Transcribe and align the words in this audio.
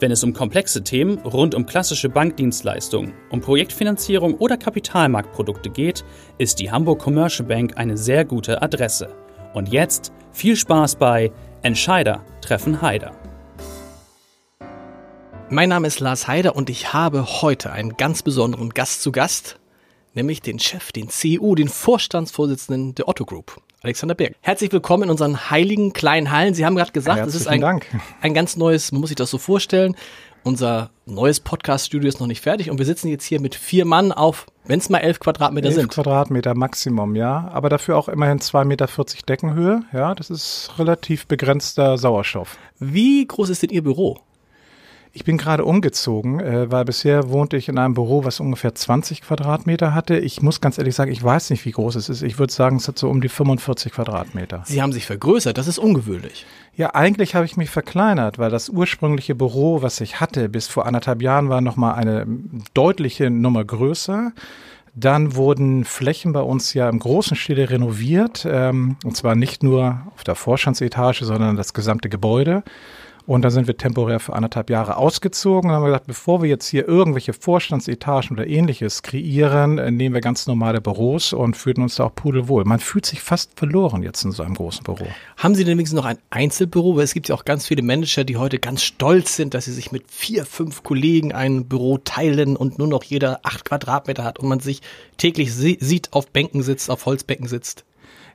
Wenn 0.00 0.12
es 0.12 0.24
um 0.24 0.32
komplexe 0.32 0.82
Themen 0.82 1.18
rund 1.18 1.54
um 1.54 1.66
klassische 1.66 2.08
Bankdienstleistungen, 2.08 3.12
um 3.28 3.42
Projektfinanzierung 3.42 4.32
oder 4.36 4.56
Kapitalmarktprodukte 4.56 5.68
geht, 5.68 6.06
ist 6.38 6.58
die 6.58 6.70
Hamburg 6.70 7.00
Commercial 7.00 7.46
Bank 7.46 7.76
eine 7.76 7.98
sehr 7.98 8.24
gute 8.24 8.62
Adresse. 8.62 9.14
Und 9.52 9.68
jetzt 9.68 10.10
viel 10.32 10.56
Spaß 10.56 10.96
bei 10.96 11.30
Entscheider 11.60 12.24
treffen 12.40 12.80
Heider. 12.80 13.12
Mein 15.50 15.68
Name 15.68 15.86
ist 15.86 16.00
Lars 16.00 16.26
Heider 16.26 16.56
und 16.56 16.70
ich 16.70 16.94
habe 16.94 17.42
heute 17.42 17.70
einen 17.70 17.98
ganz 17.98 18.22
besonderen 18.22 18.70
Gast 18.70 19.02
zu 19.02 19.12
Gast, 19.12 19.60
nämlich 20.14 20.40
den 20.40 20.58
Chef, 20.58 20.92
den 20.92 21.10
CEO, 21.10 21.54
den 21.54 21.68
Vorstandsvorsitzenden 21.68 22.94
der 22.94 23.06
Otto 23.06 23.26
Group. 23.26 23.60
Alexander 23.82 24.14
Berg. 24.14 24.36
Herzlich 24.42 24.70
willkommen 24.72 25.04
in 25.04 25.10
unseren 25.10 25.50
heiligen 25.50 25.94
kleinen 25.94 26.30
Hallen. 26.30 26.52
Sie 26.52 26.66
haben 26.66 26.76
gerade 26.76 26.92
gesagt, 26.92 27.26
es 27.26 27.34
ist 27.34 27.48
ein, 27.48 27.64
ein 28.20 28.34
ganz 28.34 28.56
neues, 28.56 28.92
man 28.92 29.00
muss 29.00 29.08
sich 29.08 29.16
das 29.16 29.30
so 29.30 29.38
vorstellen. 29.38 29.96
Unser 30.42 30.90
neues 31.06 31.40
Podcast-Studio 31.40 32.06
ist 32.06 32.20
noch 32.20 32.26
nicht 32.26 32.42
fertig 32.42 32.70
und 32.70 32.78
wir 32.78 32.84
sitzen 32.84 33.08
jetzt 33.08 33.24
hier 33.24 33.40
mit 33.40 33.54
vier 33.54 33.86
Mann 33.86 34.12
auf, 34.12 34.46
wenn 34.64 34.80
es 34.80 34.90
mal 34.90 34.98
elf 34.98 35.18
Quadratmeter 35.18 35.68
elf 35.68 35.76
sind. 35.76 35.88
Quadratmeter 35.88 36.54
Maximum, 36.54 37.16
ja. 37.16 37.48
Aber 37.52 37.70
dafür 37.70 37.96
auch 37.96 38.08
immerhin 38.08 38.38
2,40 38.38 38.64
Meter 38.64 38.88
Deckenhöhe. 39.28 39.82
Ja, 39.94 40.14
das 40.14 40.28
ist 40.28 40.72
relativ 40.78 41.26
begrenzter 41.26 41.96
Sauerstoff. 41.96 42.58
Wie 42.78 43.26
groß 43.26 43.48
ist 43.48 43.62
denn 43.62 43.70
Ihr 43.70 43.82
Büro? 43.82 44.18
Ich 45.12 45.24
bin 45.24 45.38
gerade 45.38 45.64
umgezogen, 45.64 46.38
äh, 46.38 46.70
weil 46.70 46.84
bisher 46.84 47.30
wohnte 47.30 47.56
ich 47.56 47.68
in 47.68 47.78
einem 47.78 47.94
Büro, 47.94 48.24
was 48.24 48.38
ungefähr 48.38 48.74
20 48.74 49.22
Quadratmeter 49.22 49.92
hatte. 49.92 50.16
Ich 50.16 50.40
muss 50.40 50.60
ganz 50.60 50.78
ehrlich 50.78 50.94
sagen, 50.94 51.10
ich 51.10 51.22
weiß 51.22 51.50
nicht, 51.50 51.64
wie 51.64 51.72
groß 51.72 51.96
es 51.96 52.08
ist. 52.08 52.22
Ich 52.22 52.38
würde 52.38 52.52
sagen, 52.52 52.76
es 52.76 52.86
hat 52.86 52.98
so 52.98 53.08
um 53.08 53.20
die 53.20 53.28
45 53.28 53.92
Quadratmeter. 53.92 54.62
Sie 54.66 54.80
haben 54.80 54.92
sich 54.92 55.06
vergrößert, 55.06 55.58
das 55.58 55.66
ist 55.66 55.78
ungewöhnlich. 55.78 56.46
Ja, 56.76 56.94
eigentlich 56.94 57.34
habe 57.34 57.44
ich 57.44 57.56
mich 57.56 57.70
verkleinert, 57.70 58.38
weil 58.38 58.50
das 58.50 58.68
ursprüngliche 58.68 59.34
Büro, 59.34 59.82
was 59.82 60.00
ich 60.00 60.20
hatte, 60.20 60.48
bis 60.48 60.68
vor 60.68 60.86
anderthalb 60.86 61.22
Jahren 61.22 61.48
war 61.48 61.60
nochmal 61.60 61.96
eine 61.96 62.26
deutliche 62.74 63.30
Nummer 63.30 63.64
größer. 63.64 64.32
Dann 64.94 65.34
wurden 65.34 65.84
Flächen 65.84 66.32
bei 66.32 66.40
uns 66.40 66.74
ja 66.74 66.88
im 66.88 66.98
großen 66.98 67.36
Stile 67.36 67.70
renoviert, 67.70 68.46
ähm, 68.48 68.96
und 69.04 69.16
zwar 69.16 69.34
nicht 69.34 69.62
nur 69.62 70.02
auf 70.14 70.24
der 70.24 70.34
Vorstandsetage, 70.36 71.24
sondern 71.24 71.56
das 71.56 71.74
gesamte 71.74 72.08
Gebäude. 72.08 72.62
Und 73.26 73.42
dann 73.42 73.50
sind 73.50 73.66
wir 73.66 73.76
temporär 73.76 74.20
für 74.20 74.34
anderthalb 74.34 74.70
Jahre 74.70 74.96
ausgezogen 74.96 75.70
und 75.70 75.76
haben 75.76 75.84
gesagt, 75.84 76.06
bevor 76.06 76.42
wir 76.42 76.48
jetzt 76.48 76.66
hier 76.66 76.86
irgendwelche 76.88 77.32
Vorstandsetagen 77.32 78.36
oder 78.36 78.46
ähnliches 78.46 79.02
kreieren, 79.02 79.78
äh, 79.78 79.90
nehmen 79.90 80.14
wir 80.14 80.20
ganz 80.20 80.46
normale 80.46 80.80
Büros 80.80 81.32
und 81.32 81.56
fühlen 81.56 81.82
uns 81.82 81.96
da 81.96 82.04
auch 82.04 82.14
pudelwohl. 82.14 82.64
Man 82.64 82.80
fühlt 82.80 83.06
sich 83.06 83.20
fast 83.20 83.58
verloren 83.58 84.02
jetzt 84.02 84.24
in 84.24 84.32
so 84.32 84.42
einem 84.42 84.54
großen 84.54 84.82
Büro. 84.84 85.06
Haben 85.36 85.54
Sie 85.54 85.64
denn 85.64 85.78
wenigstens 85.78 85.96
noch 85.96 86.06
ein 86.06 86.18
Einzelbüro? 86.30 86.96
Weil 86.96 87.04
es 87.04 87.14
gibt 87.14 87.28
ja 87.28 87.34
auch 87.34 87.44
ganz 87.44 87.66
viele 87.66 87.82
Manager, 87.82 88.24
die 88.24 88.36
heute 88.36 88.58
ganz 88.58 88.82
stolz 88.82 89.36
sind, 89.36 89.54
dass 89.54 89.66
sie 89.66 89.72
sich 89.72 89.92
mit 89.92 90.10
vier, 90.10 90.44
fünf 90.44 90.82
Kollegen 90.82 91.32
ein 91.32 91.66
Büro 91.66 91.98
teilen 91.98 92.56
und 92.56 92.78
nur 92.78 92.88
noch 92.88 93.04
jeder 93.04 93.40
acht 93.42 93.64
Quadratmeter 93.64 94.24
hat 94.24 94.38
und 94.38 94.48
man 94.48 94.60
sich 94.60 94.80
täglich 95.16 95.54
sieht, 95.54 96.12
auf 96.12 96.28
Bänken 96.30 96.62
sitzt, 96.62 96.90
auf 96.90 97.06
Holzbänken 97.06 97.48
sitzt. 97.48 97.84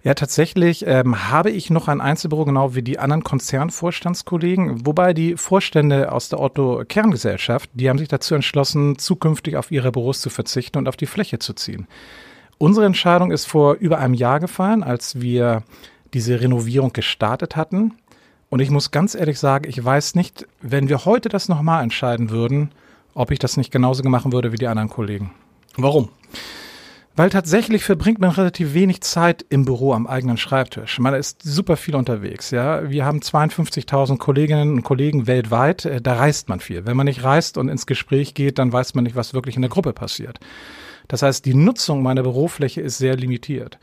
Ja, 0.06 0.14
tatsächlich 0.14 0.86
ähm, 0.86 1.32
habe 1.32 1.50
ich 1.50 1.72
noch 1.72 1.88
ein 1.88 2.00
Einzelbüro, 2.00 2.46
genau 2.46 2.76
wie 2.76 2.84
die 2.84 3.00
anderen 3.00 3.24
Konzernvorstandskollegen, 3.24 4.86
wobei 4.86 5.16
die 5.16 5.36
Vorstände 5.36 6.12
aus 6.12 6.30
der 6.30 6.40
Otto 6.40 6.84
Kerngesellschaft, 6.88 7.72
die 7.74 7.90
haben 7.90 7.98
sich 7.98 8.08
dazu 8.08 8.36
entschlossen, 8.36 9.00
zukünftig 9.00 9.58
auf 9.58 9.72
ihre 9.72 9.92
Büros 9.92 10.22
zu 10.22 10.30
verzichten 10.30 10.78
und 10.78 10.88
auf 10.88 10.96
die 10.96 11.08
Fläche 11.08 11.40
zu 11.40 11.54
ziehen. 11.54 11.88
Unsere 12.60 12.86
Entscheidung 12.86 13.32
ist 13.32 13.46
vor 13.46 13.74
über 13.74 13.98
einem 13.98 14.14
Jahr 14.14 14.40
gefallen, 14.40 14.84
als 14.84 15.22
wir 15.22 15.64
diese 16.14 16.40
Renovierung 16.40 16.94
gestartet 16.94 17.56
hatten. 17.56 17.96
Und 18.52 18.60
ich 18.60 18.70
muss 18.70 18.92
ganz 18.92 19.16
ehrlich 19.16 19.40
sagen, 19.40 19.68
ich 19.68 19.84
weiß 19.84 20.14
nicht, 20.14 20.46
wenn 20.62 20.88
wir 20.88 21.06
heute 21.06 21.30
das 21.30 21.50
nochmal 21.50 21.82
entscheiden 21.82 22.30
würden, 22.30 22.70
ob 23.16 23.32
ich 23.32 23.40
das 23.40 23.58
nicht 23.58 23.72
genauso 23.72 24.08
machen 24.08 24.32
würde 24.32 24.52
wie 24.52 24.58
die 24.58 24.68
anderen 24.68 24.90
Kollegen. 24.90 25.32
Warum? 25.78 26.10
Weil 27.18 27.30
tatsächlich 27.30 27.86
verbringt 27.86 28.20
man 28.20 28.32
relativ 28.32 28.74
wenig 28.74 29.00
Zeit 29.00 29.46
im 29.50 29.64
Büro 29.64 29.94
am 29.94 30.06
eigenen 30.06 30.36
Schreibtisch. 30.36 31.00
Man 31.00 31.14
ist 31.14 31.42
super 31.44 31.78
viel 31.78 31.96
unterwegs. 31.96 32.52
Ja, 32.52 32.90
wir 32.90 33.06
haben 33.06 33.20
52.000 33.20 34.18
Kolleginnen 34.18 34.74
und 34.74 34.84
Kollegen 34.84 35.26
weltweit. 35.26 35.86
Äh, 35.86 36.02
da 36.02 36.16
reist 36.16 36.50
man 36.50 36.60
viel. 36.60 36.86
Wenn 36.86 36.98
man 36.98 37.06
nicht 37.06 37.24
reist 37.24 37.58
und 37.58 37.70
ins 37.70 37.86
Gespräch 37.86 38.34
geht, 38.34 38.60
dann 38.60 38.74
weiß 38.74 38.96
man 38.96 39.06
nicht, 39.06 39.16
was 39.16 39.34
wirklich 39.34 39.56
in 39.56 39.62
der 39.62 39.72
Gruppe 39.72 39.94
passiert. 39.94 40.40
Das 41.08 41.22
heißt, 41.22 41.46
die 41.46 41.54
Nutzung 41.54 42.04
meiner 42.04 42.24
Bürofläche 42.24 42.82
ist 42.82 42.98
sehr 42.98 43.16
limitiert. 43.16 43.80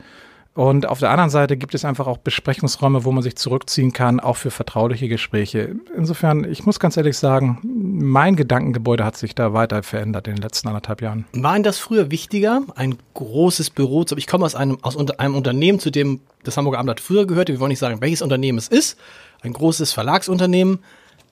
Und 0.55 0.87
auf 0.87 0.99
der 0.99 1.09
anderen 1.09 1.31
Seite 1.31 1.57
gibt 1.57 1.73
es 1.73 1.83
einfach 1.83 2.05
auch 2.05 2.19
Besprechungsräume, 2.19 3.05
wo 3.05 3.11
man 3.11 3.23
sich 3.23 3.35
zurückziehen 3.35 3.91
kann, 3.91 4.19
auch 4.19 4.37
für 4.37 4.51
vertrauliche 4.51 5.07
Gespräche. 5.07 5.75
Insofern, 5.97 6.43
ich 6.43 6.63
muss 6.65 6.79
ganz 6.79 6.95
ehrlich 6.95 7.17
sagen, 7.17 7.59
mein 7.63 8.35
Gedankengebäude 8.35 9.03
hat 9.03 9.17
sich 9.17 9.33
da 9.33 9.53
weiter 9.53 9.81
verändert 9.81 10.27
in 10.27 10.35
den 10.35 10.43
letzten 10.43 10.67
anderthalb 10.67 11.01
Jahren. 11.01 11.25
War 11.33 11.55
Ihnen 11.55 11.63
das 11.63 11.79
früher 11.79 12.11
wichtiger, 12.11 12.61
ein 12.75 12.97
großes 13.15 13.71
Büro 13.71 14.03
zu? 14.03 14.15
Ich 14.17 14.27
komme 14.27 14.45
aus 14.45 14.53
einem, 14.53 14.77
aus 14.83 14.95
einem 14.95 15.35
Unternehmen, 15.35 15.79
zu 15.79 15.89
dem 15.89 16.19
das 16.43 16.55
Hamburger 16.55 16.77
Abendblatt 16.77 16.99
früher 16.99 17.25
gehörte. 17.25 17.53
Wir 17.53 17.59
wollen 17.59 17.69
nicht 17.69 17.79
sagen, 17.79 17.99
welches 18.01 18.21
Unternehmen 18.21 18.59
es 18.59 18.67
ist. 18.67 18.99
Ein 19.41 19.53
großes 19.53 19.91
Verlagsunternehmen. 19.91 20.79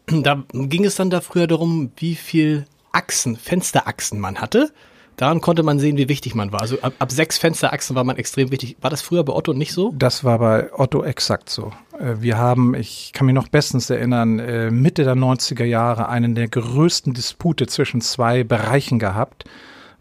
Da 0.08 0.44
ging 0.52 0.84
es 0.84 0.96
dann 0.96 1.12
da 1.12 1.22
früher 1.22 1.46
darum, 1.46 1.92
wie 1.98 2.16
viel 2.16 2.66
Achsen, 2.92 3.36
Fensterachsen 3.36 4.20
man 4.20 4.42
hatte. 4.42 4.74
Daran 5.18 5.42
konnte 5.42 5.64
man 5.64 5.78
sehen, 5.78 5.98
wie 5.98 6.10
wichtig 6.10 6.36
man 6.36 6.52
war. 6.52 6.62
Also 6.62 6.80
ab, 6.82 6.94
ab 6.98 7.12
sechs 7.12 7.38
Fensterachsen 7.38 7.96
war 7.96 8.04
man 8.04 8.18
extrem 8.18 8.52
wichtig. 8.52 8.78
War 8.82 8.90
das 8.90 9.02
früher 9.02 9.24
bei 9.24 9.34
Otto 9.34 9.54
nicht 9.54 9.74
so? 9.74 9.94
Das 9.96 10.24
war 10.24 10.40
bei 10.40 10.74
Otto 10.74 11.04
exakt 11.04 11.50
so. 11.50 11.72
Äh, 12.00 12.22
wir 12.22 12.38
haben, 12.38 12.74
ich 12.74 13.12
kann 13.14 13.26
mich 13.26 13.36
noch 13.36 13.48
bestens 13.48 13.90
erinnern, 13.90 14.40
äh, 14.40 14.72
Mitte 14.72 15.04
der 15.04 15.16
90er 15.16 15.66
Jahre 15.66 16.10
einen 16.10 16.36
der 16.36 16.48
größten 16.48 17.14
Dispute 17.14 17.68
zwischen 17.68 18.02
zwei 18.02 18.44
Bereichen 18.44 19.00
gehabt, 19.00 19.46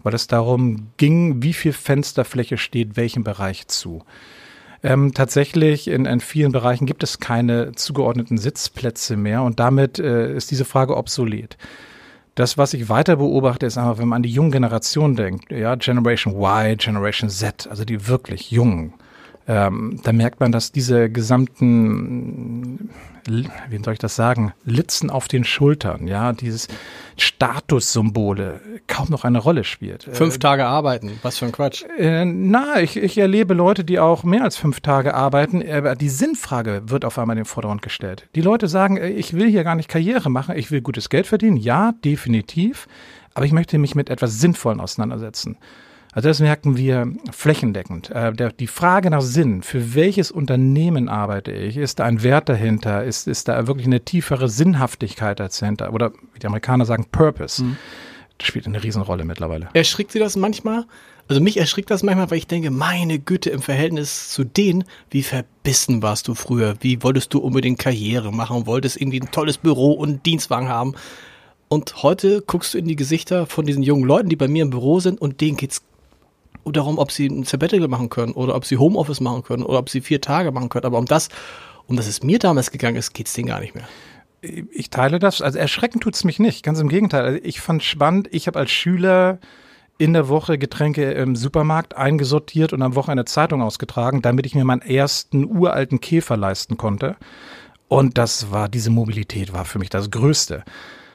weil 0.02 0.14
es 0.14 0.26
darum 0.26 0.88
ging, 0.96 1.42
wie 1.42 1.52
viel 1.52 1.72
Fensterfläche 1.72 2.56
steht 2.56 2.96
welchem 2.96 3.24
Bereich 3.24 3.68
zu. 3.68 4.02
Ähm, 4.82 5.12
tatsächlich 5.12 5.88
in, 5.88 6.06
in 6.06 6.20
vielen 6.20 6.52
Bereichen 6.52 6.86
gibt 6.86 7.02
es 7.02 7.20
keine 7.20 7.72
zugeordneten 7.72 8.38
Sitzplätze 8.38 9.16
mehr 9.16 9.42
und 9.42 9.60
damit 9.60 9.98
äh, 9.98 10.34
ist 10.34 10.50
diese 10.50 10.64
Frage 10.64 10.96
obsolet. 10.96 11.58
Das, 12.34 12.56
was 12.56 12.74
ich 12.74 12.88
weiter 12.88 13.16
beobachte, 13.16 13.66
ist 13.66 13.76
einfach, 13.76 13.98
wenn 13.98 14.08
man 14.08 14.16
an 14.18 14.22
die 14.22 14.30
junge 14.30 14.50
Generation 14.50 15.16
denkt, 15.16 15.50
ja, 15.50 15.74
Generation 15.74 16.34
Y, 16.34 16.76
Generation 16.76 17.28
Z, 17.28 17.66
also 17.68 17.84
die 17.84 18.06
wirklich 18.06 18.50
jungen, 18.50 18.94
ähm, 19.48 20.00
da 20.04 20.12
merkt 20.12 20.38
man, 20.38 20.52
dass 20.52 20.70
diese 20.70 21.10
gesamten 21.10 22.59
wie 23.26 23.82
soll 23.82 23.92
ich 23.92 23.98
das 23.98 24.16
sagen, 24.16 24.52
Litzen 24.64 25.10
auf 25.10 25.28
den 25.28 25.44
Schultern, 25.44 26.06
ja, 26.06 26.32
dieses 26.32 26.68
Statussymbole 27.16 28.60
kaum 28.86 29.08
noch 29.10 29.24
eine 29.24 29.38
Rolle 29.38 29.64
spielt. 29.64 30.04
Fünf 30.12 30.36
äh, 30.36 30.38
Tage 30.38 30.66
arbeiten, 30.66 31.18
was 31.22 31.38
für 31.38 31.46
ein 31.46 31.52
Quatsch. 31.52 31.84
Äh, 31.98 32.24
na, 32.24 32.80
ich, 32.80 32.96
ich 32.96 33.18
erlebe 33.18 33.54
Leute, 33.54 33.84
die 33.84 33.98
auch 33.98 34.24
mehr 34.24 34.42
als 34.42 34.56
fünf 34.56 34.80
Tage 34.80 35.14
arbeiten, 35.14 35.62
aber 35.68 35.94
die 35.96 36.08
Sinnfrage 36.08 36.82
wird 36.86 37.04
auf 37.04 37.18
einmal 37.18 37.36
in 37.36 37.42
den 37.42 37.46
Vordergrund 37.46 37.82
gestellt. 37.82 38.28
Die 38.34 38.42
Leute 38.42 38.68
sagen, 38.68 38.96
äh, 38.96 39.08
ich 39.08 39.34
will 39.34 39.48
hier 39.48 39.64
gar 39.64 39.74
nicht 39.74 39.88
Karriere 39.88 40.30
machen, 40.30 40.56
ich 40.56 40.70
will 40.70 40.80
gutes 40.80 41.08
Geld 41.08 41.26
verdienen, 41.26 41.56
ja, 41.56 41.92
definitiv, 42.04 42.88
aber 43.34 43.46
ich 43.46 43.52
möchte 43.52 43.78
mich 43.78 43.94
mit 43.94 44.10
etwas 44.10 44.38
Sinnvollen 44.38 44.80
auseinandersetzen. 44.80 45.56
Also 46.12 46.28
das 46.28 46.40
merken 46.40 46.76
wir 46.76 47.12
flächendeckend. 47.30 48.10
Äh, 48.10 48.32
der, 48.32 48.50
die 48.50 48.66
Frage 48.66 49.10
nach 49.10 49.20
Sinn, 49.20 49.62
für 49.62 49.94
welches 49.94 50.30
Unternehmen 50.30 51.08
arbeite 51.08 51.52
ich? 51.52 51.76
Ist 51.76 52.00
da 52.00 52.04
ein 52.04 52.22
Wert 52.22 52.48
dahinter? 52.48 53.04
Ist, 53.04 53.28
ist 53.28 53.48
da 53.48 53.66
wirklich 53.66 53.86
eine 53.86 54.00
tiefere 54.00 54.48
Sinnhaftigkeit 54.48 55.38
dahinter? 55.38 55.92
Oder 55.92 56.12
wie 56.34 56.40
die 56.40 56.46
Amerikaner 56.46 56.84
sagen, 56.84 57.06
Purpose. 57.12 57.62
Mhm. 57.62 57.76
Das 58.38 58.48
spielt 58.48 58.66
eine 58.66 58.82
Riesenrolle 58.82 59.24
mittlerweile. 59.24 59.68
Erschrickt 59.74 60.12
Sie 60.12 60.18
das 60.18 60.34
manchmal? 60.34 60.86
Also 61.28 61.40
mich 61.40 61.58
erschrickt 61.58 61.90
das 61.92 62.02
manchmal, 62.02 62.28
weil 62.30 62.38
ich 62.38 62.48
denke, 62.48 62.72
meine 62.72 63.20
Güte, 63.20 63.50
im 63.50 63.62
Verhältnis 63.62 64.30
zu 64.30 64.42
denen, 64.42 64.82
wie 65.10 65.22
verbissen 65.22 66.02
warst 66.02 66.26
du 66.26 66.34
früher? 66.34 66.74
Wie 66.80 67.04
wolltest 67.04 67.32
du 67.34 67.38
unbedingt 67.38 67.78
Karriere 67.78 68.32
machen? 68.32 68.66
Wolltest 68.66 69.00
irgendwie 69.00 69.20
ein 69.20 69.30
tolles 69.30 69.58
Büro 69.58 69.92
und 69.92 70.08
einen 70.08 70.22
Dienstwagen 70.24 70.68
haben? 70.68 70.94
Und 71.68 72.02
heute 72.02 72.42
guckst 72.44 72.74
du 72.74 72.78
in 72.78 72.88
die 72.88 72.96
Gesichter 72.96 73.46
von 73.46 73.64
diesen 73.64 73.84
jungen 73.84 74.02
Leuten, 74.02 74.28
die 74.28 74.34
bei 74.34 74.48
mir 74.48 74.64
im 74.64 74.70
Büro 74.70 74.98
sind 74.98 75.20
und 75.20 75.40
denen 75.40 75.56
geht's 75.56 75.82
darum, 76.64 76.98
ob 76.98 77.10
sie 77.12 77.26
ein 77.26 77.44
Sabbatical 77.44 77.88
machen 77.88 78.08
können 78.08 78.32
oder 78.32 78.54
ob 78.54 78.64
sie 78.64 78.76
Homeoffice 78.76 79.20
machen 79.20 79.42
können 79.42 79.62
oder 79.62 79.78
ob 79.78 79.88
sie 79.88 80.00
vier 80.00 80.20
Tage 80.20 80.52
machen 80.52 80.68
können. 80.68 80.84
Aber 80.84 80.98
um 80.98 81.06
das, 81.06 81.28
um 81.86 81.96
das 81.96 82.06
es 82.06 82.22
mir 82.22 82.38
damals 82.38 82.70
gegangen 82.70 82.96
ist, 82.96 83.12
geht's 83.14 83.32
denen 83.32 83.48
gar 83.48 83.60
nicht 83.60 83.74
mehr. 83.74 83.88
Ich 84.42 84.90
teile 84.90 85.18
das. 85.18 85.42
Also 85.42 85.58
erschreckend 85.58 86.02
tut's 86.02 86.24
mich 86.24 86.38
nicht. 86.38 86.62
Ganz 86.62 86.80
im 86.80 86.88
Gegenteil. 86.88 87.24
Also 87.24 87.38
ich 87.42 87.60
fand 87.60 87.82
spannend. 87.82 88.28
Ich 88.32 88.46
habe 88.46 88.58
als 88.58 88.70
Schüler 88.70 89.38
in 89.98 90.14
der 90.14 90.28
Woche 90.28 90.56
Getränke 90.56 91.10
im 91.12 91.36
Supermarkt 91.36 91.94
eingesortiert 91.94 92.72
und 92.72 92.80
am 92.80 92.94
Wochenende 92.94 93.26
Zeitung 93.26 93.60
ausgetragen, 93.60 94.22
damit 94.22 94.46
ich 94.46 94.54
mir 94.54 94.64
meinen 94.64 94.80
ersten 94.80 95.44
uralten 95.44 96.00
Käfer 96.00 96.38
leisten 96.38 96.78
konnte. 96.78 97.16
Und 97.86 98.16
das 98.16 98.50
war, 98.50 98.70
diese 98.70 98.88
Mobilität 98.88 99.52
war 99.52 99.66
für 99.66 99.78
mich 99.78 99.90
das 99.90 100.10
Größte. 100.10 100.64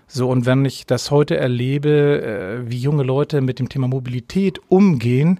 So, 0.07 0.29
und 0.29 0.45
wenn 0.45 0.65
ich 0.65 0.85
das 0.85 1.11
heute 1.11 1.37
erlebe, 1.37 2.61
äh, 2.63 2.69
wie 2.69 2.77
junge 2.77 3.03
Leute 3.03 3.41
mit 3.41 3.59
dem 3.59 3.69
Thema 3.69 3.87
Mobilität 3.87 4.59
umgehen, 4.67 5.39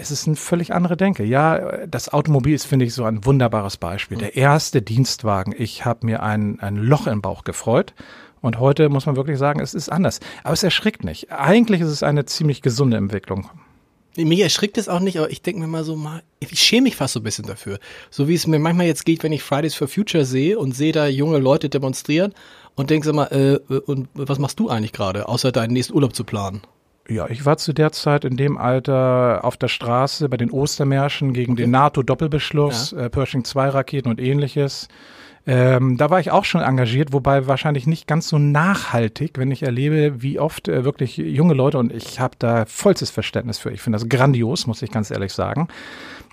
es 0.00 0.10
ist 0.10 0.26
eine 0.26 0.36
völlig 0.36 0.72
andere 0.72 0.96
Denke. 0.96 1.24
Ja, 1.24 1.86
das 1.86 2.12
Automobil 2.12 2.54
ist, 2.54 2.64
finde 2.64 2.86
ich, 2.86 2.94
so 2.94 3.04
ein 3.04 3.24
wunderbares 3.24 3.76
Beispiel. 3.76 4.18
Der 4.18 4.34
erste 4.34 4.82
Dienstwagen, 4.82 5.54
ich 5.56 5.84
habe 5.84 6.06
mir 6.06 6.22
ein, 6.22 6.58
ein 6.60 6.76
Loch 6.76 7.06
im 7.06 7.20
Bauch 7.20 7.44
gefreut. 7.44 7.94
Und 8.40 8.58
heute 8.58 8.88
muss 8.88 9.04
man 9.04 9.16
wirklich 9.16 9.38
sagen, 9.38 9.60
es 9.60 9.74
ist 9.74 9.90
anders. 9.90 10.20
Aber 10.42 10.54
es 10.54 10.62
erschrickt 10.62 11.04
nicht. 11.04 11.30
Eigentlich 11.30 11.82
ist 11.82 11.88
es 11.88 12.02
eine 12.02 12.24
ziemlich 12.24 12.62
gesunde 12.62 12.96
Entwicklung. 12.96 13.50
Mich 14.16 14.40
erschrickt 14.40 14.76
es 14.76 14.88
auch 14.88 15.00
nicht, 15.00 15.18
aber 15.18 15.30
ich 15.30 15.42
denke 15.42 15.60
mir 15.60 15.68
mal 15.68 15.84
so, 15.84 15.94
mal, 15.94 16.22
ich 16.40 16.58
schäme 16.60 16.82
mich 16.82 16.96
fast 16.96 17.14
so 17.14 17.20
ein 17.20 17.22
bisschen 17.22 17.46
dafür. 17.46 17.78
So 18.10 18.26
wie 18.26 18.34
es 18.34 18.46
mir 18.46 18.58
manchmal 18.58 18.86
jetzt 18.86 19.04
geht, 19.04 19.22
wenn 19.22 19.32
ich 19.32 19.42
Fridays 19.42 19.74
for 19.74 19.86
Future 19.86 20.24
sehe 20.24 20.58
und 20.58 20.74
sehe 20.74 20.92
da 20.92 21.06
junge 21.06 21.38
Leute 21.38 21.68
demonstrieren 21.68 22.34
und 22.76 22.90
denke 22.90 23.12
mal, 23.12 23.26
äh, 23.26 23.74
und 23.74 24.08
was 24.14 24.38
machst 24.38 24.58
du 24.58 24.68
eigentlich 24.68 24.92
gerade, 24.92 25.28
außer 25.28 25.52
deinen 25.52 25.72
nächsten 25.72 25.94
Urlaub 25.94 26.14
zu 26.14 26.24
planen? 26.24 26.62
Ja, 27.08 27.28
ich 27.28 27.44
war 27.44 27.56
zu 27.56 27.72
der 27.72 27.90
Zeit 27.90 28.24
in 28.24 28.36
dem 28.36 28.56
Alter 28.56 29.40
auf 29.42 29.56
der 29.56 29.68
Straße 29.68 30.28
bei 30.28 30.36
den 30.36 30.50
Ostermärschen 30.50 31.32
gegen 31.32 31.52
okay. 31.52 31.62
den 31.62 31.72
NATO-Doppelbeschluss, 31.72 32.92
ja. 32.92 33.06
äh, 33.06 33.10
Pershing 33.10 33.44
2 33.44 33.70
Raketen 33.70 34.08
und 34.08 34.20
ähnliches. 34.20 34.88
Ähm, 35.46 35.96
da 35.96 36.10
war 36.10 36.20
ich 36.20 36.30
auch 36.30 36.44
schon 36.44 36.60
engagiert, 36.60 37.12
wobei 37.12 37.46
wahrscheinlich 37.46 37.86
nicht 37.86 38.06
ganz 38.06 38.28
so 38.28 38.38
nachhaltig, 38.38 39.38
wenn 39.38 39.50
ich 39.50 39.62
erlebe, 39.62 40.22
wie 40.22 40.38
oft 40.38 40.68
äh, 40.68 40.84
wirklich 40.84 41.16
junge 41.16 41.54
Leute 41.54 41.78
und 41.78 41.92
ich 41.92 42.20
habe 42.20 42.36
da 42.38 42.66
vollstes 42.66 43.10
Verständnis 43.10 43.58
für. 43.58 43.70
Ich 43.70 43.80
finde 43.80 43.98
das 43.98 44.08
grandios, 44.08 44.66
muss 44.66 44.82
ich 44.82 44.90
ganz 44.90 45.10
ehrlich 45.10 45.32
sagen. 45.32 45.68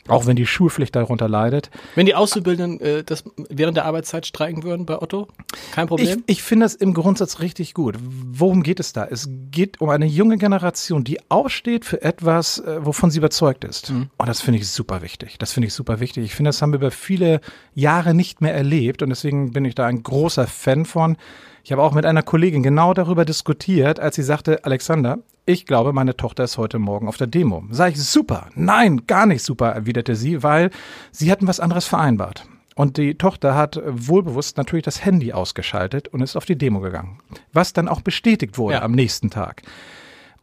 Auch 0.08 0.26
wenn 0.26 0.36
die 0.36 0.46
Schulpflicht 0.46 0.96
darunter 0.96 1.28
leidet. 1.28 1.70
Wenn 1.96 2.06
die 2.06 2.16
Auszubildenden 2.16 2.80
äh, 2.80 3.04
das 3.04 3.24
während 3.50 3.78
der 3.78 3.86
Arbeitszeit 3.86 4.26
streiken 4.26 4.64
würden 4.64 4.86
bei 4.86 5.02
Otto? 5.02 5.28
Kein 5.72 5.88
Problem? 5.88 6.24
Ich, 6.26 6.38
ich 6.38 6.44
finde 6.44 6.66
das 6.66 6.76
im 6.76 6.94
Grundsatz 6.94 7.40
richtig 7.40 7.74
gut. 7.74 7.98
Worum 8.02 8.64
geht 8.64 8.80
es 8.80 8.94
da? 8.94 9.06
Es 9.06 9.30
geht 9.52 9.82
um 9.82 9.90
eine 9.90 10.06
junge 10.06 10.38
Generation, 10.38 11.04
die 11.04 11.20
aufsteht 11.30 11.86
für 11.86 12.02
etwas, 12.02 12.60
äh, 12.60 12.86
wovon 12.86 13.12
sie 13.12 13.20
überzeugt 13.20 13.64
ist. 13.64 13.92
Mhm. 13.92 14.10
Und 14.18 14.30
das 14.30 14.42
finde 14.42 14.60
ich 14.60 14.68
super 14.68 15.02
wichtig. 15.02 15.38
Das 15.38 15.54
finde 15.54 15.68
ich 15.68 15.74
super 15.74 16.00
wichtig. 16.00 16.26
Ich 16.26 16.36
finde, 16.36 16.50
das 16.50 16.62
haben 16.62 16.72
wir 16.72 16.78
über 16.80 16.92
viele 16.92 17.42
Jahre 17.74 18.14
nicht 18.14 18.42
mehr 18.42 18.54
erlebt. 18.54 19.02
Und 19.02 19.10
deswegen 19.10 19.52
bin 19.52 19.66
ich 19.66 19.76
da 19.76 19.86
ein 19.86 20.04
großer 20.04 20.48
Fan 20.48 20.86
von. 20.86 21.18
Ich 21.68 21.74
habe 21.74 21.84
auch 21.84 21.92
mit 21.92 22.06
einer 22.06 22.24
Kollegin 22.24 22.64
genau 22.64 22.94
darüber 22.94 23.26
diskutiert, 23.26 24.00
als 24.00 24.16
sie 24.16 24.24
sagte, 24.24 24.64
Alexander, 24.64 25.18
ich 25.46 25.66
glaube, 25.66 25.92
meine 25.92 26.16
Tochter 26.16 26.46
ist 26.46 26.58
heute 26.58 26.80
Morgen 26.80 27.10
auf 27.10 27.18
der 27.18 27.28
Demo. 27.28 27.66
Sag 27.72 27.92
ich, 27.92 28.02
super. 28.02 28.48
Nein, 28.56 29.06
gar 29.06 29.26
nicht 29.26 29.44
super, 29.44 29.72
erwiderte 29.72 30.16
sie, 30.16 30.44
weil 30.44 30.70
sie 31.12 31.30
hatten 31.30 31.46
was 31.46 31.60
anderes 31.60 31.86
vereinbart. 31.86 32.46
Und 32.76 32.96
die 32.96 33.16
Tochter 33.16 33.56
hat 33.56 33.82
wohlbewusst 33.86 34.56
natürlich 34.56 34.86
das 34.86 35.04
Handy 35.04 35.34
ausgeschaltet 35.34 36.08
und 36.08 36.22
ist 36.22 36.38
auf 36.38 36.46
die 36.46 36.58
Demo 36.58 36.80
gegangen. 36.80 37.20
Was 37.52 37.74
dann 37.74 37.90
auch 37.90 38.00
bestätigt 38.00 38.58
wurde 38.58 38.76
ja. 38.76 38.84
am 38.84 38.94
nächsten 38.94 39.30
Tag. 39.30 39.62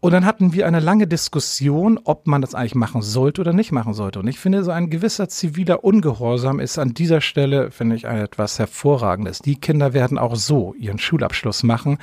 Und 0.05 0.11
dann 0.11 0.27
hatten 0.27 0.53
wir 0.53 0.67
eine 0.67 0.81
lange 0.81 1.07
Diskussion, 1.07 1.99
ob 2.05 2.27
man 2.27 2.43
das 2.43 2.55
eigentlich 2.55 2.75
machen 2.75 3.01
sollte 3.01 3.41
oder 3.41 3.55
nicht 3.55 3.73
machen 3.73 3.95
sollte. 3.95 4.19
Und 4.19 4.29
ich 4.29 4.39
finde, 4.39 4.63
so 4.63 4.71
ein 4.71 4.91
gewisser 4.91 5.31
ziviler 5.31 5.83
Ungehorsam 5.83 6.61
ist 6.61 6.77
an 6.79 6.93
dieser 6.93 7.23
Stelle, 7.23 7.71
finde 7.71 7.97
ich, 7.97 8.05
etwas 8.05 8.59
Hervorragendes. 8.59 9.39
Die 9.39 9.57
Kinder 9.57 9.95
werden 9.95 10.19
auch 10.19 10.37
so 10.37 10.75
ihren 10.75 10.99
Schulabschluss 10.99 11.63
machen. 11.63 11.97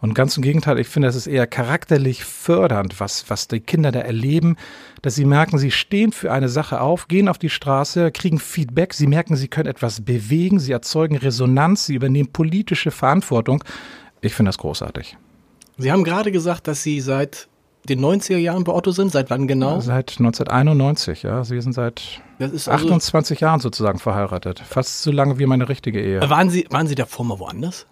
Und 0.00 0.14
ganz 0.16 0.36
im 0.36 0.42
Gegenteil, 0.42 0.80
ich 0.80 0.88
finde, 0.88 1.06
es 1.06 1.14
ist 1.14 1.28
eher 1.28 1.46
charakterlich 1.46 2.24
fördernd, 2.24 2.98
was, 2.98 3.30
was 3.30 3.46
die 3.46 3.60
Kinder 3.60 3.92
da 3.92 4.00
erleben, 4.00 4.56
dass 5.02 5.14
sie 5.14 5.24
merken, 5.24 5.56
sie 5.56 5.70
stehen 5.70 6.10
für 6.10 6.32
eine 6.32 6.48
Sache 6.48 6.80
auf, 6.80 7.06
gehen 7.06 7.28
auf 7.28 7.38
die 7.38 7.50
Straße, 7.50 8.10
kriegen 8.10 8.40
Feedback, 8.40 8.94
sie 8.94 9.06
merken, 9.06 9.36
sie 9.36 9.46
können 9.46 9.68
etwas 9.68 10.00
bewegen, 10.00 10.58
sie 10.58 10.72
erzeugen 10.72 11.18
Resonanz, 11.18 11.86
sie 11.86 11.94
übernehmen 11.94 12.32
politische 12.32 12.90
Verantwortung. 12.90 13.62
Ich 14.22 14.34
finde 14.34 14.48
das 14.48 14.58
großartig. 14.58 15.16
Sie 15.78 15.90
haben 15.90 16.04
gerade 16.04 16.32
gesagt, 16.32 16.68
dass 16.68 16.82
Sie 16.82 17.00
seit 17.00 17.48
den 17.88 18.00
90er 18.00 18.36
Jahren 18.36 18.64
bei 18.64 18.72
Otto 18.72 18.92
sind. 18.92 19.12
Seit 19.12 19.30
wann 19.30 19.46
genau? 19.46 19.80
Seit 19.80 20.12
1991, 20.18 21.22
ja. 21.22 21.44
Sie 21.44 21.60
sind 21.60 21.72
seit 21.72 22.22
also 22.38 22.70
28 22.70 23.40
Jahren 23.40 23.60
sozusagen 23.60 23.98
verheiratet. 23.98 24.60
Fast 24.60 25.02
so 25.02 25.10
lange 25.10 25.38
wie 25.38 25.46
meine 25.46 25.68
richtige 25.68 26.00
Ehe. 26.00 26.20
Waren 26.28 26.50
Sie, 26.50 26.66
waren 26.70 26.86
Sie 26.86 26.94
davor 26.94 27.24
mal 27.24 27.38
woanders? 27.38 27.86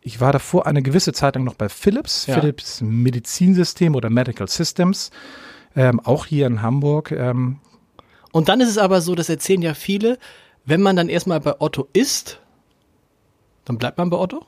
Ich 0.00 0.20
war 0.20 0.32
davor 0.32 0.66
eine 0.66 0.82
gewisse 0.82 1.12
Zeit 1.12 1.34
lang 1.34 1.44
noch 1.44 1.54
bei 1.54 1.68
Philips, 1.68 2.26
ja. 2.26 2.34
Philips 2.34 2.80
Medizinsystem 2.82 3.94
oder 3.94 4.10
Medical 4.10 4.46
Systems, 4.46 5.10
ähm, 5.74 5.98
auch 6.00 6.26
hier 6.26 6.46
in 6.46 6.62
Hamburg. 6.62 7.10
Ähm. 7.10 7.58
Und 8.32 8.48
dann 8.48 8.60
ist 8.60 8.68
es 8.68 8.78
aber 8.78 9.00
so, 9.00 9.14
das 9.14 9.28
erzählen 9.28 9.62
ja 9.62 9.74
viele, 9.74 10.18
wenn 10.64 10.82
man 10.82 10.94
dann 10.94 11.08
erstmal 11.08 11.40
bei 11.40 11.60
Otto 11.60 11.88
ist, 11.92 12.38
dann 13.64 13.78
bleibt 13.78 13.98
man 13.98 14.10
bei 14.10 14.18
Otto? 14.18 14.44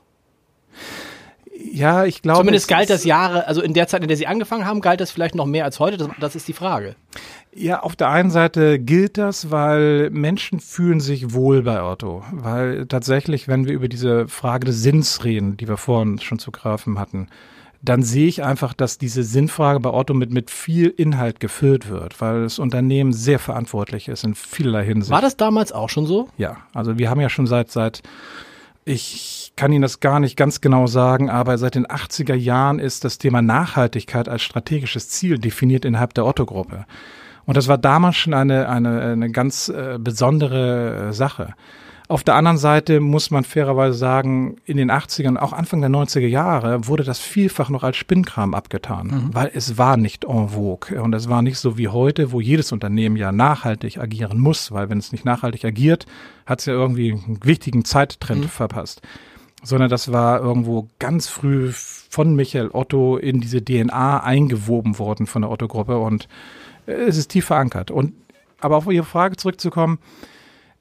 Ja, 1.71 2.05
ich 2.05 2.21
glaube. 2.21 2.39
Zumindest 2.39 2.67
galt 2.67 2.89
das 2.89 3.03
Jahre, 3.03 3.47
also 3.47 3.61
in 3.61 3.73
der 3.73 3.87
Zeit, 3.87 4.01
in 4.01 4.07
der 4.07 4.17
Sie 4.17 4.27
angefangen 4.27 4.65
haben, 4.65 4.81
galt 4.81 5.01
das 5.01 5.11
vielleicht 5.11 5.35
noch 5.35 5.45
mehr 5.45 5.65
als 5.65 5.79
heute. 5.79 5.97
Das, 5.97 6.09
das, 6.19 6.35
ist 6.35 6.47
die 6.47 6.53
Frage. 6.53 6.95
Ja, 7.53 7.81
auf 7.81 7.95
der 7.95 8.09
einen 8.09 8.31
Seite 8.31 8.79
gilt 8.79 9.17
das, 9.17 9.51
weil 9.51 10.09
Menschen 10.09 10.59
fühlen 10.59 10.99
sich 10.99 11.33
wohl 11.33 11.63
bei 11.63 11.81
Otto. 11.81 12.23
Weil 12.31 12.85
tatsächlich, 12.85 13.47
wenn 13.47 13.65
wir 13.65 13.73
über 13.73 13.87
diese 13.87 14.27
Frage 14.27 14.65
des 14.65 14.81
Sinns 14.81 15.23
reden, 15.23 15.57
die 15.57 15.67
wir 15.67 15.77
vorhin 15.77 16.19
schon 16.19 16.39
zu 16.39 16.51
greifen 16.51 16.99
hatten, 16.99 17.27
dann 17.81 18.01
sehe 18.01 18.27
ich 18.27 18.43
einfach, 18.43 18.73
dass 18.73 18.97
diese 18.97 19.23
Sinnfrage 19.23 19.79
bei 19.79 19.91
Otto 19.91 20.13
mit, 20.13 20.31
mit 20.31 20.49
viel 20.49 20.87
Inhalt 20.87 21.39
gefüllt 21.39 21.87
wird, 21.87 22.19
weil 22.19 22.43
das 22.43 22.57
Unternehmen 22.57 23.13
sehr 23.13 23.37
verantwortlich 23.37 24.07
ist 24.07 24.23
in 24.23 24.33
vielerlei 24.33 24.85
Hinsicht. 24.85 25.11
War 25.11 25.21
das 25.21 25.37
damals 25.37 25.71
auch 25.71 25.89
schon 25.89 26.07
so? 26.07 26.27
Ja, 26.37 26.57
also 26.73 26.97
wir 26.97 27.09
haben 27.09 27.21
ja 27.21 27.29
schon 27.29 27.45
seit, 27.45 27.71
seit 27.71 28.01
ich 28.85 29.51
kann 29.55 29.73
Ihnen 29.73 29.81
das 29.81 29.99
gar 29.99 30.19
nicht 30.19 30.37
ganz 30.37 30.61
genau 30.61 30.85
sagen, 30.85 31.29
aber 31.29 31.57
seit 31.57 31.73
den 31.73 31.87
80er 31.87 32.35
Jahren 32.35 32.77
ist 32.77 33.03
das 33.03 33.17
Thema 33.17 33.41
Nachhaltigkeit 33.41 34.29
als 34.29 34.43
strategisches 34.43 35.09
Ziel 35.09 35.39
definiert 35.39 35.85
innerhalb 35.85 36.13
der 36.13 36.25
Otto-Gruppe. 36.25 36.85
Und 37.45 37.57
das 37.57 37.67
war 37.67 37.79
damals 37.79 38.15
schon 38.15 38.35
eine, 38.35 38.69
eine, 38.69 39.01
eine 39.01 39.31
ganz 39.31 39.69
äh, 39.69 39.97
besondere 39.99 41.09
äh, 41.09 41.13
Sache. 41.13 41.55
Auf 42.07 42.23
der 42.23 42.35
anderen 42.35 42.59
Seite 42.59 42.99
muss 42.99 43.31
man 43.31 43.43
fairerweise 43.43 43.97
sagen, 43.97 44.57
in 44.65 44.77
den 44.77 44.91
80ern, 44.91 45.37
auch 45.37 45.53
Anfang 45.53 45.81
der 45.81 45.89
90er 45.89 46.27
Jahre, 46.27 46.87
wurde 46.87 47.03
das 47.03 47.19
vielfach 47.19 47.69
noch 47.69 47.83
als 47.83 47.97
Spinnkram 47.97 48.53
abgetan, 48.53 49.07
mhm. 49.07 49.29
weil 49.33 49.51
es 49.53 49.79
war 49.79 49.97
nicht 49.97 50.23
en 50.23 50.49
vogue. 50.49 51.01
Und 51.01 51.15
es 51.15 51.29
war 51.29 51.41
nicht 51.41 51.57
so 51.57 51.79
wie 51.79 51.87
heute, 51.87 52.31
wo 52.31 52.39
jedes 52.41 52.71
Unternehmen 52.71 53.15
ja 53.15 53.31
nachhaltig 53.31 53.97
agieren 53.97 54.39
muss, 54.39 54.71
weil 54.71 54.89
wenn 54.89 54.99
es 54.99 55.11
nicht 55.11 55.25
nachhaltig 55.25 55.65
agiert, 55.65 56.05
hat 56.45 56.59
es 56.59 56.67
ja 56.67 56.73
irgendwie 56.73 57.13
einen 57.13 57.39
wichtigen 57.43 57.85
Zeittrend 57.85 58.43
mhm. 58.43 58.49
verpasst. 58.49 59.01
Sondern 59.63 59.89
das 59.89 60.11
war 60.11 60.41
irgendwo 60.41 60.87
ganz 60.99 61.27
früh 61.27 61.71
von 61.73 62.35
Michael 62.35 62.69
Otto 62.71 63.17
in 63.17 63.41
diese 63.41 63.65
DNA 63.65 64.19
eingewoben 64.19 64.99
worden 64.99 65.25
von 65.25 65.41
der 65.41 65.49
Otto-Gruppe 65.49 65.97
und 65.97 66.27
es 66.85 67.17
ist 67.17 67.29
tief 67.29 67.45
verankert. 67.45 67.89
Und 67.89 68.13
aber 68.61 68.77
auf 68.77 68.87
Ihre 68.87 69.05
Frage 69.05 69.37
zurückzukommen, 69.37 69.97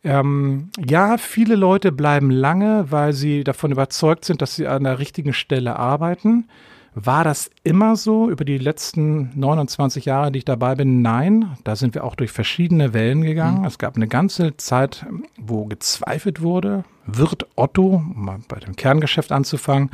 ähm, 0.05 0.71
ja, 0.79 1.19
viele 1.19 1.57
Leute 1.57 1.91
bleiben 1.91 2.31
lange, 2.31 2.91
weil 2.91 3.13
sie 3.13 3.43
davon 3.43 3.73
überzeugt 3.73 4.25
sind, 4.25 4.43
dass 4.43 4.55
sie 4.55 4.67
an 4.67 4.85
der 4.85 4.99
richtigen 4.99 5.33
Stelle 5.33 5.77
arbeiten. 5.77 6.47
War 6.95 7.25
das 7.25 7.51
immer 7.65 7.97
so 7.97 8.31
über 8.31 8.45
die 8.45 8.59
letzten 8.59 9.31
29 9.35 10.05
Jahre, 10.05 10.31
die 10.31 10.39
ich 10.39 10.45
dabei 10.45 10.77
bin? 10.77 11.03
Nein, 11.03 11.57
da 11.65 11.75
sind 11.75 11.95
wir 11.95 12.05
auch 12.05 12.15
durch 12.15 12.31
verschiedene 12.31 12.93
Wellen 12.93 13.23
gegangen. 13.23 13.61
Mhm. 13.61 13.67
Es 13.67 13.79
gab 13.79 13.97
eine 13.97 14.07
ganze 14.07 14.57
Zeit, 14.57 15.05
wo 15.37 15.65
gezweifelt 15.65 16.41
wurde, 16.41 16.85
wird 17.07 17.49
Otto, 17.57 17.97
um 17.97 18.25
mal 18.25 18.39
bei 18.47 18.61
dem 18.61 18.77
Kerngeschäft 18.77 19.33
anzufangen, 19.33 19.91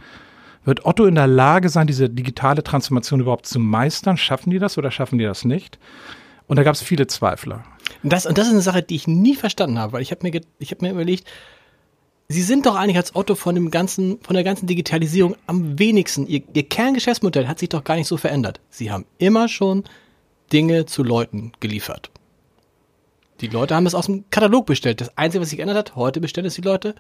wird 0.65 0.85
Otto 0.85 1.07
in 1.07 1.15
der 1.15 1.27
Lage 1.27 1.71
sein, 1.71 1.87
diese 1.87 2.11
digitale 2.11 2.63
Transformation 2.63 3.21
überhaupt 3.21 3.47
zu 3.47 3.59
meistern? 3.59 4.19
Schaffen 4.19 4.51
die 4.51 4.59
das 4.59 4.77
oder 4.77 4.91
schaffen 4.91 5.19
die 5.19 5.25
das 5.25 5.47
nicht? 5.47 5.79
Und 6.49 6.57
da 6.57 6.65
gab 6.65 6.75
es 6.75 6.83
viele 6.83 7.07
Zweifler. 7.07 7.65
Das, 8.03 8.27
und 8.27 8.39
das 8.39 8.47
ist 8.47 8.53
eine 8.53 8.63
Sache, 8.63 8.83
die 8.83 8.97
ich 8.97 9.07
nie 9.07 9.35
verstanden 9.35 9.79
habe, 9.79 9.93
weil 9.93 10.03
ich 10.03 10.11
habe 10.11 10.29
mir, 10.29 10.41
ich 10.59 10.71
hab 10.71 10.83
mir 10.83 10.91
überlegt, 10.91 11.27
Sie 12.33 12.43
sind 12.43 12.65
doch 12.65 12.77
eigentlich 12.77 12.97
als 12.97 13.17
Otto 13.17 13.35
von 13.35 13.57
dem 13.57 13.73
ganzen, 13.73 14.21
von 14.21 14.35
der 14.35 14.45
ganzen 14.45 14.69
Digitalisierung 14.69 15.35
am 15.49 15.81
wenigsten. 15.81 16.29
Ihr, 16.29 16.43
Ihr 16.55 16.63
Kerngeschäftsmodell 16.63 17.49
hat 17.49 17.59
sich 17.59 17.71
doch 17.71 17.83
gar 17.83 17.97
nicht 17.97 18.07
so 18.07 18.17
verändert. 18.17 18.61
Sie 18.71 18.93
haben 18.93 19.05
immer 19.19 19.49
schon 19.49 19.83
Dinge 20.53 20.87
zu 20.87 21.03
Leuten 21.03 21.51
geliefert. 21.59 22.13
Die 23.41 23.49
Leute 23.49 23.75
haben 23.75 23.87
es 23.87 23.97
aus 23.97 24.07
dem 24.07 24.31
Katalog 24.31 24.67
bestellt. 24.67 25.01
Das 25.01 25.17
Einzige, 25.19 25.43
was 25.43 25.49
sich 25.51 25.57
geändert 25.57 25.77
hat, 25.77 25.97
heute 25.97 26.21
bestellen 26.21 26.47
es 26.47 26.55
die 26.55 26.61
Leute 26.61 26.95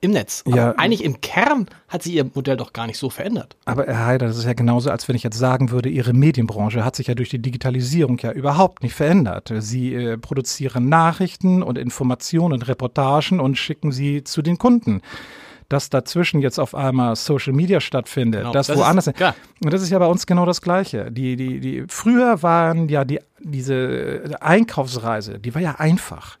im 0.00 0.10
Netz. 0.10 0.42
Aber 0.46 0.56
ja. 0.56 0.70
eigentlich 0.72 1.02
im 1.02 1.20
Kern 1.22 1.66
hat 1.88 2.02
sich 2.02 2.14
ihr 2.14 2.24
Modell 2.34 2.56
doch 2.58 2.72
gar 2.74 2.86
nicht 2.86 2.98
so 2.98 3.08
verändert. 3.08 3.56
Aber 3.64 3.86
Herr 3.86 4.04
Heider, 4.06 4.26
das 4.26 4.36
ist 4.36 4.44
ja 4.44 4.52
genauso, 4.52 4.90
als 4.90 5.08
wenn 5.08 5.16
ich 5.16 5.22
jetzt 5.22 5.38
sagen 5.38 5.70
würde, 5.70 5.88
Ihre 5.88 6.12
Medienbranche 6.12 6.84
hat 6.84 6.94
sich 6.94 7.06
ja 7.06 7.14
durch 7.14 7.30
die 7.30 7.38
Digitalisierung 7.40 8.18
ja 8.18 8.30
überhaupt 8.32 8.82
nicht 8.82 8.94
verändert. 8.94 9.50
Sie 9.58 9.94
äh, 9.94 10.18
produzieren 10.18 10.88
Nachrichten 10.90 11.62
und 11.62 11.78
Informationen 11.78 12.52
und 12.52 12.68
Reportagen 12.68 13.40
und 13.40 13.56
schicken 13.56 13.92
sie 13.92 14.24
zu 14.24 14.42
den 14.42 14.58
Kunden. 14.58 15.00
dass 15.70 15.88
dazwischen 15.88 16.42
jetzt 16.42 16.58
auf 16.60 16.74
einmal 16.74 17.16
Social 17.16 17.54
Media 17.54 17.80
stattfindet, 17.80 18.42
Genau, 18.42 18.52
das, 18.52 18.66
das 18.66 18.76
woanders. 18.76 19.06
ist- 19.06 19.16
klar. 19.16 19.34
und 19.64 19.72
das 19.72 19.80
ist 19.80 19.88
ja 19.88 19.98
bei 19.98 20.06
uns 20.06 20.26
genau 20.26 20.44
das 20.44 20.60
Gleiche. 20.60 21.10
Die, 21.10 21.36
die, 21.36 21.58
die, 21.58 21.84
früher 21.88 22.42
waren 22.42 22.90
ja 22.90 23.04
die, 23.06 23.18
diese 23.40 24.36
Einkaufsreise, 24.40 25.38
die 25.38 25.54
war 25.54 25.62
ja 25.62 25.76
einfach. 25.78 26.36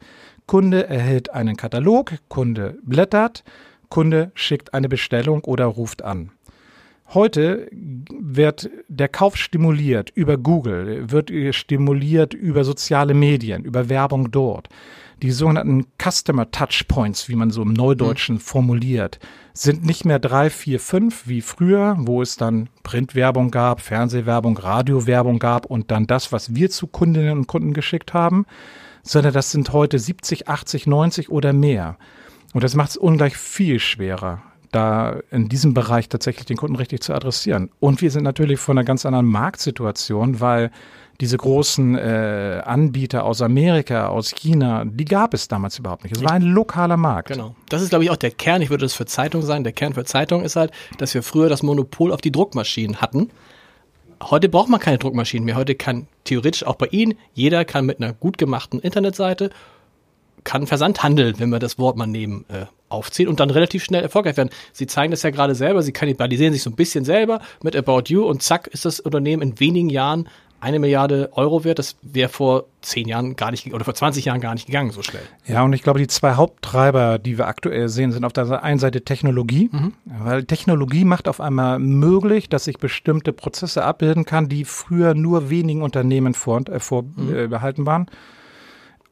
Kunde 0.46 0.88
erhält 0.88 1.32
einen 1.32 1.56
Katalog, 1.56 2.14
Kunde 2.28 2.78
blättert, 2.82 3.44
Kunde 3.88 4.32
schickt 4.34 4.74
eine 4.74 4.88
Bestellung 4.88 5.42
oder 5.44 5.66
ruft 5.66 6.02
an. 6.02 6.30
Heute 7.12 7.68
wird 7.72 8.70
der 8.88 9.08
Kauf 9.08 9.36
stimuliert 9.36 10.10
über 10.14 10.36
Google, 10.36 11.10
wird 11.10 11.30
stimuliert 11.54 12.34
über 12.34 12.64
soziale 12.64 13.14
Medien, 13.14 13.64
über 13.64 13.88
Werbung 13.88 14.30
dort. 14.30 14.68
Die 15.22 15.30
sogenannten 15.30 15.86
Customer 16.02 16.50
Touchpoints, 16.50 17.28
wie 17.28 17.36
man 17.36 17.50
so 17.50 17.62
im 17.62 17.72
Neudeutschen 17.72 18.40
formuliert, 18.40 19.20
sind 19.52 19.84
nicht 19.84 20.04
mehr 20.04 20.18
drei, 20.18 20.50
vier, 20.50 20.80
fünf 20.80 21.28
wie 21.28 21.40
früher, 21.40 21.96
wo 22.00 22.20
es 22.20 22.36
dann 22.36 22.68
Printwerbung 22.82 23.50
gab, 23.50 23.80
Fernsehwerbung, 23.80 24.58
Radiowerbung 24.58 25.38
gab 25.38 25.66
und 25.66 25.90
dann 25.90 26.06
das, 26.06 26.32
was 26.32 26.54
wir 26.54 26.68
zu 26.70 26.88
Kundinnen 26.88 27.38
und 27.38 27.46
Kunden 27.46 27.74
geschickt 27.74 28.12
haben, 28.12 28.44
sondern 29.04 29.32
das 29.32 29.52
sind 29.52 29.72
heute 29.72 29.98
70, 29.98 30.48
80, 30.48 30.86
90 30.86 31.30
oder 31.30 31.52
mehr. 31.52 31.96
Und 32.52 32.64
das 32.64 32.74
macht 32.74 32.90
es 32.90 32.96
ungleich 32.96 33.36
viel 33.36 33.78
schwerer, 33.78 34.42
da 34.72 35.20
in 35.30 35.48
diesem 35.48 35.74
Bereich 35.74 36.08
tatsächlich 36.08 36.46
den 36.46 36.56
Kunden 36.56 36.76
richtig 36.76 37.02
zu 37.02 37.12
adressieren. 37.14 37.70
Und 37.80 38.00
wir 38.00 38.10
sind 38.10 38.24
natürlich 38.24 38.58
von 38.58 38.78
einer 38.78 38.84
ganz 38.84 39.06
anderen 39.06 39.26
Marktsituation, 39.26 40.40
weil 40.40 40.70
diese 41.20 41.36
großen 41.36 41.96
äh, 41.96 42.62
Anbieter 42.64 43.24
aus 43.24 43.40
Amerika, 43.40 44.08
aus 44.08 44.32
China, 44.34 44.84
die 44.84 45.04
gab 45.04 45.32
es 45.32 45.46
damals 45.46 45.78
überhaupt 45.78 46.02
nicht. 46.02 46.16
Es 46.16 46.24
war 46.24 46.32
ein 46.32 46.42
lokaler 46.42 46.96
Markt. 46.96 47.28
Genau. 47.28 47.54
Das 47.68 47.82
ist, 47.82 47.90
glaube 47.90 48.04
ich, 48.04 48.10
auch 48.10 48.16
der 48.16 48.32
Kern. 48.32 48.62
Ich 48.62 48.70
würde 48.70 48.84
das 48.84 48.94
für 48.94 49.06
Zeitung 49.06 49.42
sein. 49.42 49.62
Der 49.62 49.72
Kern 49.72 49.94
für 49.94 50.04
Zeitung 50.04 50.42
ist 50.42 50.56
halt, 50.56 50.72
dass 50.98 51.14
wir 51.14 51.22
früher 51.22 51.48
das 51.48 51.62
Monopol 51.62 52.12
auf 52.12 52.20
die 52.20 52.32
Druckmaschinen 52.32 53.00
hatten. 53.00 53.30
Heute 54.22 54.48
braucht 54.48 54.68
man 54.68 54.80
keine 54.80 54.98
Druckmaschinen 54.98 55.44
mehr. 55.44 55.56
Heute 55.56 55.74
kann 55.74 56.06
theoretisch 56.24 56.64
auch 56.64 56.76
bei 56.76 56.86
Ihnen, 56.86 57.14
jeder 57.32 57.64
kann 57.64 57.86
mit 57.86 58.00
einer 58.00 58.12
gut 58.12 58.38
gemachten 58.38 58.80
Internetseite, 58.80 59.50
kann 60.44 60.66
Versandhandel, 60.66 61.38
wenn 61.38 61.50
wir 61.50 61.58
das 61.58 61.78
Wort 61.78 61.96
mal 61.96 62.06
nehmen, 62.06 62.44
äh, 62.48 62.66
aufziehen 62.88 63.28
und 63.28 63.40
dann 63.40 63.50
relativ 63.50 63.82
schnell 63.82 64.02
erfolgreich 64.02 64.36
werden. 64.36 64.50
Sie 64.72 64.86
zeigen 64.86 65.10
das 65.10 65.22
ja 65.22 65.30
gerade 65.30 65.54
selber, 65.54 65.82
Sie 65.82 65.92
kannibalisieren 65.92 66.52
sich 66.52 66.62
so 66.62 66.70
ein 66.70 66.76
bisschen 66.76 67.04
selber 67.04 67.40
mit 67.62 67.74
About 67.74 68.04
You 68.06 68.24
und 68.24 68.42
zack 68.42 68.66
ist 68.68 68.84
das 68.84 69.00
Unternehmen 69.00 69.42
in 69.42 69.60
wenigen 69.60 69.90
Jahren 69.90 70.28
eine 70.64 70.78
Milliarde 70.78 71.28
Euro 71.32 71.62
wert. 71.62 71.78
Das 71.78 71.96
wäre 72.00 72.30
vor 72.30 72.64
zehn 72.80 73.06
Jahren 73.06 73.36
gar 73.36 73.50
nicht, 73.50 73.72
oder 73.72 73.84
vor 73.84 73.94
20 73.94 74.24
Jahren 74.24 74.40
gar 74.40 74.54
nicht 74.54 74.66
gegangen 74.66 74.90
so 74.90 75.02
schnell. 75.02 75.22
Ja, 75.46 75.62
und 75.62 75.74
ich 75.74 75.82
glaube, 75.82 75.98
die 75.98 76.06
zwei 76.06 76.34
Haupttreiber, 76.34 77.18
die 77.18 77.36
wir 77.36 77.46
aktuell 77.46 77.88
sehen, 77.90 78.12
sind 78.12 78.24
auf 78.24 78.32
der 78.32 78.62
einen 78.62 78.78
Seite 78.78 79.04
Technologie, 79.04 79.70
weil 80.04 80.44
Technologie 80.44 81.04
macht 81.04 81.28
auf 81.28 81.40
einmal 81.40 81.78
möglich, 81.78 82.48
dass 82.48 82.66
ich 82.66 82.78
bestimmte 82.78 83.32
Prozesse 83.34 83.84
abbilden 83.84 84.24
kann, 84.24 84.48
die 84.48 84.64
früher 84.64 85.14
nur 85.14 85.50
wenigen 85.50 85.82
Unternehmen 85.82 86.32
vor, 86.32 86.66
äh, 86.68 86.80
vorbehalten 86.80 87.84
waren. 87.84 88.06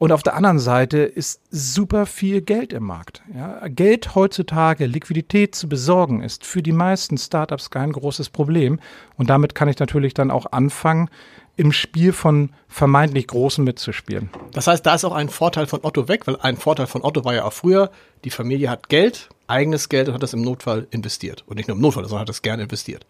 Und 0.02 0.10
auf 0.10 0.24
der 0.24 0.34
anderen 0.34 0.58
Seite 0.58 0.98
ist 0.98 1.40
super 1.52 2.06
viel 2.06 2.40
Geld 2.40 2.72
im 2.72 2.82
Markt. 2.82 3.22
Ja, 3.32 3.68
Geld 3.68 4.16
heutzutage, 4.16 4.86
Liquidität 4.86 5.54
zu 5.54 5.68
besorgen, 5.68 6.24
ist 6.24 6.44
für 6.44 6.60
die 6.60 6.72
meisten 6.72 7.18
Startups 7.18 7.70
kein 7.70 7.92
großes 7.92 8.28
Problem. 8.28 8.80
Und 9.16 9.30
damit 9.30 9.54
kann 9.54 9.68
ich 9.68 9.78
natürlich 9.78 10.12
dann 10.12 10.32
auch 10.32 10.46
anfangen, 10.50 11.08
im 11.56 11.72
Spiel 11.72 12.12
von 12.12 12.50
vermeintlich 12.68 13.26
Großen 13.26 13.62
mitzuspielen. 13.62 14.30
Das 14.52 14.66
heißt, 14.66 14.84
da 14.84 14.94
ist 14.94 15.04
auch 15.04 15.12
ein 15.12 15.28
Vorteil 15.28 15.66
von 15.66 15.80
Otto 15.82 16.08
weg, 16.08 16.26
weil 16.26 16.36
ein 16.36 16.56
Vorteil 16.56 16.86
von 16.86 17.02
Otto 17.02 17.24
war 17.24 17.34
ja 17.34 17.44
auch 17.44 17.52
früher, 17.52 17.90
die 18.24 18.30
Familie 18.30 18.70
hat 18.70 18.88
Geld, 18.88 19.28
eigenes 19.46 19.88
Geld 19.88 20.08
und 20.08 20.14
hat 20.14 20.22
das 20.22 20.32
im 20.34 20.42
Notfall 20.42 20.86
investiert. 20.90 21.44
Und 21.46 21.56
nicht 21.56 21.68
nur 21.68 21.76
im 21.76 21.82
Notfall, 21.82 22.04
sondern 22.04 22.20
hat 22.22 22.28
das 22.28 22.42
gerne 22.42 22.62
investiert. 22.64 23.04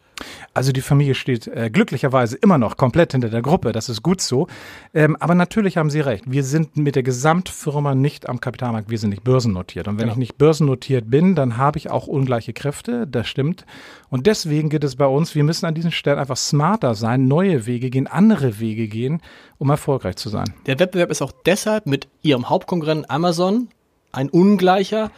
Also 0.55 0.73
die 0.73 0.83
Familie 0.83 1.15
steht 1.15 1.47
äh, 1.49 1.71
glücklicherweise 1.71 2.37
immer 2.37 2.59
noch 2.59 2.77
komplett 2.77 3.13
hinter 3.13 3.29
der 3.29 3.43
Gruppe, 3.43 3.73
das 3.73 3.89
ist 3.89 4.03
gut 4.03 4.21
so. 4.21 4.47
Ähm, 4.95 5.17
aber 5.19 5.35
natürlich 5.35 5.77
haben 5.79 5.91
Sie 5.91 6.01
recht, 6.01 6.25
wir 6.31 6.45
sind 6.45 6.77
mit 6.77 6.95
der 6.95 7.03
Gesamtfirma 7.03 7.95
nicht 7.95 8.29
am 8.29 8.41
Kapitalmarkt, 8.41 8.89
wir 8.91 8.99
sind 8.99 9.11
nicht 9.11 9.25
börsennotiert. 9.25 9.89
Und 9.89 9.95
wenn 9.97 10.03
Genau. 10.03 10.13
ich 10.13 10.19
nicht 10.19 10.39
börsennotiert 10.39 11.11
bin, 11.11 11.35
dann 11.35 11.57
habe 11.57 11.79
ich 11.79 11.91
auch 11.91 12.07
ungleiche 12.07 12.53
Kräfte, 12.53 13.07
das 13.07 13.27
stimmt. 13.27 13.65
Und 14.11 14.27
deswegen 14.27 14.69
geht 14.69 14.85
es 14.85 14.97
bei 14.97 15.07
uns, 15.07 15.35
wir 15.35 15.45
müssen 15.45 15.67
an 15.67 15.75
diesen 15.75 15.91
Stellen 15.93 16.19
einfach 16.19 16.37
smarter 16.37 16.95
sein, 16.95 17.27
neue 17.27 17.67
Wege 17.67 17.91
gehen, 17.91 18.07
andere 18.07 18.61
Wege 18.61 18.87
gehen, 18.89 19.23
um 19.59 19.71
erfolgreich 19.71 20.17
zu 20.17 20.29
sein. 20.29 20.53
Der 20.67 20.79
Wettbewerb 20.79 21.11
ist 21.11 21.23
auch 21.23 21.33
deshalb 21.47 21.87
mit 21.87 22.07
ihrem 22.21 22.49
Hauptkonkurrenten 22.49 23.09
Amazon 23.11 23.69
ein 24.13 24.29
ungleicher, 24.29 25.11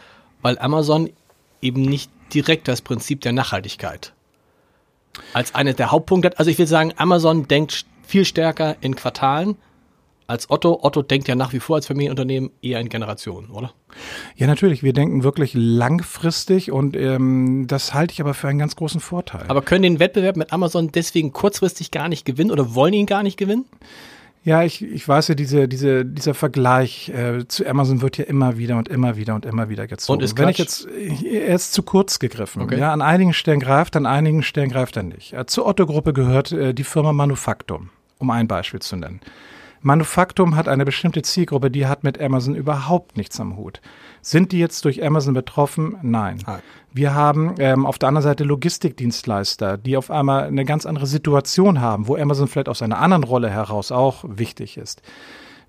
weil 0.45 0.59
Amazon 0.59 1.09
eben 1.63 1.83
nicht 1.83 2.11
direkt 2.35 2.69
das 2.69 2.83
Prinzip 2.83 3.23
der 3.23 3.33
Nachhaltigkeit 3.33 4.13
als 5.33 5.55
eines 5.55 5.77
der 5.77 5.91
Hauptpunkte 5.91 6.29
hat. 6.29 6.39
Also 6.39 6.51
ich 6.51 6.59
will 6.59 6.67
sagen, 6.67 6.93
Amazon 6.97 7.49
denkt 7.49 7.87
viel 8.03 8.25
stärker 8.27 8.77
in 8.81 8.95
Quartalen 8.95 9.57
als 10.27 10.51
Otto. 10.51 10.81
Otto 10.83 11.03
denkt 11.03 11.29
ja 11.29 11.35
nach 11.35 11.53
wie 11.55 11.61
vor 11.61 11.77
als 11.77 11.87
Familienunternehmen 11.87 12.51
eher 12.61 12.79
in 12.81 12.91
Generationen, 12.91 13.49
oder? 13.49 13.73
Ja, 14.37 14.47
natürlich, 14.47 14.83
wir 14.83 14.93
denken 14.93 15.23
wirklich 15.23 15.53
langfristig 15.55 16.71
und 16.71 16.95
ähm, 16.95 17.67
das 17.67 17.95
halte 17.95 18.13
ich 18.13 18.21
aber 18.21 18.35
für 18.35 18.49
einen 18.49 18.59
ganz 18.59 18.77
großen 18.77 19.01
Vorteil. 19.01 19.45
Aber 19.49 19.63
können 19.63 19.83
den 19.83 19.99
Wettbewerb 19.99 20.37
mit 20.37 20.53
Amazon 20.53 20.91
deswegen 20.93 21.33
kurzfristig 21.33 21.91
gar 21.91 22.09
nicht 22.11 22.27
gewinnen 22.27 22.51
oder 22.51 22.75
wollen 22.75 22.93
ihn 22.93 23.07
gar 23.07 23.23
nicht 23.23 23.39
gewinnen? 23.39 23.65
Ja, 24.45 24.63
ich, 24.63 24.83
ich 24.83 25.09
weiß 25.09 25.29
ja, 25.29 25.35
diese, 25.35 25.69
diese, 25.69 26.05
dieser 26.05 26.35
Vergleich 26.35 27.09
äh, 27.09 27.49
zu 27.49 27.67
Amazon 27.67 28.03
wird 28.03 28.19
ja 28.19 28.25
immer 28.25 28.59
wieder 28.59 28.77
und 28.77 28.89
immer 28.89 29.17
wieder 29.17 29.35
und 29.35 29.47
immer 29.47 29.71
wieder 29.71 29.87
gezogen. 29.87 30.19
Und 30.19 30.23
ist 30.23 30.37
Wenn 30.37 30.51
ich 30.51 30.59
jetzt, 30.59 30.87
er 30.87 31.55
ist 31.55 31.73
zu 31.73 31.83
kurz 31.83 32.19
gegriffen. 32.19 32.61
Okay. 32.61 32.79
Ja, 32.79 32.93
an 32.93 33.01
einigen 33.01 33.33
Stellen 33.33 33.59
greift, 33.59 33.97
an 33.97 34.05
einigen 34.05 34.43
Stellen 34.43 34.69
greift 34.69 34.99
er 34.99 35.03
nicht. 35.03 35.33
Äh, 35.33 35.47
zur 35.47 35.67
Otto-Gruppe 35.67 36.13
gehört 36.13 36.53
äh, 36.53 36.75
die 36.75 36.85
Firma 36.85 37.15
Manufaktum, 37.15 37.89
um 38.19 38.31
ein 38.31 38.47
Beispiel 38.47 38.81
zu 38.81 38.97
nennen. 38.97 39.21
Manufaktum 39.85 40.57
hat 40.57 40.67
eine 40.67 40.87
bestimmte 40.87 41.21
Zielgruppe, 41.21 41.71
die 41.71 41.87
hat 41.87 42.05
mit 42.05 42.19
Amazon 42.19 42.55
überhaupt 42.55 43.19
nichts 43.19 43.39
am 43.39 43.59
Hut. 43.59 43.83
Sind 44.23 44.51
die 44.53 44.59
jetzt 44.59 44.83
durch 44.87 45.05
Amazon 45.05 45.35
betroffen? 45.35 45.99
Nein. 46.01 46.39
Nein. 46.47 46.61
Wir 46.95 47.13
haben 47.13 47.57
ähm, 47.59 47.85
auf 47.85 47.99
der 47.99 48.09
anderen 48.09 48.23
Seite 48.23 48.45
Logistikdienstleister, 48.45 49.77
die 49.77 49.99
auf 49.99 50.11
einmal 50.11 50.45
eine 50.45 50.65
ganz 50.65 50.87
andere 50.87 51.07
Situation 51.07 51.83
haben, 51.83 52.09
wo 52.09 52.17
Amazon 52.17 52.49
vielleicht 52.49 52.71
aus 52.71 52.81
einer 52.81 52.99
anderen 52.99 53.25
Rolle 53.25 53.51
heraus 53.51 53.93
auch 53.93 54.25
wichtig 54.27 54.79
ist. 54.79 55.03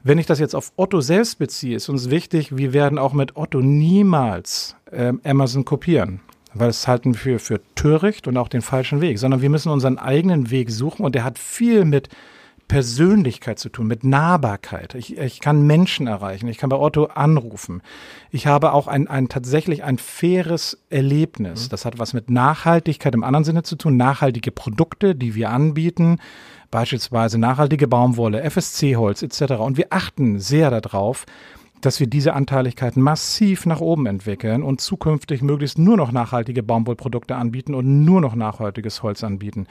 Wenn 0.01 0.17
ich 0.17 0.27
das 0.27 0.39
jetzt 0.39 0.55
auf 0.55 0.71
Otto 0.77 1.01
selbst 1.01 1.37
beziehe, 1.37 1.75
ist 1.75 1.89
uns 1.89 2.09
wichtig, 2.09 2.55
wir 2.55 2.71
werden 2.71 2.97
auch 2.97 3.11
mit 3.11 3.35
Otto 3.35 3.59
niemals 3.59 4.77
ähm, 4.93 5.19
Amazon 5.25 5.65
kopieren. 5.65 6.21
Weil 6.53 6.69
es 6.69 6.87
halten 6.87 7.17
wir 7.25 7.41
für 7.41 7.59
töricht 7.75 8.29
und 8.29 8.37
auch 8.37 8.47
den 8.47 8.61
falschen 8.61 9.01
Weg, 9.01 9.19
sondern 9.19 9.41
wir 9.41 9.49
müssen 9.49 9.73
unseren 9.73 9.97
eigenen 9.97 10.51
Weg 10.51 10.71
suchen 10.71 11.03
und 11.03 11.15
der 11.15 11.25
hat 11.25 11.37
viel 11.37 11.83
mit 11.83 12.07
Persönlichkeit 12.67 13.59
zu 13.59 13.69
tun, 13.69 13.87
mit 13.87 14.03
Nahbarkeit. 14.03 14.95
Ich, 14.95 15.17
ich 15.17 15.39
kann 15.39 15.67
Menschen 15.67 16.07
erreichen, 16.07 16.47
ich 16.47 16.57
kann 16.57 16.69
bei 16.69 16.77
Otto 16.77 17.05
anrufen. 17.05 17.81
Ich 18.31 18.47
habe 18.47 18.73
auch 18.73 18.87
ein, 18.87 19.07
ein 19.07 19.29
tatsächlich 19.29 19.83
ein 19.83 19.97
faires 19.97 20.83
Erlebnis. 20.89 21.69
Das 21.69 21.85
hat 21.85 21.99
was 21.99 22.13
mit 22.13 22.29
Nachhaltigkeit 22.29 23.13
im 23.13 23.23
anderen 23.23 23.43
Sinne 23.43 23.63
zu 23.63 23.75
tun, 23.75 23.97
nachhaltige 23.97 24.51
Produkte, 24.51 25.15
die 25.15 25.35
wir 25.35 25.51
anbieten, 25.51 26.17
beispielsweise 26.71 27.37
nachhaltige 27.37 27.87
Baumwolle, 27.87 28.41
FSC-Holz 28.43 29.21
etc. 29.21 29.53
Und 29.53 29.77
wir 29.77 29.87
achten 29.91 30.39
sehr 30.39 30.71
darauf, 30.71 31.25
dass 31.81 31.99
wir 31.99 32.07
diese 32.07 32.33
Anteiligkeiten 32.33 33.01
massiv 33.01 33.65
nach 33.67 33.79
oben 33.79 34.07
entwickeln 34.07 34.63
und 34.63 34.81
zukünftig 34.81 35.43
möglichst 35.43 35.77
nur 35.77 35.97
noch 35.97 36.11
nachhaltige 36.11 36.63
Baumwollprodukte 36.63 37.35
anbieten 37.35 37.75
und 37.75 38.05
nur 38.05 38.21
noch 38.21 38.33
nachhaltiges 38.33 39.03
Holz 39.03 39.23
anbieten. 39.23 39.67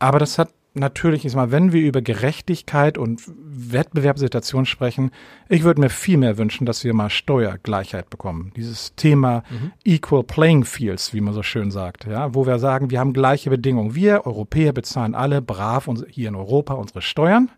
Aber 0.00 0.18
das 0.18 0.38
hat 0.38 0.48
natürlich 0.74 1.24
ist 1.24 1.34
mal, 1.34 1.50
wenn 1.50 1.72
wir 1.72 1.82
über 1.82 2.02
Gerechtigkeit 2.02 2.98
und 2.98 3.22
Wettbewerbssituation 3.26 4.66
sprechen, 4.66 5.10
ich 5.48 5.62
würde 5.64 5.80
mir 5.80 5.90
viel 5.90 6.16
mehr 6.16 6.38
wünschen, 6.38 6.66
dass 6.66 6.84
wir 6.84 6.94
mal 6.94 7.10
Steuergleichheit 7.10 8.10
bekommen. 8.10 8.52
Dieses 8.56 8.94
Thema 8.94 9.42
Equal 9.84 10.24
Playing 10.24 10.64
Fields, 10.64 11.12
wie 11.14 11.20
man 11.20 11.34
so 11.34 11.42
schön 11.42 11.70
sagt, 11.70 12.06
ja, 12.06 12.34
wo 12.34 12.46
wir 12.46 12.58
sagen, 12.58 12.90
wir 12.90 13.00
haben 13.00 13.12
gleiche 13.12 13.50
Bedingungen. 13.50 13.94
Wir 13.94 14.26
Europäer 14.26 14.72
bezahlen 14.72 15.14
alle 15.14 15.42
brav 15.42 15.88
uns 15.88 16.04
hier 16.08 16.28
in 16.28 16.34
Europa 16.34 16.74
unsere 16.74 17.02
Steuern. 17.02 17.50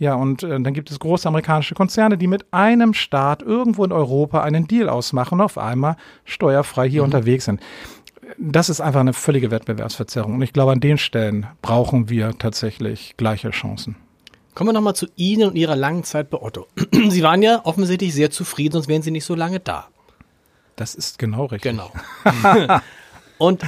Ja, 0.00 0.14
und 0.14 0.42
äh, 0.42 0.58
dann 0.58 0.72
gibt 0.72 0.90
es 0.90 0.98
große 0.98 1.28
amerikanische 1.28 1.74
Konzerne, 1.74 2.16
die 2.16 2.26
mit 2.26 2.54
einem 2.54 2.94
Staat 2.94 3.42
irgendwo 3.42 3.84
in 3.84 3.92
Europa 3.92 4.40
einen 4.40 4.66
Deal 4.66 4.88
ausmachen 4.88 5.34
und 5.34 5.40
auf 5.42 5.58
einmal 5.58 5.96
steuerfrei 6.24 6.88
hier 6.88 7.04
unterwegs 7.04 7.44
sind. 7.44 7.60
Das 8.38 8.68
ist 8.68 8.80
einfach 8.80 9.00
eine 9.00 9.12
völlige 9.12 9.50
Wettbewerbsverzerrung. 9.50 10.34
Und 10.34 10.42
ich 10.42 10.52
glaube, 10.52 10.72
an 10.72 10.80
den 10.80 10.98
Stellen 10.98 11.46
brauchen 11.62 12.08
wir 12.08 12.38
tatsächlich 12.38 13.14
gleiche 13.16 13.50
Chancen. 13.50 13.96
Kommen 14.54 14.68
wir 14.68 14.72
nochmal 14.72 14.96
zu 14.96 15.06
Ihnen 15.16 15.50
und 15.50 15.56
Ihrer 15.56 15.76
langen 15.76 16.04
Zeit 16.04 16.30
bei 16.30 16.40
Otto. 16.40 16.66
Sie 17.08 17.22
waren 17.22 17.42
ja 17.42 17.64
offensichtlich 17.64 18.14
sehr 18.14 18.30
zufrieden, 18.30 18.72
sonst 18.72 18.88
wären 18.88 19.02
Sie 19.02 19.10
nicht 19.10 19.24
so 19.24 19.34
lange 19.34 19.60
da. 19.60 19.88
Das 20.76 20.94
ist 20.94 21.18
genau 21.18 21.46
richtig. 21.46 21.72
Genau. 21.72 21.92
und 23.38 23.62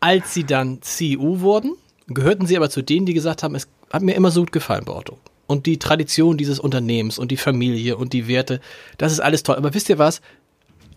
als 0.00 0.34
Sie 0.34 0.44
dann 0.44 0.80
CEO 0.82 1.40
wurden, 1.40 1.76
gehörten 2.08 2.46
Sie 2.46 2.56
aber 2.56 2.70
zu 2.70 2.82
denen, 2.82 3.06
die 3.06 3.14
gesagt 3.14 3.42
haben, 3.42 3.54
es 3.54 3.68
hat 3.92 4.02
mir 4.02 4.14
immer 4.14 4.30
so 4.30 4.42
gut 4.42 4.52
gefallen 4.52 4.84
bei 4.84 4.92
Otto. 4.92 5.18
Und 5.46 5.66
die 5.66 5.78
Tradition 5.78 6.38
dieses 6.38 6.58
Unternehmens 6.58 7.18
und 7.18 7.30
die 7.30 7.36
Familie 7.36 7.96
und 7.96 8.12
die 8.12 8.26
Werte, 8.28 8.60
das 8.96 9.12
ist 9.12 9.20
alles 9.20 9.42
toll. 9.42 9.56
Aber 9.56 9.74
wisst 9.74 9.88
ihr 9.88 9.98
was? 9.98 10.22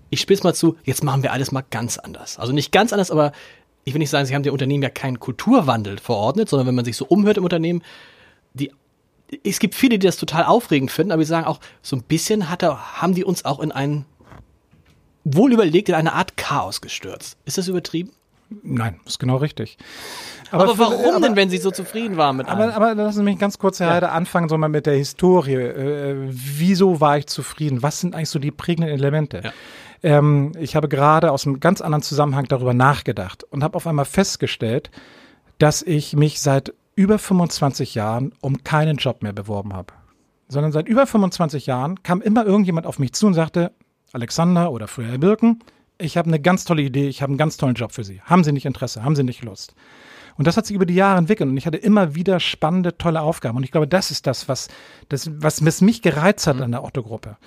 Ich 0.10 0.22
spitze 0.22 0.44
mal 0.44 0.54
zu, 0.54 0.78
jetzt 0.84 1.04
machen 1.04 1.24
wir 1.24 1.32
alles 1.34 1.52
mal 1.52 1.64
ganz 1.70 1.98
anders. 1.98 2.38
Also 2.40 2.54
nicht 2.54 2.72
ganz 2.72 2.94
anders, 2.94 3.12
aber 3.12 3.32
ich 3.84 3.94
will 3.94 4.00
nicht 4.00 4.10
sagen, 4.10 4.26
sie 4.26 4.34
haben 4.36 4.44
dem 4.44 4.54
Unternehmen 4.54 4.84
ja 4.84 4.90
keinen 4.90 5.20
Kulturwandel 5.20 5.98
verordnet, 6.00 6.50
sondern 6.50 6.68
wenn 6.68 6.76
man 6.76 6.86
sich 6.86 6.98
so 6.98 7.06
umhört 7.06 7.38
im 7.38 7.44
Unternehmen, 7.44 7.82
die 8.54 8.72
es 9.44 9.58
gibt 9.60 9.74
viele, 9.74 9.98
die 9.98 10.06
das 10.06 10.18
total 10.18 10.44
aufregend 10.44 10.92
finden, 10.92 11.12
aber 11.12 11.22
die 11.22 11.26
sagen 11.28 11.48
auch, 11.48 11.60
so 11.82 11.96
ein 11.96 12.04
bisschen 12.04 12.50
hat 12.50 12.62
er, 12.62 13.02
haben 13.02 13.16
die 13.16 13.24
uns 13.24 13.44
auch 13.44 13.60
in 13.60 13.72
ein 13.72 14.06
wohl 15.24 15.52
überlegt 15.52 15.90
in 15.90 15.96
eine 15.96 16.14
Art 16.14 16.38
Chaos 16.38 16.80
gestürzt. 16.82 17.36
Ist 17.46 17.58
das 17.58 17.68
übertrieben? 17.68 18.12
Nein, 18.62 19.00
ist 19.08 19.18
genau 19.20 19.38
richtig. 19.38 19.78
Aber, 20.52 20.70
für- 20.76 20.78
warum 20.78 21.16
aber- 21.16 21.20
denn, 21.28 21.36
wenn 21.36 21.50
Sie 21.50 21.58
so 21.58 21.72
zufrieden 21.72 22.16
waren 22.18 22.38
mit 22.38 22.48
allem? 22.48 22.70
Aber, 22.72 22.92
aber 22.92 23.04
lassen 23.04 23.18
Sie 23.18 23.24
mich 23.24 23.40
ganz 23.40 23.58
kurz, 23.58 23.80
Herr 23.80 23.90
Heider, 23.90 24.12
anfangen, 24.12 24.48
so 24.50 24.58
mal 24.60 24.68
mit 24.70 24.86
der 24.86 24.94
Historie. 24.96 25.56
Äh, 25.56 26.16
wieso 26.30 27.02
war 27.02 27.18
ich 27.18 27.26
zufrieden? 27.26 27.82
Was 27.82 28.00
sind 28.02 28.14
eigentlich 28.14 28.30
so 28.30 28.38
die 28.38 28.52
prägenden 28.52 28.92
Elemente? 28.92 29.42
Ja. 29.46 29.54
Ähm, 30.06 30.52
ich 30.60 30.76
habe 30.76 30.88
gerade 30.88 31.32
aus 31.32 31.48
einem 31.48 31.60
ganz 31.60 31.82
anderen 31.82 32.04
Zusammenhang 32.04 32.46
darüber 32.46 32.76
nachgedacht 32.76 33.44
und 33.44 33.64
habe 33.64 33.76
auf 33.76 33.88
einmal 33.88 34.06
festgestellt, 34.06 34.92
dass 35.58 35.82
ich 35.82 36.14
mich 36.16 36.40
seit 36.42 36.76
über 36.96 37.18
25 37.18 37.96
Jahren 37.96 38.32
um 38.40 38.64
keinen 38.64 38.98
Job 38.98 39.24
mehr 39.24 39.34
beworben 39.34 39.74
habe. 39.74 39.94
Sondern 40.48 40.72
seit 40.72 40.88
über 40.88 41.08
25 41.08 41.66
Jahren 41.66 42.04
kam 42.04 42.22
immer 42.22 42.46
irgendjemand 42.46 42.86
auf 42.86 43.00
mich 43.00 43.14
zu 43.14 43.26
und 43.26 43.34
sagte, 43.34 43.72
Alexander 44.14 44.72
oder 44.72 44.88
früher 44.88 45.08
Herr 45.08 45.18
Birken, 45.18 45.64
ich 45.98 46.18
habe 46.18 46.28
eine 46.28 46.40
ganz 46.40 46.66
tolle 46.66 46.84
Idee, 46.84 47.08
ich 47.08 47.24
habe 47.24 47.32
einen 47.32 47.40
ganz 47.40 47.58
tollen 47.58 47.74
Job 47.74 47.92
für 47.92 48.04
Sie. 48.04 48.22
Haben 48.22 48.44
Sie 48.44 48.52
nicht 48.52 48.68
Interesse? 48.68 49.04
Haben 49.04 49.16
Sie 49.16 49.24
nicht 49.24 49.44
Lust? 49.44 49.74
Und 50.38 50.46
das 50.46 50.56
hat 50.56 50.68
sich 50.68 50.76
über 50.76 50.86
die 50.86 50.94
Jahre 50.94 51.18
entwickelt 51.18 51.50
und 51.50 51.58
ich 51.58 51.66
hatte 51.66 51.78
immer 51.78 52.14
wieder 52.14 52.40
spannende, 52.40 52.96
tolle 52.96 53.22
Aufgaben. 53.22 53.58
Und 53.58 53.64
ich 53.64 53.72
glaube, 53.72 53.88
das 53.88 54.12
ist 54.12 54.28
das, 54.28 54.48
was, 54.48 54.68
das, 55.10 55.32
was 55.42 55.82
mich 55.82 56.04
gereizt 56.04 56.46
hat 56.46 56.62
an 56.62 56.74
der 56.74 56.84
Otto-Gruppe. 56.84 57.38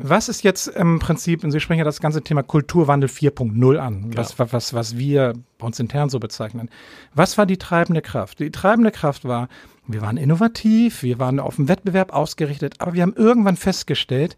Was 0.00 0.28
ist 0.28 0.44
jetzt 0.44 0.68
im 0.68 1.00
Prinzip, 1.00 1.42
und 1.42 1.50
Sie 1.50 1.58
sprechen 1.58 1.80
ja 1.80 1.84
das 1.84 2.00
ganze 2.00 2.22
Thema 2.22 2.44
Kulturwandel 2.44 3.10
4.0 3.10 3.78
an, 3.78 4.16
was, 4.16 4.38
was, 4.38 4.72
was 4.72 4.96
wir 4.96 5.32
bei 5.58 5.66
uns 5.66 5.80
intern 5.80 6.08
so 6.08 6.20
bezeichnen. 6.20 6.70
Was 7.14 7.36
war 7.36 7.46
die 7.46 7.56
treibende 7.56 8.00
Kraft? 8.00 8.38
Die 8.38 8.52
treibende 8.52 8.92
Kraft 8.92 9.24
war, 9.24 9.48
wir 9.88 10.00
waren 10.00 10.16
innovativ, 10.16 11.02
wir 11.02 11.18
waren 11.18 11.40
auf 11.40 11.56
den 11.56 11.66
Wettbewerb 11.66 12.14
ausgerichtet, 12.14 12.76
aber 12.78 12.94
wir 12.94 13.02
haben 13.02 13.14
irgendwann 13.14 13.56
festgestellt, 13.56 14.36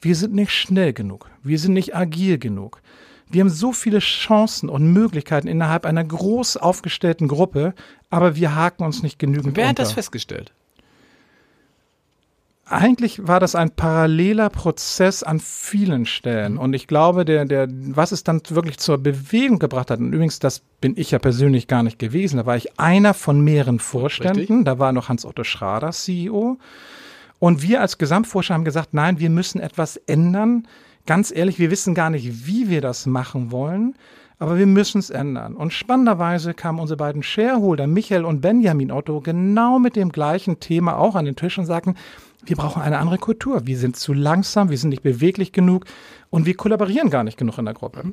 wir 0.00 0.14
sind 0.14 0.34
nicht 0.34 0.52
schnell 0.52 0.92
genug, 0.92 1.28
wir 1.42 1.58
sind 1.58 1.72
nicht 1.72 1.96
agil 1.96 2.38
genug. 2.38 2.80
Wir 3.28 3.40
haben 3.40 3.50
so 3.50 3.72
viele 3.72 3.98
Chancen 3.98 4.68
und 4.68 4.92
Möglichkeiten 4.92 5.48
innerhalb 5.48 5.84
einer 5.84 6.04
groß 6.04 6.58
aufgestellten 6.58 7.26
Gruppe, 7.26 7.74
aber 8.10 8.36
wir 8.36 8.54
haken 8.54 8.84
uns 8.84 9.02
nicht 9.02 9.18
genügend 9.18 9.56
Wer 9.56 9.64
hat 9.64 9.70
unter. 9.70 9.82
das 9.82 9.92
festgestellt? 9.92 10.52
Eigentlich 12.64 13.26
war 13.26 13.40
das 13.40 13.54
ein 13.54 13.70
paralleler 13.70 14.48
Prozess 14.48 15.22
an 15.22 15.40
vielen 15.40 16.06
Stellen. 16.06 16.56
Und 16.56 16.74
ich 16.74 16.86
glaube, 16.86 17.24
der, 17.24 17.44
der, 17.44 17.68
was 17.70 18.12
es 18.12 18.22
dann 18.22 18.40
wirklich 18.48 18.78
zur 18.78 18.98
Bewegung 18.98 19.58
gebracht 19.58 19.90
hat, 19.90 19.98
und 19.98 20.12
übrigens, 20.12 20.38
das 20.38 20.60
bin 20.80 20.94
ich 20.96 21.10
ja 21.10 21.18
persönlich 21.18 21.66
gar 21.66 21.82
nicht 21.82 21.98
gewesen, 21.98 22.36
da 22.36 22.46
war 22.46 22.56
ich 22.56 22.78
einer 22.78 23.14
von 23.14 23.40
mehreren 23.40 23.80
Vorständen, 23.80 24.38
Richtig. 24.38 24.64
da 24.64 24.78
war 24.78 24.92
noch 24.92 25.08
Hans-Otto 25.08 25.42
Schrader 25.44 25.90
CEO. 25.90 26.58
Und 27.40 27.62
wir 27.62 27.80
als 27.80 27.98
Gesamtforscher 27.98 28.54
haben 28.54 28.64
gesagt, 28.64 28.94
nein, 28.94 29.18
wir 29.18 29.28
müssen 29.28 29.60
etwas 29.60 29.96
ändern. 29.96 30.68
Ganz 31.06 31.32
ehrlich, 31.34 31.58
wir 31.58 31.72
wissen 31.72 31.94
gar 31.94 32.10
nicht, 32.10 32.46
wie 32.46 32.70
wir 32.70 32.80
das 32.80 33.06
machen 33.06 33.50
wollen, 33.50 33.96
aber 34.38 34.56
wir 34.56 34.68
müssen 34.68 35.00
es 35.00 35.10
ändern. 35.10 35.56
Und 35.56 35.72
spannenderweise 35.72 36.54
kamen 36.54 36.78
unsere 36.78 36.98
beiden 36.98 37.24
Shareholder, 37.24 37.88
Michael 37.88 38.24
und 38.24 38.40
Benjamin 38.40 38.92
Otto, 38.92 39.20
genau 39.20 39.80
mit 39.80 39.96
dem 39.96 40.12
gleichen 40.12 40.60
Thema 40.60 40.96
auch 40.96 41.16
an 41.16 41.24
den 41.24 41.34
Tisch 41.34 41.58
und 41.58 41.66
sagten, 41.66 41.96
wir 42.44 42.56
brauchen 42.56 42.82
eine 42.82 42.98
andere 42.98 43.18
Kultur. 43.18 43.66
Wir 43.66 43.78
sind 43.78 43.96
zu 43.96 44.12
langsam, 44.12 44.70
wir 44.70 44.78
sind 44.78 44.90
nicht 44.90 45.02
beweglich 45.02 45.52
genug 45.52 45.84
und 46.30 46.46
wir 46.46 46.56
kollaborieren 46.56 47.10
gar 47.10 47.24
nicht 47.24 47.38
genug 47.38 47.58
in 47.58 47.64
der 47.64 47.74
Gruppe. 47.74 48.12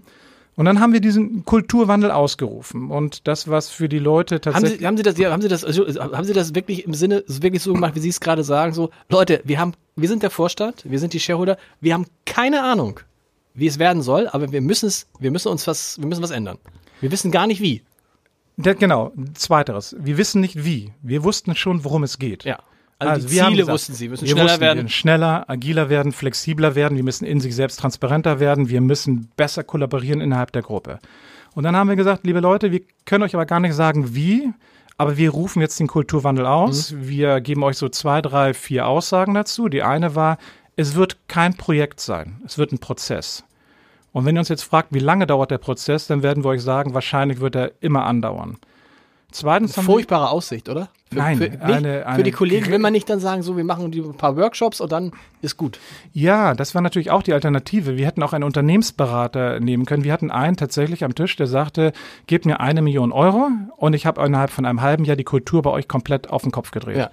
Und 0.55 0.65
dann 0.65 0.81
haben 0.81 0.91
wir 0.91 1.00
diesen 1.00 1.45
Kulturwandel 1.45 2.12
ausgerufen. 2.12 2.91
Und 2.91 3.27
das, 3.27 3.48
was 3.48 3.69
für 3.69 3.88
die 3.88 4.00
Leute 4.00 4.36
Haben 4.36 4.41
tatsächlich. 4.41 4.79
Sie, 4.79 4.88
haben 4.88 4.98
Sie 4.98 5.03
das, 5.03 5.17
haben 5.17 5.41
Sie 5.41 5.48
das, 5.48 5.63
also, 5.63 5.86
haben 5.88 6.25
Sie 6.25 6.33
das 6.33 6.53
wirklich 6.53 6.86
im 6.86 6.93
Sinne, 6.93 7.24
wirklich 7.27 7.63
so 7.63 7.74
gemacht, 7.74 7.95
wie 7.95 8.01
Sie 8.01 8.09
es 8.09 8.19
gerade 8.19 8.43
sagen, 8.43 8.73
so, 8.73 8.89
Leute, 9.08 9.41
wir 9.45 9.58
haben, 9.58 9.73
wir 9.95 10.10
sind 10.10 10.21
der 10.21 10.30
Vorstand, 10.30 10.84
wir 10.84 10.99
sind 10.99 11.13
die 11.13 11.19
Shareholder, 11.19 11.58
wir 11.80 11.93
haben 11.93 12.08
keine 12.25 12.63
Ahnung, 12.63 12.99
wie 13.53 13.67
es 13.67 13.80
werden 13.80 14.01
soll, 14.01 14.27
aber 14.27 14.51
wir 14.51 14.62
müssen 14.62 14.88
es, 14.88 15.08
wir 15.19 15.32
müssen 15.32 15.47
uns 15.47 15.65
was, 15.65 15.97
wir 15.97 16.08
müssen 16.08 16.23
was 16.23 16.32
ändern. 16.32 16.58
Wir 16.99 17.12
wissen 17.12 17.32
gar 17.32 17.47
nicht 17.47 17.62
wie. 17.62 17.84
Genau, 18.58 19.13
zweiteres. 19.36 19.95
Wir 19.97 20.17
wissen 20.17 20.41
nicht 20.41 20.65
wie. 20.65 20.91
Wir 21.01 21.23
wussten 21.23 21.56
schon, 21.56 21.86
worum 21.86 22.03
es 22.03 22.19
geht. 22.19 22.43
Ja. 22.43 22.60
Also, 22.99 23.27
die 23.27 23.33
wir 23.33 23.43
haben 23.43 23.51
Ziele 23.51 23.62
gesagt, 23.62 23.73
wussten 23.73 23.93
Sie, 23.93 24.05
wir 24.05 24.09
müssen 24.12 24.21
wir 24.25 24.31
schneller 24.31 24.45
wussten, 24.49 24.62
werden. 24.62 24.89
Schneller, 24.89 25.49
agiler 25.49 25.89
werden, 25.89 26.12
flexibler 26.12 26.75
werden. 26.75 26.95
Wir 26.97 27.03
müssen 27.03 27.25
in 27.25 27.39
sich 27.39 27.55
selbst 27.55 27.79
transparenter 27.79 28.39
werden. 28.39 28.69
Wir 28.69 28.81
müssen 28.81 29.29
besser 29.38 29.63
kollaborieren 29.63 30.19
innerhalb 30.21 30.51
der 30.51 30.62
Gruppe. 30.62 30.99
Und 31.55 31.63
dann 31.63 31.75
haben 31.75 31.89
wir 31.89 31.95
gesagt, 31.95 32.25
liebe 32.25 32.39
Leute, 32.41 32.71
wir 32.71 32.81
können 33.05 33.23
euch 33.23 33.33
aber 33.33 33.45
gar 33.45 33.59
nicht 33.59 33.73
sagen, 33.73 34.13
wie, 34.15 34.49
aber 34.97 35.17
wir 35.17 35.29
rufen 35.31 35.62
jetzt 35.62 35.79
den 35.79 35.88
Kulturwandel 35.88 36.45
aus. 36.45 36.91
Mhm. 36.91 37.07
Wir 37.07 37.41
geben 37.41 37.63
euch 37.63 37.77
so 37.77 37.88
zwei, 37.89 38.21
drei, 38.21 38.53
vier 38.53 38.85
Aussagen 38.88 39.33
dazu. 39.33 39.69
Die 39.69 39.81
eine 39.81 40.13
war, 40.15 40.38
es 40.75 40.95
wird 40.95 41.17
kein 41.27 41.55
Projekt 41.55 42.01
sein. 42.01 42.41
Es 42.45 42.57
wird 42.57 42.71
ein 42.73 42.79
Prozess. 42.79 43.43
Und 44.12 44.25
wenn 44.25 44.35
ihr 44.35 44.39
uns 44.39 44.49
jetzt 44.49 44.63
fragt, 44.63 44.89
wie 44.93 44.99
lange 44.99 45.25
dauert 45.27 45.51
der 45.51 45.57
Prozess, 45.57 46.07
dann 46.07 46.23
werden 46.23 46.43
wir 46.43 46.49
euch 46.49 46.62
sagen, 46.63 46.93
wahrscheinlich 46.93 47.39
wird 47.39 47.55
er 47.55 47.71
immer 47.79 48.05
andauern. 48.05 48.57
Zweitens 49.31 49.77
haben 49.77 49.85
wir- 49.88 49.93
Furchtbare 49.93 50.29
Aussicht, 50.29 50.67
oder? 50.69 50.89
Für, 51.12 51.17
Nein, 51.17 51.38
für, 51.38 51.43
nicht, 51.45 51.62
eine- 51.62 52.00
für 52.02 52.06
eine 52.08 52.24
die 52.24 52.32
Kollegen 52.32 52.67
will 52.67 52.78
man 52.78 52.93
nicht 52.93 53.10
dann 53.10 53.19
sagen, 53.19 53.41
so, 53.41 53.58
wir 53.58 53.63
machen 53.63 53.89
die 53.91 54.00
ein 54.00 54.13
paar 54.15 54.38
Workshops 54.38 54.80
und 54.80 54.91
dann 54.91 55.12
ist 55.41 55.58
gut. 55.58 55.80
Ja, 56.13 56.54
das 56.54 56.76
war 56.76 56.84
natürlich 56.84 57.10
auch 57.10 57.24
die 57.24 57.34
Alternative. 57.34 57.98
Wir 57.98 58.06
hätten 58.06 58.22
auch 58.22 58.32
einen 58.34 58.43
Unternehmensberater 58.43 59.60
nehmen 59.60 59.86
können. 59.86 60.04
Wir 60.04 60.13
hatten 60.13 60.30
einen 60.30 60.56
tatsächlich 60.56 61.04
am 61.04 61.15
Tisch, 61.15 61.36
der 61.36 61.48
sagte, 61.48 61.93
gebt 62.28 62.45
mir 62.45 62.60
eine 62.60 62.84
Million 62.84 63.12
Euro 63.12 63.48
und 63.78 63.93
ich 63.93 64.06
habe 64.06 64.24
innerhalb 64.24 64.52
von 64.52 64.65
einem 64.65 64.82
halben 64.82 65.04
Jahr 65.04 65.15
die 65.15 65.24
Kultur 65.24 65.63
bei 65.63 65.72
euch 65.72 65.88
komplett 65.88 66.30
auf 66.30 66.43
den 66.43 66.52
Kopf 66.52 66.69
gedreht. 66.72 66.98
Ja. 66.98 67.10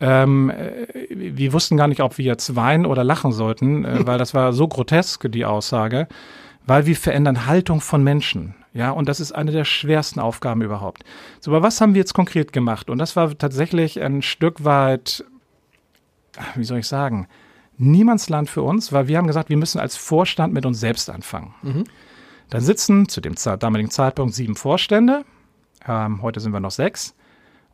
Ähm, 0.00 0.50
äh, 0.50 1.06
wir 1.10 1.52
wussten 1.52 1.76
gar 1.76 1.86
nicht, 1.86 2.02
ob 2.02 2.18
wir 2.18 2.24
jetzt 2.24 2.54
weinen 2.56 2.84
oder 2.86 3.02
lachen 3.04 3.32
sollten, 3.32 3.84
äh, 3.84 4.00
weil 4.06 4.18
das 4.18 4.34
war 4.34 4.52
so 4.52 4.68
grotesk, 4.68 5.30
die 5.32 5.44
Aussage, 5.46 6.06
weil 6.66 6.86
wir 6.86 6.96
verändern 6.96 7.46
Haltung 7.46 7.80
von 7.80 8.04
Menschen. 8.04 8.54
Ja, 8.74 8.90
und 8.90 9.08
das 9.08 9.20
ist 9.20 9.32
eine 9.32 9.52
der 9.52 9.64
schwersten 9.64 10.18
Aufgaben 10.18 10.62
überhaupt. 10.62 11.04
So, 11.40 11.50
aber 11.50 11.62
was 11.62 11.80
haben 11.80 11.94
wir 11.94 12.00
jetzt 12.00 12.14
konkret 12.14 12.52
gemacht? 12.52 12.88
Und 12.88 12.98
das 12.98 13.16
war 13.16 13.36
tatsächlich 13.36 14.00
ein 14.00 14.22
Stück 14.22 14.64
weit, 14.64 15.24
wie 16.54 16.64
soll 16.64 16.78
ich 16.78 16.88
sagen, 16.88 17.28
Niemandsland 17.76 18.48
für 18.48 18.62
uns, 18.62 18.92
weil 18.92 19.08
wir 19.08 19.18
haben 19.18 19.26
gesagt, 19.26 19.50
wir 19.50 19.56
müssen 19.56 19.78
als 19.78 19.96
Vorstand 19.96 20.54
mit 20.54 20.64
uns 20.64 20.80
selbst 20.80 21.10
anfangen. 21.10 21.54
Da 22.48 22.60
sitzen 22.60 23.08
zu 23.08 23.20
dem 23.20 23.34
damaligen 23.58 23.90
Zeitpunkt 23.90 24.34
sieben 24.34 24.56
Vorstände, 24.56 25.24
ähm, 25.86 26.22
heute 26.22 26.40
sind 26.40 26.52
wir 26.52 26.60
noch 26.60 26.70
sechs, 26.70 27.14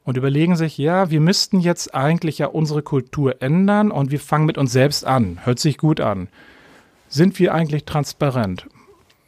und 0.04 0.16
überlegen 0.16 0.56
sich, 0.56 0.78
ja, 0.78 1.11
wir 1.11 1.20
müssten 1.20 1.61
jetzt 1.61 1.94
eigentlich 1.94 2.38
ja 2.38 2.46
unsere 2.46 2.82
Kultur 2.82 3.42
ändern 3.42 3.90
und 3.90 4.11
wir 4.11 4.20
fangen 4.20 4.46
mit 4.46 4.56
uns 4.56 4.72
selbst 4.72 5.04
an. 5.04 5.40
Hört 5.44 5.58
sich 5.58 5.76
gut 5.76 6.00
an. 6.00 6.28
Sind 7.08 7.38
wir 7.38 7.52
eigentlich 7.52 7.84
transparent? 7.84 8.66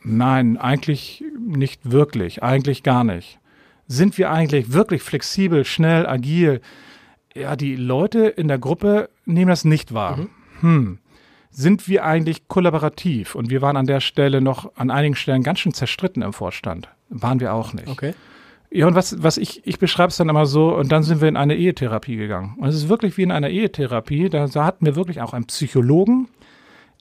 Nein, 0.02 0.56
eigentlich 0.56 1.24
nicht 1.38 1.90
wirklich, 1.90 2.42
eigentlich 2.42 2.82
gar 2.82 3.04
nicht. 3.04 3.38
Sind 3.86 4.18
wir 4.18 4.30
eigentlich 4.30 4.72
wirklich 4.72 5.02
flexibel, 5.02 5.64
schnell, 5.64 6.06
agil? 6.06 6.60
Ja, 7.34 7.56
die 7.56 7.76
Leute 7.76 8.26
in 8.26 8.48
der 8.48 8.58
Gruppe 8.58 9.10
nehmen 9.24 9.48
das 9.48 9.64
nicht 9.64 9.94
wahr. 9.94 10.26
Hm. 10.60 10.98
Sind 11.50 11.88
wir 11.88 12.04
eigentlich 12.04 12.46
kollaborativ? 12.48 13.34
Und 13.34 13.50
wir 13.50 13.60
waren 13.62 13.76
an 13.76 13.86
der 13.86 14.00
Stelle 14.00 14.40
noch 14.40 14.70
an 14.76 14.90
einigen 14.90 15.16
Stellen 15.16 15.42
ganz 15.42 15.58
schön 15.58 15.74
zerstritten 15.74 16.22
im 16.22 16.32
Vorstand. 16.32 16.88
Waren 17.08 17.40
wir 17.40 17.52
auch 17.52 17.72
nicht. 17.72 17.88
Okay. 17.88 18.14
Ja, 18.70 18.86
und 18.86 18.94
was, 18.94 19.20
was 19.20 19.36
ich, 19.36 19.66
ich 19.66 19.80
beschreibe 19.80 20.10
es 20.10 20.16
dann 20.16 20.28
immer 20.28 20.46
so, 20.46 20.76
und 20.76 20.92
dann 20.92 21.02
sind 21.02 21.20
wir 21.20 21.28
in 21.28 21.36
eine 21.36 21.56
Ehetherapie 21.56 22.16
gegangen. 22.16 22.54
Und 22.58 22.68
es 22.68 22.76
ist 22.76 22.88
wirklich 22.88 23.16
wie 23.16 23.24
in 23.24 23.32
einer 23.32 23.48
Ehetherapie. 23.48 24.28
Da, 24.28 24.46
da 24.46 24.64
hatten 24.64 24.86
wir 24.86 24.94
wirklich 24.94 25.20
auch 25.20 25.32
einen 25.32 25.46
Psychologen, 25.46 26.28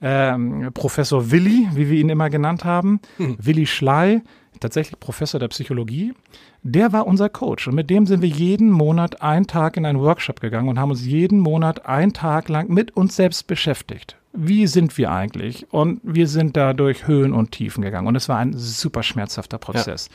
ähm, 0.01 0.71
Professor 0.73 1.31
Willi, 1.31 1.67
wie 1.73 1.89
wir 1.89 1.99
ihn 1.99 2.09
immer 2.09 2.29
genannt 2.29 2.65
haben, 2.65 2.99
Willi 3.17 3.65
Schley, 3.65 4.21
tatsächlich 4.59 4.99
Professor 4.99 5.39
der 5.39 5.47
Psychologie. 5.49 6.13
Der 6.61 6.91
war 6.91 7.07
unser 7.07 7.29
Coach 7.29 7.67
und 7.67 7.75
mit 7.75 7.89
dem 7.89 8.05
sind 8.05 8.21
wir 8.21 8.29
jeden 8.29 8.69
Monat 8.69 9.21
einen 9.21 9.47
Tag 9.47 9.77
in 9.77 9.85
einen 9.85 9.99
Workshop 9.99 10.41
gegangen 10.41 10.67
und 10.67 10.77
haben 10.77 10.91
uns 10.91 11.05
jeden 11.05 11.39
Monat 11.39 11.85
einen 11.85 12.13
Tag 12.13 12.49
lang 12.49 12.69
mit 12.69 12.95
uns 12.97 13.15
selbst 13.15 13.47
beschäftigt. 13.47 14.17
Wie 14.33 14.67
sind 14.67 14.97
wir 14.97 15.11
eigentlich? 15.11 15.71
Und 15.71 16.01
wir 16.03 16.27
sind 16.27 16.57
da 16.57 16.73
durch 16.73 17.07
Höhen 17.07 17.33
und 17.33 17.51
Tiefen 17.51 17.81
gegangen 17.81 18.07
und 18.07 18.15
es 18.15 18.29
war 18.29 18.37
ein 18.37 18.53
super 18.53 19.03
schmerzhafter 19.03 19.57
Prozess. 19.57 20.09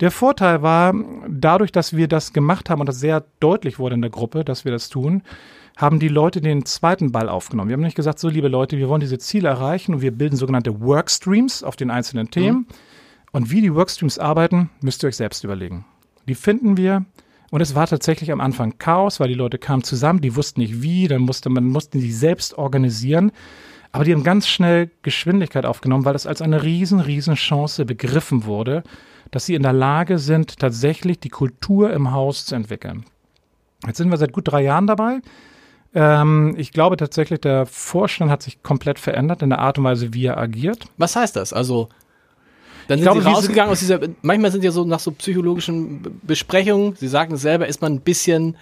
Der 0.00 0.10
Vorteil 0.10 0.62
war, 0.62 0.94
dadurch, 1.28 1.70
dass 1.70 1.96
wir 1.96 2.08
das 2.08 2.32
gemacht 2.32 2.68
haben 2.68 2.80
und 2.80 2.88
das 2.88 2.98
sehr 2.98 3.24
deutlich 3.38 3.78
wurde 3.78 3.94
in 3.94 4.02
der 4.02 4.10
Gruppe, 4.10 4.44
dass 4.44 4.64
wir 4.64 4.72
das 4.72 4.88
tun, 4.88 5.22
haben 5.76 5.98
die 5.98 6.08
Leute 6.08 6.40
den 6.40 6.64
zweiten 6.64 7.12
Ball 7.12 7.28
aufgenommen. 7.28 7.68
Wir 7.68 7.74
haben 7.74 7.82
nicht 7.82 7.96
gesagt, 7.96 8.18
so 8.18 8.28
liebe 8.28 8.48
Leute, 8.48 8.78
wir 8.78 8.88
wollen 8.88 9.00
diese 9.00 9.18
Ziele 9.18 9.48
erreichen 9.48 9.94
und 9.94 10.02
wir 10.02 10.12
bilden 10.12 10.36
sogenannte 10.36 10.80
Workstreams 10.80 11.62
auf 11.62 11.76
den 11.76 11.90
einzelnen 11.90 12.30
Themen. 12.30 12.66
Und 13.32 13.50
wie 13.50 13.62
die 13.62 13.74
Workstreams 13.74 14.18
arbeiten, 14.18 14.70
müsst 14.82 15.02
ihr 15.02 15.08
euch 15.08 15.16
selbst 15.16 15.42
überlegen. 15.44 15.84
Die 16.28 16.34
finden 16.34 16.76
wir. 16.76 17.04
Und 17.50 17.60
es 17.60 17.74
war 17.74 17.86
tatsächlich 17.86 18.32
am 18.32 18.40
Anfang 18.40 18.78
Chaos, 18.78 19.20
weil 19.20 19.28
die 19.28 19.34
Leute 19.34 19.58
kamen 19.58 19.82
zusammen, 19.82 20.20
die 20.20 20.36
wussten 20.36 20.60
nicht 20.60 20.82
wie, 20.82 21.06
dann 21.08 21.20
musste 21.20 21.50
man 21.50 21.64
mussten 21.64 22.00
die 22.00 22.12
selbst 22.12 22.56
organisieren. 22.56 23.30
Aber 23.90 24.04
die 24.04 24.12
haben 24.12 24.24
ganz 24.24 24.48
schnell 24.48 24.90
Geschwindigkeit 25.02 25.66
aufgenommen, 25.66 26.06
weil 26.06 26.14
das 26.14 26.26
als 26.26 26.40
eine 26.40 26.62
riesen, 26.62 27.00
riesen 27.00 27.34
Chance 27.34 27.84
begriffen 27.84 28.46
wurde, 28.46 28.82
dass 29.30 29.44
sie 29.44 29.54
in 29.54 29.62
der 29.62 29.74
Lage 29.74 30.18
sind, 30.18 30.58
tatsächlich 30.58 31.20
die 31.20 31.28
Kultur 31.28 31.92
im 31.92 32.12
Haus 32.12 32.46
zu 32.46 32.54
entwickeln. 32.54 33.04
Jetzt 33.86 33.98
sind 33.98 34.10
wir 34.10 34.16
seit 34.16 34.32
gut 34.32 34.48
drei 34.48 34.62
Jahren 34.62 34.86
dabei. 34.86 35.20
Ähm, 35.94 36.54
ich 36.56 36.72
glaube 36.72 36.96
tatsächlich, 36.96 37.40
der 37.40 37.66
Vorstand 37.66 38.30
hat 38.30 38.42
sich 38.42 38.62
komplett 38.62 38.98
verändert 38.98 39.42
in 39.42 39.50
der 39.50 39.58
Art 39.58 39.78
und 39.78 39.84
Weise, 39.84 40.14
wie 40.14 40.26
er 40.26 40.38
agiert. 40.38 40.84
Was 40.96 41.16
heißt 41.16 41.36
das? 41.36 41.52
Also, 41.52 41.88
dann 42.88 42.98
sind 42.98 43.04
glaube, 43.04 43.22
Sie 43.22 43.28
rausgegangen 43.28 43.70
aus 43.70 43.80
dieser, 43.80 44.00
manchmal 44.22 44.50
sind 44.50 44.64
ja 44.64 44.70
so 44.70 44.84
nach 44.84 45.00
so 45.00 45.10
psychologischen 45.12 46.20
Besprechungen, 46.22 46.96
Sie 46.96 47.08
sagen 47.08 47.34
es 47.34 47.42
selber, 47.42 47.66
ist 47.66 47.82
man 47.82 47.94
ein 47.94 48.00
bisschen, 48.00 48.56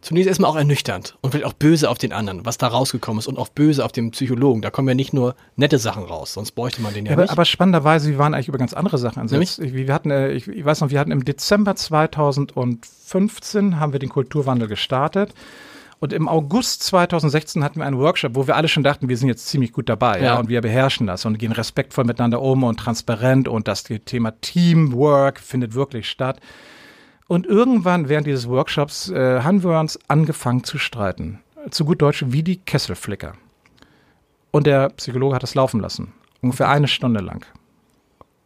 zunächst 0.00 0.28
erstmal 0.28 0.50
auch 0.50 0.56
ernüchternd 0.56 1.16
und 1.20 1.30
vielleicht 1.30 1.46
auch 1.46 1.52
böse 1.52 1.90
auf 1.90 1.98
den 1.98 2.12
anderen, 2.12 2.46
was 2.46 2.58
da 2.58 2.68
rausgekommen 2.68 3.18
ist 3.18 3.26
und 3.26 3.38
auch 3.38 3.48
böse 3.48 3.84
auf 3.84 3.92
den 3.92 4.12
Psychologen. 4.12 4.62
Da 4.62 4.70
kommen 4.70 4.88
ja 4.88 4.94
nicht 4.94 5.12
nur 5.12 5.34
nette 5.56 5.78
Sachen 5.78 6.04
raus, 6.04 6.32
sonst 6.32 6.52
bräuchte 6.52 6.80
man 6.80 6.94
den 6.94 7.04
ja, 7.06 7.10
Ja, 7.10 7.16
aber, 7.16 7.22
nicht. 7.22 7.32
aber 7.32 7.44
spannenderweise, 7.44 8.08
wir 8.10 8.18
waren 8.18 8.34
eigentlich 8.34 8.48
über 8.48 8.58
ganz 8.58 8.72
andere 8.72 8.98
Sachen 8.98 9.20
ansetzt. 9.20 9.60
Wir 9.60 9.92
hatten, 9.92 10.10
äh, 10.10 10.30
ich, 10.32 10.48
ich 10.48 10.64
weiß 10.64 10.80
noch, 10.80 10.90
wir 10.90 11.00
hatten 11.00 11.12
im 11.12 11.24
Dezember 11.24 11.76
2015 11.76 13.78
haben 13.78 13.92
wir 13.92 14.00
den 14.00 14.10
Kulturwandel 14.10 14.68
gestartet. 14.68 15.34
Und 16.02 16.12
im 16.12 16.26
August 16.26 16.82
2016 16.82 17.62
hatten 17.62 17.78
wir 17.78 17.86
einen 17.86 17.96
Workshop, 17.96 18.34
wo 18.34 18.48
wir 18.48 18.56
alle 18.56 18.66
schon 18.66 18.82
dachten, 18.82 19.08
wir 19.08 19.16
sind 19.16 19.28
jetzt 19.28 19.46
ziemlich 19.46 19.70
gut 19.70 19.88
dabei, 19.88 20.18
ja, 20.18 20.24
Ja. 20.24 20.38
und 20.40 20.48
wir 20.48 20.60
beherrschen 20.60 21.06
das 21.06 21.24
und 21.24 21.38
gehen 21.38 21.52
respektvoll 21.52 22.02
miteinander 22.02 22.42
um 22.42 22.64
und 22.64 22.76
transparent 22.80 23.46
und 23.46 23.68
das 23.68 23.84
Thema 23.84 24.32
Teamwork 24.40 25.38
findet 25.38 25.74
wirklich 25.74 26.10
statt. 26.10 26.40
Und 27.28 27.46
irgendwann 27.46 28.08
während 28.08 28.26
dieses 28.26 28.48
Workshops 28.48 29.10
äh, 29.10 29.42
haben 29.42 29.62
wir 29.62 29.78
uns 29.78 29.96
angefangen 30.08 30.64
zu 30.64 30.76
streiten. 30.76 31.38
Zu 31.70 31.84
gut 31.84 32.02
Deutsch 32.02 32.24
wie 32.26 32.42
die 32.42 32.56
Kesselflicker. 32.56 33.34
Und 34.50 34.66
der 34.66 34.88
Psychologe 34.88 35.36
hat 35.36 35.44
es 35.44 35.54
laufen 35.54 35.78
lassen. 35.78 36.12
Ungefähr 36.40 36.68
eine 36.68 36.88
Stunde 36.88 37.20
lang. 37.20 37.46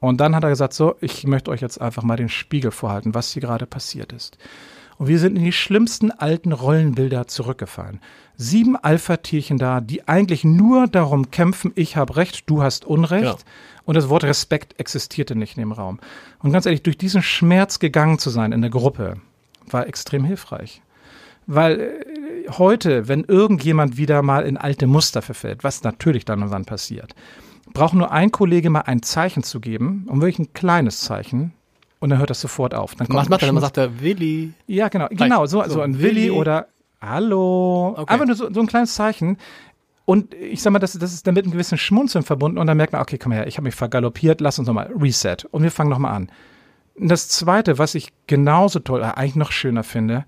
Und 0.01 0.21
dann 0.21 0.37
hat 0.37 0.45
er 0.45 0.51
gesagt, 0.51 0.75
so, 0.75 0.97
ich 1.01 1.27
möchte 1.27 1.51
euch 1.51 1.63
jetzt 1.63 1.81
einfach 1.81 2.03
mal 2.03 2.17
den 2.19 2.29
Spiegel 2.29 2.71
vorhalten, 2.71 3.15
was 3.15 3.33
hier 3.33 3.41
gerade 3.41 3.65
passiert 3.65 4.13
ist. 4.13 4.37
Und 4.99 5.09
wir 5.09 5.19
sind 5.19 5.37
in 5.37 5.45
die 5.45 5.53
schlimmsten 5.53 6.11
alten 6.11 6.53
Rollenbilder 6.53 7.27
zurückgefallen. 7.27 8.01
Sieben 8.37 8.77
Alpha-Tierchen 8.77 9.59
da, 9.59 9.81
die 9.81 10.09
eigentlich 10.09 10.45
nur 10.45 10.87
darum 10.87 11.31
kämpfen, 11.31 11.73
ich 11.75 11.97
habe 11.97 12.17
Recht, 12.17 12.49
du 12.49 12.63
hast 12.63 12.85
Unrecht. 12.85 13.25
Ja. 13.25 13.37
Und 13.85 13.95
das 13.95 14.09
Wort 14.09 14.25
Respekt 14.25 14.79
existierte 14.81 15.37
nicht 15.37 15.57
in 15.57 15.63
dem 15.63 15.73
Raum. 15.73 16.01
Und 16.41 16.53
ganz 16.53 16.67
ehrlich, 16.67 16.83
durch 16.83 16.99
diesen 16.99 17.23
Schmerz 17.23 17.79
gegangen 17.79 18.19
zu 18.19 18.31
sein 18.31 18.53
in 18.53 18.63
der 18.63 18.71
Gruppe, 18.71 19.19
war 19.71 19.87
extrem 19.87 20.25
hilfreich. 20.25 20.83
Weil 21.47 21.81
äh, 21.81 22.51
heute, 22.53 23.09
wenn 23.09 23.25
irgendjemand 23.25 23.97
wieder 23.97 24.23
mal 24.23 24.45
in 24.45 24.57
alte 24.57 24.87
Muster 24.87 25.23
verfällt, 25.23 25.63
was 25.63 25.83
natürlich 25.83 26.25
dann 26.25 26.43
und 26.43 26.51
wann 26.51 26.65
passiert, 26.65 27.15
braucht 27.73 27.95
nur 27.95 28.11
ein 28.11 28.33
Kollege 28.33 28.71
mal 28.71 28.81
ein 28.81 29.03
Zeichen 29.03 29.43
zu 29.43 29.61
geben, 29.61 30.07
und 30.09 30.21
wirklich 30.21 30.39
ein 30.39 30.53
kleines 30.53 31.01
Zeichen, 31.01 31.53
und 32.01 32.11
dann 32.11 32.19
hört 32.19 32.31
das 32.31 32.41
sofort 32.41 32.75
auf. 32.75 32.95
Dann 32.95 33.07
Was 33.11 33.29
macht 33.29 33.43
er? 33.43 33.49
Schmutz- 33.49 33.63
sagt 33.63 33.77
er, 33.79 34.01
Willi. 34.01 34.53
ja, 34.67 34.89
genau, 34.89 35.09
genau, 35.11 35.47
so, 35.47 35.63
So, 35.65 35.71
so 35.71 35.81
ein 35.81 35.99
Willi 36.01 36.15
Willi. 36.27 36.31
oder 36.31 36.67
Hallo. 37.01 37.95
Okay. 37.97 38.13
Einfach 38.13 38.27
nur 38.27 38.35
so, 38.37 38.53
so 38.53 38.61
ein 38.61 38.67
kleines 38.67 38.95
Zeichen. 38.95 39.37
Und 40.05 40.35
ich 40.35 40.63
sag 40.63 40.73
mal, 40.73 40.79
das, 40.79 40.93
das 40.93 41.13
ist 41.13 41.27
damit 41.27 41.47
ein 41.47 41.51
gewissen 41.51 41.79
Schmunzeln 41.79 42.25
verbunden 42.25 42.59
und 42.59 42.67
dann 42.67 42.77
merkt 42.77 42.93
man, 42.93 43.03
okay, 43.03 43.19
komm 43.19 43.33
her, 43.33 43.47
ich 43.47 43.57
habe 43.57 43.65
mich 43.65 43.75
vergaloppiert, 43.75 44.41
lass 44.41 44.59
uns 44.59 44.67
nochmal 44.69 44.91
Reset. 44.99 45.37
Und 45.51 45.63
wir 45.63 45.71
fangen 45.71 45.91
nochmal 45.91 46.15
an. 46.15 46.31
Und 46.95 47.09
Das 47.11 47.29
zweite, 47.29 47.79
was 47.79 47.95
ich 47.95 48.13
genauso 48.27 48.79
toll, 48.79 49.03
äh, 49.03 49.05
eigentlich 49.07 49.35
noch 49.37 49.51
schöner 49.53 49.83
finde, 49.83 50.25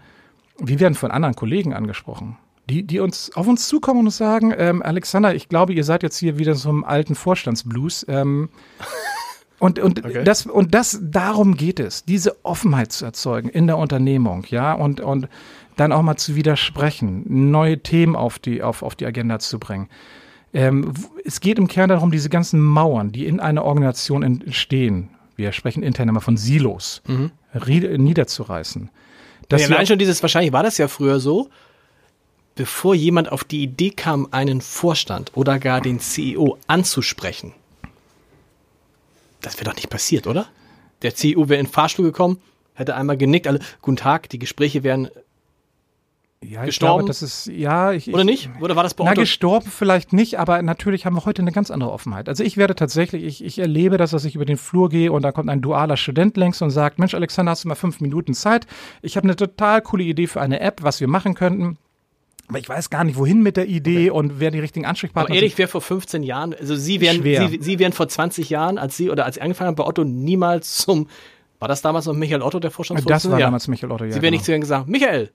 wir 0.58 0.80
werden 0.80 0.94
von 0.94 1.10
anderen 1.12 1.36
Kollegen 1.36 1.74
angesprochen, 1.74 2.36
die, 2.68 2.82
die 2.82 2.98
uns 3.00 3.30
auf 3.36 3.46
uns 3.46 3.68
zukommen 3.68 4.00
und 4.00 4.06
uns 4.06 4.16
sagen, 4.18 4.52
ähm, 4.56 4.82
Alexander, 4.82 5.34
ich 5.34 5.48
glaube, 5.48 5.72
ihr 5.72 5.84
seid 5.84 6.02
jetzt 6.02 6.18
hier 6.18 6.38
wieder 6.38 6.54
so 6.56 6.68
im 6.70 6.84
alten 6.84 7.14
Vorstandsblues. 7.14 8.04
Ähm, 8.08 8.48
und, 9.58 9.78
und, 9.78 10.04
Okay. 10.04 10.22
das, 10.24 10.46
und 10.46 10.74
das, 10.74 10.98
darum 11.02 11.56
geht 11.56 11.80
es, 11.80 12.04
diese 12.04 12.44
Offenheit 12.44 12.92
zu 12.92 13.04
erzeugen 13.04 13.48
in 13.48 13.66
der 13.66 13.78
Unternehmung, 13.78 14.44
ja, 14.50 14.72
und, 14.72 15.00
und 15.00 15.28
dann 15.76 15.92
auch 15.92 16.02
mal 16.02 16.16
zu 16.16 16.34
widersprechen, 16.36 17.24
neue 17.50 17.78
Themen 17.80 18.16
auf 18.16 18.38
die, 18.38 18.62
auf, 18.62 18.82
auf 18.82 18.94
die 18.96 19.06
Agenda 19.06 19.38
zu 19.38 19.58
bringen. 19.58 19.88
Ähm, 20.54 20.92
es 21.24 21.40
geht 21.40 21.58
im 21.58 21.68
Kern 21.68 21.88
darum, 21.90 22.10
diese 22.10 22.28
ganzen 22.30 22.60
Mauern, 22.60 23.12
die 23.12 23.26
in 23.26 23.38
einer 23.40 23.64
Organisation 23.64 24.22
entstehen, 24.22 25.10
wir 25.36 25.52
sprechen 25.52 25.82
intern 25.84 26.08
immer 26.08 26.20
von 26.20 26.36
Silos, 26.36 27.02
rie- 27.54 27.96
niederzureißen. 27.98 28.90
Dass 29.48 29.62
ja, 29.62 29.68
wir- 29.78 29.86
schon 29.86 29.98
dieses, 29.98 30.20
wahrscheinlich 30.22 30.52
war 30.52 30.62
das 30.62 30.78
ja 30.78 30.88
früher 30.88 31.20
so, 31.20 31.48
bevor 32.56 32.94
jemand 32.94 33.30
auf 33.30 33.44
die 33.44 33.62
Idee 33.62 33.90
kam, 33.90 34.26
einen 34.32 34.60
Vorstand 34.60 35.30
oder 35.36 35.58
gar 35.60 35.80
den 35.80 36.00
CEO 36.00 36.58
anzusprechen. 36.66 37.52
Das 39.40 39.56
wäre 39.56 39.70
doch 39.70 39.76
nicht 39.76 39.90
passiert, 39.90 40.26
oder? 40.26 40.46
Der 41.02 41.14
CEO 41.14 41.48
wäre 41.48 41.60
in 41.60 41.66
den 41.66 41.72
Fahrstuhl 41.72 42.06
gekommen, 42.06 42.40
hätte 42.74 42.94
einmal 42.94 43.16
genickt, 43.16 43.46
alle, 43.46 43.60
guten 43.82 43.96
Tag, 43.96 44.28
die 44.28 44.38
Gespräche 44.38 44.82
wären, 44.82 45.08
ja, 46.40 46.64
gestorben? 46.64 46.98
Glaube, 46.98 47.08
das 47.08 47.22
ist, 47.22 47.46
ja, 47.46 47.92
ich, 47.92 48.08
oder 48.08 48.20
ich, 48.20 48.26
nicht? 48.26 48.50
Oder 48.60 48.76
war 48.76 48.84
das 48.84 48.94
bei 48.94 49.04
Na, 49.04 49.14
gestorben 49.14 49.70
vielleicht 49.70 50.12
nicht, 50.12 50.38
aber 50.38 50.62
natürlich 50.62 51.04
haben 51.04 51.16
wir 51.16 51.24
heute 51.24 51.42
eine 51.42 51.50
ganz 51.50 51.70
andere 51.70 51.90
Offenheit. 51.90 52.28
Also 52.28 52.44
ich 52.44 52.56
werde 52.56 52.76
tatsächlich, 52.76 53.24
ich, 53.24 53.44
ich 53.44 53.58
erlebe 53.58 53.96
das, 53.96 54.12
dass 54.12 54.24
ich 54.24 54.36
über 54.36 54.44
den 54.44 54.56
Flur 54.56 54.88
gehe 54.88 55.10
und 55.10 55.22
da 55.22 55.32
kommt 55.32 55.50
ein 55.50 55.62
dualer 55.62 55.96
Student 55.96 56.36
längs 56.36 56.62
und 56.62 56.70
sagt, 56.70 57.00
Mensch, 57.00 57.14
Alexander, 57.14 57.50
hast 57.50 57.64
du 57.64 57.68
mal 57.68 57.74
fünf 57.74 58.00
Minuten 58.00 58.34
Zeit? 58.34 58.66
Ich 59.02 59.16
habe 59.16 59.24
eine 59.24 59.34
total 59.34 59.82
coole 59.82 60.04
Idee 60.04 60.28
für 60.28 60.40
eine 60.40 60.60
App, 60.60 60.82
was 60.82 61.00
wir 61.00 61.08
machen 61.08 61.34
könnten. 61.34 61.76
Aber 62.48 62.58
ich 62.58 62.68
weiß 62.68 62.88
gar 62.90 63.04
nicht, 63.04 63.16
wohin 63.18 63.42
mit 63.42 63.56
der 63.58 63.66
Idee 63.68 64.10
und 64.10 64.40
wer 64.40 64.50
die 64.50 64.58
richtigen 64.58 64.86
Ansprechpartner 64.86 65.28
Aber 65.30 65.34
ehrlich, 65.34 65.58
wäre 65.58 65.68
vor 65.68 65.82
15 65.82 66.22
Jahren, 66.22 66.54
also 66.54 66.76
Sie 66.76 67.00
wären. 67.00 67.22
Sie, 67.22 67.58
Sie 67.60 67.78
wären 67.78 67.92
vor 67.92 68.08
20 68.08 68.48
Jahren, 68.50 68.78
als 68.78 68.96
Sie 68.96 69.10
oder 69.10 69.24
als 69.26 69.34
Sie 69.34 69.42
angefangen 69.42 69.68
haben 69.68 69.74
bei 69.76 69.84
Otto, 69.84 70.02
niemals 70.04 70.76
zum, 70.78 71.08
war 71.58 71.68
das 71.68 71.82
damals 71.82 72.06
noch 72.06 72.14
Michael 72.14 72.40
Otto, 72.42 72.58
der. 72.58 72.70
Vorstandsvorsitzende? 72.70 73.32
Das 73.32 73.32
war 73.32 73.38
Ja. 73.40 73.46
damals 73.46 73.68
Michael 73.68 73.92
Otto, 73.92 74.04
ja. 74.04 74.12
Sie 74.12 74.22
wären 74.22 74.32
nicht 74.32 74.40
genau. 74.46 74.54
zu 74.54 74.54
ihm 74.54 74.60
gesagt, 74.62 74.88
Michael, 74.88 75.30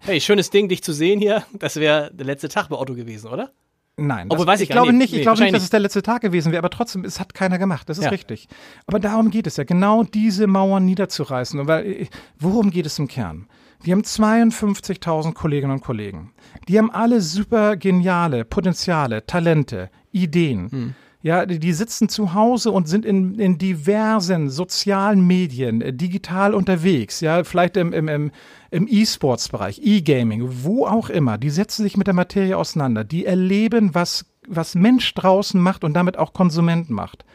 hey, 0.00 0.20
schönes 0.20 0.50
Ding, 0.50 0.68
dich 0.68 0.82
zu 0.82 0.92
sehen 0.92 1.18
hier. 1.20 1.44
Das 1.58 1.76
wäre 1.76 2.10
der 2.12 2.26
letzte 2.26 2.48
Tag 2.48 2.68
bei 2.68 2.76
Otto 2.76 2.94
gewesen, 2.94 3.28
oder? 3.30 3.50
Nein, 3.96 4.26
Obwohl, 4.30 4.46
das, 4.46 4.52
weiß 4.54 4.60
ich 4.60 4.68
ich 4.68 4.72
glaube 4.72 4.92
nicht. 4.92 4.98
nicht. 4.98 5.12
Nee, 5.12 5.18
Ich 5.18 5.22
glaube 5.24 5.40
nicht, 5.42 5.54
dass 5.54 5.62
es 5.62 5.70
der 5.70 5.80
letzte 5.80 6.02
Tag 6.02 6.22
gewesen 6.22 6.52
wäre, 6.52 6.58
aber 6.60 6.70
trotzdem, 6.70 7.04
es 7.04 7.20
hat 7.20 7.34
keiner 7.34 7.58
gemacht. 7.58 7.88
Das 7.88 7.98
ist 7.98 8.04
Ja. 8.04 8.10
richtig. 8.10 8.48
Aber 8.86 8.98
darum 8.98 9.30
geht 9.30 9.46
es 9.46 9.56
ja, 9.58 9.64
genau 9.64 10.04
diese 10.04 10.46
Mauern 10.46 10.84
niederzureißen. 10.86 11.58
Und 11.60 11.66
weil, 11.68 12.08
worum 12.38 12.70
geht 12.70 12.86
es 12.86 12.98
im 12.98 13.08
Kern? 13.08 13.46
Wir 13.82 13.92
haben 13.92 14.02
52.000 14.02 15.32
Kolleginnen 15.32 15.72
und 15.72 15.80
Kollegen. 15.80 16.32
Die 16.68 16.78
haben 16.78 16.90
alle 16.90 17.20
super 17.20 17.76
geniale 17.76 18.44
Potenziale, 18.44 19.24
Talente, 19.26 19.90
Ideen. 20.12 20.70
Hm. 20.70 20.94
Ja, 21.22 21.44
die, 21.44 21.58
die 21.58 21.72
sitzen 21.74 22.08
zu 22.08 22.32
Hause 22.32 22.70
und 22.70 22.88
sind 22.88 23.04
in, 23.04 23.38
in 23.38 23.58
diversen 23.58 24.48
sozialen 24.48 25.26
Medien, 25.26 25.82
äh, 25.82 25.92
digital 25.92 26.54
unterwegs, 26.54 27.20
ja, 27.20 27.44
vielleicht 27.44 27.76
im, 27.76 27.92
im, 27.92 28.08
im, 28.08 28.30
im 28.70 28.88
E-Sports-Bereich, 28.88 29.80
E-Gaming, 29.84 30.64
wo 30.64 30.86
auch 30.86 31.10
immer. 31.10 31.36
Die 31.36 31.50
setzen 31.50 31.82
sich 31.82 31.98
mit 31.98 32.06
der 32.06 32.14
Materie 32.14 32.56
auseinander. 32.56 33.04
Die 33.04 33.26
erleben, 33.26 33.94
was, 33.94 34.24
was 34.48 34.74
Mensch 34.74 35.12
draußen 35.12 35.60
macht 35.60 35.84
und 35.84 35.92
damit 35.92 36.18
auch 36.18 36.32
Konsument 36.32 36.88
macht. 36.88 37.26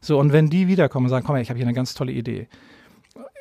So, 0.00 0.18
und 0.18 0.32
wenn 0.32 0.50
die 0.50 0.66
wiederkommen 0.66 1.06
und 1.06 1.10
sagen, 1.10 1.24
komm 1.24 1.36
her, 1.36 1.42
ich 1.42 1.50
habe 1.50 1.58
hier 1.58 1.66
eine 1.66 1.74
ganz 1.74 1.94
tolle 1.94 2.12
Idee. 2.12 2.48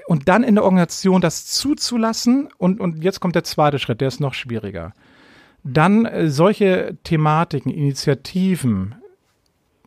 Und 0.09 0.27
dann 0.27 0.41
in 0.41 0.55
der 0.55 0.63
Organisation 0.63 1.21
das 1.21 1.45
zuzulassen 1.45 2.49
und, 2.57 2.79
und 2.79 3.03
jetzt 3.03 3.19
kommt 3.19 3.35
der 3.35 3.43
zweite 3.43 3.77
Schritt, 3.77 4.01
der 4.01 4.07
ist 4.07 4.19
noch 4.19 4.33
schwieriger. 4.33 4.95
Dann 5.63 6.05
äh, 6.05 6.29
solche 6.29 6.97
Thematiken, 7.03 7.71
Initiativen 7.71 8.95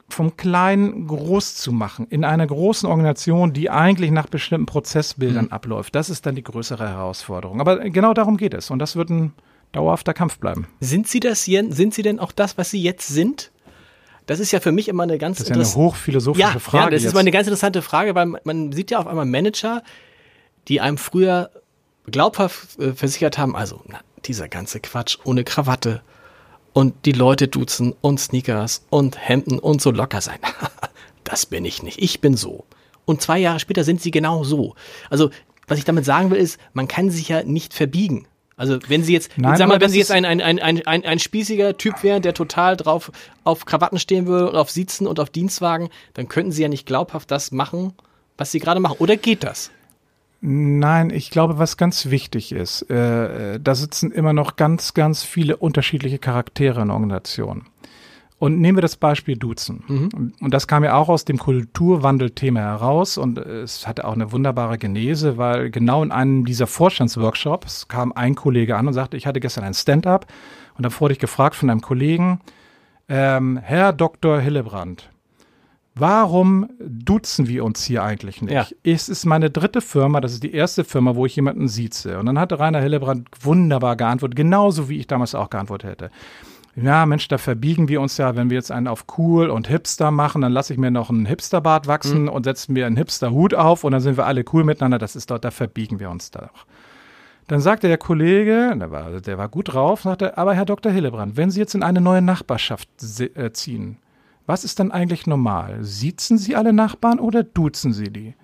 vom 0.08 0.36
Kleinen 0.36 1.08
groß 1.08 1.56
zu 1.56 1.72
machen, 1.72 2.06
in 2.08 2.22
einer 2.24 2.46
großen 2.46 2.88
Organisation, 2.88 3.52
die 3.52 3.68
eigentlich 3.68 4.12
nach 4.12 4.28
bestimmten 4.28 4.66
Prozessbildern 4.66 5.48
abläuft. 5.50 5.96
Das 5.96 6.08
ist 6.08 6.24
dann 6.24 6.36
die 6.36 6.44
größere 6.44 6.88
Herausforderung. 6.88 7.60
Aber 7.60 7.90
genau 7.90 8.14
darum 8.14 8.36
geht 8.36 8.54
es. 8.54 8.70
Und 8.70 8.78
das 8.78 8.94
wird 8.94 9.10
ein 9.10 9.32
dauerhafter 9.72 10.14
Kampf 10.14 10.38
bleiben. 10.38 10.68
Sind 10.78 11.08
Sie 11.08 11.18
das? 11.18 11.46
Sind 11.46 11.94
Sie 11.94 12.02
denn 12.02 12.20
auch 12.20 12.30
das, 12.30 12.56
was 12.56 12.70
Sie 12.70 12.80
jetzt 12.80 13.08
sind? 13.08 13.50
Das 14.26 14.38
ist 14.38 14.52
ja 14.52 14.60
für 14.60 14.70
mich 14.70 14.86
immer 14.86 15.02
eine 15.02 15.18
ganz 15.18 15.38
Das 15.38 15.48
ist 15.48 15.56
ja 15.56 15.56
eine 15.56 15.88
hochphilosophische 15.88 16.46
ja, 16.46 16.58
Frage. 16.60 16.84
Ja, 16.84 16.90
das 16.90 16.98
ist 16.98 17.06
jetzt. 17.06 17.14
mal 17.14 17.20
eine 17.20 17.32
ganz 17.32 17.48
interessante 17.48 17.82
Frage, 17.82 18.14
weil 18.14 18.34
man 18.44 18.70
sieht 18.70 18.92
ja 18.92 19.00
auf 19.00 19.08
einmal 19.08 19.26
Manager, 19.26 19.82
die 20.68 20.80
einem 20.80 20.98
früher 20.98 21.50
glaubhaft 22.06 22.78
äh, 22.78 22.92
versichert 22.92 23.38
haben, 23.38 23.56
also 23.56 23.82
na, 23.86 24.00
dieser 24.24 24.48
ganze 24.48 24.80
Quatsch 24.80 25.18
ohne 25.24 25.44
Krawatte 25.44 26.02
und 26.72 26.94
die 27.04 27.12
Leute 27.12 27.48
duzen 27.48 27.94
und 28.00 28.18
Sneakers 28.18 28.84
und 28.90 29.18
Hemden 29.18 29.58
und 29.58 29.82
so 29.82 29.90
locker 29.90 30.20
sein. 30.20 30.38
das 31.24 31.46
bin 31.46 31.64
ich 31.64 31.82
nicht. 31.82 32.00
Ich 32.00 32.20
bin 32.20 32.36
so. 32.36 32.64
Und 33.04 33.20
zwei 33.20 33.38
Jahre 33.38 33.60
später 33.60 33.84
sind 33.84 34.00
sie 34.00 34.10
genau 34.10 34.44
so. 34.44 34.74
Also, 35.10 35.30
was 35.66 35.78
ich 35.78 35.84
damit 35.84 36.04
sagen 36.04 36.30
will, 36.30 36.38
ist, 36.38 36.58
man 36.72 36.88
kann 36.88 37.10
sich 37.10 37.28
ja 37.28 37.42
nicht 37.42 37.74
verbiegen. 37.74 38.26
Also, 38.56 38.78
wenn 38.86 39.02
Sie 39.02 39.12
jetzt, 39.12 39.30
Nein, 39.36 39.56
sag 39.56 39.66
mal, 39.66 39.80
wenn 39.80 39.90
Sie 39.90 39.98
jetzt 39.98 40.12
ein, 40.12 40.24
ein, 40.24 40.40
ein, 40.40 40.60
ein, 40.60 40.86
ein, 40.86 41.04
ein 41.04 41.18
spießiger 41.18 41.78
Typ 41.78 42.02
wären, 42.02 42.22
der 42.22 42.34
total 42.34 42.76
drauf 42.76 43.10
auf 43.44 43.64
Krawatten 43.64 43.98
stehen 43.98 44.26
würde 44.26 44.50
und 44.50 44.56
auf 44.56 44.70
Sitzen 44.70 45.06
und 45.06 45.18
auf 45.18 45.30
Dienstwagen, 45.30 45.88
dann 46.14 46.28
könnten 46.28 46.52
Sie 46.52 46.62
ja 46.62 46.68
nicht 46.68 46.86
glaubhaft 46.86 47.30
das 47.30 47.50
machen, 47.50 47.94
was 48.36 48.52
Sie 48.52 48.60
gerade 48.60 48.78
machen. 48.78 48.96
Oder 48.98 49.16
geht 49.16 49.42
das? 49.42 49.70
Nein, 50.44 51.10
ich 51.10 51.30
glaube, 51.30 51.58
was 51.58 51.76
ganz 51.76 52.10
wichtig 52.10 52.50
ist, 52.50 52.90
äh, 52.90 53.54
äh, 53.54 53.60
da 53.60 53.76
sitzen 53.76 54.10
immer 54.10 54.32
noch 54.32 54.56
ganz, 54.56 54.92
ganz 54.92 55.22
viele 55.22 55.56
unterschiedliche 55.56 56.18
Charaktere 56.18 56.82
in 56.82 56.88
der 56.88 56.96
Organisation. 56.96 57.66
Und 58.40 58.60
nehmen 58.60 58.76
wir 58.76 58.82
das 58.82 58.96
Beispiel 58.96 59.36
Duzen. 59.36 59.84
Mhm. 59.86 60.32
Und 60.40 60.52
das 60.52 60.66
kam 60.66 60.82
ja 60.82 60.96
auch 60.96 61.08
aus 61.08 61.24
dem 61.24 61.38
Kulturwandel-Thema 61.38 62.58
heraus 62.58 63.18
und 63.18 63.38
es 63.38 63.86
hatte 63.86 64.04
auch 64.04 64.14
eine 64.14 64.32
wunderbare 64.32 64.78
Genese, 64.78 65.38
weil 65.38 65.70
genau 65.70 66.02
in 66.02 66.10
einem 66.10 66.44
dieser 66.44 66.66
Vorstandsworkshops 66.66 67.86
kam 67.86 68.10
ein 68.10 68.34
Kollege 68.34 68.76
an 68.76 68.88
und 68.88 68.94
sagte, 68.94 69.16
ich 69.16 69.28
hatte 69.28 69.38
gestern 69.38 69.62
ein 69.62 69.74
Stand-up 69.74 70.26
und 70.76 70.82
dann 70.82 70.92
wurde 70.98 71.12
ich 71.12 71.20
gefragt 71.20 71.54
von 71.54 71.70
einem 71.70 71.82
Kollegen, 71.82 72.40
ähm, 73.08 73.58
Herr 73.58 73.92
Dr. 73.92 74.40
Hillebrand, 74.40 75.08
warum 75.94 76.70
duzen 76.80 77.48
wir 77.48 77.64
uns 77.64 77.84
hier 77.84 78.02
eigentlich 78.02 78.42
nicht? 78.42 78.52
Ja. 78.52 78.66
Es 78.82 79.08
ist 79.08 79.24
meine 79.24 79.50
dritte 79.50 79.80
Firma, 79.80 80.20
das 80.20 80.32
ist 80.32 80.42
die 80.42 80.54
erste 80.54 80.84
Firma, 80.84 81.14
wo 81.16 81.26
ich 81.26 81.36
jemanden 81.36 81.68
sieze. 81.68 82.18
Und 82.18 82.26
dann 82.26 82.38
hatte 82.38 82.58
Rainer 82.58 82.80
Hillebrand 82.80 83.28
wunderbar 83.40 83.96
geantwortet, 83.96 84.36
genauso 84.36 84.88
wie 84.88 84.98
ich 84.98 85.06
damals 85.06 85.34
auch 85.34 85.50
geantwortet 85.50 85.90
hätte. 85.90 86.10
Ja, 86.74 87.04
Mensch, 87.04 87.28
da 87.28 87.36
verbiegen 87.36 87.88
wir 87.88 88.00
uns 88.00 88.16
ja, 88.16 88.34
wenn 88.34 88.48
wir 88.48 88.56
jetzt 88.56 88.72
einen 88.72 88.88
auf 88.88 89.04
cool 89.18 89.50
und 89.50 89.68
Hipster 89.68 90.10
machen, 90.10 90.40
dann 90.40 90.52
lasse 90.52 90.72
ich 90.72 90.78
mir 90.78 90.90
noch 90.90 91.10
einen 91.10 91.26
Hipsterbart 91.26 91.86
wachsen 91.86 92.28
und 92.30 92.44
setze 92.44 92.72
mir 92.72 92.86
einen 92.86 92.96
Hipsterhut 92.96 93.52
auf 93.52 93.84
und 93.84 93.92
dann 93.92 94.00
sind 94.00 94.16
wir 94.16 94.24
alle 94.24 94.42
cool 94.52 94.64
miteinander. 94.64 94.98
Das 94.98 95.14
ist 95.14 95.30
dort, 95.30 95.44
da 95.44 95.50
verbiegen 95.50 96.00
wir 96.00 96.08
uns 96.08 96.30
da 96.30 96.48
doch. 96.52 96.66
Dann 97.48 97.60
sagte 97.60 97.88
der 97.88 97.98
Kollege, 97.98 98.74
der 98.78 98.90
war, 98.90 99.20
der 99.20 99.36
war 99.36 99.48
gut 99.48 99.74
drauf, 99.74 100.02
sagte, 100.02 100.38
aber 100.38 100.54
Herr 100.54 100.64
Dr. 100.64 100.90
Hillebrand, 100.90 101.36
wenn 101.36 101.50
Sie 101.50 101.60
jetzt 101.60 101.74
in 101.74 101.82
eine 101.82 102.00
neue 102.00 102.22
Nachbarschaft 102.22 102.88
äh, 103.20 103.52
ziehen, 103.52 103.98
was 104.46 104.64
ist 104.64 104.78
dann 104.80 104.90
eigentlich 104.92 105.26
normal? 105.26 105.78
Siezen 105.82 106.38
Sie 106.38 106.56
alle 106.56 106.72
Nachbarn 106.72 107.18
oder 107.20 107.42
duzen 107.42 107.92
Sie 107.92 108.10
die? 108.10 108.34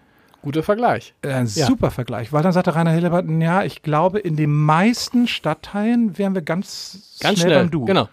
Guter 0.42 0.62
Vergleich. 0.62 1.14
Äh, 1.22 1.32
Ein 1.32 1.46
super 1.48 1.90
Vergleich, 1.90 2.32
weil 2.32 2.42
dann 2.42 2.52
sagte 2.52 2.74
Rainer 2.74 2.92
Hillebrand, 2.92 3.42
ja, 3.42 3.64
ich 3.64 3.82
glaube, 3.82 4.20
in 4.20 4.36
den 4.36 4.52
meisten 4.54 5.26
Stadtteilen 5.26 6.16
wären 6.16 6.34
wir 6.34 6.42
ganz, 6.42 7.18
Ganz 7.20 7.38
schnell, 7.40 7.50
schnell. 7.50 7.62
beim 7.64 7.70
Du. 7.70 7.84
Genau. 7.84 8.08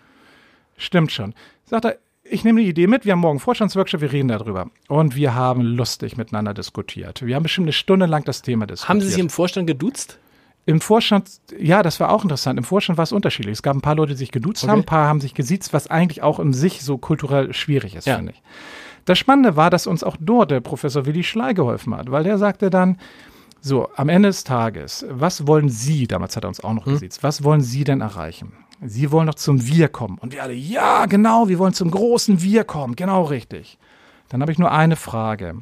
Stimmt 0.77 1.11
schon. 1.11 1.33
Sagt 1.65 1.85
er, 1.85 1.97
ich 2.23 2.43
nehme 2.43 2.61
die 2.61 2.67
Idee 2.67 2.87
mit, 2.87 3.05
wir 3.05 3.11
haben 3.11 3.19
morgen 3.19 3.39
Vorstandsworkshop, 3.39 4.01
wir 4.01 4.11
reden 4.11 4.29
darüber. 4.29 4.71
Und 4.87 5.15
wir 5.15 5.35
haben 5.35 5.61
lustig 5.61 6.17
miteinander 6.17 6.55
diskutiert. 6.55 7.23
Wir 7.23 7.35
haben 7.35 7.43
bestimmt 7.43 7.65
eine 7.65 7.73
Stunde 7.73 8.07
lang 8.07 8.23
das 8.23 8.41
Thema 8.41 8.65
diskutiert. 8.65 8.89
Haben 8.89 9.01
Sie 9.01 9.09
sich 9.09 9.19
im 9.19 9.29
Vorstand 9.29 9.67
geduzt? 9.67 10.17
Im 10.67 10.81
Vorstand, 10.81 11.29
ja, 11.59 11.83
das 11.83 11.99
war 11.99 12.09
auch 12.11 12.23
interessant. 12.23 12.57
Im 12.57 12.63
Vorstand 12.63 12.97
war 12.97 13.03
es 13.03 13.11
unterschiedlich. 13.11 13.53
Es 13.53 13.63
gab 13.63 13.75
ein 13.75 13.81
paar 13.81 13.95
Leute, 13.95 14.13
die 14.13 14.17
sich 14.17 14.31
geduzt 14.31 14.63
Okay. 14.63 14.71
haben, 14.71 14.79
ein 14.79 14.85
paar 14.85 15.07
haben 15.07 15.21
sich 15.21 15.35
gesiezt, 15.35 15.73
was 15.73 15.87
eigentlich 15.87 16.23
auch 16.23 16.39
in 16.39 16.53
sich 16.53 16.81
so 16.81 16.97
kulturell 16.97 17.53
schwierig 17.53 17.95
ist, 17.95 18.05
Ja. 18.07 18.15
finde 18.17 18.31
ich. 18.31 18.41
Das 19.05 19.19
Spannende 19.19 19.55
war, 19.55 19.69
dass 19.69 19.85
uns 19.85 20.03
auch 20.03 20.17
dort 20.19 20.49
der 20.49 20.61
Professor 20.61 21.05
Willi 21.05 21.23
Schley 21.23 21.53
geholfen 21.53 21.95
hat, 21.95 22.09
weil 22.09 22.23
der 22.23 22.39
sagte 22.39 22.71
dann, 22.71 22.97
so, 23.61 23.89
am 23.95 24.09
Ende 24.09 24.29
des 24.29 24.43
Tages, 24.43 25.05
was 25.09 25.45
wollen 25.47 25.69
Sie, 25.69 26.07
damals 26.07 26.35
hat 26.35 26.43
er 26.45 26.47
uns 26.47 26.59
auch 26.63 26.73
noch 26.73 26.85
gesiezt, 26.85 27.21
was 27.23 27.43
wollen 27.43 27.61
Sie 27.61 27.83
denn 27.83 28.01
erreichen? 28.01 28.53
Sie 28.83 29.11
wollen 29.11 29.27
doch 29.27 29.35
zum 29.35 29.65
Wir 29.67 29.87
kommen. 29.87 30.17
Und 30.19 30.33
wir 30.33 30.41
alle, 30.43 30.53
ja, 30.53 31.05
genau, 31.05 31.47
wir 31.47 31.59
wollen 31.59 31.73
zum 31.73 31.89
großen 31.91 32.41
Wir 32.41 32.63
kommen, 32.63 32.95
genau 32.95 33.23
richtig. 33.23 33.77
Dann 34.29 34.41
habe 34.41 34.51
ich 34.51 34.57
nur 34.59 34.71
eine 34.71 34.95
Frage. 34.95 35.61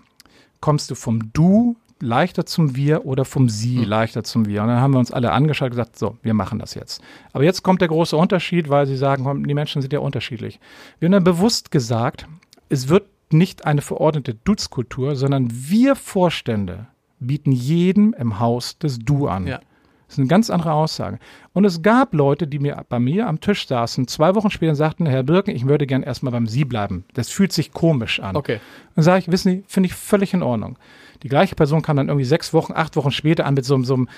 Kommst 0.62 0.90
du 0.90 0.96
vom 0.96 1.32
Du 1.34 1.76
leichter 2.04 2.46
zum 2.46 2.76
Wir 2.76 3.06
oder 3.06 3.26
vom 3.26 3.50
Sie 3.50 3.84
leichter 3.84 4.24
zum 4.24 4.46
Wir? 4.46 4.62
Und 4.62 4.68
dann 4.68 4.80
haben 4.80 4.94
wir 4.94 5.00
uns 5.00 5.12
alle 5.12 5.32
angeschaut 5.32 5.68
und 5.68 5.72
gesagt, 5.72 5.98
so, 5.98 6.18
wir 6.22 6.34
machen 6.34 6.60
das 6.60 6.76
jetzt. 6.76 7.02
Aber 7.32 7.44
jetzt 7.44 7.64
kommt 7.64 7.82
der 7.82 7.88
große 7.88 8.16
Unterschied, 8.16 8.70
weil 8.70 8.86
Sie 8.86 8.98
sagen, 8.98 9.44
die 9.44 9.54
Menschen 9.54 9.82
sind 9.82 9.94
ja 9.94 10.00
unterschiedlich. 10.00 10.60
Wir 11.00 11.08
haben 11.08 11.14
dann 11.14 11.24
bewusst 11.24 11.72
gesagt, 11.72 12.28
es 12.70 12.90
wird 12.90 13.06
nicht 13.32 13.66
eine 13.66 13.82
verordnete 13.82 14.36
Duzkultur, 14.36 15.16
sondern 15.16 15.50
wir 15.52 15.96
Vorstände 15.96 16.88
bieten 17.20 17.52
jedem 17.52 18.14
im 18.18 18.40
Haus 18.40 18.78
das 18.78 19.00
Du 19.00 19.28
an. 19.28 19.48
Ja. 19.48 19.60
Das 20.08 20.16
ist 20.16 20.20
eine 20.20 20.28
ganz 20.28 20.50
andere 20.52 20.74
Aussage. 20.74 21.18
Und 21.54 21.66
es 21.66 21.82
gab 21.82 22.14
Leute, 22.14 22.46
die 22.46 22.60
mir 22.60 22.86
bei 22.88 23.00
mir 23.00 23.28
am 23.28 23.40
Tisch 23.40 23.68
saßen, 23.68 24.08
zwei 24.08 24.36
Wochen 24.36 24.52
später 24.52 24.76
sagten, 24.76 25.08
Herr 25.08 25.24
Birken, 25.24 25.56
ich 25.56 25.66
würde 25.66 25.88
gern 25.88 26.04
erstmal 26.04 26.32
beim 26.32 26.46
Sie 26.46 26.66
bleiben. 26.66 27.06
Das 27.14 27.30
fühlt 27.30 27.52
sich 27.52 27.72
komisch 27.72 28.20
an. 28.20 28.36
Okay. 28.36 28.60
Dann 28.96 29.04
sage 29.04 29.20
ich, 29.20 29.32
wissen 29.32 29.52
Sie, 29.52 29.64
finde 29.68 29.88
ich 29.88 29.96
völlig 29.96 30.34
in 30.36 30.44
Ordnung. 30.44 30.78
Die 31.24 31.30
gleiche 31.30 31.56
Person 31.56 31.82
kam 31.82 31.98
dann 31.98 32.10
irgendwie 32.10 32.26
sechs 32.26 32.54
Wochen, 32.54 32.74
acht 32.74 32.96
Wochen 32.96 33.12
später 33.12 33.46
an 33.46 33.54
mit 33.54 33.66
so, 33.66 33.76
einem- 33.76 33.86
so 33.86 33.94
einem 33.96 34.10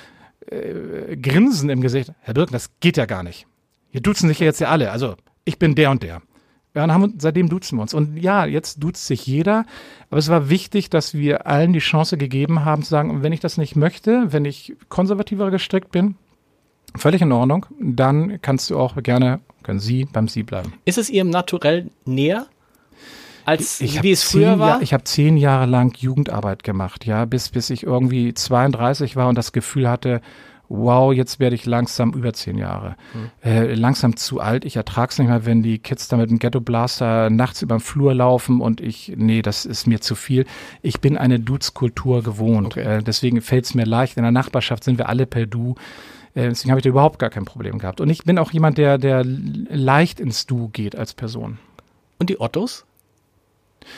äh, 0.52 1.16
Grinsen 1.18 1.70
im 1.70 1.82
Gesicht. 1.82 2.12
Herr 2.22 2.34
Birken, 2.34 2.54
das 2.54 2.70
geht 2.80 2.98
ja 2.98 3.06
gar 3.06 3.24
nicht. 3.24 3.48
Hier 3.90 4.02
duzen 4.02 4.28
sich 4.28 4.40
ja 4.40 4.46
jetzt 4.46 4.60
ja 4.60 4.68
alle. 4.70 4.92
Also, 4.92 5.16
ich 5.46 5.58
bin 5.60 5.76
der 5.76 5.92
und 5.92 6.04
der. 6.04 6.22
Ja, 6.76 6.84
und 6.84 6.92
haben, 6.92 7.14
seitdem 7.20 7.48
duzen 7.48 7.78
wir 7.78 7.84
uns. 7.84 7.94
Und 7.94 8.18
ja, 8.18 8.46
jetzt 8.46 8.84
duzt 8.84 9.08
sich 9.08 9.26
jeder. 9.26 9.66
Aber 10.10 10.18
es 10.20 10.28
war 10.30 10.50
wichtig, 10.50 10.90
dass 10.90 11.14
wir 11.14 11.48
allen 11.48 11.72
die 11.72 11.80
Chance 11.80 12.18
gegeben 12.18 12.66
haben, 12.66 12.84
zu 12.84 12.90
sagen, 12.90 13.24
wenn 13.24 13.32
ich 13.32 13.40
das 13.40 13.58
nicht 13.58 13.76
möchte, 13.78 14.34
wenn 14.34 14.44
ich 14.44 14.76
konservativer 14.90 15.52
gestrickt 15.52 15.92
bin, 15.92 16.16
völlig 16.98 17.22
in 17.22 17.32
Ordnung, 17.32 17.66
dann 17.80 18.42
kannst 18.42 18.70
du 18.70 18.78
auch 18.78 19.02
gerne, 19.02 19.40
können 19.64 19.80
Sie 19.80 20.06
beim 20.06 20.28
Sie 20.28 20.44
bleiben. 20.44 20.74
Ist 20.84 20.98
es 20.98 21.10
Ihrem 21.10 21.30
Naturell 21.30 21.90
näher, 22.04 22.48
als 23.46 23.82
Ich 23.82 24.04
wie 24.04 24.12
es 24.12 24.24
früher 24.24 24.52
zehn 24.52 24.60
war? 24.60 24.68
Jahr- 24.70 24.82
ich 24.82 24.94
habe 24.94 25.04
zehn 25.04 25.38
Jahre 25.38 25.66
lang 25.66 25.96
Jugendarbeit 25.98 26.64
gemacht, 26.64 27.06
ja, 27.06 27.26
bis, 27.26 27.50
bis 27.50 27.70
ich 27.70 27.84
irgendwie 27.84 28.34
32 28.34 29.16
war 29.16 29.30
und 29.30 29.38
das 29.38 29.52
Gefühl 29.52 29.90
hatte, 29.90 30.22
wow, 30.68 31.14
jetzt 31.14 31.40
werde 31.40 31.56
ich 31.56 31.66
langsam 31.68 32.14
über 32.14 32.34
zehn 32.34 32.58
Jahre. 32.58 32.96
Hm. 33.14 33.30
Äh, 33.44 33.74
langsam 33.76 34.16
zu 34.16 34.40
alt. 34.40 34.66
Ich 34.66 34.76
ertrage 34.76 35.12
es 35.12 35.20
nicht 35.20 35.28
mehr, 35.28 35.46
wenn 35.46 35.62
die 35.62 35.78
Kids 35.78 36.08
da 36.08 36.18
mit 36.18 36.30
dem 36.30 36.40
Ghetto 36.40 36.60
Blaster 36.60 37.30
nachts 37.30 37.62
über 37.62 37.76
den 37.76 37.82
Flur 37.82 38.16
laufen 38.16 38.62
und 38.62 38.82
ich, 38.82 39.14
nee, 39.16 39.42
das 39.44 39.66
ist 39.66 39.86
mir 39.86 40.02
zu 40.02 40.16
viel. 40.16 40.46
Ich 40.82 41.02
bin 41.02 41.18
eine 41.18 41.40
Dudes-Kultur 41.40 42.24
gewohnt. 42.24 42.78
Okay. 42.78 42.98
Äh, 42.98 43.04
deswegen 43.04 43.42
fällt 43.42 43.66
es 43.66 43.76
mir 43.76 43.86
leicht. 43.86 44.18
In 44.18 44.24
der 44.24 44.32
Nachbarschaft 44.32 44.84
sind 44.84 44.98
wir 44.98 45.08
alle 45.08 45.28
per 45.28 45.46
Du. 45.46 45.76
Äh, 46.34 46.50
deswegen 46.50 46.72
habe 46.72 46.80
ich 46.80 46.84
da 46.84 46.90
überhaupt 46.90 47.20
gar 47.20 47.30
kein 47.30 47.46
Problem 47.46 47.78
gehabt. 47.78 48.02
Und 48.02 48.10
ich 48.10 48.24
bin 48.24 48.40
auch 48.40 48.52
jemand, 48.52 48.80
der, 48.80 48.98
der 48.98 49.24
leicht 49.24 50.20
ins 50.20 50.48
Du 50.48 50.70
geht 50.70 50.96
als 50.96 51.14
Person. 51.14 51.60
Und 52.18 52.32
die 52.32 52.40
Ottos? 52.42 52.86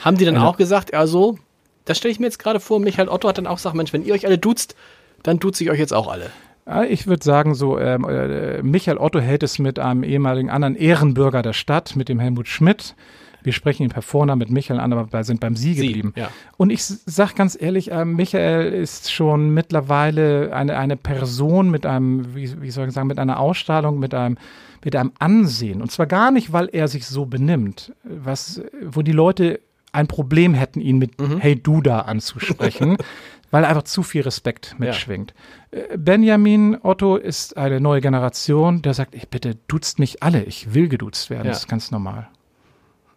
Haben 0.03 0.17
die 0.17 0.25
dann 0.25 0.35
Also- 0.35 0.47
auch 0.47 0.57
gesagt, 0.57 0.93
also, 0.93 1.37
das 1.85 1.97
stelle 1.97 2.11
ich 2.11 2.19
mir 2.19 2.25
jetzt 2.27 2.39
gerade 2.39 2.59
vor, 2.59 2.79
Michael 2.79 3.09
Otto 3.09 3.27
hat 3.27 3.37
dann 3.37 3.47
auch 3.47 3.55
gesagt, 3.57 3.75
Mensch, 3.75 3.93
wenn 3.93 4.03
ihr 4.03 4.13
euch 4.13 4.25
alle 4.25 4.37
duzt, 4.37 4.75
dann 5.23 5.39
duze 5.39 5.63
ich 5.63 5.71
euch 5.71 5.79
jetzt 5.79 5.93
auch 5.93 6.07
alle. 6.11 6.29
Ja, 6.65 6.83
Ich 6.83 7.07
würde 7.07 7.23
sagen, 7.23 7.55
so 7.55 7.79
ähm, 7.79 8.03
äh, 8.09 8.61
Michael 8.61 8.97
Otto 8.97 9.19
hält 9.19 9.41
es 9.43 9.57
mit 9.59 9.79
einem 9.79 10.03
ehemaligen 10.03 10.49
anderen 10.49 10.75
Ehrenbürger 10.75 11.41
der 11.41 11.53
Stadt, 11.53 11.95
mit 11.95 12.09
dem 12.09 12.19
Helmut 12.19 12.47
Schmidt. 12.47 12.95
Wir 13.43 13.53
sprechen 13.53 13.83
ihn 13.83 13.89
per 13.89 14.01
Vornamen 14.01 14.39
mit 14.39 14.49
Michael 14.49 14.79
an, 14.81 14.91
aber 14.91 15.13
wir 15.13 15.23
sind 15.23 15.39
beim 15.39 15.55
Sie, 15.55 15.73
Sie, 15.75 15.85
geblieben. 15.87 16.11
ja. 16.17 16.29
Und 16.57 16.69
ich 16.69 16.79
s- 16.81 17.03
sag 17.05 17.35
ganz 17.35 17.57
ehrlich, 17.57 17.91
äh, 17.91 18.03
Michael 18.03 18.73
ist 18.73 19.13
schon 19.13 19.53
mittlerweile 19.53 20.51
eine, 20.53 20.77
eine 20.77 20.97
Person 20.97 21.69
mit 21.71 21.85
einem, 21.85 22.35
wie, 22.35 22.61
wie 22.61 22.71
soll 22.71 22.87
ich 22.89 22.93
sagen, 22.93 23.07
mit 23.07 23.19
einer 23.19 23.39
Ausstrahlung, 23.39 23.99
mit 23.99 24.13
einem, 24.13 24.37
mit 24.83 24.95
einem 24.97 25.13
Ansehen. 25.19 25.81
Und 25.81 25.91
zwar 25.91 26.07
gar 26.07 26.31
nicht, 26.31 26.51
weil 26.51 26.67
er 26.73 26.89
sich 26.89 27.05
so 27.07 27.25
benimmt, 27.25 27.93
was, 28.03 28.61
wo 28.85 29.01
die 29.01 29.11
Leute 29.13 29.61
ein 29.97 30.07
Problem 30.07 30.53
hätten, 30.53 30.79
ihn 30.79 30.97
mit 30.97 31.11
Hey 31.39 31.55
du 31.61 31.81
da 31.81 31.99
anzusprechen, 32.01 32.97
weil 33.51 33.65
einfach 33.65 33.83
zu 33.83 34.03
viel 34.03 34.21
Respekt 34.21 34.75
mitschwingt. 34.77 35.33
Äh, 35.71 35.97
Benjamin 35.97 36.77
Otto 36.81 37.17
ist 37.17 37.57
eine 37.57 37.79
neue 37.81 37.99
Generation, 38.01 38.81
der 38.81 38.93
sagt, 38.93 39.15
ich 39.15 39.27
bitte 39.27 39.57
duzt 39.67 39.99
mich 39.99 40.23
alle, 40.23 40.43
ich 40.43 40.73
will 40.73 40.87
geduzt 40.87 41.29
werden, 41.29 41.45
Ja. 41.45 41.51
das 41.51 41.59
ist 41.59 41.67
ganz 41.67 41.91
normal. 41.91 42.27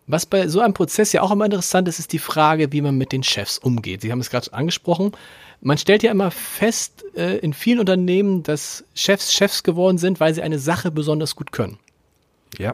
Was 0.06 0.26
bei 0.26 0.48
so 0.48 0.58
einem 0.60 0.74
Prozess 0.74 1.12
ja 1.12 1.22
auch 1.22 1.30
immer 1.30 1.44
interessant 1.44 1.86
ist, 1.86 2.00
ist 2.00 2.12
die 2.12 2.18
Frage, 2.18 2.72
wie 2.72 2.80
man 2.80 2.96
mit 2.98 3.12
den 3.12 3.22
Chefs 3.22 3.58
umgeht. 3.58 4.00
Sie 4.00 4.10
haben 4.10 4.18
es 4.18 4.28
gerade 4.30 4.52
angesprochen. 4.52 5.12
Man 5.60 5.78
stellt 5.78 6.02
ja 6.02 6.10
immer 6.10 6.32
fest 6.32 7.04
äh, 7.14 7.36
in 7.38 7.52
vielen 7.52 7.78
Unternehmen, 7.78 8.42
dass 8.42 8.84
Chefs 8.94 9.32
Chefs 9.32 9.62
geworden 9.62 9.98
sind, 9.98 10.18
weil 10.18 10.34
sie 10.34 10.42
eine 10.42 10.58
Sache 10.58 10.90
besonders 10.90 11.36
gut 11.36 11.52
können. 11.52 11.78
Ja. 12.58 12.72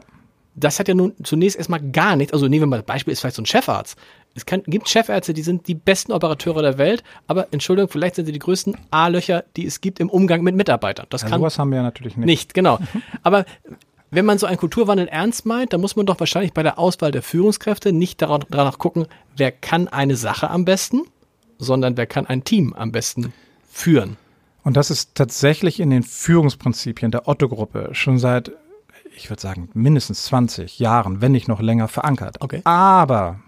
Das 0.59 0.79
hat 0.79 0.87
ja 0.87 0.93
nun 0.95 1.13
zunächst 1.23 1.55
erstmal 1.57 1.79
gar 1.91 2.15
nichts. 2.15 2.33
Also 2.33 2.47
nehmen 2.47 2.63
wir 2.63 2.67
mal 2.67 2.77
das 2.77 2.85
Beispiel, 2.85 3.13
ist 3.13 3.19
vielleicht 3.21 3.35
so 3.35 3.41
ein 3.43 3.45
Chefarzt. 3.45 3.97
Es 4.35 4.45
kann, 4.45 4.63
gibt 4.65 4.89
Chefärzte, 4.89 5.33
die 5.33 5.41
sind 5.43 5.67
die 5.67 5.75
besten 5.75 6.11
Operateure 6.11 6.61
der 6.61 6.77
Welt, 6.77 7.03
aber 7.27 7.47
Entschuldigung, 7.51 7.89
vielleicht 7.89 8.15
sind 8.15 8.25
sie 8.25 8.31
die 8.31 8.39
größten 8.39 8.75
A-Löcher, 8.91 9.43
die 9.55 9.65
es 9.65 9.81
gibt 9.81 9.99
im 9.99 10.09
Umgang 10.09 10.41
mit 10.43 10.55
Mitarbeitern. 10.55 11.07
Das 11.09 11.23
Also 11.23 11.31
kann 11.31 11.39
sowas 11.41 11.57
haben 11.59 11.69
wir 11.69 11.77
ja 11.77 11.83
natürlich 11.83 12.17
nicht. 12.17 12.25
nicht, 12.25 12.53
genau. 12.53 12.79
Aber 13.23 13.45
wenn 14.11 14.25
man 14.25 14.37
so 14.37 14.45
einen 14.47 14.57
Kulturwandel 14.57 15.07
ernst 15.07 15.45
meint, 15.45 15.73
dann 15.73 15.81
muss 15.81 15.95
man 15.95 16.05
doch 16.05 16.19
wahrscheinlich 16.19 16.53
bei 16.53 16.63
der 16.63 16.79
Auswahl 16.79 17.11
der 17.11 17.21
Führungskräfte 17.23 17.91
nicht 17.93 18.21
daran- 18.21 18.45
danach 18.49 18.77
gucken, 18.79 19.07
wer 19.35 19.51
kann 19.51 19.87
eine 19.87 20.15
Sache 20.15 20.49
am 20.49 20.65
besten, 20.65 21.01
sondern 21.57 21.97
wer 21.97 22.05
kann 22.05 22.25
ein 22.27 22.43
Team 22.43 22.73
am 22.73 22.91
besten 22.91 23.33
führen. 23.69 24.17
Und 24.63 24.77
das 24.77 24.91
ist 24.91 25.15
tatsächlich 25.15 25.79
in 25.79 25.89
den 25.89 26.03
Führungsprinzipien 26.03 27.11
der 27.11 27.27
Otto-Gruppe 27.27 27.89
schon 27.93 28.17
seit, 28.19 28.51
ich 29.17 29.29
würde 29.29 29.41
sagen, 29.41 29.69
mindestens 29.73 30.23
20 30.25 30.79
Jahren, 30.79 31.21
wenn 31.21 31.31
nicht 31.31 31.47
noch 31.47 31.59
länger 31.61 31.87
verankert. 31.87 32.37
Okay. 32.39 32.61
Aber 32.63 33.39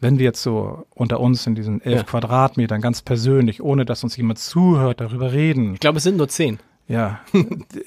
wenn 0.00 0.18
wir 0.18 0.24
jetzt 0.26 0.42
so 0.42 0.86
unter 0.94 1.20
uns 1.20 1.46
in 1.46 1.54
diesen 1.54 1.80
elf 1.80 1.98
Ja. 1.98 2.02
Quadratmetern 2.02 2.80
ganz 2.80 3.00
persönlich, 3.02 3.62
ohne 3.62 3.84
dass 3.84 4.04
uns 4.04 4.16
jemand 4.16 4.38
zuhört, 4.38 5.00
darüber 5.00 5.32
reden, 5.32 5.74
Ich 5.74 5.80
glaube, 5.80 5.98
es 5.98 6.04
sind 6.04 6.16
nur 6.18 6.28
zehn. 6.28 6.58
ja, 6.88 7.20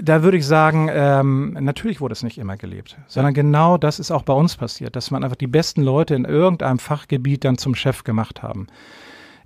da 0.02 0.24
würde 0.24 0.38
ich 0.38 0.46
sagen, 0.48 0.90
ähm, 0.92 1.56
natürlich 1.60 2.02
wurde 2.02 2.14
es 2.14 2.24
nicht 2.24 2.40
immer 2.40 2.58
gelebt, 2.58 2.98
sondern 3.08 3.36
genau 3.36 3.78
das 3.78 4.00
ist 4.00 4.10
auch 4.10 4.24
bei 4.24 4.34
uns 4.34 4.56
passiert, 4.56 4.96
dass 4.96 5.12
man 5.12 5.24
einfach 5.24 5.36
die 5.36 5.46
besten 5.48 5.84
Leute 5.84 6.16
in 6.16 6.26
irgendeinem 6.26 6.80
Fachgebiet 6.80 7.44
dann 7.46 7.60
zum 7.60 7.76
Chef 7.76 8.04
gemacht 8.04 8.42
haben. 8.42 8.66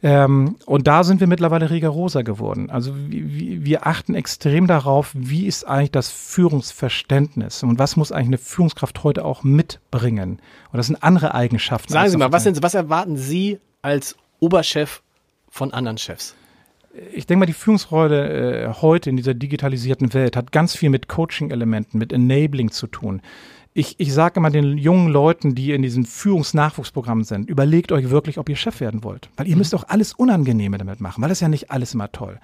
Ähm, 0.03 0.55
und 0.65 0.87
da 0.87 1.03
sind 1.03 1.19
wir 1.19 1.27
mittlerweile 1.27 1.69
rigoroser 1.69 2.23
geworden. 2.23 2.69
Also 2.71 2.93
wir, 2.95 3.63
wir 3.63 3.87
achten 3.87 4.15
extrem 4.15 4.65
darauf, 4.65 5.11
wie 5.13 5.45
ist 5.45 5.67
eigentlich 5.67 5.91
das 5.91 6.09
Führungsverständnis 6.09 7.61
und 7.63 7.77
was 7.77 7.95
muss 7.97 8.11
eigentlich 8.11 8.27
eine 8.27 8.37
Führungskraft 8.39 9.03
heute 9.03 9.23
auch 9.23 9.43
mitbringen. 9.43 10.41
Und 10.71 10.77
das 10.77 10.87
sind 10.87 11.03
andere 11.03 11.35
Eigenschaften. 11.35 11.93
Sagen 11.93 12.09
Sie 12.09 12.17
mal, 12.17 12.31
was, 12.31 12.43
sind, 12.43 12.63
was 12.63 12.73
erwarten 12.73 13.17
Sie 13.17 13.59
als 13.83 14.15
Oberchef 14.39 15.03
von 15.49 15.71
anderen 15.71 15.97
Chefs? 15.97 16.35
ich 17.13 17.25
denke 17.25 17.39
mal, 17.39 17.45
die 17.45 17.53
Führungsrolle 17.53 18.65
äh, 18.65 18.73
heute 18.81 19.09
in 19.09 19.17
dieser 19.17 19.33
digitalisierten 19.33 20.13
Welt 20.13 20.35
hat 20.35 20.51
ganz 20.51 20.75
viel 20.75 20.89
mit 20.89 21.07
Coaching-Elementen, 21.07 21.97
mit 21.97 22.11
Enabling 22.11 22.71
zu 22.71 22.87
tun. 22.87 23.21
Ich, 23.73 23.95
ich 23.99 24.13
sage 24.13 24.39
immer 24.39 24.49
den 24.49 24.77
jungen 24.77 25.07
Leuten, 25.07 25.55
die 25.55 25.71
in 25.71 25.81
diesen 25.81 26.05
Führungsnachwuchsprogrammen 26.05 27.23
sind, 27.23 27.49
überlegt 27.49 27.91
euch 27.91 28.09
wirklich, 28.09 28.37
ob 28.37 28.49
ihr 28.49 28.57
Chef 28.57 28.81
werden 28.81 29.03
wollt. 29.03 29.29
Weil 29.37 29.47
ihr 29.47 29.55
mhm. 29.55 29.59
müsst 29.59 29.75
auch 29.75 29.85
alles 29.87 30.13
Unangenehme 30.13 30.77
damit 30.77 30.99
machen, 30.99 31.21
weil 31.21 31.29
das 31.29 31.37
ist 31.37 31.41
ja 31.41 31.47
nicht 31.47 31.71
alles 31.71 31.93
immer 31.93 32.11
toll 32.11 32.39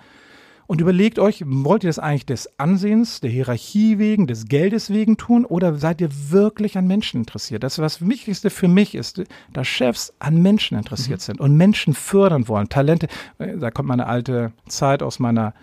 und 0.68 0.82
überlegt 0.82 1.18
euch, 1.18 1.44
wollt 1.46 1.84
ihr 1.84 1.90
das 1.90 1.98
eigentlich 1.98 2.26
des 2.26 2.60
Ansehens, 2.60 3.22
der 3.22 3.30
Hierarchie 3.30 3.98
wegen, 3.98 4.28
des 4.28 4.46
Geldes 4.46 4.90
wegen 4.90 5.18
tun 5.18 5.46
oder 5.46 5.76
seid 5.78 6.02
ihr 6.02 6.10
wirklich 6.30 6.78
an 6.78 6.88
Menschen 6.88 7.22
interessiert? 7.22 7.64
Das, 7.64 7.80
was 7.80 8.08
Wichtigste 8.08 8.50
für 8.50 8.68
mich 8.68 8.94
ist, 8.94 9.24
dass 9.54 9.68
Chefs 9.68 10.14
an 10.20 10.42
Menschen 10.42 10.78
interessiert 10.78 11.22
mhm. 11.22 11.24
sind 11.24 11.40
und 11.40 11.56
Menschen 11.56 11.94
fördern 11.94 12.48
wollen, 12.50 12.70
Talente. 12.70 13.08
Äh, 13.40 13.58
da 13.58 13.72
kommt 13.72 13.88
meine 13.88 14.08
alte 14.08 14.52
Zeit 14.68 15.02
aus 15.02 15.20
meiner 15.20 15.54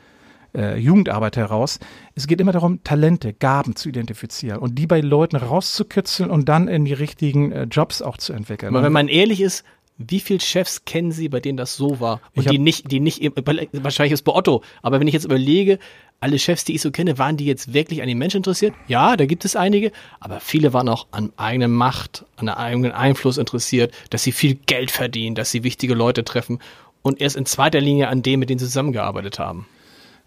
äh, 0.55 0.77
Jugendarbeit 0.79 1.37
heraus. 1.37 1.79
Es 2.15 2.27
geht 2.27 2.41
immer 2.41 2.53
darum, 2.53 2.83
Talente, 2.85 3.33
Gaben 3.33 3.77
zu 3.77 3.89
identifizieren 3.89 4.59
und 4.59 4.79
die 4.79 4.87
bei 4.87 5.01
Leuten 5.01 5.37
rauszukitzeln 5.37 6.31
und 6.31 6.49
dann 6.49 6.69
in 6.69 6.85
die 6.85 6.93
richtigen 6.93 7.53
äh, 7.53 7.65
Jobs 7.65 8.03
auch 8.03 8.17
zu 8.17 8.33
entwickeln. 8.33 8.75
Aber 8.75 8.85
wenn 8.85 8.93
man 8.93 9.09
ehrlich 9.09 9.41
ist, 9.41 9.65
wie 9.97 10.21
viele 10.21 10.41
Chefs 10.41 10.85
kennen 10.85 11.13
Sie, 11.13 11.29
bei 11.29 11.39
denen 11.39 11.57
das 11.57 11.77
so 11.77 12.01
war? 12.01 12.21
Und 12.35 12.51
die 12.51 12.59
nicht, 12.59 12.91
die 12.91 12.99
nicht, 12.99 13.23
wahrscheinlich 13.23 14.13
ist 14.13 14.23
bei 14.23 14.33
Otto, 14.33 14.63
aber 14.83 14.99
wenn 14.99 15.07
ich 15.07 15.15
jetzt 15.15 15.25
überlege, 15.25 15.79
alle 16.21 16.39
Chefs, 16.39 16.65
die 16.65 16.75
ich 16.75 16.81
so 16.81 16.91
kenne, 16.91 17.19
waren 17.19 17.37
die 17.37 17.45
jetzt 17.45 17.75
wirklich 17.75 18.03
an 18.03 18.09
den 18.09 18.19
Menschen 18.19 18.39
interessiert? 18.39 18.75
Ja, 18.89 19.17
da 19.17 19.27
gibt 19.27 19.45
es 19.45 19.57
einige, 19.57 19.93
aber 20.21 20.41
viele 20.41 20.73
waren 20.73 20.89
auch 20.89 21.07
an 21.11 21.33
eigener 21.37 21.69
Macht, 21.69 22.25
an 22.37 22.49
eigenen 22.49 22.93
Einfluss 22.93 23.39
interessiert, 23.39 23.95
dass 24.11 24.23
sie 24.23 24.33
viel 24.33 24.55
Geld 24.67 24.91
verdienen, 24.91 25.35
dass 25.35 25.51
sie 25.51 25.63
wichtige 25.63 25.95
Leute 25.95 26.25
treffen 26.25 26.59
und 27.03 27.21
erst 27.21 27.37
in 27.37 27.47
zweiter 27.47 27.81
Linie 27.81 28.09
an 28.09 28.23
dem, 28.23 28.41
mit 28.41 28.51
denen 28.51 28.59
sie 28.59 28.65
zusammengearbeitet 28.65 29.39
haben. 29.39 29.67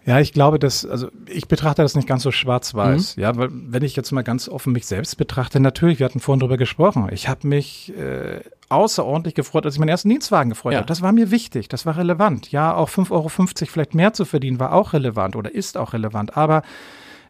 Ja, 0.08 0.20
ich 0.20 0.32
glaube, 0.32 0.58
dass, 0.58 0.86
also 0.86 1.08
ich 1.26 1.48
betrachte 1.48 1.82
das 1.82 1.94
nicht 1.94 2.08
ganz 2.08 2.22
so 2.22 2.30
schwarz-weiß. 2.30 3.18
Mhm. 3.18 3.22
Ja, 3.22 3.36
weil 3.36 3.50
wenn 3.52 3.84
ich 3.84 3.94
jetzt 3.94 4.10
mal 4.10 4.22
ganz 4.22 4.48
offen 4.48 4.72
mich 4.72 4.86
selbst 4.86 5.18
betrachte, 5.18 5.60
natürlich, 5.60 5.98
wir 5.98 6.06
hatten 6.06 6.18
vorhin 6.18 6.40
drüber 6.40 6.56
gesprochen. 6.56 7.10
Ich 7.12 7.28
habe 7.28 7.46
mich 7.46 7.92
äh, 7.94 8.40
außerordentlich 8.70 9.34
gefreut, 9.34 9.66
als 9.66 9.74
ich 9.74 9.80
meinen 9.80 9.90
ersten 9.90 10.08
Dienstwagen 10.08 10.48
gefreut 10.48 10.72
ja. 10.72 10.78
habe. 10.78 10.86
Das 10.86 11.02
war 11.02 11.12
mir 11.12 11.30
wichtig, 11.30 11.68
das 11.68 11.84
war 11.84 11.98
relevant. 11.98 12.50
Ja, 12.50 12.74
auch 12.74 12.88
5,50 12.88 13.10
Euro 13.10 13.28
vielleicht 13.28 13.94
mehr 13.94 14.14
zu 14.14 14.24
verdienen, 14.24 14.58
war 14.58 14.72
auch 14.72 14.94
relevant 14.94 15.36
oder 15.36 15.54
ist 15.54 15.76
auch 15.76 15.92
relevant. 15.92 16.38
Aber 16.38 16.62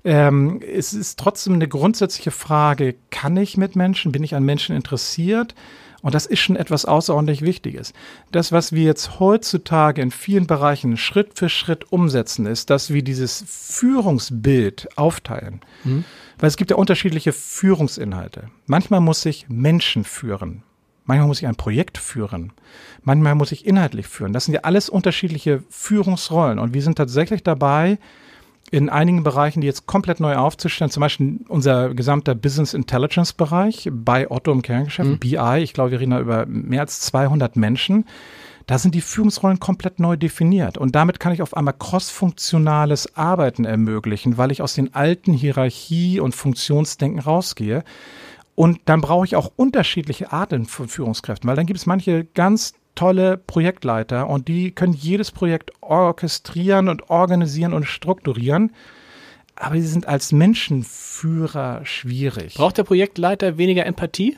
ähm, 0.04 0.60
es 0.62 0.92
ist 0.92 1.18
trotzdem 1.18 1.54
eine 1.54 1.66
grundsätzliche 1.66 2.30
Frage, 2.30 2.94
kann 3.10 3.36
ich 3.36 3.56
mit 3.56 3.74
Menschen, 3.74 4.12
bin 4.12 4.22
ich 4.22 4.36
an 4.36 4.44
Menschen 4.44 4.76
interessiert? 4.76 5.56
Und 6.00 6.14
das 6.14 6.26
ist 6.26 6.38
schon 6.38 6.56
etwas 6.56 6.84
außerordentlich 6.84 7.42
Wichtiges. 7.42 7.92
Das, 8.30 8.52
was 8.52 8.72
wir 8.72 8.84
jetzt 8.84 9.18
heutzutage 9.18 10.00
in 10.00 10.10
vielen 10.10 10.46
Bereichen 10.46 10.96
Schritt 10.96 11.36
für 11.36 11.48
Schritt 11.48 11.90
umsetzen, 11.92 12.46
ist, 12.46 12.70
dass 12.70 12.92
wir 12.92 13.02
dieses 13.02 13.44
Führungsbild 13.46 14.96
aufteilen. 14.96 15.60
Mhm. 15.84 16.04
Weil 16.38 16.48
es 16.48 16.56
gibt 16.56 16.70
ja 16.70 16.76
unterschiedliche 16.76 17.32
Führungsinhalte. 17.32 18.50
Manchmal 18.66 19.00
muss 19.00 19.26
ich 19.26 19.48
Menschen 19.48 20.04
führen. 20.04 20.62
Manchmal 21.04 21.26
muss 21.26 21.40
ich 21.40 21.48
ein 21.48 21.56
Projekt 21.56 21.98
führen. 21.98 22.52
Manchmal 23.02 23.34
muss 23.34 23.50
ich 23.50 23.66
inhaltlich 23.66 24.06
führen. 24.06 24.32
Das 24.32 24.44
sind 24.44 24.54
ja 24.54 24.60
alles 24.60 24.88
unterschiedliche 24.88 25.64
Führungsrollen. 25.68 26.58
Und 26.58 26.74
wir 26.74 26.82
sind 26.82 26.96
tatsächlich 26.96 27.42
dabei, 27.42 27.98
in 28.70 28.88
einigen 28.88 29.22
Bereichen, 29.22 29.60
die 29.60 29.66
jetzt 29.66 29.86
komplett 29.86 30.20
neu 30.20 30.36
aufzustellen, 30.36 30.90
zum 30.90 31.00
Beispiel 31.00 31.40
unser 31.48 31.94
gesamter 31.94 32.34
Business 32.34 32.74
Intelligence 32.74 33.32
Bereich 33.32 33.88
bei 33.92 34.30
Otto 34.30 34.52
im 34.52 34.62
Kerngeschäft, 34.62 35.08
mhm. 35.08 35.18
BI, 35.18 35.60
ich 35.62 35.72
glaube, 35.72 35.92
wir 35.92 36.00
reden 36.00 36.10
da 36.10 36.20
über 36.20 36.46
mehr 36.46 36.82
als 36.82 37.00
200 37.00 37.56
Menschen. 37.56 38.04
Da 38.66 38.78
sind 38.78 38.94
die 38.94 39.00
Führungsrollen 39.00 39.60
komplett 39.60 39.98
neu 39.98 40.16
definiert. 40.16 40.76
Und 40.76 40.94
damit 40.94 41.20
kann 41.20 41.32
ich 41.32 41.40
auf 41.40 41.56
einmal 41.56 41.72
crossfunktionales 41.72 43.16
Arbeiten 43.16 43.64
ermöglichen, 43.64 44.36
weil 44.36 44.52
ich 44.52 44.60
aus 44.60 44.74
den 44.74 44.94
alten 44.94 45.32
Hierarchie- 45.32 46.20
und 46.20 46.34
Funktionsdenken 46.34 47.18
rausgehe. 47.18 47.82
Und 48.54 48.80
dann 48.84 49.00
brauche 49.00 49.24
ich 49.24 49.36
auch 49.36 49.52
unterschiedliche 49.56 50.32
Arten 50.32 50.66
von 50.66 50.88
Führungskräften, 50.88 51.48
weil 51.48 51.56
dann 51.56 51.64
gibt 51.64 51.78
es 51.78 51.86
manche 51.86 52.24
ganz 52.24 52.74
tolle 52.98 53.36
Projektleiter 53.36 54.28
und 54.28 54.48
die 54.48 54.72
können 54.72 54.92
jedes 54.92 55.30
Projekt 55.30 55.70
orchestrieren 55.80 56.88
und 56.88 57.10
organisieren 57.10 57.72
und 57.72 57.84
strukturieren. 57.84 58.72
Aber 59.54 59.76
sie 59.76 59.86
sind 59.86 60.08
als 60.08 60.32
Menschenführer 60.32 61.84
schwierig. 61.84 62.54
Braucht 62.54 62.76
der 62.76 62.82
Projektleiter 62.82 63.56
weniger 63.56 63.86
Empathie? 63.86 64.36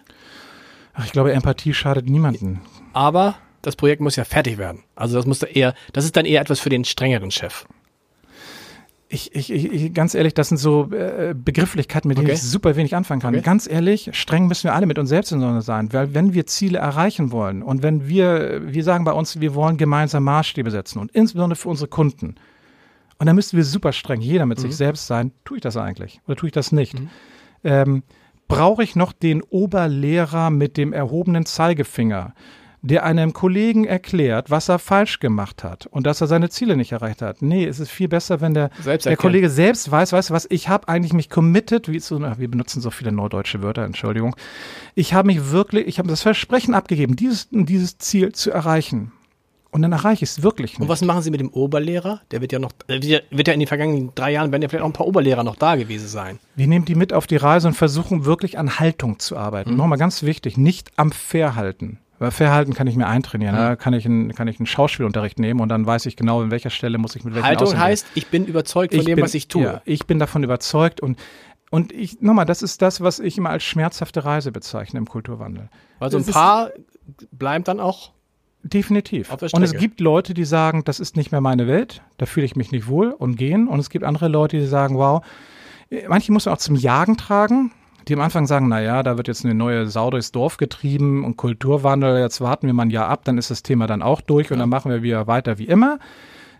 Ach, 0.92 1.06
ich 1.06 1.12
glaube, 1.12 1.32
Empathie 1.32 1.72
schadet 1.72 2.06
niemanden. 2.06 2.60
Aber 2.92 3.36
das 3.62 3.76
Projekt 3.76 4.02
muss 4.02 4.16
ja 4.16 4.24
fertig 4.24 4.58
werden. 4.58 4.82
Also 4.94 5.16
das 5.16 5.24
muss 5.24 5.38
da 5.38 5.46
eher, 5.46 5.74
das 5.94 6.04
ist 6.04 6.16
dann 6.16 6.26
eher 6.26 6.42
etwas 6.42 6.60
für 6.60 6.68
den 6.68 6.84
strengeren 6.84 7.30
Chef 7.30 7.66
ich, 9.12 9.34
ich, 9.34 9.50
ich, 9.50 9.92
ganz 9.92 10.14
ehrlich, 10.14 10.34
das 10.34 10.50
sind 10.50 10.58
so 10.58 10.88
äh, 10.92 11.34
Begrifflichkeiten, 11.34 12.06
mit 12.06 12.16
denen 12.16 12.28
okay. 12.28 12.34
ich 12.36 12.42
super 12.42 12.76
wenig 12.76 12.94
anfangen 12.94 13.20
kann. 13.20 13.34
Okay. 13.34 13.42
Ganz 13.42 13.68
ehrlich, 13.68 14.10
streng 14.12 14.46
müssen 14.46 14.64
wir 14.64 14.74
alle 14.74 14.86
mit 14.86 15.00
uns 15.00 15.08
selbst 15.08 15.32
in 15.32 15.40
Sonne 15.40 15.62
sein, 15.62 15.92
weil 15.92 16.14
wenn 16.14 16.32
wir 16.32 16.46
Ziele 16.46 16.78
erreichen 16.78 17.32
wollen 17.32 17.64
und 17.64 17.82
wenn 17.82 18.06
wir, 18.06 18.72
wir 18.72 18.84
sagen 18.84 19.04
bei 19.04 19.12
uns, 19.12 19.40
wir 19.40 19.56
wollen 19.56 19.76
gemeinsam 19.78 20.22
Maßstäbe 20.22 20.70
setzen 20.70 21.00
und 21.00 21.10
insbesondere 21.10 21.56
für 21.56 21.68
unsere 21.68 21.88
Kunden. 21.88 22.36
Und 23.18 23.26
dann 23.26 23.34
müssen 23.34 23.56
wir 23.56 23.64
super 23.64 23.92
streng, 23.92 24.20
jeder 24.20 24.46
mit 24.46 24.58
mhm. 24.58 24.62
sich 24.62 24.76
selbst 24.76 25.08
sein. 25.08 25.32
Tue 25.44 25.56
ich 25.56 25.62
das 25.62 25.76
eigentlich 25.76 26.20
oder 26.28 26.36
tue 26.36 26.48
ich 26.48 26.54
das 26.54 26.70
nicht? 26.70 26.98
Mhm. 26.98 27.10
Ähm, 27.64 28.02
Brauche 28.46 28.82
ich 28.82 28.96
noch 28.96 29.12
den 29.12 29.42
Oberlehrer 29.42 30.50
mit 30.50 30.76
dem 30.76 30.92
erhobenen 30.92 31.46
Zeigefinger? 31.46 32.34
Der 32.82 33.04
einem 33.04 33.32
Kollegen 33.32 33.84
erklärt, 33.84 34.50
was 34.50 34.68
er 34.68 34.78
falsch 34.78 35.20
gemacht 35.20 35.62
hat 35.64 35.86
und 35.86 36.06
dass 36.06 36.20
er 36.20 36.26
seine 36.26 36.48
Ziele 36.48 36.76
nicht 36.76 36.92
erreicht 36.92 37.20
hat. 37.20 37.42
Nee, 37.42 37.66
es 37.66 37.78
ist 37.78 37.90
viel 37.90 38.08
besser, 38.08 38.40
wenn 38.40 38.54
der, 38.54 38.70
der 38.84 39.16
Kollege 39.16 39.50
selbst 39.50 39.90
weiß, 39.90 40.12
weißt 40.12 40.30
du 40.30 40.34
was, 40.34 40.46
ich 40.50 40.68
habe 40.68 40.88
eigentlich 40.88 41.12
mich 41.12 41.28
committed, 41.28 41.90
wie 41.90 42.00
so, 42.00 42.20
wir 42.20 42.50
benutzen 42.50 42.80
so 42.80 42.90
viele 42.90 43.12
neudeutsche 43.12 43.62
Wörter, 43.62 43.84
Entschuldigung. 43.84 44.34
Ich 44.94 45.12
habe 45.12 45.26
mich 45.26 45.50
wirklich, 45.50 45.86
ich 45.86 45.98
habe 45.98 46.08
das 46.08 46.22
Versprechen 46.22 46.74
abgegeben, 46.74 47.16
dieses, 47.16 47.48
dieses 47.50 47.98
Ziel 47.98 48.32
zu 48.32 48.50
erreichen. 48.50 49.12
Und 49.72 49.82
dann 49.82 49.92
erreiche 49.92 50.24
ich 50.24 50.30
es 50.30 50.42
wirklich 50.42 50.72
nicht. 50.72 50.80
Und 50.80 50.88
was 50.88 51.00
machen 51.02 51.22
Sie 51.22 51.30
mit 51.30 51.38
dem 51.38 51.50
Oberlehrer? 51.50 52.22
Der 52.32 52.40
wird 52.40 52.50
ja 52.50 52.58
noch, 52.58 52.72
wird 52.88 53.04
ja, 53.04 53.20
wird 53.30 53.46
ja 53.46 53.54
in 53.54 53.60
den 53.60 53.68
vergangenen 53.68 54.10
drei 54.16 54.32
Jahren, 54.32 54.50
werden 54.50 54.62
ja 54.62 54.68
vielleicht 54.68 54.82
auch 54.82 54.88
ein 54.88 54.92
paar 54.92 55.06
Oberlehrer 55.06 55.44
noch 55.44 55.54
da 55.54 55.76
gewesen 55.76 56.08
sein. 56.08 56.40
Wir 56.56 56.66
nehmen 56.66 56.86
die 56.86 56.96
mit 56.96 57.12
auf 57.12 57.28
die 57.28 57.36
Reise 57.36 57.68
und 57.68 57.74
versuchen 57.74 58.24
wirklich 58.24 58.58
an 58.58 58.80
Haltung 58.80 59.20
zu 59.20 59.36
arbeiten. 59.36 59.72
Mhm. 59.72 59.76
Nochmal 59.76 59.98
ganz 59.98 60.24
wichtig, 60.24 60.56
nicht 60.56 60.90
am 60.96 61.12
Verhalten. 61.12 61.98
Verhalten 62.28 62.74
kann 62.74 62.86
ich 62.86 62.96
mir 62.96 63.06
eintrainieren. 63.06 63.56
Da 63.56 63.76
kann 63.76 63.94
ich, 63.94 64.04
einen, 64.04 64.34
kann 64.34 64.46
ich 64.46 64.58
einen 64.60 64.66
Schauspielunterricht 64.66 65.38
nehmen 65.38 65.60
und 65.60 65.70
dann 65.70 65.86
weiß 65.86 66.04
ich 66.04 66.16
genau, 66.16 66.42
in 66.42 66.50
welcher 66.50 66.68
Stelle 66.68 66.98
muss 66.98 67.16
ich 67.16 67.24
mit 67.24 67.34
welchem 67.34 67.46
Haltung 67.46 67.78
heißt, 67.78 68.06
ich 68.14 68.26
bin 68.26 68.44
überzeugt 68.44 68.92
von 68.92 69.00
ich 69.00 69.06
dem, 69.06 69.16
bin, 69.16 69.24
was 69.24 69.32
ich 69.32 69.48
tue. 69.48 69.62
Ja, 69.62 69.82
ich 69.86 70.06
bin 70.06 70.18
davon 70.18 70.42
überzeugt 70.42 71.00
und 71.00 71.18
und 71.70 71.92
ich, 71.92 72.20
nochmal, 72.20 72.46
das 72.46 72.62
ist 72.62 72.82
das, 72.82 73.00
was 73.00 73.20
ich 73.20 73.38
immer 73.38 73.50
als 73.50 73.62
schmerzhafte 73.62 74.24
Reise 74.24 74.50
bezeichne 74.50 74.98
im 74.98 75.06
Kulturwandel. 75.06 75.70
Also 76.00 76.18
ein 76.18 76.26
paar 76.26 76.70
bleiben 77.30 77.64
dann 77.64 77.78
auch 77.80 78.10
Definitiv. 78.62 79.32
Und 79.32 79.62
es 79.62 79.72
gibt 79.72 80.00
Leute, 80.00 80.34
die 80.34 80.44
sagen, 80.44 80.84
das 80.84 81.00
ist 81.00 81.16
nicht 81.16 81.32
mehr 81.32 81.40
meine 81.40 81.66
Welt, 81.66 82.02
da 82.18 82.26
fühle 82.26 82.44
ich 82.44 82.56
mich 82.56 82.72
nicht 82.72 82.88
wohl 82.88 83.10
und 83.10 83.36
gehen. 83.36 83.68
Und 83.68 83.78
es 83.78 83.88
gibt 83.88 84.04
andere 84.04 84.28
Leute, 84.28 84.58
die 84.58 84.66
sagen, 84.66 84.98
wow, 84.98 85.24
manche 86.08 86.30
muss 86.30 86.44
man 86.44 86.54
auch 86.54 86.58
zum 86.58 86.76
Jagen 86.76 87.16
tragen 87.16 87.72
die 88.10 88.14
am 88.14 88.20
Anfang 88.20 88.46
sagen, 88.46 88.68
na 88.68 88.80
ja, 88.80 89.02
da 89.02 89.16
wird 89.16 89.28
jetzt 89.28 89.44
eine 89.44 89.54
neue 89.54 89.86
Sau 89.86 90.10
durchs 90.10 90.32
Dorf 90.32 90.56
getrieben 90.56 91.24
und 91.24 91.36
Kulturwandel, 91.36 92.18
jetzt 92.18 92.40
warten 92.40 92.66
wir 92.66 92.74
mal 92.74 92.82
ein 92.82 92.90
Jahr 92.90 93.08
ab, 93.08 93.24
dann 93.24 93.38
ist 93.38 93.50
das 93.50 93.62
Thema 93.62 93.86
dann 93.86 94.02
auch 94.02 94.20
durch 94.20 94.50
und 94.50 94.58
dann 94.58 94.68
machen 94.68 94.90
wir 94.90 95.02
wieder 95.02 95.26
weiter 95.26 95.58
wie 95.58 95.64
immer. 95.64 95.98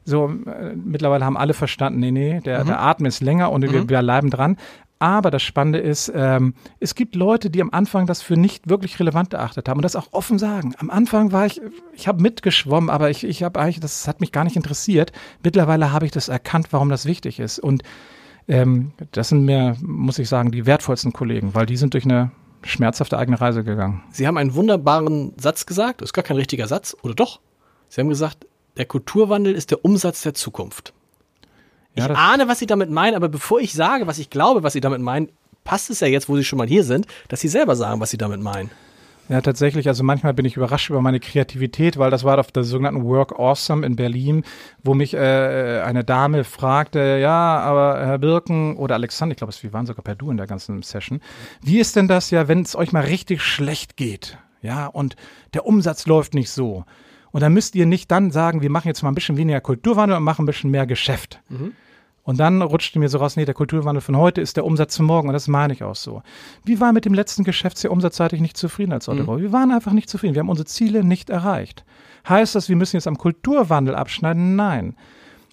So, 0.04 0.28
äh, 0.28 0.74
mittlerweile 0.74 1.24
haben 1.24 1.36
alle 1.36 1.52
verstanden, 1.52 2.00
nee, 2.00 2.10
nee, 2.10 2.40
der, 2.40 2.62
mhm. 2.62 2.68
der 2.68 2.80
Atem 2.80 3.06
ist 3.06 3.20
länger 3.20 3.50
und 3.52 3.62
mhm. 3.62 3.72
wir, 3.72 3.88
wir 3.88 3.98
bleiben 3.98 4.30
dran. 4.30 4.56
Aber 4.98 5.30
das 5.30 5.42
Spannende 5.42 5.78
ist, 5.78 6.12
ähm, 6.14 6.54
es 6.78 6.94
gibt 6.94 7.16
Leute, 7.16 7.48
die 7.48 7.62
am 7.62 7.70
Anfang 7.70 8.06
das 8.06 8.20
für 8.20 8.36
nicht 8.36 8.68
wirklich 8.68 9.00
relevant 9.00 9.32
erachtet 9.32 9.68
haben 9.68 9.78
und 9.78 9.82
das 9.82 9.96
auch 9.96 10.08
offen 10.12 10.38
sagen. 10.38 10.74
Am 10.78 10.90
Anfang 10.90 11.32
war 11.32 11.46
ich, 11.46 11.60
ich 11.94 12.06
habe 12.06 12.22
mitgeschwommen, 12.22 12.90
aber 12.90 13.08
ich, 13.08 13.24
ich 13.24 13.42
habe 13.42 13.58
eigentlich, 13.58 13.80
das 13.80 14.06
hat 14.06 14.20
mich 14.20 14.30
gar 14.30 14.44
nicht 14.44 14.56
interessiert. 14.56 15.12
Mittlerweile 15.42 15.90
habe 15.90 16.04
ich 16.04 16.12
das 16.12 16.28
erkannt, 16.28 16.68
warum 16.72 16.90
das 16.90 17.06
wichtig 17.06 17.40
ist. 17.40 17.58
Und 17.58 17.82
ähm, 18.48 18.92
das 19.12 19.28
sind 19.28 19.44
mir, 19.44 19.76
muss 19.80 20.18
ich 20.18 20.28
sagen, 20.28 20.50
die 20.50 20.66
wertvollsten 20.66 21.12
Kollegen, 21.12 21.54
weil 21.54 21.66
die 21.66 21.76
sind 21.76 21.94
durch 21.94 22.04
eine 22.04 22.30
schmerzhafte 22.62 23.18
eigene 23.18 23.40
Reise 23.40 23.64
gegangen. 23.64 24.02
Sie 24.10 24.26
haben 24.26 24.36
einen 24.36 24.54
wunderbaren 24.54 25.32
Satz 25.38 25.66
gesagt, 25.66 26.00
das 26.00 26.08
ist 26.08 26.12
gar 26.12 26.24
kein 26.24 26.36
richtiger 26.36 26.66
Satz, 26.66 26.96
oder 27.02 27.14
doch? 27.14 27.40
Sie 27.88 28.00
haben 28.00 28.08
gesagt, 28.08 28.46
der 28.76 28.84
Kulturwandel 28.86 29.54
ist 29.54 29.70
der 29.70 29.84
Umsatz 29.84 30.22
der 30.22 30.34
Zukunft. 30.34 30.92
Ich 31.94 32.04
ja, 32.04 32.10
ahne, 32.10 32.48
was 32.48 32.58
Sie 32.58 32.66
damit 32.66 32.90
meinen, 32.90 33.14
aber 33.14 33.28
bevor 33.28 33.60
ich 33.60 33.72
sage, 33.72 34.06
was 34.06 34.18
ich 34.18 34.30
glaube, 34.30 34.62
was 34.62 34.74
Sie 34.74 34.80
damit 34.80 35.00
meinen, 35.00 35.30
passt 35.64 35.90
es 35.90 36.00
ja 36.00 36.06
jetzt, 36.06 36.28
wo 36.28 36.36
Sie 36.36 36.44
schon 36.44 36.58
mal 36.58 36.68
hier 36.68 36.84
sind, 36.84 37.06
dass 37.28 37.40
Sie 37.40 37.48
selber 37.48 37.76
sagen, 37.76 38.00
was 38.00 38.10
Sie 38.10 38.18
damit 38.18 38.40
meinen. 38.40 38.70
Ja, 39.30 39.40
tatsächlich. 39.40 39.86
Also 39.86 40.02
manchmal 40.02 40.34
bin 40.34 40.44
ich 40.44 40.56
überrascht 40.56 40.90
über 40.90 41.00
meine 41.00 41.20
Kreativität, 41.20 41.96
weil 41.98 42.10
das 42.10 42.24
war 42.24 42.40
auf 42.40 42.50
der 42.50 42.64
sogenannten 42.64 43.04
Work 43.04 43.38
Awesome 43.38 43.86
in 43.86 43.94
Berlin, 43.94 44.42
wo 44.82 44.92
mich 44.92 45.14
äh, 45.14 45.82
eine 45.84 46.02
Dame 46.02 46.42
fragte, 46.42 47.18
ja, 47.22 47.60
aber 47.60 48.04
Herr 48.04 48.18
Birken 48.18 48.76
oder 48.76 48.96
Alexander, 48.96 49.34
ich 49.34 49.36
glaube, 49.36 49.54
wir 49.60 49.72
waren 49.72 49.86
sogar 49.86 50.02
per 50.02 50.16
Du 50.16 50.32
in 50.32 50.36
der 50.36 50.48
ganzen 50.48 50.82
Session. 50.82 51.20
Wie 51.62 51.78
ist 51.78 51.94
denn 51.94 52.08
das 52.08 52.32
ja, 52.32 52.48
wenn 52.48 52.62
es 52.62 52.74
euch 52.74 52.90
mal 52.90 53.04
richtig 53.04 53.40
schlecht 53.40 53.96
geht? 53.96 54.36
Ja, 54.62 54.88
und 54.88 55.14
der 55.54 55.64
Umsatz 55.64 56.06
läuft 56.06 56.34
nicht 56.34 56.50
so. 56.50 56.84
Und 57.30 57.40
dann 57.40 57.52
müsst 57.52 57.76
ihr 57.76 57.86
nicht 57.86 58.10
dann 58.10 58.32
sagen, 58.32 58.62
wir 58.62 58.70
machen 58.70 58.88
jetzt 58.88 59.04
mal 59.04 59.12
ein 59.12 59.14
bisschen 59.14 59.36
weniger 59.36 59.60
Kulturwandel 59.60 60.16
und 60.16 60.24
machen 60.24 60.42
ein 60.42 60.46
bisschen 60.46 60.72
mehr 60.72 60.88
Geschäft. 60.88 61.40
Mhm. 61.50 61.70
Und 62.30 62.38
dann 62.38 62.62
rutschte 62.62 63.00
mir 63.00 63.08
so 63.08 63.18
raus, 63.18 63.34
nee, 63.34 63.44
der 63.44 63.54
Kulturwandel 63.54 64.00
von 64.00 64.16
heute 64.16 64.40
ist 64.40 64.56
der 64.56 64.64
Umsatz 64.64 64.96
von 64.96 65.04
morgen. 65.04 65.26
Und 65.26 65.32
das 65.32 65.48
meine 65.48 65.72
ich 65.72 65.82
auch 65.82 65.96
so. 65.96 66.22
Wir 66.64 66.78
waren 66.78 66.94
mit 66.94 67.04
dem 67.04 67.12
letzten 67.12 67.42
Geschäftsjahr 67.42 67.92
umsatzseitig 67.92 68.40
nicht 68.40 68.56
zufrieden 68.56 68.92
als 68.92 69.08
Otto. 69.08 69.32
Mhm. 69.32 69.42
Wir 69.42 69.52
waren 69.52 69.72
einfach 69.72 69.90
nicht 69.90 70.08
zufrieden. 70.08 70.36
Wir 70.36 70.38
haben 70.38 70.48
unsere 70.48 70.66
Ziele 70.66 71.02
nicht 71.02 71.28
erreicht. 71.28 71.84
Heißt 72.28 72.54
das, 72.54 72.68
wir 72.68 72.76
müssen 72.76 72.94
jetzt 72.94 73.08
am 73.08 73.18
Kulturwandel 73.18 73.96
abschneiden? 73.96 74.54
Nein. 74.54 74.94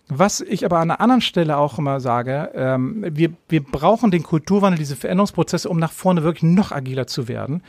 Was 0.08 0.40
ich 0.40 0.66
aber 0.66 0.78
an 0.78 0.92
einer 0.92 1.02
anderen 1.02 1.22
Stelle 1.22 1.58
auch 1.58 1.80
immer 1.80 2.00
sage, 2.00 2.52
ähm, 2.54 3.04
wir, 3.10 3.32
wir 3.50 3.64
brauchen 3.64 4.12
den 4.12 4.22
Kulturwandel, 4.22 4.78
diese 4.78 4.96
Veränderungsprozesse, 4.96 5.70
um 5.70 5.80
nach 5.80 5.92
vorne 5.92 6.22
wirklich 6.22 6.44
noch 6.44 6.72
agiler 6.72 7.08
zu 7.08 7.28
werden. 7.28 7.64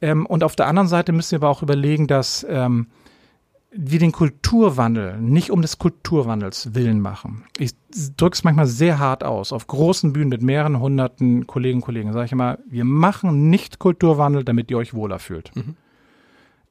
Ähm, 0.00 0.24
und 0.24 0.44
auf 0.44 0.54
der 0.54 0.68
anderen 0.68 0.86
Seite 0.86 1.10
müssen 1.10 1.32
wir 1.32 1.38
aber 1.40 1.50
auch 1.50 1.64
überlegen, 1.64 2.06
dass 2.06 2.46
ähm, 2.48 2.86
wir 3.74 3.98
den 3.98 4.12
Kulturwandel 4.12 5.18
nicht 5.18 5.50
um 5.50 5.62
des 5.62 5.78
Kulturwandels 5.78 6.74
willen 6.74 7.00
machen. 7.00 7.44
Ich 7.58 7.72
drücke 8.16 8.34
es 8.34 8.44
manchmal 8.44 8.66
sehr 8.66 8.98
hart 8.98 9.24
aus. 9.24 9.52
Auf 9.52 9.66
großen 9.66 10.12
Bühnen 10.12 10.28
mit 10.28 10.42
mehreren 10.42 10.78
hunderten 10.80 11.46
Kollegen 11.46 11.78
und 11.78 11.84
Kollegen 11.84 12.12
sage 12.12 12.26
ich 12.26 12.32
immer, 12.32 12.58
wir 12.68 12.84
machen 12.84 13.48
nicht 13.50 13.78
Kulturwandel, 13.78 14.44
damit 14.44 14.70
ihr 14.70 14.78
euch 14.78 14.94
wohler 14.94 15.18
fühlt. 15.18 15.54
Mhm. 15.56 15.76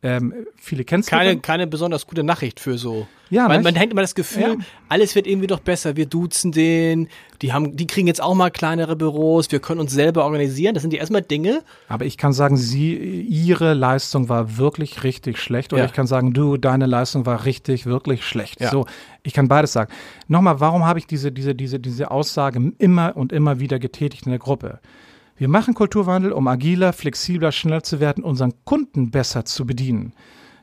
Ähm, 0.04 0.48
viele 0.56 0.84
kennst 0.84 1.10
keine, 1.10 1.38
keine 1.40 1.68
besonders 1.68 2.08
gute 2.08 2.24
Nachricht 2.24 2.60
für 2.60 2.78
so. 2.80 3.08
Ja, 3.30 3.48
Weil 3.48 3.62
man 3.62 3.76
hängt 3.76 3.94
immer 3.94 4.02
das 4.02 4.16
Gefühl, 4.16 4.58
ja. 4.60 4.66
alles 4.90 5.16
wird 5.16 5.28
irgendwie 5.28 5.48
doch 5.48 5.60
besser. 5.60 5.96
Wir 5.96 6.08
duzen 6.08 6.52
den, 6.52 7.08
die 7.42 7.54
haben, 7.54 7.78
die 7.78 7.86
kriegen 7.88 8.08
jetzt 8.08 8.22
auch 8.22 8.34
mal 8.34 8.50
kleinere 8.50 8.96
Büros, 8.96 9.52
wir 9.52 9.60
können 9.60 9.80
uns 9.80 9.92
selber 9.92 10.26
organisieren. 10.26 10.74
Das 10.74 10.82
sind 10.82 10.92
die 10.92 10.98
erstmal 10.98 11.22
Dinge. 11.22 11.62
Aber 11.88 12.04
ich 12.06 12.18
kann 12.18 12.34
sagen, 12.34 12.58
sie, 12.58 12.96
ihre 12.96 13.74
Leistung 13.74 14.28
war 14.28 14.58
wirklich 14.58 15.04
richtig 15.04 15.38
schlecht. 15.38 15.72
Oder 15.72 15.84
ja. 15.84 15.88
ich 15.88 15.94
kann 15.94 16.08
sagen, 16.08 16.34
du, 16.34 16.58
deine 16.58 16.88
Leistung 16.88 17.26
war 17.28 17.46
richtig, 17.46 17.86
wirklich 17.86 18.26
schlecht. 18.26 18.60
Ja. 18.60 18.72
So, 18.72 18.88
ich 19.24 19.34
kann 19.34 19.48
beides 19.48 19.72
sagen. 19.72 19.94
Nochmal, 20.28 20.60
warum 20.60 20.84
habe 20.86 20.98
ich 20.98 21.06
diese, 21.06 21.32
diese, 21.32 21.54
diese, 21.54 21.80
diese 21.80 22.10
Aussage 22.10 22.74
immer 22.80 23.16
und 23.16 23.32
immer 23.32 23.60
wieder 23.60 23.78
getätigt 23.78 24.26
in 24.26 24.32
der 24.32 24.40
Gruppe? 24.40 24.80
Wir 25.42 25.48
machen 25.48 25.74
Kulturwandel, 25.74 26.34
um 26.34 26.48
agiler, 26.48 26.94
flexibler, 26.94 27.52
schneller 27.52 27.82
zu 27.82 28.00
werden, 28.00 28.24
unseren 28.24 28.54
Kunden 28.64 29.10
besser 29.10 29.44
zu 29.44 29.66
bedienen. 29.66 30.14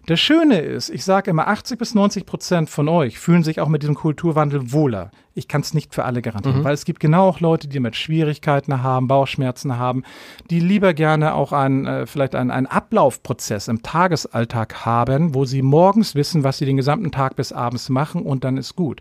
Das 0.06 0.20
Schöne 0.20 0.60
ist, 0.60 0.88
ich 0.88 1.04
sage 1.04 1.32
immer, 1.32 1.48
80 1.48 1.80
bis 1.80 1.96
90 1.96 2.24
Prozent 2.24 2.70
von 2.70 2.88
euch 2.88 3.18
fühlen 3.18 3.42
sich 3.42 3.58
auch 3.58 3.66
mit 3.66 3.82
diesem 3.82 3.96
Kulturwandel 3.96 4.70
wohler. 4.70 5.10
Ich 5.34 5.48
kann 5.48 5.62
es 5.62 5.74
nicht 5.74 5.96
für 5.96 6.04
alle 6.04 6.22
garantieren, 6.22 6.60
mhm. 6.60 6.64
weil 6.64 6.74
es 6.74 6.84
gibt 6.84 7.00
genau 7.00 7.26
auch 7.26 7.40
Leute, 7.40 7.66
die 7.66 7.80
mit 7.80 7.96
Schwierigkeiten 7.96 8.80
haben, 8.80 9.08
Bauchschmerzen 9.08 9.78
haben, 9.78 10.04
die 10.48 10.60
lieber 10.60 10.94
gerne 10.94 11.34
auch 11.34 11.50
einen, 11.52 11.84
äh, 11.84 12.06
vielleicht 12.06 12.36
einen, 12.36 12.52
einen 12.52 12.68
Ablaufprozess 12.68 13.66
im 13.66 13.82
Tagesalltag 13.82 14.86
haben, 14.86 15.34
wo 15.34 15.44
sie 15.44 15.62
morgens 15.62 16.14
wissen, 16.14 16.44
was 16.44 16.58
sie 16.58 16.66
den 16.66 16.76
gesamten 16.76 17.10
Tag 17.10 17.34
bis 17.34 17.50
abends 17.52 17.88
machen 17.88 18.22
und 18.22 18.44
dann 18.44 18.56
ist 18.56 18.76
gut. 18.76 19.00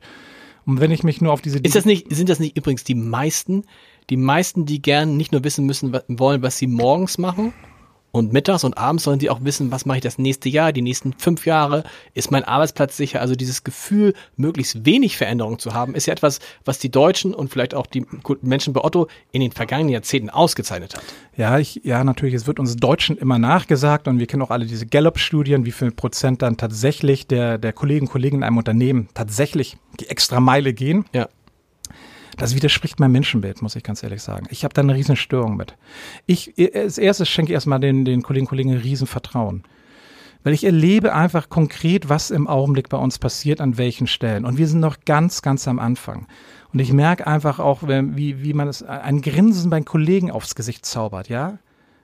Und 0.65 0.81
wenn 0.81 0.89
ich 0.91 1.03
mich 1.03 1.21
nur 1.21 1.31
auf 1.31 1.41
diese... 1.41 1.59
Ist 1.59 1.75
das 1.75 1.85
nicht, 1.85 2.13
sind 2.13 2.29
das 2.29 2.39
nicht 2.39 2.57
übrigens 2.57 2.83
die 2.83 2.95
meisten, 2.95 3.63
die 4.09 4.17
meisten, 4.17 4.65
die 4.65 4.81
gern 4.81 5.17
nicht 5.17 5.31
nur 5.31 5.43
wissen 5.43 5.65
müssen, 5.65 5.97
wollen, 6.07 6.41
was 6.41 6.57
sie 6.57 6.67
morgens 6.67 7.17
machen 7.17 7.53
und 8.11 8.33
mittags 8.33 8.63
und 8.63 8.77
abends, 8.77 9.03
sollen 9.03 9.19
sie 9.19 9.29
auch 9.29 9.43
wissen, 9.43 9.71
was 9.71 9.85
mache 9.85 9.97
ich 9.97 10.03
das 10.03 10.17
nächste 10.17 10.49
Jahr, 10.49 10.71
die 10.71 10.81
nächsten 10.81 11.13
fünf 11.13 11.45
Jahre, 11.45 11.83
ist 12.13 12.31
mein 12.31 12.43
Arbeitsplatz 12.43 12.97
sicher. 12.97 13.21
Also 13.21 13.35
dieses 13.35 13.63
Gefühl, 13.63 14.13
möglichst 14.35 14.85
wenig 14.85 15.17
Veränderung 15.17 15.59
zu 15.59 15.73
haben, 15.73 15.93
ist 15.93 16.07
ja 16.07 16.13
etwas, 16.13 16.39
was 16.65 16.79
die 16.79 16.89
Deutschen 16.89 17.33
und 17.33 17.49
vielleicht 17.49 17.73
auch 17.73 17.85
die 17.85 18.05
Menschen 18.41 18.73
bei 18.73 18.83
Otto 18.83 19.07
in 19.31 19.41
den 19.41 19.51
vergangenen 19.51 19.89
Jahrzehnten 19.89 20.29
ausgezeichnet 20.29 20.95
hat. 20.95 21.03
Ja, 21.35 21.59
ich, 21.59 21.81
ja, 21.83 22.03
natürlich, 22.03 22.33
es 22.33 22.47
wird 22.47 22.59
uns 22.59 22.75
Deutschen 22.77 23.17
immer 23.17 23.37
nachgesagt 23.37 24.07
und 24.07 24.19
wir 24.19 24.25
kennen 24.25 24.41
auch 24.41 24.51
alle 24.51 24.65
diese 24.65 24.87
Gallup-Studien, 24.87 25.65
wie 25.65 25.71
viel 25.71 25.91
Prozent 25.91 26.41
dann 26.41 26.57
tatsächlich 26.57 27.27
der, 27.27 27.57
der 27.57 27.73
Kollegen 27.73 28.07
und 28.07 28.11
Kollegen 28.11 28.37
in 28.37 28.43
einem 28.43 28.57
Unternehmen 28.57 29.09
tatsächlich 29.13 29.77
die 29.99 30.09
extra 30.09 30.39
Meile 30.39 30.73
gehen. 30.73 31.05
Ja. 31.13 31.27
Das 32.37 32.55
widerspricht 32.55 32.99
meinem 32.99 33.13
Menschenbild, 33.13 33.61
muss 33.63 33.75
ich 33.75 33.83
ganz 33.83 34.03
ehrlich 34.03 34.21
sagen. 34.21 34.47
Ich 34.51 34.63
habe 34.63 34.73
da 34.73 34.81
eine 34.81 34.93
riesen 34.93 35.15
Störung 35.15 35.57
mit. 35.57 35.75
Ich, 36.27 36.53
als 36.73 36.99
erstes 36.99 37.27
schenke 37.27 37.51
ich 37.51 37.55
erstmal 37.55 37.79
den, 37.79 38.05
den 38.05 38.21
Kolleginnen 38.21 38.45
und 38.45 38.49
Kollegen 38.49 38.71
ein 38.71 38.77
riesen 38.77 39.07
Vertrauen. 39.07 39.63
Weil 40.43 40.53
ich 40.53 40.63
erlebe 40.63 41.13
einfach 41.15 41.49
konkret, 41.49 42.09
was 42.09 42.29
im 42.29 42.47
Augenblick 42.47 42.89
bei 42.89 42.97
uns 42.97 43.17
passiert, 43.17 43.59
an 43.59 43.77
welchen 43.79 44.05
Stellen. 44.05 44.45
Und 44.45 44.59
wir 44.59 44.67
sind 44.67 44.79
noch 44.79 44.97
ganz, 45.03 45.41
ganz 45.41 45.67
am 45.67 45.79
Anfang. 45.79 46.27
Und 46.71 46.79
ich 46.79 46.93
merke 46.93 47.25
einfach 47.25 47.59
auch, 47.59 47.81
wie, 47.83 48.43
wie 48.43 48.53
man 48.53 48.67
es, 48.67 48.83
ein 48.83 49.21
Grinsen 49.21 49.71
beim 49.71 49.83
Kollegen 49.83 50.29
aufs 50.29 50.53
Gesicht 50.53 50.85
zaubert, 50.85 51.27
ja? 51.29 51.57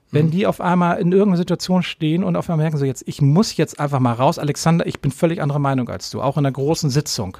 Wenn 0.09 0.27
mhm. 0.27 0.31
die 0.31 0.47
auf 0.47 0.61
einmal 0.61 0.99
in 0.99 1.11
irgendeiner 1.11 1.37
Situation 1.37 1.83
stehen 1.83 2.23
und 2.23 2.35
auf 2.35 2.49
einmal 2.49 2.65
merken 2.65 2.77
so, 2.77 2.85
jetzt, 2.85 3.03
ich 3.07 3.21
muss 3.21 3.55
jetzt 3.55 3.79
einfach 3.79 3.99
mal 3.99 4.13
raus. 4.13 4.39
Alexander, 4.39 4.85
ich 4.87 4.99
bin 4.99 5.11
völlig 5.11 5.41
anderer 5.41 5.59
Meinung 5.59 5.89
als 5.89 6.09
du, 6.09 6.21
auch 6.21 6.37
in 6.37 6.45
einer 6.45 6.53
großen 6.53 6.89
Sitzung. 6.89 7.37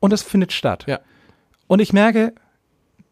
Und 0.00 0.12
das 0.12 0.22
findet 0.22 0.52
statt. 0.52 0.84
Ja. 0.86 1.00
Und 1.72 1.80
ich 1.80 1.94
merke, 1.94 2.34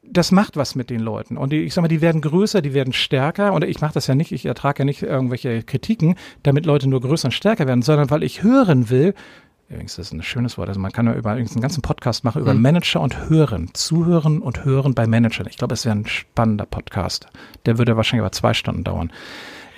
das 0.03 0.33
macht 0.33 0.59
was 0.59 0.75
mit 0.75 0.91
den 0.91 1.01
Leuten. 1.01 1.39
Und 1.39 1.51
die, 1.51 1.63
ich 1.63 1.73
sag 1.73 1.81
mal, 1.81 1.89
die 1.89 2.03
werden 2.03 2.21
größer, 2.21 2.61
die 2.61 2.75
werden 2.75 2.93
stärker. 2.93 3.55
Und 3.55 3.65
ich 3.65 3.81
mache 3.81 3.95
das 3.95 4.07
ja 4.07 4.15
nicht, 4.15 4.33
ich 4.33 4.45
ertrage 4.45 4.81
ja 4.81 4.85
nicht 4.85 5.03
irgendwelche 5.03 5.63
Kritiken, 5.63 6.17
damit 6.43 6.67
Leute 6.67 6.87
nur 6.87 7.01
größer 7.01 7.29
und 7.29 7.33
stärker 7.33 7.67
werden, 7.67 7.81
sondern 7.81 8.11
weil 8.11 8.23
ich 8.23 8.43
hören 8.43 8.91
will, 8.91 9.15
übrigens, 9.71 9.97
das 9.97 10.09
ist 10.09 10.13
ein 10.13 10.23
schönes 10.23 10.59
Wort, 10.59 10.69
also 10.69 10.79
man 10.79 10.93
kann 10.93 11.07
ja 11.07 11.15
über 11.15 11.31
einen 11.31 11.47
ganzen 11.63 11.81
Podcast 11.81 12.23
machen 12.23 12.43
über 12.43 12.53
mhm. 12.53 12.61
Manager 12.61 13.01
und 13.01 13.31
Hören. 13.31 13.71
Zuhören 13.73 14.43
und 14.43 14.63
Hören 14.63 14.95
bei 14.95 15.07
Managern. 15.07 15.47
Ich 15.49 15.57
glaube, 15.57 15.73
es 15.73 15.87
wäre 15.87 15.97
ein 15.97 16.07
spannender 16.07 16.67
Podcast. 16.67 17.29
Der 17.65 17.79
würde 17.79 17.97
wahrscheinlich 17.97 18.25
aber 18.25 18.33
zwei 18.33 18.53
Stunden 18.53 18.85
dauern. 18.85 19.11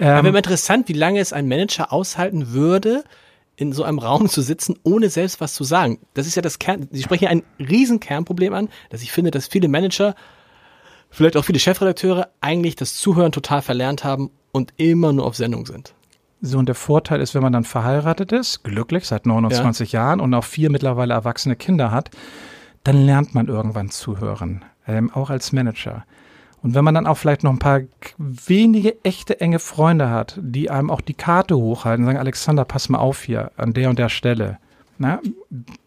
Ähm, 0.01 0.09
aber 0.09 0.29
immer 0.31 0.39
interessant, 0.39 0.89
wie 0.89 0.95
lange 0.95 1.21
es 1.21 1.33
ein 1.33 1.47
Manager 1.47 1.93
aushalten 1.93 2.51
würde, 2.51 3.05
in 3.63 3.73
so 3.73 3.85
einem 3.85 3.99
Raum 3.99 4.29
zu 4.29 4.43
sitzen, 4.43 4.79
ohne 4.83 5.09
selbst 5.09 5.41
was 5.41 5.55
zu 5.55 5.65
sagen. 5.65 5.99
Das 6.15 6.27
ist 6.27 6.35
ja 6.35 6.43
das 6.43 6.59
Kern, 6.59 6.89
Sie 6.91 7.03
sprechen 7.03 7.25
ja 7.25 7.31
ein 7.31 7.43
riesen 7.59 8.01
Kernproblem 8.01 8.53
an, 8.53 8.69
dass 8.91 9.03
ich 9.03 9.13
finde, 9.13 9.31
dass 9.31 9.47
viele 9.47 9.69
Manager, 9.69 10.15
vielleicht 11.11 11.37
auch 11.37 11.45
viele 11.45 11.59
Chefredakteure, 11.59 12.29
eigentlich 12.41 12.77
das 12.77 12.97
Zuhören 12.97 13.33
total 13.33 13.63
verlernt 13.63 14.05
haben 14.05 14.31
und 14.51 14.75
immer 14.77 15.13
nur 15.13 15.25
auf 15.25 15.37
Sendung 15.37 15.67
sind. 15.67 15.95
So, 16.41 16.59
und 16.59 16.67
der 16.67 16.75
Vorteil 16.75 17.21
ist, 17.21 17.35
wenn 17.35 17.43
man 17.43 17.53
dann 17.53 17.65
verheiratet 17.65 18.33
ist, 18.33 18.65
glücklich 18.65 19.07
seit 19.07 19.27
29 19.27 19.93
ja. 19.93 20.01
Jahren 20.01 20.21
und 20.21 20.35
auch 20.35 20.45
vier 20.45 20.71
mittlerweile 20.71 21.15
erwachsene 21.15 21.55
Kinder 21.55 21.93
hat, 21.93 22.11
dann 22.83 23.07
lernt 23.07 23.33
man 23.33 23.47
irgendwann 23.47 23.91
zuhören, 23.91 24.65
ähm, 24.89 25.13
auch 25.13 25.31
als 25.31 25.53
Manager. 25.53 26.05
Und 26.63 26.75
wenn 26.75 26.85
man 26.85 26.95
dann 26.95 27.07
auch 27.07 27.17
vielleicht 27.17 27.43
noch 27.43 27.53
ein 27.53 27.59
paar 27.59 27.81
wenige 28.19 29.05
echte 29.05 29.41
enge 29.41 29.59
Freunde 29.59 30.11
hat, 30.11 30.39
die 30.41 30.71
einem 30.71 30.91
auch 30.91 31.01
die 31.01 31.15
Karte 31.15 31.57
hochhalten, 31.57 32.05
sagen, 32.05 32.19
Alexander, 32.19 32.65
pass 32.65 32.89
mal 32.89 32.99
auf 32.99 33.23
hier 33.23 33.51
an 33.57 33.73
der 33.73 33.91
und 33.91 33.99
der 33.99 34.09
Stelle. 34.09 34.59
Na, 34.99 35.21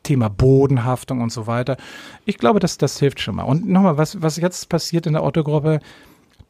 Thema 0.04 0.30
Bodenhaftung 0.30 1.22
und 1.22 1.32
so 1.32 1.48
weiter. 1.48 1.78
Ich 2.26 2.38
glaube, 2.38 2.60
dass 2.60 2.78
das 2.78 3.00
hilft 3.00 3.22
schon 3.22 3.36
mal. 3.36 3.44
Und 3.44 3.68
nochmal, 3.68 3.98
was, 3.98 4.22
was 4.22 4.36
jetzt 4.36 4.68
passiert 4.68 5.08
in 5.08 5.14
der 5.14 5.24
Otto-Gruppe, 5.24 5.80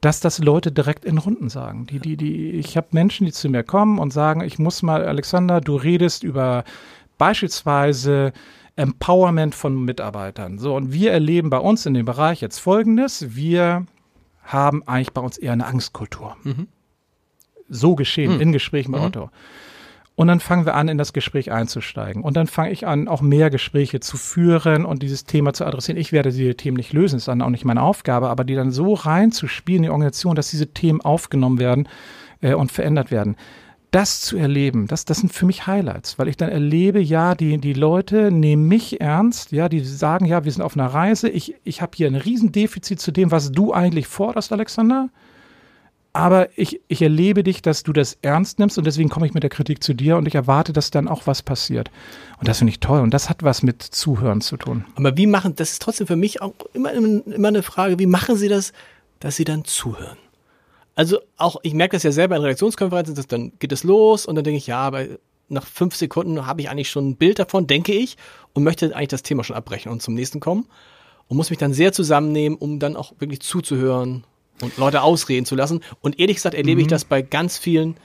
dass 0.01 0.19
das 0.19 0.39
Leute 0.39 0.71
direkt 0.71 1.05
in 1.05 1.19
Runden 1.19 1.49
sagen. 1.49 1.86
Die, 1.86 1.99
die, 1.99 2.17
die, 2.17 2.51
ich 2.51 2.78
habe 2.78 2.88
Menschen, 2.91 3.26
die 3.26 3.32
zu 3.32 3.49
mir 3.49 3.63
kommen 3.63 3.99
und 3.99 4.11
sagen, 4.11 4.41
ich 4.41 4.57
muss 4.57 4.82
mal, 4.82 5.05
Alexander, 5.05 5.61
du 5.61 5.76
redest 5.76 6.23
über 6.23 6.63
beispielsweise 7.17 8.34
Empowerment 8.76 9.53
von 9.53 9.84
Mitarbeitern. 9.84 10.57
So, 10.57 10.76
und 10.76 10.91
wir 10.91 11.11
erleben 11.11 11.49
bei 11.49 11.59
uns 11.59 11.86
in 11.86 11.93
dem 11.93 12.05
Bereich 12.05 12.41
jetzt 12.41 12.59
Folgendes. 12.59 13.36
Wir 13.36 13.86
haben 14.46 14.88
eigentlich 14.88 15.14
bei 15.14 15.22
uns 15.22 15.38
eher 15.38 15.54
eine 15.54 15.66
Angstkultur. 15.66 16.38
Mhm. 16.43 16.68
So 17.68 17.96
geschehen 17.96 18.36
mhm. 18.36 18.41
in 18.41 18.52
Gesprächen 18.52 18.91
mit 18.91 19.02
mhm. 19.02 19.08
Otto. 19.08 19.30
Und 20.16 20.28
dann 20.28 20.39
fangen 20.39 20.66
wir 20.66 20.76
an, 20.76 20.88
in 20.88 20.98
das 20.98 21.12
Gespräch 21.12 21.52
einzusteigen. 21.52 22.24
Und 22.24 22.38
dann 22.38 22.48
fange 22.48 22.72
ich 22.72 22.88
an, 22.88 23.10
auch 23.10 23.22
mehr 23.22 23.50
Gespräche 23.50 24.00
zu 24.00 24.16
führen 24.16 24.86
und 24.86 25.04
dieses 25.04 25.26
Thema 25.26 25.52
zu 25.54 25.66
adressieren. 25.66 26.00
Ich 26.00 26.14
werde 26.14 26.32
diese 26.32 26.56
Themen 26.56 26.78
nicht 26.78 26.93
lösen, 26.93 27.18
ist 27.18 27.28
dann 27.28 27.41
auch 27.41 27.50
nicht 27.50 27.66
meine 27.66 27.82
Aufgabe, 27.82 28.30
aber 28.30 28.46
die 28.46 28.56
dann 28.56 28.72
so 28.72 28.93
reinzuspielen 28.93 29.80
in 29.80 29.84
die 29.84 29.89
Organisation, 29.89 30.36
dass 30.36 30.52
diese 30.52 30.68
Themen 30.68 31.02
aufgenommen 31.02 31.60
werden 31.60 31.89
äh, 32.39 32.54
und 32.54 32.72
verändert 32.72 33.12
werden 33.12 33.36
das 33.96 34.20
zu 34.20 34.36
erleben, 34.36 34.88
das, 34.88 35.06
das 35.06 35.20
sind 35.20 35.32
für 35.32 35.46
mich 35.46 35.68
Highlights, 35.68 36.20
weil 36.20 36.28
ich 36.28 36.36
dann 36.36 36.50
erlebe, 36.50 37.00
ja, 37.00 37.34
die, 37.34 37.58
die 37.60 37.72
Leute 37.72 38.30
nehmen 38.30 38.68
mich 38.68 39.00
ernst, 39.00 39.54
ja, 39.54 39.70
die 39.70 39.80
sagen, 39.80 40.26
ja, 40.26 40.43
wir 40.43 40.52
sind 40.52 40.64
auf 40.64 40.76
einer 40.76 40.88
Reise, 40.88 41.30
ich, 41.30 41.56
ich 41.64 41.82
habe 41.82 41.93
hier 41.96 42.08
ein 42.08 42.16
Riesendefizit 42.16 43.00
zu 43.00 43.14
dem, 43.14 43.32
was 43.32 43.54
du 43.54 43.72
eigentlich 43.74 44.08
forderst, 44.08 44.52
Alexander, 44.52 45.08
aber 46.12 46.50
ich, 46.58 46.82
ich 46.89 47.02
erlebe 47.02 47.41
dich, 47.41 47.62
dass 47.62 47.84
du 47.84 47.93
das 47.93 48.18
ernst 48.22 48.60
nimmst 48.60 48.78
und 48.78 48.86
deswegen 48.86 49.08
komme 49.08 49.28
ich 49.28 49.34
mit 49.34 49.43
der 49.43 49.50
Kritik 49.50 49.82
zu 49.82 49.93
dir 49.93 50.18
und 50.18 50.28
ich 50.28 50.36
erwarte, 50.36 50.74
dass 50.74 50.91
dann 50.91 51.08
auch 51.08 51.26
was 51.26 51.41
passiert. 51.41 51.89
Und 52.39 52.50
das 52.50 52.58
finde 52.58 52.72
ich 52.72 52.82
toll 52.82 53.00
und 53.00 53.14
das 53.14 53.30
hat 53.30 53.43
was 53.43 53.64
mit 53.64 53.82
Zuhören 53.82 54.41
zu 54.41 54.58
tun. 54.58 54.84
Aber 54.96 55.16
wie 55.16 55.26
machen, 55.26 55.56
das 55.56 55.72
ist 55.72 55.82
trotzdem 55.82 56.08
für 56.08 56.18
mich 56.18 56.41
auch 56.41 56.54
immer, 56.74 56.91
immer 56.91 57.48
eine 57.48 57.64
Frage, 57.64 57.98
wie 57.98 58.08
machen 58.08 58.36
Sie 58.36 58.50
das, 58.50 58.74
dass 59.22 59.38
Sie 59.38 59.46
dann 59.46 59.64
zuhören? 59.64 60.18
Also 60.96 61.20
auch, 61.38 61.58
ich 61.64 61.74
merke 61.74 61.96
das 61.96 62.04
ja 62.04 62.12
selber 62.12 62.36
in 62.36 62.41
Redaktionskonferenzen, 62.41 63.16
dass 63.16 63.28
dann 63.28 63.52
geht 63.60 63.72
es 63.72 63.84
los 63.84 64.26
und 64.26 64.36
dann 64.36 64.43
denke 64.43 64.58
ich, 64.58 64.68
ja, 64.68 64.80
aber 64.80 65.06
nach 65.50 65.66
fünf 65.66 65.96
Sekunden 65.96 66.48
habe 66.48 66.62
ich 66.62 66.70
eigentlich 66.70 66.89
schon 66.89 67.10
ein 67.10 67.16
Bild 67.18 67.38
davon, 67.38 67.68
denke 67.68 67.93
ich, 67.93 68.18
und 68.54 68.64
möchte 68.64 68.96
eigentlich 68.96 69.10
das 69.10 69.24
Thema 69.24 69.43
schon 69.43 69.56
abbrechen 69.56 69.91
und 69.91 70.02
zum 70.02 70.14
nächsten 70.14 70.39
kommen 70.39 70.68
und 71.28 71.38
muss 71.38 71.50
mich 71.50 71.60
dann 71.60 71.74
sehr 71.74 71.91
zusammennehmen, 71.91 72.58
um 72.58 72.80
dann 72.80 72.96
auch 72.96 73.14
wirklich 73.20 73.41
zuzuhören 73.41 74.24
und 74.62 74.78
Leute 74.78 75.02
ausreden 75.02 75.46
zu 75.46 75.56
lassen. 75.56 75.82
Und 76.02 76.20
ehrlich 76.20 76.38
gesagt 76.38 76.56
erlebe 76.56 76.80
mhm. 76.80 76.86
ich 76.86 76.88
das 76.88 77.06
bei 77.06 77.22
ganz 77.22 77.58
vielen 77.58 77.98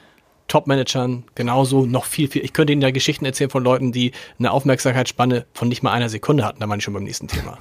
Top-Managern 0.48 1.24
genauso 1.36 1.86
noch 1.86 2.04
viel, 2.04 2.28
viel. 2.28 2.44
Ich 2.44 2.52
könnte 2.52 2.72
Ihnen 2.72 2.82
ja 2.82 2.90
Geschichten 2.90 3.24
erzählen 3.24 3.50
von 3.50 3.62
Leuten, 3.62 3.92
die 3.92 4.10
eine 4.38 4.50
Aufmerksamkeitsspanne 4.50 5.46
von 5.54 5.68
nicht 5.68 5.84
mal 5.84 5.92
einer 5.92 6.08
Sekunde 6.08 6.44
hatten. 6.44 6.58
Da 6.58 6.66
meine 6.66 6.80
ich 6.80 6.84
schon 6.84 6.94
beim 6.94 7.04
nächsten 7.04 7.28
Thema. 7.28 7.58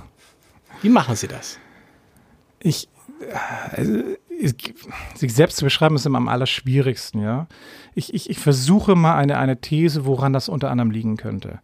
Wie 0.81 0.89
machen 0.89 1.15
Sie 1.15 1.27
das? 1.27 1.59
Ich, 2.61 2.89
also, 3.71 4.01
sich 5.15 5.33
selbst 5.33 5.57
zu 5.57 5.65
beschreiben 5.65 5.95
ist 5.95 6.05
immer 6.05 6.17
am 6.17 6.27
allerschwierigsten, 6.27 7.21
ja. 7.21 7.47
Ich, 7.93 8.13
ich, 8.13 8.29
ich 8.29 8.39
versuche 8.39 8.95
mal 8.95 9.15
eine, 9.15 9.37
eine 9.37 9.59
These, 9.59 10.05
woran 10.05 10.33
das 10.33 10.49
unter 10.49 10.71
anderem 10.71 10.91
liegen 10.91 11.17
könnte. 11.17 11.59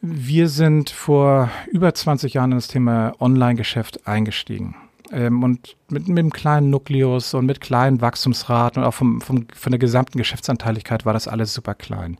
Wir 0.00 0.48
sind 0.48 0.88
vor 0.88 1.50
über 1.70 1.92
20 1.92 2.34
Jahren 2.34 2.52
in 2.52 2.58
das 2.58 2.68
Thema 2.68 3.12
Online-Geschäft 3.20 4.06
eingestiegen. 4.06 4.74
Ähm, 5.12 5.42
und 5.42 5.76
mit, 5.90 6.08
mit 6.08 6.18
einem 6.18 6.32
kleinen 6.32 6.70
Nukleus 6.70 7.34
und 7.34 7.44
mit 7.44 7.60
kleinen 7.60 8.00
Wachstumsraten 8.00 8.82
und 8.82 8.88
auch 8.88 8.94
vom, 8.94 9.20
vom, 9.20 9.46
von 9.54 9.72
der 9.72 9.78
gesamten 9.78 10.18
Geschäftsanteiligkeit 10.18 11.04
war 11.04 11.12
das 11.12 11.28
alles 11.28 11.52
super 11.52 11.74
klein. 11.74 12.16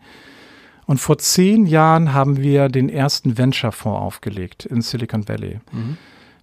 Und 0.86 0.98
vor 0.98 1.18
zehn 1.18 1.66
Jahren 1.66 2.12
haben 2.12 2.38
wir 2.38 2.68
den 2.68 2.88
ersten 2.88 3.38
Venture-Fonds 3.38 4.00
aufgelegt 4.00 4.66
in 4.66 4.82
Silicon 4.82 5.28
Valley. 5.28 5.60
Mhm. 5.72 5.96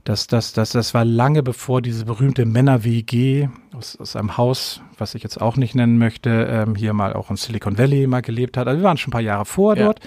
Das, 0.08 0.26
das, 0.26 0.54
das, 0.54 0.70
das 0.70 0.94
war 0.94 1.04
lange 1.04 1.44
bevor 1.44 1.82
diese 1.82 2.06
berühmte 2.06 2.46
Männer-WG 2.46 3.50
aus, 3.76 3.98
aus 3.98 4.16
einem 4.16 4.38
Haus, 4.38 4.82
was 4.98 5.16
ich 5.16 5.22
jetzt 5.22 5.42
auch 5.42 5.58
nicht 5.58 5.76
nennen 5.76 5.98
möchte, 5.98 6.48
ähm, 6.50 6.76
hier 6.76 6.94
mal 6.94 7.12
auch 7.12 7.30
in 7.30 7.36
Silicon 7.36 7.78
Valley 7.78 8.08
mal 8.08 8.22
gelebt 8.22 8.56
hat. 8.56 8.70
Also 8.70 8.80
wir 8.80 8.86
waren 8.86 8.96
schon 8.96 9.10
ein 9.10 9.12
paar 9.12 9.20
Jahre 9.20 9.44
vor 9.44 9.76
ja. 9.76 9.84
dort. 9.84 10.00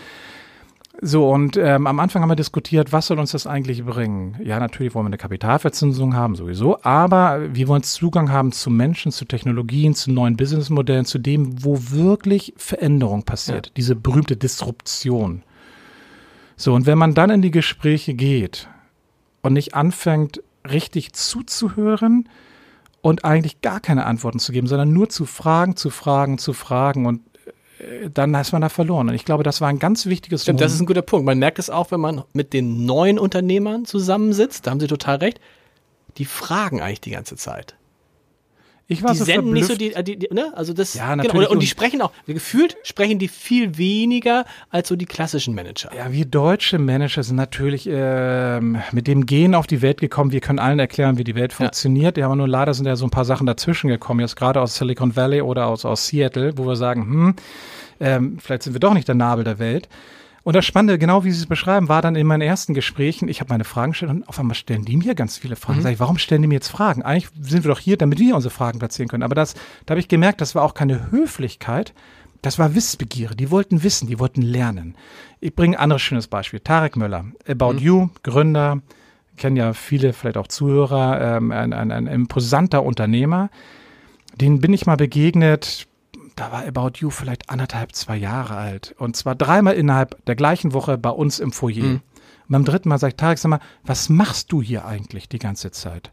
So, 1.02 1.28
und 1.28 1.58
ähm, 1.58 1.86
am 1.86 2.00
Anfang 2.00 2.22
haben 2.22 2.30
wir 2.30 2.36
diskutiert, 2.36 2.94
was 2.94 3.08
soll 3.08 3.18
uns 3.18 3.32
das 3.32 3.46
eigentlich 3.46 3.84
bringen? 3.84 4.36
Ja, 4.42 4.58
natürlich 4.58 4.94
wollen 4.94 5.04
wir 5.04 5.08
eine 5.08 5.18
Kapitalverzinsung 5.18 6.14
haben, 6.14 6.34
sowieso, 6.34 6.82
aber 6.82 7.54
wir 7.54 7.68
wollen 7.68 7.82
Zugang 7.82 8.32
haben 8.32 8.52
zu 8.52 8.70
Menschen, 8.70 9.12
zu 9.12 9.26
Technologien, 9.26 9.94
zu 9.94 10.10
neuen 10.10 10.38
Businessmodellen, 10.38 11.04
zu 11.04 11.18
dem, 11.18 11.62
wo 11.62 11.76
wirklich 11.90 12.54
Veränderung 12.56 13.24
passiert, 13.24 13.66
ja. 13.66 13.72
diese 13.76 13.96
berühmte 13.96 14.38
Disruption. 14.38 15.42
So, 16.56 16.72
und 16.72 16.86
wenn 16.86 16.96
man 16.96 17.12
dann 17.12 17.28
in 17.28 17.42
die 17.42 17.50
Gespräche 17.50 18.14
geht 18.14 18.66
und 19.42 19.52
nicht 19.52 19.74
anfängt, 19.74 20.42
richtig 20.68 21.12
zuzuhören 21.12 22.28
und 23.00 23.24
eigentlich 23.24 23.60
gar 23.60 23.80
keine 23.80 24.06
Antworten 24.06 24.38
zu 24.38 24.52
geben, 24.52 24.66
sondern 24.66 24.92
nur 24.92 25.08
zu 25.08 25.24
fragen, 25.26 25.76
zu 25.76 25.90
fragen, 25.90 26.38
zu 26.38 26.52
fragen 26.52 27.06
und 27.06 27.22
dann 28.12 28.34
ist 28.34 28.52
man 28.52 28.60
da 28.60 28.68
verloren. 28.68 29.08
Und 29.08 29.14
ich 29.14 29.24
glaube, 29.24 29.42
das 29.42 29.60
war 29.60 29.68
ein 29.68 29.78
ganz 29.78 30.06
wichtiges 30.06 30.42
Stimmt, 30.42 30.60
das 30.60 30.74
ist 30.74 30.80
ein 30.80 30.86
guter 30.86 31.02
Punkt. 31.02 31.24
Man 31.24 31.38
merkt 31.38 31.58
es 31.58 31.70
auch, 31.70 31.90
wenn 31.90 32.00
man 32.00 32.24
mit 32.32 32.52
den 32.52 32.84
neuen 32.84 33.18
Unternehmern 33.18 33.86
zusammensitzt, 33.86 34.66
da 34.66 34.70
haben 34.70 34.80
Sie 34.80 34.86
total 34.86 35.16
recht, 35.16 35.40
die 36.18 36.24
fragen 36.26 36.82
eigentlich 36.82 37.00
die 37.00 37.12
ganze 37.12 37.36
Zeit. 37.36 37.76
Ich 38.90 39.04
war 39.04 39.12
die 39.12 39.18
so 39.18 39.24
senden 39.24 39.54
verblüfft. 39.54 39.78
nicht 39.78 39.94
so 39.94 40.02
die, 40.02 40.16
die, 40.16 40.18
die 40.18 40.34
ne? 40.34 40.52
Also 40.56 40.72
das 40.72 40.94
Ja, 40.94 41.10
genau. 41.10 41.22
natürlich. 41.22 41.48
Und, 41.48 41.54
und 41.54 41.62
die 41.62 41.68
sprechen 41.68 42.02
auch, 42.02 42.10
gefühlt 42.26 42.76
sprechen 42.82 43.20
die 43.20 43.28
viel 43.28 43.78
weniger 43.78 44.44
als 44.68 44.88
so 44.88 44.96
die 44.96 45.06
klassischen 45.06 45.54
Manager. 45.54 45.90
Ja, 45.96 46.12
wir 46.12 46.24
deutsche 46.24 46.78
Manager 46.78 47.22
sind 47.22 47.36
natürlich 47.36 47.88
ähm, 47.88 48.78
mit 48.90 49.06
dem 49.06 49.26
Gehen 49.26 49.54
auf 49.54 49.68
die 49.68 49.80
Welt 49.80 50.00
gekommen. 50.00 50.32
Wir 50.32 50.40
können 50.40 50.58
allen 50.58 50.80
erklären, 50.80 51.18
wie 51.18 51.24
die 51.24 51.36
Welt 51.36 51.52
funktioniert. 51.52 52.16
Ja, 52.18 52.26
aber 52.26 52.34
nur 52.34 52.48
leider 52.48 52.74
sind 52.74 52.86
ja 52.86 52.96
so 52.96 53.06
ein 53.06 53.10
paar 53.10 53.24
Sachen 53.24 53.46
dazwischen 53.46 53.86
gekommen, 53.86 54.18
jetzt 54.20 54.34
gerade 54.34 54.60
aus 54.60 54.74
Silicon 54.74 55.14
Valley 55.14 55.40
oder 55.40 55.68
aus, 55.68 55.84
aus 55.84 56.08
Seattle, 56.08 56.58
wo 56.58 56.66
wir 56.66 56.74
sagen, 56.74 57.02
hm, 57.02 57.34
ähm, 58.00 58.38
vielleicht 58.40 58.64
sind 58.64 58.72
wir 58.72 58.80
doch 58.80 58.94
nicht 58.94 59.06
der 59.06 59.14
Nabel 59.14 59.44
der 59.44 59.60
Welt. 59.60 59.88
Und 60.42 60.56
das 60.56 60.64
Spannende, 60.64 60.98
genau 60.98 61.24
wie 61.24 61.30
Sie 61.30 61.40
es 61.40 61.46
beschreiben, 61.46 61.88
war 61.88 62.00
dann 62.00 62.16
in 62.16 62.26
meinen 62.26 62.40
ersten 62.40 62.72
Gesprächen, 62.72 63.28
ich 63.28 63.40
habe 63.40 63.52
meine 63.52 63.64
Fragen 63.64 63.92
gestellt 63.92 64.10
und 64.10 64.28
auf 64.28 64.38
einmal 64.38 64.54
stellen 64.54 64.84
die 64.84 64.96
mir 64.96 65.14
ganz 65.14 65.36
viele 65.36 65.56
Fragen. 65.56 65.80
Mhm. 65.80 65.82
Sag 65.82 65.92
ich, 65.92 66.00
warum 66.00 66.18
stellen 66.18 66.42
die 66.42 66.48
mir 66.48 66.54
jetzt 66.54 66.68
Fragen? 66.68 67.02
Eigentlich 67.02 67.30
sind 67.42 67.64
wir 67.64 67.70
doch 67.70 67.78
hier, 67.78 67.96
damit 67.96 68.18
wir 68.18 68.34
unsere 68.34 68.52
Fragen 68.52 68.78
platzieren 68.78 69.08
können. 69.08 69.22
Aber 69.22 69.34
das, 69.34 69.54
da 69.84 69.92
habe 69.92 70.00
ich 70.00 70.08
gemerkt, 70.08 70.40
das 70.40 70.54
war 70.54 70.62
auch 70.62 70.74
keine 70.74 71.10
Höflichkeit, 71.10 71.92
das 72.42 72.58
war 72.58 72.74
Wissbegierde. 72.74 73.36
Die 73.36 73.50
wollten 73.50 73.82
wissen, 73.82 74.06
die 74.08 74.18
wollten 74.18 74.40
lernen. 74.40 74.96
Ich 75.40 75.54
bringe 75.54 75.76
ein 75.76 75.82
anderes 75.82 76.02
schönes 76.02 76.26
Beispiel. 76.26 76.60
Tarek 76.60 76.96
Möller, 76.96 77.26
About 77.46 77.74
mhm. 77.74 77.78
You, 77.78 78.08
Gründer, 78.22 78.80
kennen 79.36 79.56
ja 79.56 79.74
viele, 79.74 80.12
vielleicht 80.12 80.38
auch 80.38 80.48
Zuhörer, 80.48 81.36
ähm, 81.36 81.52
ein, 81.52 81.72
ein, 81.74 81.92
ein 81.92 82.06
imposanter 82.06 82.82
Unternehmer. 82.82 83.50
Den 84.36 84.60
bin 84.60 84.72
ich 84.72 84.86
mal 84.86 84.96
begegnet, 84.96 85.86
da 86.40 86.52
war 86.52 86.66
About 86.66 86.98
You 87.00 87.10
vielleicht 87.10 87.50
anderthalb, 87.50 87.94
zwei 87.94 88.16
Jahre 88.16 88.56
alt. 88.56 88.94
Und 88.98 89.14
zwar 89.14 89.34
dreimal 89.34 89.74
innerhalb 89.74 90.24
der 90.24 90.36
gleichen 90.36 90.72
Woche 90.72 90.96
bei 90.96 91.10
uns 91.10 91.38
im 91.38 91.52
Foyer. 91.52 91.84
Mhm. 91.84 92.00
Und 92.48 92.48
beim 92.48 92.64
dritten 92.64 92.88
Mal 92.88 92.98
sagt 92.98 93.18
Tarek, 93.18 93.38
sag 93.38 93.50
mal, 93.50 93.60
was 93.84 94.08
machst 94.08 94.50
du 94.50 94.62
hier 94.62 94.86
eigentlich 94.86 95.28
die 95.28 95.38
ganze 95.38 95.70
Zeit? 95.70 96.12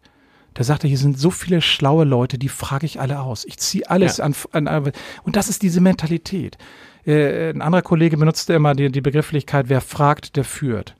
Da 0.53 0.63
sagte, 0.63 0.87
hier 0.87 0.97
sind 0.97 1.17
so 1.17 1.29
viele 1.29 1.61
schlaue 1.61 2.03
Leute, 2.03 2.37
die 2.37 2.49
frage 2.49 2.85
ich 2.85 2.99
alle 2.99 3.21
aus. 3.21 3.45
Ich 3.45 3.57
ziehe 3.59 3.89
alles 3.89 4.17
ja. 4.17 4.25
an, 4.25 4.67
an, 4.67 4.91
Und 5.23 5.35
das 5.37 5.47
ist 5.47 5.61
diese 5.61 5.79
Mentalität. 5.79 6.57
Äh, 7.05 7.51
ein 7.51 7.61
anderer 7.61 7.81
Kollege 7.81 8.17
benutzte 8.17 8.53
immer 8.53 8.75
die, 8.75 8.91
die 8.91 9.01
Begrifflichkeit, 9.01 9.69
wer 9.69 9.79
fragt, 9.79 10.35
der 10.35 10.43
führt. 10.43 10.95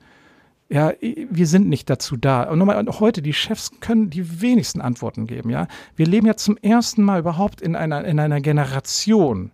Ja, 0.70 0.92
wir 1.00 1.46
sind 1.46 1.68
nicht 1.68 1.88
dazu 1.88 2.16
da. 2.16 2.42
Und 2.42 2.58
nochmal, 2.58 2.84
heute, 3.00 3.22
die 3.22 3.32
Chefs 3.32 3.80
können 3.80 4.10
die 4.10 4.42
wenigsten 4.42 4.82
Antworten 4.82 5.26
geben, 5.26 5.48
ja. 5.48 5.66
Wir 5.96 6.06
leben 6.06 6.26
ja 6.26 6.36
zum 6.36 6.58
ersten 6.58 7.02
Mal 7.02 7.20
überhaupt 7.20 7.62
in 7.62 7.74
einer, 7.74 8.04
in 8.04 8.20
einer 8.20 8.42
Generation, 8.42 9.50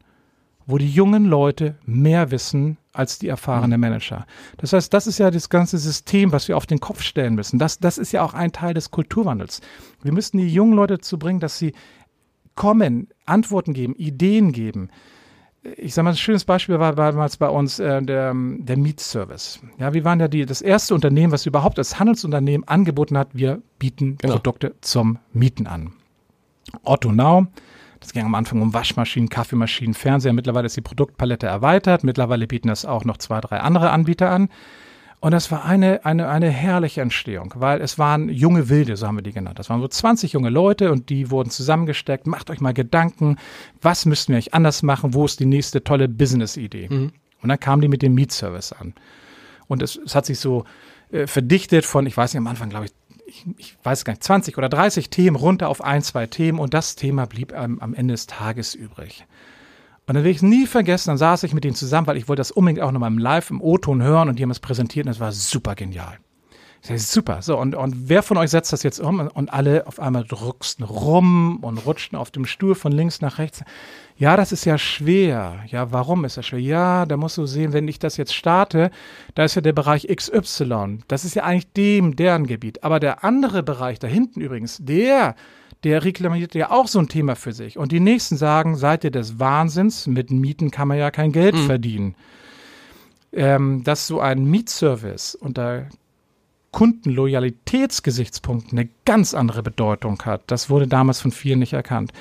wo 0.67 0.77
die 0.77 0.91
jungen 0.91 1.27
Leute 1.27 1.77
mehr 1.87 2.33
wissen 2.33 2.79
als 2.93 3.21
die 3.21 3.29
erfahrenen 3.29 3.79
mhm. 3.79 3.87
Manager. 3.87 4.27
Das 4.57 4.73
heißt, 4.73 4.93
das 4.93 5.07
ist 5.07 5.19
ja 5.19 5.31
das 5.31 5.51
ganze 5.51 5.79
System, 5.79 6.33
was 6.33 6.49
wir 6.49 6.57
auf 6.57 6.67
den 6.67 6.81
Kopf 6.81 7.03
stellen 7.03 7.37
müssen. 7.37 7.61
Das, 7.61 7.79
das 7.79 7.97
ist 7.99 8.13
ja 8.13 8.23
auch 8.23 8.35
ein 8.35 8.51
Teil 8.51 8.75
des 8.75 8.91
Kulturwandels. 8.91 9.61
Wir 10.03 10.13
müssen 10.13 10.39
die 10.39 10.53
jungen 10.53 10.75
Leute 10.75 10.95
dazu 10.97 11.19
bringen, 11.19 11.41
dass 11.41 11.59
sie 11.59 11.75
kommen, 12.57 13.09
Antworten 13.25 13.73
geben, 13.73 13.95
Ideen 13.95 14.53
geben 14.53 14.91
ich 15.77 15.95
sage 15.95 16.05
mal, 16.05 16.11
ein 16.11 16.17
schönes 16.17 16.45
Beispiel 16.45 16.79
war 16.79 16.95
damals 16.95 17.37
bei 17.37 17.49
uns 17.49 17.79
äh, 17.79 18.03
der, 18.03 18.35
der 18.35 18.77
Mietservice. 18.77 19.61
Ja, 19.79 19.95
wir 19.95 20.05
waren 20.05 20.21
ja 20.21 20.29
die, 20.29 20.45
das 20.45 20.61
erste 20.61 20.95
Unternehmen, 20.95 21.33
was 21.33 21.47
überhaupt 21.47 21.79
als 21.79 21.99
Handelsunternehmen 21.99 22.69
angeboten 22.69 23.17
hat, 23.17 23.29
wir 23.33 23.63
bieten 23.79 24.19
genau. 24.19 24.35
Produkte 24.35 24.75
zum 24.81 25.19
Mieten 25.33 25.67
an. 25.67 25.93
Otto 26.83 27.13
Now, 27.13 27.47
das 28.01 28.13
ging 28.13 28.25
am 28.25 28.35
Anfang 28.35 28.61
um 28.61 28.75
Waschmaschinen, 28.75 29.31
Kaffeemaschinen, 29.31 29.95
Fernseher. 29.95 30.35
Mittlerweile 30.35 30.67
ist 30.67 30.77
die 30.77 30.83
Produktpalette 30.83 31.47
erweitert. 31.47 32.05
Mittlerweile 32.05 32.47
bieten 32.47 32.69
das 32.69 32.85
auch 32.85 33.05
noch 33.05 33.17
zwei, 33.17 33.41
drei 33.41 33.61
andere 33.61 33.91
Anbieter 33.91 34.31
an. 34.31 34.51
Und 35.25 35.31
das 35.31 35.51
war 35.51 35.65
eine, 35.65 36.05
eine, 36.05 36.29
eine 36.29 36.51
herrliche 36.51 37.01
Entstehung, 37.01 37.55
weil 37.57 37.81
es 37.81 37.99
waren 37.99 38.29
junge 38.29 38.69
Wilde, 38.69 38.95
so 38.99 39.07
haben 39.07 39.17
wir 39.17 39.23
die 39.23 39.33
genannt. 39.33 39.59
Das 39.59 39.71
waren 39.71 39.81
so 39.81 39.89
20 39.89 40.35
junge 40.35 40.51
Leute 40.51 40.93
und 40.93 41.09
die 41.09 41.31
wurden 41.31 41.49
zusammengesteckt. 41.49 42.27
Macht 42.27 42.51
euch 42.51 42.61
mal 42.61 42.75
Gedanken, 42.75 43.37
was 43.81 44.05
müssten 44.05 44.33
wir 44.33 44.37
eigentlich 44.37 44.53
anders 44.53 44.83
machen? 44.83 45.15
Wo 45.15 45.25
ist 45.25 45.41
die 45.41 45.47
nächste 45.47 45.83
tolle 45.83 46.09
Business-Idee? 46.09 46.89
Mhm. 46.91 47.13
Und 47.41 47.49
dann 47.49 47.59
kamen 47.59 47.81
die 47.81 47.89
mit 47.89 48.03
dem 48.03 48.13
Mietservice 48.13 48.75
an. 48.75 48.93
Und 49.67 49.81
es, 49.81 49.97
es 49.97 50.15
hat 50.15 50.27
sich 50.27 50.39
so 50.39 50.65
äh, 51.11 51.27
verdichtet 51.27 51.87
von, 51.87 52.05
ich 52.05 52.15
weiß 52.15 52.35
nicht, 52.35 52.41
am 52.41 52.47
Anfang 52.47 52.69
glaube 52.69 52.85
ich, 52.85 52.93
ich, 53.27 53.47
ich, 53.57 53.79
weiß 53.83 54.05
gar 54.05 54.13
nicht, 54.13 54.25
20 54.25 54.59
oder 54.59 54.69
30 54.69 55.09
Themen 55.09 55.37
runter 55.37 55.71
auf 55.71 55.83
ein, 55.83 56.03
zwei 56.03 56.27
Themen 56.27 56.59
und 56.59 56.75
das 56.75 56.97
Thema 56.97 57.25
blieb 57.25 57.55
ähm, 57.57 57.81
am 57.81 57.95
Ende 57.95 58.13
des 58.13 58.27
Tages 58.27 58.75
übrig. 58.75 59.25
Und 60.07 60.15
dann 60.15 60.25
will 60.25 60.31
ich 60.31 60.39
es 60.39 60.43
nie 60.43 60.67
vergessen, 60.67 61.11
dann 61.11 61.19
saß 61.19 61.45
ich 61.45 61.55
mit 61.55 61.65
denen 61.65 61.75
zusammen, 61.75 62.07
weil 62.07 62.19
ich 62.19 62.29
wollte 62.29 62.41
das 62.41 62.51
unbedingt 62.51 62.83
auch 62.83 62.93
nochmal 62.93 63.11
im 63.11 63.19
Live, 63.19 63.51
im 63.51 63.63
O-Ton 63.63 64.03
hören 64.03 64.29
und 64.29 64.39
die 64.39 64.43
haben 64.43 64.51
es 64.51 64.61
präsentiert 64.61 65.07
und 65.07 65.13
es 65.13 65.21
war 65.21 65.33
super 65.33 65.75
genial. 65.75 66.19
Ich 66.83 66.89
sag, 66.89 66.99
super. 66.99 67.41
So, 67.41 67.59
und, 67.59 67.75
und 67.75 68.11
wer 68.11 68.23
von 68.23 68.37
euch 68.37 68.51
setzt 68.51 68.71
das 68.71 68.83
jetzt 68.83 69.01
um? 69.01 69.19
Und 69.21 69.51
alle 69.51 69.87
auf 69.87 69.99
einmal 69.99 70.25
drucksten 70.25 70.85
rum 70.85 71.61
und 71.63 71.79
rutschten 71.79 72.19
auf 72.19 72.31
dem 72.31 72.45
Stuhl 72.45 72.75
von 72.75 72.93
links 72.93 73.23
nach 73.23 73.39
rechts. 73.39 73.63
Ja, 74.19 74.37
das 74.37 74.53
ist 74.53 74.67
ja 74.67 74.77
schwer. 74.77 75.65
Ja, 75.69 75.93
warum 75.93 76.27
ist 76.27 76.37
das 76.37 76.45
schwer? 76.45 76.61
Ja, 76.61 77.07
da 77.07 77.17
musst 77.17 77.39
du 77.39 77.47
sehen, 77.47 77.73
wenn 77.73 77.89
ich 77.89 77.99
das 77.99 78.19
jetzt 78.19 78.35
starte, 78.35 78.91
da 79.35 79.45
ist 79.45 79.55
ja 79.55 79.63
der 79.63 79.73
Bereich 79.73 80.07
XY. 80.15 80.99
Das 81.09 81.25
ist 81.25 81.35
ja 81.35 81.45
eigentlich 81.45 81.73
dem, 81.73 82.17
deren 82.17 82.47
Gebiet. 82.47 82.85
Aber 82.85 83.01
der 83.01 83.25
andere 83.25 83.63
Bereich 83.63 83.99
da 83.99 84.07
hinten 84.07 84.43
übrigens, 84.43 84.77
der 84.83 85.37
der 85.85 86.05
reklamiert 86.05 86.55
ja 86.55 86.71
auch 86.71 86.89
so 86.89 86.99
ein 86.99 87.09
Thema 87.09 87.37
für 87.37 87.53
sich. 87.53 87.79
Und 87.79 87.93
die 87.93 88.01
nächsten 88.01 88.37
sagen, 88.37 88.77
seid 88.77 89.05
ihr 89.05 89.11
des 89.11 89.39
Wahnsinns, 89.39 90.07
mit 90.07 90.31
Mieten 90.31 90.71
kann 90.71 90.89
man 90.89 90.99
ja 90.99 91.11
kein 91.11 91.31
Geld 91.31 91.55
mhm. 91.55 91.67
verdienen. 91.67 92.15
Ähm, 93.33 93.85
dass 93.85 94.07
so 94.07 94.21
ein 94.21 94.45
Mietservice 94.45 95.35
unter 95.35 95.87
Kundenloyalitätsgesichtspunkten 96.71 98.79
eine 98.79 98.89
ganz 99.05 99.35
andere 99.35 99.63
Bedeutung 99.63 100.23
hat, 100.23 100.43
das 100.47 100.71
wurde 100.71 100.89
damals 100.89 101.21
von 101.21 101.33
vielen 101.33 101.59
nicht 101.59 101.73
erkannt. 101.73 102.13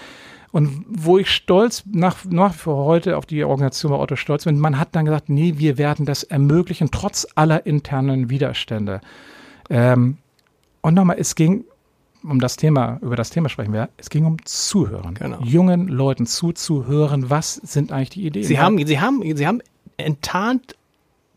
Und 0.51 0.85
wo 0.87 1.17
ich 1.17 1.31
stolz 1.31 1.83
nach, 1.91 2.25
nach 2.25 2.53
für 2.53 2.75
heute 2.75 3.17
auf 3.17 3.25
die 3.25 3.43
Organisation 3.43 3.91
bei 3.91 3.97
Otto 3.97 4.15
stolz 4.15 4.45
bin, 4.45 4.59
man 4.59 4.79
hat 4.79 4.95
dann 4.95 5.05
gesagt, 5.05 5.29
nee, 5.29 5.55
wir 5.57 5.79
werden 5.79 6.05
das 6.05 6.23
ermöglichen, 6.23 6.91
trotz 6.91 7.25
aller 7.33 7.65
internen 7.65 8.29
Widerstände. 8.29 9.01
Ähm, 9.71 10.17
und 10.81 10.93
nochmal, 10.93 11.15
es 11.17 11.33
ging 11.33 11.65
um 12.23 12.39
das 12.39 12.55
Thema, 12.55 12.99
über 13.01 13.15
das 13.15 13.29
Thema 13.29 13.49
sprechen 13.49 13.73
wir, 13.73 13.89
es 13.97 14.09
ging 14.09 14.25
um 14.25 14.43
Zuhören. 14.45 15.15
Genau. 15.15 15.39
Jungen 15.41 15.87
Leuten 15.87 16.25
zuzuhören, 16.25 17.29
was 17.29 17.55
sind 17.55 17.91
eigentlich 17.91 18.11
die 18.11 18.25
Ideen? 18.25 18.45
Sie 18.45 18.59
haben, 18.59 18.85
Sie 18.85 18.99
haben, 18.99 19.35
Sie 19.35 19.47
haben 19.47 19.61
enttarnt 19.97 20.75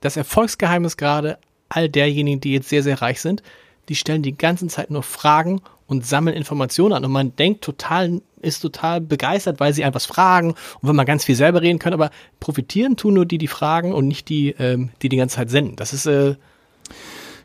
das 0.00 0.16
Erfolgsgeheimnis 0.16 0.96
gerade 0.96 1.38
all 1.68 1.88
derjenigen, 1.88 2.40
die 2.40 2.52
jetzt 2.52 2.68
sehr, 2.68 2.82
sehr 2.82 3.02
reich 3.02 3.20
sind. 3.20 3.42
Die 3.88 3.94
stellen 3.94 4.22
die 4.22 4.36
ganze 4.36 4.66
Zeit 4.68 4.90
nur 4.90 5.02
Fragen 5.02 5.60
und 5.86 6.04
sammeln 6.04 6.36
Informationen 6.36 6.92
an 6.92 7.04
und 7.04 7.12
man 7.12 7.34
denkt 7.36 7.62
total, 7.62 8.20
ist 8.40 8.60
total 8.60 9.00
begeistert, 9.00 9.60
weil 9.60 9.72
sie 9.72 9.84
einfach 9.84 10.00
fragen 10.00 10.50
und 10.50 10.88
wenn 10.88 10.96
man 10.96 11.06
ganz 11.06 11.24
viel 11.24 11.36
selber 11.36 11.62
reden 11.62 11.78
kann, 11.78 11.92
aber 11.92 12.10
profitieren 12.40 12.96
tun 12.96 13.14
nur 13.14 13.26
die, 13.26 13.38
die 13.38 13.46
fragen 13.46 13.92
und 13.92 14.08
nicht 14.08 14.28
die, 14.28 14.50
ähm, 14.58 14.90
die 15.02 15.08
die 15.08 15.16
ganze 15.16 15.36
Zeit 15.36 15.50
senden. 15.50 15.76
Das 15.76 15.92
ist, 15.92 16.06
äh, 16.06 16.34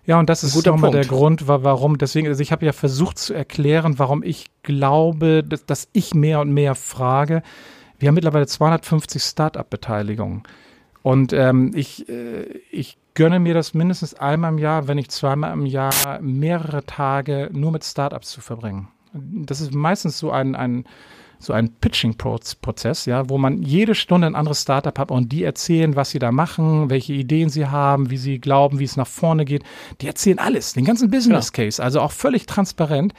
Ja, 0.06 0.18
und 0.20 0.30
das 0.30 0.43
ist 0.43 0.54
guter 0.54 0.72
nochmal 0.72 0.91
der. 0.91 1.06
Grund, 1.06 1.47
wa- 1.47 1.64
warum, 1.64 1.97
deswegen, 1.97 2.28
also 2.28 2.41
ich 2.41 2.52
habe 2.52 2.66
ja 2.66 2.74
versucht 2.74 3.18
zu 3.20 3.34
erklären, 3.34 3.99
warum 3.99 4.24
ich 4.24 4.47
glaube, 4.64 5.43
dass, 5.43 5.66
dass 5.66 5.88
ich 5.93 6.14
mehr 6.14 6.39
und 6.41 6.52
mehr 6.52 6.76
frage. 6.76 7.43
Wir 7.99 8.08
haben 8.08 8.16
mittlerweile 8.16 8.47
250 8.47 9.22
Start-up-Beteiligungen. 9.22 10.43
Und 11.04 11.34
ähm, 11.34 11.72
ich, 11.76 12.10
äh, 12.10 12.43
ich 12.72 12.97
gönne 13.14 13.39
mir 13.39 13.54
das 13.54 13.74
mindestens 13.74 14.14
einmal 14.16 14.52
im 14.52 14.58
Jahr, 14.58 14.88
wenn 14.88 14.95
nicht 14.97 15.12
zweimal 15.12 15.54
im 15.54 15.66
Jahr, 15.66 15.91
mehrere 16.22 16.84
Tage 16.86 17.49
nur 17.52 17.72
mit 17.72 17.84
Startups 17.84 18.30
zu 18.30 18.41
verbringen. 18.41 18.88
Das 19.14 19.62
ist 19.62 19.74
meistens 19.74 20.18
so 20.18 20.32
ein, 20.32 20.56
ein, 20.56 20.86
so 21.42 21.54
ein 21.54 21.72
Pitching-Prozess, 21.74 23.06
ja, 23.06 23.30
wo 23.30 23.38
man 23.38 23.62
jede 23.64 23.96
Stunde 23.96 24.28
ein 24.28 24.36
anderes 24.36 24.62
Startup 24.62 24.98
hat 24.98 25.12
und 25.12 25.32
die 25.32 25.44
erzählen, 25.44 25.96
was 25.96 26.12
sie 26.12 26.20
da 26.20 26.32
machen, 26.32 26.89
welche 26.89 27.14
Ideen 27.14 27.50
sie 27.50 27.68
haben, 27.68 28.10
wie 28.10 28.18
sie 28.18 28.39
glauben, 28.39 28.80
wie 28.80 28.86
es 28.86 28.98
nach 28.98 29.08
vorne 29.08 29.46
geht. 29.46 29.64
Die 30.02 30.08
erzählen 30.08 30.39
alles, 30.39 30.74
den 30.74 30.86
ganzen 30.86 31.10
Business 31.10 31.52
Case, 31.52 31.82
also 31.82 32.02
auch 32.02 32.12
völlig 32.12 32.46
transparent. 32.46 33.14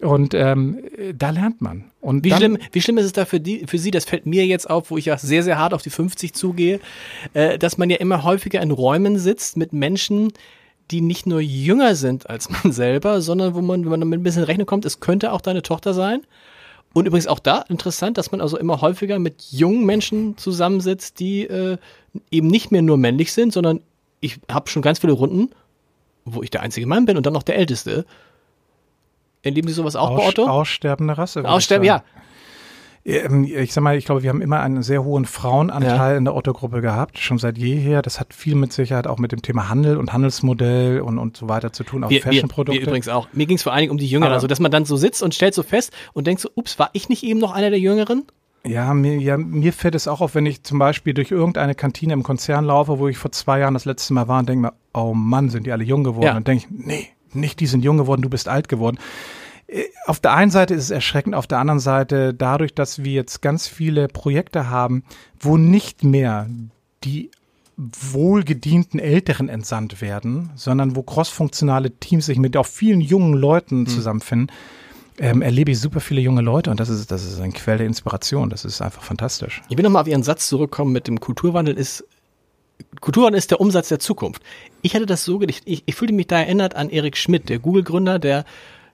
Und 0.00 0.34
ähm, 0.34 0.80
da 1.14 1.30
lernt 1.30 1.60
man. 1.60 1.84
Und 2.00 2.24
Wie 2.24 2.30
dann, 2.30 2.38
schlimm, 2.38 2.58
wie 2.72 2.80
schlimm 2.80 2.98
ist 2.98 3.04
es 3.04 3.12
da 3.12 3.24
für, 3.24 3.38
die, 3.38 3.64
für 3.66 3.78
Sie, 3.78 3.92
das 3.92 4.04
fällt 4.04 4.26
mir 4.26 4.44
jetzt 4.44 4.68
auf, 4.68 4.90
wo 4.90 4.98
ich 4.98 5.04
ja 5.04 5.16
sehr, 5.16 5.44
sehr 5.44 5.58
hart 5.58 5.72
auf 5.72 5.82
die 5.82 5.90
50 5.90 6.34
zugehe, 6.34 6.80
äh, 7.32 7.58
dass 7.58 7.78
man 7.78 7.90
ja 7.90 7.96
immer 7.98 8.24
häufiger 8.24 8.60
in 8.60 8.72
Räumen 8.72 9.18
sitzt 9.18 9.56
mit 9.56 9.72
Menschen, 9.72 10.32
die 10.90 11.00
nicht 11.00 11.26
nur 11.26 11.40
jünger 11.40 11.94
sind 11.94 12.28
als 12.28 12.50
man 12.50 12.72
selber, 12.72 13.20
sondern 13.20 13.54
wo 13.54 13.62
man, 13.62 13.84
wenn 13.84 13.90
man 13.90 14.00
damit 14.00 14.20
ein 14.20 14.22
bisschen 14.24 14.44
rechnen 14.44 14.66
kommt, 14.66 14.84
es 14.84 15.00
könnte 15.00 15.32
auch 15.32 15.40
deine 15.40 15.62
Tochter 15.62 15.94
sein. 15.94 16.22
Und 16.94 17.06
übrigens 17.06 17.26
auch 17.26 17.40
da 17.40 17.62
interessant, 17.68 18.16
dass 18.16 18.30
man 18.30 18.40
also 18.40 18.56
immer 18.56 18.80
häufiger 18.80 19.18
mit 19.18 19.42
jungen 19.50 19.84
Menschen 19.84 20.38
zusammensitzt, 20.38 21.18
die 21.18 21.42
äh, 21.42 21.76
eben 22.30 22.46
nicht 22.46 22.70
mehr 22.70 22.82
nur 22.82 22.96
männlich 22.96 23.32
sind, 23.32 23.52
sondern 23.52 23.80
ich 24.20 24.40
habe 24.50 24.70
schon 24.70 24.80
ganz 24.80 25.00
viele 25.00 25.12
Runden, 25.12 25.50
wo 26.24 26.42
ich 26.42 26.50
der 26.50 26.62
einzige 26.62 26.86
Mann 26.86 27.04
bin 27.04 27.16
und 27.16 27.26
dann 27.26 27.32
noch 27.32 27.42
der 27.42 27.56
Älteste. 27.56 28.06
Erleben 29.42 29.68
Sie 29.68 29.74
sowas 29.74 29.96
auch 29.96 30.16
bei 30.16 30.22
Aus, 30.22 30.28
Otto? 30.28 30.46
aussterbende 30.46 31.18
Rasse. 31.18 31.46
Aussterben, 31.46 31.84
ja. 31.84 32.04
Ähm, 33.04 33.44
Ich 33.44 33.72
sag 33.72 33.82
mal, 33.82 33.96
ich 33.96 34.04
glaube, 34.06 34.22
wir 34.22 34.30
haben 34.30 34.40
immer 34.40 34.60
einen 34.60 34.82
sehr 34.82 35.04
hohen 35.04 35.24
Frauenanteil 35.24 36.16
in 36.16 36.24
der 36.24 36.34
Otto-Gruppe 36.34 36.80
gehabt, 36.80 37.18
schon 37.18 37.38
seit 37.38 37.58
jeher. 37.58 38.02
Das 38.02 38.18
hat 38.20 38.32
viel 38.32 38.54
mit 38.54 38.72
Sicherheit 38.72 39.06
auch 39.06 39.18
mit 39.18 39.32
dem 39.32 39.42
Thema 39.42 39.68
Handel 39.68 39.96
und 39.96 40.12
Handelsmodell 40.12 41.00
und, 41.00 41.18
und 41.18 41.36
so 41.36 41.48
weiter 41.48 41.72
zu 41.72 41.84
tun, 41.84 42.04
auch 42.04 42.10
Fashion-Produkte. 42.10 42.80
wir 42.80 42.86
übrigens 42.86 43.08
auch. 43.08 43.28
Mir 43.32 43.46
ging 43.46 43.56
es 43.56 43.62
vor 43.62 43.72
allen 43.72 43.82
Dingen 43.82 43.92
um 43.92 43.98
die 43.98 44.06
Jüngeren, 44.06 44.32
also 44.32 44.46
dass 44.46 44.60
man 44.60 44.70
dann 44.70 44.84
so 44.84 44.96
sitzt 44.96 45.22
und 45.22 45.34
stellt 45.34 45.54
so 45.54 45.62
fest 45.62 45.92
und 46.12 46.26
denkt 46.26 46.40
so, 46.40 46.48
ups, 46.54 46.78
war 46.78 46.90
ich 46.92 47.08
nicht 47.08 47.22
eben 47.22 47.40
noch 47.40 47.52
einer 47.52 47.70
der 47.70 47.78
Jüngeren? 47.78 48.24
Ja 48.66 48.94
mir, 48.94 49.18
ja, 49.18 49.36
mir 49.36 49.74
fällt 49.74 49.94
es 49.94 50.08
auch 50.08 50.22
auf, 50.22 50.34
wenn 50.34 50.46
ich 50.46 50.62
zum 50.62 50.78
Beispiel 50.78 51.12
durch 51.12 51.30
irgendeine 51.30 51.74
Kantine 51.74 52.14
im 52.14 52.22
Konzern 52.22 52.64
laufe, 52.64 52.98
wo 52.98 53.08
ich 53.08 53.18
vor 53.18 53.30
zwei 53.30 53.58
Jahren 53.58 53.74
das 53.74 53.84
letzte 53.84 54.14
Mal 54.14 54.26
war 54.26 54.38
und 54.38 54.48
denke 54.48 54.62
mir, 54.62 54.72
oh 54.94 55.12
Mann, 55.12 55.50
sind 55.50 55.66
die 55.66 55.72
alle 55.72 55.84
jung 55.84 56.02
geworden. 56.02 56.24
Ja. 56.24 56.36
Und 56.36 56.48
denke 56.48 56.64
ich, 56.64 56.86
nee, 56.86 57.08
nicht 57.34 57.60
die 57.60 57.66
sind 57.66 57.84
jung 57.84 57.98
geworden, 57.98 58.22
du 58.22 58.30
bist 58.30 58.48
alt 58.48 58.68
geworden. 58.68 58.98
Äh, 59.66 59.84
Auf 60.06 60.20
der 60.20 60.34
einen 60.34 60.50
Seite 60.50 60.74
ist 60.74 60.84
es 60.84 60.90
erschreckend, 60.90 61.34
auf 61.34 61.46
der 61.46 61.58
anderen 61.58 61.80
Seite 61.80 62.34
dadurch, 62.34 62.74
dass 62.74 63.04
wir 63.04 63.12
jetzt 63.12 63.42
ganz 63.42 63.66
viele 63.66 64.08
Projekte 64.08 64.70
haben, 64.70 65.04
wo 65.40 65.56
nicht 65.56 66.04
mehr 66.04 66.48
die 67.04 67.30
wohlgedienten 67.76 69.00
Älteren 69.00 69.48
entsandt 69.48 70.00
werden, 70.00 70.50
sondern 70.54 70.94
wo 70.94 71.02
crossfunktionale 71.02 71.90
Teams 71.90 72.26
sich 72.26 72.38
mit 72.38 72.56
auch 72.56 72.66
vielen 72.66 73.00
jungen 73.00 73.34
Leuten 73.34 73.86
zusammenfinden, 73.86 74.52
ähm, 75.18 75.42
erlebe 75.42 75.72
ich 75.72 75.80
super 75.80 76.00
viele 76.00 76.20
junge 76.20 76.40
Leute 76.40 76.70
und 76.70 76.80
das 76.80 76.88
ist, 76.88 77.10
das 77.10 77.24
ist 77.24 77.40
ein 77.40 77.52
Quell 77.52 77.78
der 77.78 77.86
Inspiration. 77.86 78.50
Das 78.50 78.64
ist 78.64 78.80
einfach 78.80 79.02
fantastisch. 79.02 79.62
Ich 79.68 79.76
will 79.76 79.84
nochmal 79.84 80.02
auf 80.02 80.08
Ihren 80.08 80.22
Satz 80.22 80.48
zurückkommen 80.48 80.92
mit 80.92 81.06
dem 81.06 81.20
Kulturwandel 81.20 81.76
ist, 81.76 82.04
Kulturwandel 83.00 83.38
ist 83.38 83.50
der 83.50 83.60
Umsatz 83.60 83.88
der 83.88 84.00
Zukunft. 84.00 84.42
Ich 84.82 84.94
hatte 84.94 85.06
das 85.06 85.24
so 85.24 85.38
gedacht, 85.38 85.62
ich, 85.64 85.82
ich 85.86 85.94
fühlte 85.94 86.14
mich 86.14 86.26
da 86.26 86.38
erinnert 86.40 86.74
an 86.74 86.90
Erik 86.90 87.16
Schmidt, 87.16 87.48
der 87.48 87.60
Google-Gründer, 87.60 88.18
der, 88.18 88.44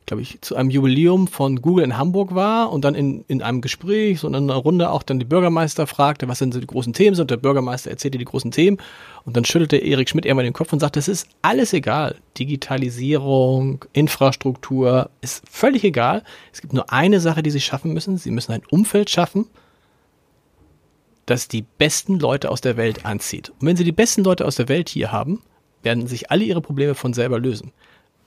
glaube 0.06 0.22
ich, 0.22 0.40
zu 0.40 0.56
einem 0.56 0.70
Jubiläum 0.70 1.28
von 1.28 1.62
Google 1.62 1.84
in 1.84 1.96
Hamburg 1.96 2.34
war 2.34 2.72
und 2.72 2.84
dann 2.84 2.94
in, 2.94 3.24
in 3.28 3.42
einem 3.42 3.60
Gespräch, 3.60 4.20
so 4.20 4.26
in 4.26 4.34
einer 4.34 4.54
Runde 4.54 4.90
auch 4.90 5.02
dann 5.02 5.20
die 5.20 5.24
Bürgermeister 5.24 5.86
fragte, 5.86 6.26
was 6.26 6.40
denn 6.40 6.50
so 6.50 6.58
die 6.58 6.66
großen 6.66 6.92
Themen 6.92 7.14
sind. 7.14 7.22
Und 7.22 7.30
der 7.30 7.36
Bürgermeister 7.36 7.90
erzählte 7.90 8.18
die 8.18 8.24
großen 8.24 8.50
Themen 8.50 8.78
und 9.24 9.36
dann 9.36 9.44
schüttelte 9.44 9.76
Erik 9.76 10.08
Schmidt 10.08 10.26
irgendwann 10.26 10.46
den 10.46 10.52
Kopf 10.52 10.72
und 10.72 10.80
sagte, 10.80 10.98
es 10.98 11.06
ist 11.06 11.28
alles 11.42 11.72
egal. 11.72 12.16
Digitalisierung, 12.38 13.84
Infrastruktur, 13.92 15.10
ist 15.20 15.44
völlig 15.48 15.84
egal. 15.84 16.24
Es 16.52 16.60
gibt 16.60 16.72
nur 16.72 16.92
eine 16.92 17.20
Sache, 17.20 17.42
die 17.42 17.50
sie 17.50 17.60
schaffen 17.60 17.92
müssen. 17.92 18.16
Sie 18.16 18.32
müssen 18.32 18.52
ein 18.52 18.62
Umfeld 18.68 19.10
schaffen, 19.10 19.46
das 21.26 21.46
die 21.46 21.64
besten 21.78 22.18
Leute 22.18 22.50
aus 22.50 22.60
der 22.60 22.76
Welt 22.76 23.06
anzieht. 23.06 23.50
Und 23.50 23.66
wenn 23.66 23.76
sie 23.76 23.84
die 23.84 23.92
besten 23.92 24.24
Leute 24.24 24.44
aus 24.44 24.56
der 24.56 24.68
Welt 24.68 24.88
hier 24.88 25.12
haben, 25.12 25.42
werden 25.82 26.06
sich 26.08 26.30
alle 26.30 26.44
ihre 26.44 26.60
Probleme 26.60 26.94
von 26.94 27.14
selber 27.14 27.38
lösen. 27.38 27.72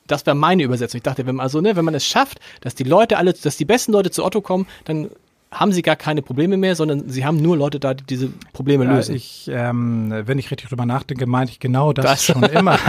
Das 0.07 0.25
wäre 0.25 0.35
meine 0.35 0.63
Übersetzung. 0.63 0.97
Ich 0.97 1.03
dachte, 1.03 1.25
wenn 1.25 1.35
man 1.35 1.43
also, 1.43 1.61
ne, 1.61 1.75
wenn 1.75 1.85
man 1.85 1.93
es 1.95 2.05
schafft, 2.05 2.39
dass 2.61 2.75
die 2.75 2.83
Leute 2.83 3.17
alle, 3.17 3.33
dass 3.33 3.57
die 3.57 3.65
besten 3.65 3.91
Leute 3.93 4.11
zu 4.11 4.23
Otto 4.25 4.41
kommen, 4.41 4.67
dann 4.85 5.09
haben 5.51 5.71
sie 5.71 5.81
gar 5.83 5.95
keine 5.95 6.21
Probleme 6.23 6.57
mehr, 6.57 6.75
sondern 6.75 7.07
sie 7.09 7.25
haben 7.25 7.37
nur 7.41 7.55
Leute 7.55 7.79
da, 7.79 7.93
die 7.93 8.03
diese 8.03 8.29
Probleme 8.53 8.85
Ja, 8.85 8.95
lösen. 8.95 9.15
ich, 9.15 9.49
ähm, 9.53 10.11
wenn 10.25 10.39
ich 10.39 10.49
richtig 10.51 10.69
drüber 10.69 10.85
nachdenke, 10.85 11.25
meinte 11.27 11.51
ich 11.51 11.59
genau 11.59 11.93
das, 11.93 12.05
Das. 12.05 12.25
schon 12.25 12.43
immer. 12.59 12.79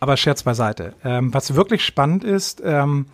Aber 0.00 0.16
Scherz 0.16 0.42
beiseite. 0.42 0.94
Ähm, 1.04 1.32
was 1.32 1.54
wirklich 1.54 1.84
spannend 1.84 2.24
ist, 2.24 2.60
ähm, 2.64 3.06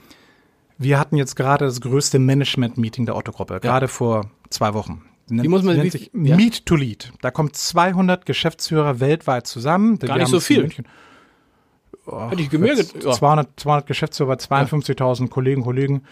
wir 0.79 0.99
hatten 0.99 1.17
jetzt 1.17 1.35
gerade 1.35 1.65
das 1.67 1.81
größte 1.81 2.19
Management-Meeting 2.19 3.05
der 3.07 3.17
Otto-Gruppe, 3.17 3.61
gerade 3.61 3.89
vor 3.89 4.31
zwei 4.51 4.73
Wochen. 4.73 5.03
Nennt, 5.29 5.43
Wie 5.45 5.49
muss 5.49 5.63
man- 5.63 5.77
nennt 5.77 5.93
sich 5.93 6.11
ja. 6.15 6.37
Meet 6.37 6.65
to 6.65 6.77
Lead. 6.77 7.13
Da 7.21 7.31
kommen 7.31 7.53
200 7.53 8.25
Geschäftsführer 8.25 9.01
weltweit 9.01 9.47
zusammen. 9.47 9.99
Gar 9.99 10.17
nicht 10.19 10.29
so 10.29 10.41
viel. 10.41 10.63
München- 10.63 10.87
Oh, 12.11 12.31
Hätte 12.31 12.41
ich 12.43 12.51
gemerkt, 12.51 13.05
ja. 13.05 13.13
200, 13.13 13.49
200 13.61 13.87
Geschäftsführer 13.87 14.29
bei 14.29 14.43
52.000 14.43 15.29
Kollegen, 15.29 15.63
Kollegen. 15.63 16.03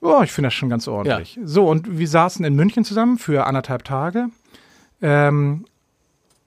Oh, 0.00 0.20
ich 0.22 0.30
finde 0.30 0.46
das 0.46 0.54
schon 0.54 0.68
ganz 0.68 0.86
ordentlich. 0.86 1.38
So, 1.44 1.68
und 1.68 1.98
wir 1.98 2.06
saßen 2.06 2.44
in 2.44 2.54
München 2.54 2.84
zusammen 2.84 3.18
für 3.18 3.46
anderthalb 3.46 3.82
Tage. 3.84 4.28
Ähm, 5.02 5.64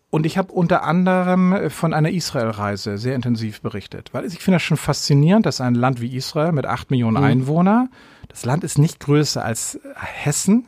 und 0.09 0.25
ich 0.25 0.37
habe 0.37 0.51
unter 0.53 0.83
anderem 0.83 1.69
von 1.69 1.93
einer 1.93 2.09
Israel-Reise 2.11 2.97
sehr 2.97 3.15
intensiv 3.15 3.61
berichtet, 3.61 4.09
weil 4.13 4.25
ich 4.25 4.39
finde 4.39 4.55
das 4.55 4.63
schon 4.63 4.77
faszinierend, 4.77 5.45
dass 5.45 5.61
ein 5.61 5.75
Land 5.75 6.01
wie 6.01 6.15
Israel 6.15 6.51
mit 6.51 6.65
acht 6.65 6.91
Millionen 6.91 7.17
Mhm. 7.17 7.23
Einwohnern, 7.23 7.89
das 8.27 8.45
Land 8.45 8.63
ist 8.63 8.77
nicht 8.77 8.99
größer 8.99 9.43
als 9.43 9.79
Hessen 9.95 10.65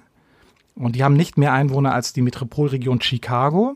und 0.75 0.95
die 0.95 1.03
haben 1.03 1.15
nicht 1.15 1.37
mehr 1.37 1.51
Einwohner 1.53 1.93
als 1.93 2.13
die 2.13 2.21
Metropolregion 2.21 3.01
Chicago, 3.01 3.75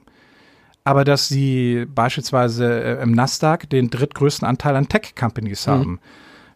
aber 0.88 1.04
dass 1.04 1.28
sie 1.28 1.86
beispielsweise 1.94 2.82
äh, 2.82 3.04
im 3.04 3.12
Nasdaq 3.12 3.70
den 3.70 3.90
drittgrößten 3.90 4.48
Anteil 4.48 4.74
an 4.78 4.88
Tech-Companies 4.88 5.68
haben. 5.68 6.00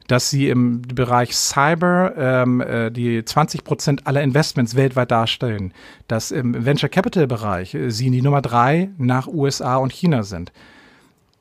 Dass 0.07 0.29
sie 0.29 0.47
im 0.47 0.81
Bereich 0.83 1.35
Cyber 1.35 2.13
ähm, 2.15 2.61
äh, 2.61 2.91
die 2.91 3.25
20 3.25 3.65
Prozent 3.65 4.07
aller 4.07 4.21
Investments 4.21 4.77
weltweit 4.77 5.11
darstellen. 5.11 5.73
Dass 6.07 6.31
im 6.31 6.65
Venture 6.65 6.87
Capital 6.87 7.27
Bereich 7.27 7.73
äh, 7.73 7.91
sie 7.91 8.09
die 8.09 8.21
Nummer 8.21 8.41
drei 8.41 8.91
nach 8.97 9.27
USA 9.27 9.75
und 9.75 9.91
China 9.91 10.23
sind. 10.23 10.53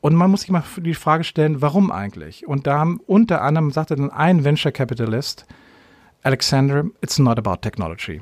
Und 0.01 0.17
man 0.17 0.29
muss 0.29 0.41
sich 0.41 0.51
mal 0.51 0.65
die 0.79 0.95
Frage 0.95 1.23
stellen, 1.23 1.63
warum 1.63 1.93
eigentlich? 1.93 2.49
Und 2.49 2.67
da 2.67 2.81
haben 2.81 2.99
unter 3.07 3.43
anderem 3.43 3.71
sagte 3.71 3.95
dann 3.95 4.11
ein 4.11 4.43
Venture 4.43 4.73
Capitalist, 4.73 5.47
Alexander, 6.25 6.87
it's 7.03 7.21
not 7.21 7.39
about 7.39 7.59
technology. 7.63 8.21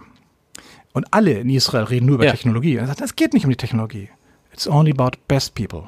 Und 0.92 1.06
alle 1.10 1.32
in 1.38 1.48
Israel 1.48 1.84
reden 1.84 2.04
nur 2.04 2.16
über 2.16 2.26
Ja. 2.26 2.32
Technologie. 2.32 2.76
Er 2.76 2.86
sagt, 2.86 3.00
es 3.00 3.16
geht 3.16 3.32
nicht 3.32 3.44
um 3.44 3.50
die 3.50 3.56
Technologie. 3.56 4.10
It's 4.58 4.66
only 4.66 4.90
about 4.90 5.12
best 5.28 5.54
people. 5.54 5.84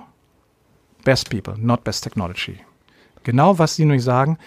Best 1.02 1.28
people, 1.28 1.54
not 1.58 1.82
best 1.82 2.04
technology. 2.04 2.60
Genau, 3.24 3.58
was 3.58 3.74
sie 3.74 3.84
nämlich 3.84 4.04
sagen, 4.04 4.38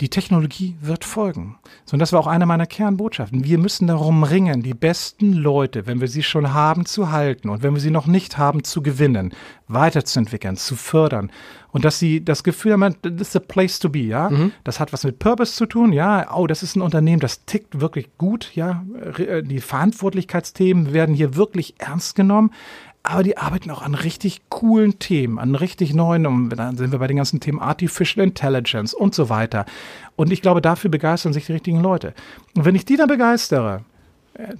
die 0.00 0.08
Technologie 0.08 0.76
wird 0.80 1.04
folgen. 1.04 1.58
So, 1.84 1.94
und 1.94 1.98
das 1.98 2.12
war 2.12 2.20
auch 2.20 2.26
eine 2.26 2.46
meiner 2.46 2.66
Kernbotschaften. 2.66 3.44
Wir 3.44 3.58
müssen 3.58 3.86
darum 3.86 4.24
ringen, 4.24 4.62
die 4.62 4.72
besten 4.72 5.34
Leute, 5.34 5.86
wenn 5.86 6.00
wir 6.00 6.08
sie 6.08 6.22
schon 6.22 6.54
haben, 6.54 6.86
zu 6.86 7.12
halten 7.12 7.50
und 7.50 7.62
wenn 7.62 7.74
wir 7.74 7.80
sie 7.80 7.90
noch 7.90 8.06
nicht 8.06 8.38
haben, 8.38 8.64
zu 8.64 8.80
gewinnen, 8.82 9.34
weiterzuentwickeln, 9.68 10.56
zu 10.56 10.74
fördern. 10.74 11.30
Und 11.72 11.84
dass 11.84 11.98
sie 11.98 12.24
das 12.24 12.44
Gefühl 12.44 12.72
haben, 12.72 12.94
this 13.02 13.28
is 13.28 13.36
a 13.36 13.40
place 13.40 13.78
to 13.78 13.90
be, 13.90 14.00
ja. 14.00 14.30
Das 14.64 14.80
hat 14.80 14.92
was 14.94 15.04
mit 15.04 15.18
Purpose 15.18 15.52
zu 15.54 15.66
tun, 15.66 15.92
ja. 15.92 16.34
Oh, 16.34 16.46
das 16.46 16.62
ist 16.62 16.76
ein 16.76 16.82
Unternehmen, 16.82 17.20
das 17.20 17.44
tickt 17.44 17.80
wirklich 17.80 18.08
gut, 18.16 18.52
ja. 18.54 18.84
Re- 18.94 19.42
Die 19.42 19.60
Verantwortlichkeitsthemen 19.60 20.92
werden 20.94 21.14
hier 21.14 21.36
wirklich 21.36 21.74
ernst 21.78 22.16
genommen. 22.16 22.50
Aber 23.06 23.22
die 23.22 23.36
arbeiten 23.36 23.70
auch 23.70 23.82
an 23.82 23.94
richtig 23.94 24.42
coolen 24.48 24.98
Themen, 24.98 25.38
an 25.38 25.54
richtig 25.54 25.94
neuen, 25.94 26.26
und 26.26 26.50
dann 26.50 26.76
sind 26.76 26.92
wir 26.92 26.98
bei 26.98 27.06
den 27.06 27.16
ganzen 27.16 27.40
Themen 27.40 27.60
Artificial 27.60 28.24
Intelligence 28.24 28.94
und 28.94 29.14
so 29.14 29.28
weiter. 29.28 29.64
Und 30.16 30.32
ich 30.32 30.42
glaube, 30.42 30.60
dafür 30.60 30.90
begeistern 30.90 31.32
sich 31.32 31.46
die 31.46 31.52
richtigen 31.52 31.80
Leute. 31.80 32.14
Und 32.56 32.64
wenn 32.64 32.74
ich 32.74 32.84
die 32.84 32.96
dann 32.96 33.08
begeistere, 33.08 33.82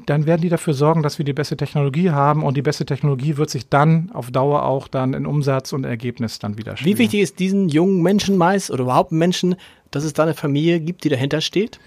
dann 0.06 0.26
werden 0.26 0.40
die 0.40 0.48
dafür 0.48 0.74
sorgen, 0.74 1.02
dass 1.02 1.18
wir 1.18 1.24
die 1.24 1.32
beste 1.32 1.56
Technologie 1.56 2.10
haben 2.10 2.42
und 2.42 2.56
die 2.56 2.62
beste 2.62 2.86
Technologie 2.86 3.36
wird 3.36 3.50
sich 3.50 3.68
dann 3.68 4.10
auf 4.12 4.30
Dauer 4.30 4.64
auch 4.64 4.88
dann 4.88 5.12
in 5.12 5.26
Umsatz 5.26 5.72
und 5.72 5.84
Ergebnis 5.84 6.38
dann 6.38 6.56
wieder 6.56 6.76
Wie 6.82 6.98
wichtig 6.98 7.20
ist 7.20 7.38
diesen 7.38 7.68
jungen 7.68 8.02
Menschen 8.02 8.38
meist 8.38 8.70
oder 8.70 8.84
überhaupt 8.84 9.12
Menschen, 9.12 9.56
dass 9.90 10.04
es 10.04 10.14
da 10.14 10.22
eine 10.22 10.34
Familie 10.34 10.80
gibt, 10.80 11.04
die 11.04 11.08
dahinter 11.08 11.40
steht? 11.40 11.78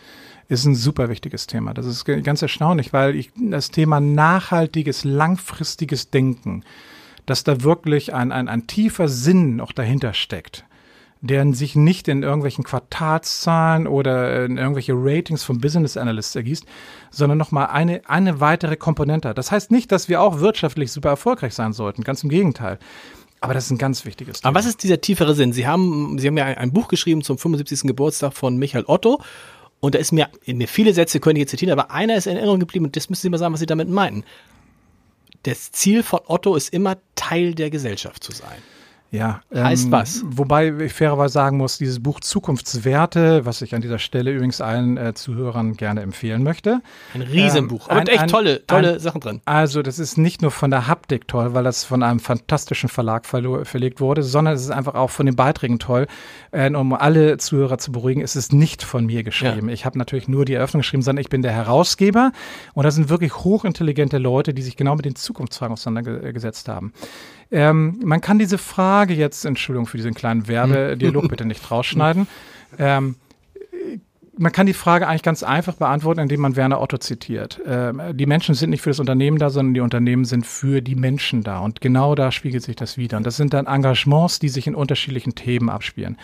Ist 0.50 0.66
ein 0.66 0.76
super 0.76 1.10
wichtiges 1.10 1.47
Thema. 1.47 1.74
Das 1.74 1.86
ist 1.86 2.06
ganz 2.06 2.41
erstaunlich, 2.41 2.91
weil 2.91 3.16
ich 3.16 3.32
das 3.38 3.72
Thema 3.72 4.00
nachhaltiges, 4.00 5.04
langfristiges 5.04 6.10
Denken, 6.10 6.64
dass 7.26 7.43
da 7.43 7.64
wirklich 7.64 8.14
ein, 8.14 8.32
ein, 8.32 8.50
ein 8.50 8.68
tiefer 8.68 9.08
Sinn 9.08 9.56
noch 9.56 9.72
dahinter 9.72 10.14
steckt 10.14 10.66
der 11.22 11.54
sich 11.54 11.76
nicht 11.76 12.08
in 12.08 12.24
irgendwelchen 12.24 12.64
Quartalszahlen 12.64 13.88
oder 13.88 14.45
in 14.45 14.58
irgendwelche 14.58 14.93
Ratings 14.95 15.43
von 15.43 15.60
Business 15.60 15.97
Analysts 15.97 16.36
ergießt, 16.36 16.66
sondern 17.12 17.38
nochmal 17.38 17.68
eine, 17.68 18.02
eine 18.08 18.39
weitere 18.39 18.78
Komponente. 18.78 19.34
Das 19.34 19.52
heißt 19.52 19.72
nicht, 19.72 19.91
dass 19.91 20.08
wir 20.08 20.22
auch 20.22 20.39
wirtschaftlich 20.39 20.91
super 20.91 21.10
erfolgreich 21.10 21.54
sein 21.54 21.74
sollten, 21.74 22.04
ganz 22.04 22.24
im 22.24 22.30
Gegenteil. 22.30 22.80
Aber 23.41 23.54
das 23.54 23.66
ist 23.66 23.72
ein 23.72 23.78
ganz 23.78 24.06
wichtiges 24.06 24.41
Thema. 24.41 24.50
Aber 24.50 24.60
was 24.60 24.66
ist 24.66 24.84
dieser 24.84 25.02
tiefere 25.02 25.34
Sinn? 25.34 25.54
Sie 25.54 25.68
haben, 25.68 26.18
Sie 26.20 26.28
haben 26.28 26.38
ja 26.38 26.45
ein 26.45 26.72
Buch 26.72 26.88
geschrieben 26.88 27.22
zum 27.22 27.38
75. 27.38 27.82
Geburtstag 27.84 28.34
von 28.34 28.58
Michael 28.58 28.86
Otto. 28.88 29.22
Und 29.80 29.95
da 29.95 29.99
ist 29.99 30.11
mir, 30.11 30.30
mir 30.45 30.67
viele 30.67 30.93
Sätze 30.93 31.19
könnte 31.19 31.39
ich 31.39 31.43
jetzt 31.43 31.51
zitieren, 31.51 31.77
aber 31.77 31.91
einer 31.91 32.15
ist 32.15 32.27
in 32.27 32.36
Erinnerung 32.36 32.59
geblieben 32.59 32.86
und 32.86 32.95
das 32.95 33.09
müssen 33.09 33.21
Sie 33.21 33.30
mal 33.30 33.38
sagen, 33.38 33.53
was 33.53 33.61
Sie 33.61 33.65
damit 33.65 33.89
meinten. 33.89 34.23
Das 35.43 35.71
Ziel 35.71 36.03
von 36.03 36.19
Otto 36.25 36.55
ist 36.55 36.73
immer 36.73 36.97
Teil 37.15 37.55
der 37.55 37.69
Gesellschaft 37.69 38.23
zu 38.23 38.34
sein. 38.34 38.57
Ja, 39.12 39.41
heißt 39.51 39.86
ähm, 39.86 39.91
was? 39.91 40.22
Wobei 40.24 40.70
ich 40.70 40.93
fairerweise 40.93 41.34
sagen 41.34 41.57
muss, 41.57 41.80
dieses 41.80 42.01
Buch 42.01 42.20
Zukunftswerte, 42.20 43.43
was 43.43 43.64
ich 43.64 43.74
an 43.74 43.82
dieser 43.82 43.97
Stelle 43.97 44.32
übrigens 44.32 44.62
allen 44.62 44.97
äh, 44.97 45.16
Zuhörern 45.16 45.74
gerne 45.74 46.01
empfehlen 46.01 46.43
möchte. 46.43 46.82
Ein 47.16 47.24
Riesenbuch, 47.24 47.89
ähm, 47.89 47.97
ein, 47.97 48.07
echt 48.07 48.20
ein, 48.20 48.28
tolle, 48.28 48.66
tolle 48.68 48.93
ein, 48.93 48.99
Sachen 48.99 49.20
drin. 49.20 49.41
Also, 49.45 49.82
das 49.82 49.97
ist 49.97 50.20
nicht 50.20 50.43
nur 50.43 50.51
von 50.51 50.70
der 50.70 50.88
Haptik 50.88 51.28
toll, 51.28 51.55
weil 51.55 51.64
das 51.64 51.84
von 51.84 52.03
einem 52.03 52.20
fantastischen 52.20 52.88
Verlag 52.88 53.26
verlegt 53.26 53.99
wurde, 53.99 54.22
sondern 54.22 54.53
es 54.53 54.62
ist 54.62 54.72
einfach 54.72 54.93
auch 54.93 55.10
von 55.10 55.26
den 55.26 55.36
Beiträgen 55.36 55.80
toll. 55.80 56.05
Äh, 56.51 56.70
um 56.70 56.93
alle 56.93 57.38
Zuhörer 57.38 57.80
zu 57.80 57.91
beruhigen, 57.91 58.22
ist 58.22 58.36
es 58.36 58.51
nicht 58.51 58.84
von 58.84 59.07
mir 59.07 59.24
geschrieben. 59.24 59.70
Ja. 59.70 59.74
Ich 59.74 59.86
habe 59.86 59.97
natürlich 59.97 60.28
nur 60.28 60.45
die 60.45 60.53
Eröffnung 60.53 60.82
geschrieben, 60.82 61.01
sondern 61.01 61.22
ich 61.22 61.30
bin 61.30 61.41
der 61.41 61.51
Herausgeber 61.51 62.32
und 62.76 62.84
das 62.84 62.93
sind 62.93 63.10
wirklich 63.10 63.34
hochintelligente 63.38 64.20
Leute, 64.20 64.53
die 64.53 64.62
sich 64.62 64.78
genau 64.78 64.95
mit 64.95 65.05
den 65.05 65.16
Zukunftsfragen 65.16 65.74
auseinandergesetzt 65.74 66.70
haben. 66.70 66.93
Ähm, 67.52 68.00
man 68.04 68.22
kann 68.22 68.39
diese 68.39 68.58
Frage 68.58 69.14
jetzt, 69.14 69.45
Entschuldigung 69.45 69.88
für 69.88 69.97
diesen 69.97 70.14
kleinen 70.14 70.47
Werbedialog, 70.47 71.28
bitte 71.30 71.45
nicht 71.45 71.70
rausschneiden. 71.70 72.28
Ähm, 72.78 73.16
man 74.39 74.54
kann 74.54 74.68
die 74.68 74.74
Frage 74.74 75.06
eigentlich 75.06 75.24
ganz 75.24 75.43
einfach 75.43 75.76
beantworten, 75.76 76.22
indem 76.22 76.39
man 76.39 76.56
Werner 76.56 76.80
Otto 76.80 76.97
zitiert. 76.97 77.60
Ähm, 77.66 78.02
die 78.14 78.26
Menschen 78.26 78.56
sind 78.56 78.70
nicht 78.70 78.82
für 78.82 78.89
das 78.89 79.02
Unternehmen 79.02 79.38
da, 79.38 79.50
sondern 79.50 79.74
die 79.74 79.82
Unternehmen 79.82 80.24
sind 80.24 80.45
für 80.45 80.82
die 80.82 80.95
Menschen 80.95 81.43
da. 81.43 81.60
Und 81.60 81.82
genau 81.82 82.16
da 82.16 82.32
spiegelt 82.32 82.64
sich 82.64 82.78
das 82.78 82.97
wieder. 82.97 83.18
Und 83.18 83.26
das 83.26 83.36
sind 83.36 83.54
dann 83.54 83.66
Engagements, 83.66 84.39
die 84.39 84.47
sich 84.47 84.66
in 84.66 84.76
unterschiedlichen 84.76 85.36
Themen 85.36 85.70
abspielen. 85.70 86.18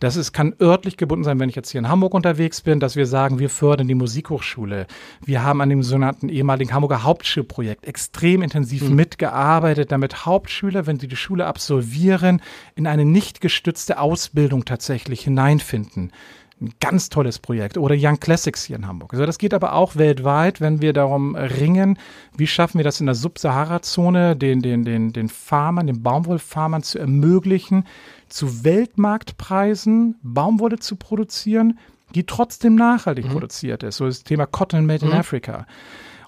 Das 0.00 0.16
ist, 0.16 0.32
kann 0.32 0.54
örtlich 0.60 0.96
gebunden 0.96 1.24
sein, 1.24 1.38
wenn 1.38 1.50
ich 1.50 1.56
jetzt 1.56 1.70
hier 1.70 1.78
in 1.78 1.88
Hamburg 1.88 2.14
unterwegs 2.14 2.62
bin, 2.62 2.80
dass 2.80 2.96
wir 2.96 3.06
sagen, 3.06 3.38
wir 3.38 3.50
fördern 3.50 3.86
die 3.86 3.94
Musikhochschule. 3.94 4.86
Wir 5.24 5.44
haben 5.44 5.60
an 5.60 5.68
dem 5.68 5.82
sogenannten 5.82 6.30
ehemaligen 6.30 6.72
Hamburger 6.72 7.02
Hauptschulprojekt 7.02 7.86
extrem 7.86 8.42
intensiv 8.42 8.88
mhm. 8.88 8.96
mitgearbeitet, 8.96 9.92
damit 9.92 10.24
Hauptschüler, 10.24 10.86
wenn 10.86 10.98
sie 10.98 11.08
die 11.08 11.16
Schule 11.16 11.46
absolvieren, 11.46 12.40
in 12.74 12.86
eine 12.86 13.04
nicht 13.04 13.42
gestützte 13.42 13.98
Ausbildung 13.98 14.64
tatsächlich 14.64 15.20
hineinfinden 15.20 16.12
ein 16.60 16.74
ganz 16.80 17.08
tolles 17.08 17.38
Projekt. 17.38 17.78
Oder 17.78 17.96
Young 17.98 18.20
Classics 18.20 18.64
hier 18.64 18.76
in 18.76 18.86
Hamburg. 18.86 19.12
Also 19.12 19.24
das 19.24 19.38
geht 19.38 19.54
aber 19.54 19.74
auch 19.74 19.96
weltweit, 19.96 20.60
wenn 20.60 20.82
wir 20.82 20.92
darum 20.92 21.34
ringen, 21.34 21.98
wie 22.36 22.46
schaffen 22.46 22.78
wir 22.78 22.84
das 22.84 23.00
in 23.00 23.06
der 23.06 23.14
Subsahara-Zone, 23.14 24.36
den, 24.36 24.60
den, 24.60 24.84
den, 24.84 25.12
den 25.12 25.28
Farmern, 25.28 25.86
den 25.86 26.02
Baumwollfarmern 26.02 26.82
zu 26.82 26.98
ermöglichen, 26.98 27.84
zu 28.30 28.64
Weltmarktpreisen 28.64 30.16
Baumwolle 30.22 30.78
zu 30.78 30.96
produzieren, 30.96 31.78
die 32.14 32.24
trotzdem 32.24 32.74
nachhaltig 32.74 33.26
mhm. 33.26 33.32
produziert 33.32 33.82
ist. 33.82 33.96
So 33.96 34.06
das 34.06 34.24
Thema 34.24 34.46
Cotton 34.46 34.86
Made 34.86 35.04
in 35.04 35.12
mhm. 35.12 35.18
Africa. 35.18 35.66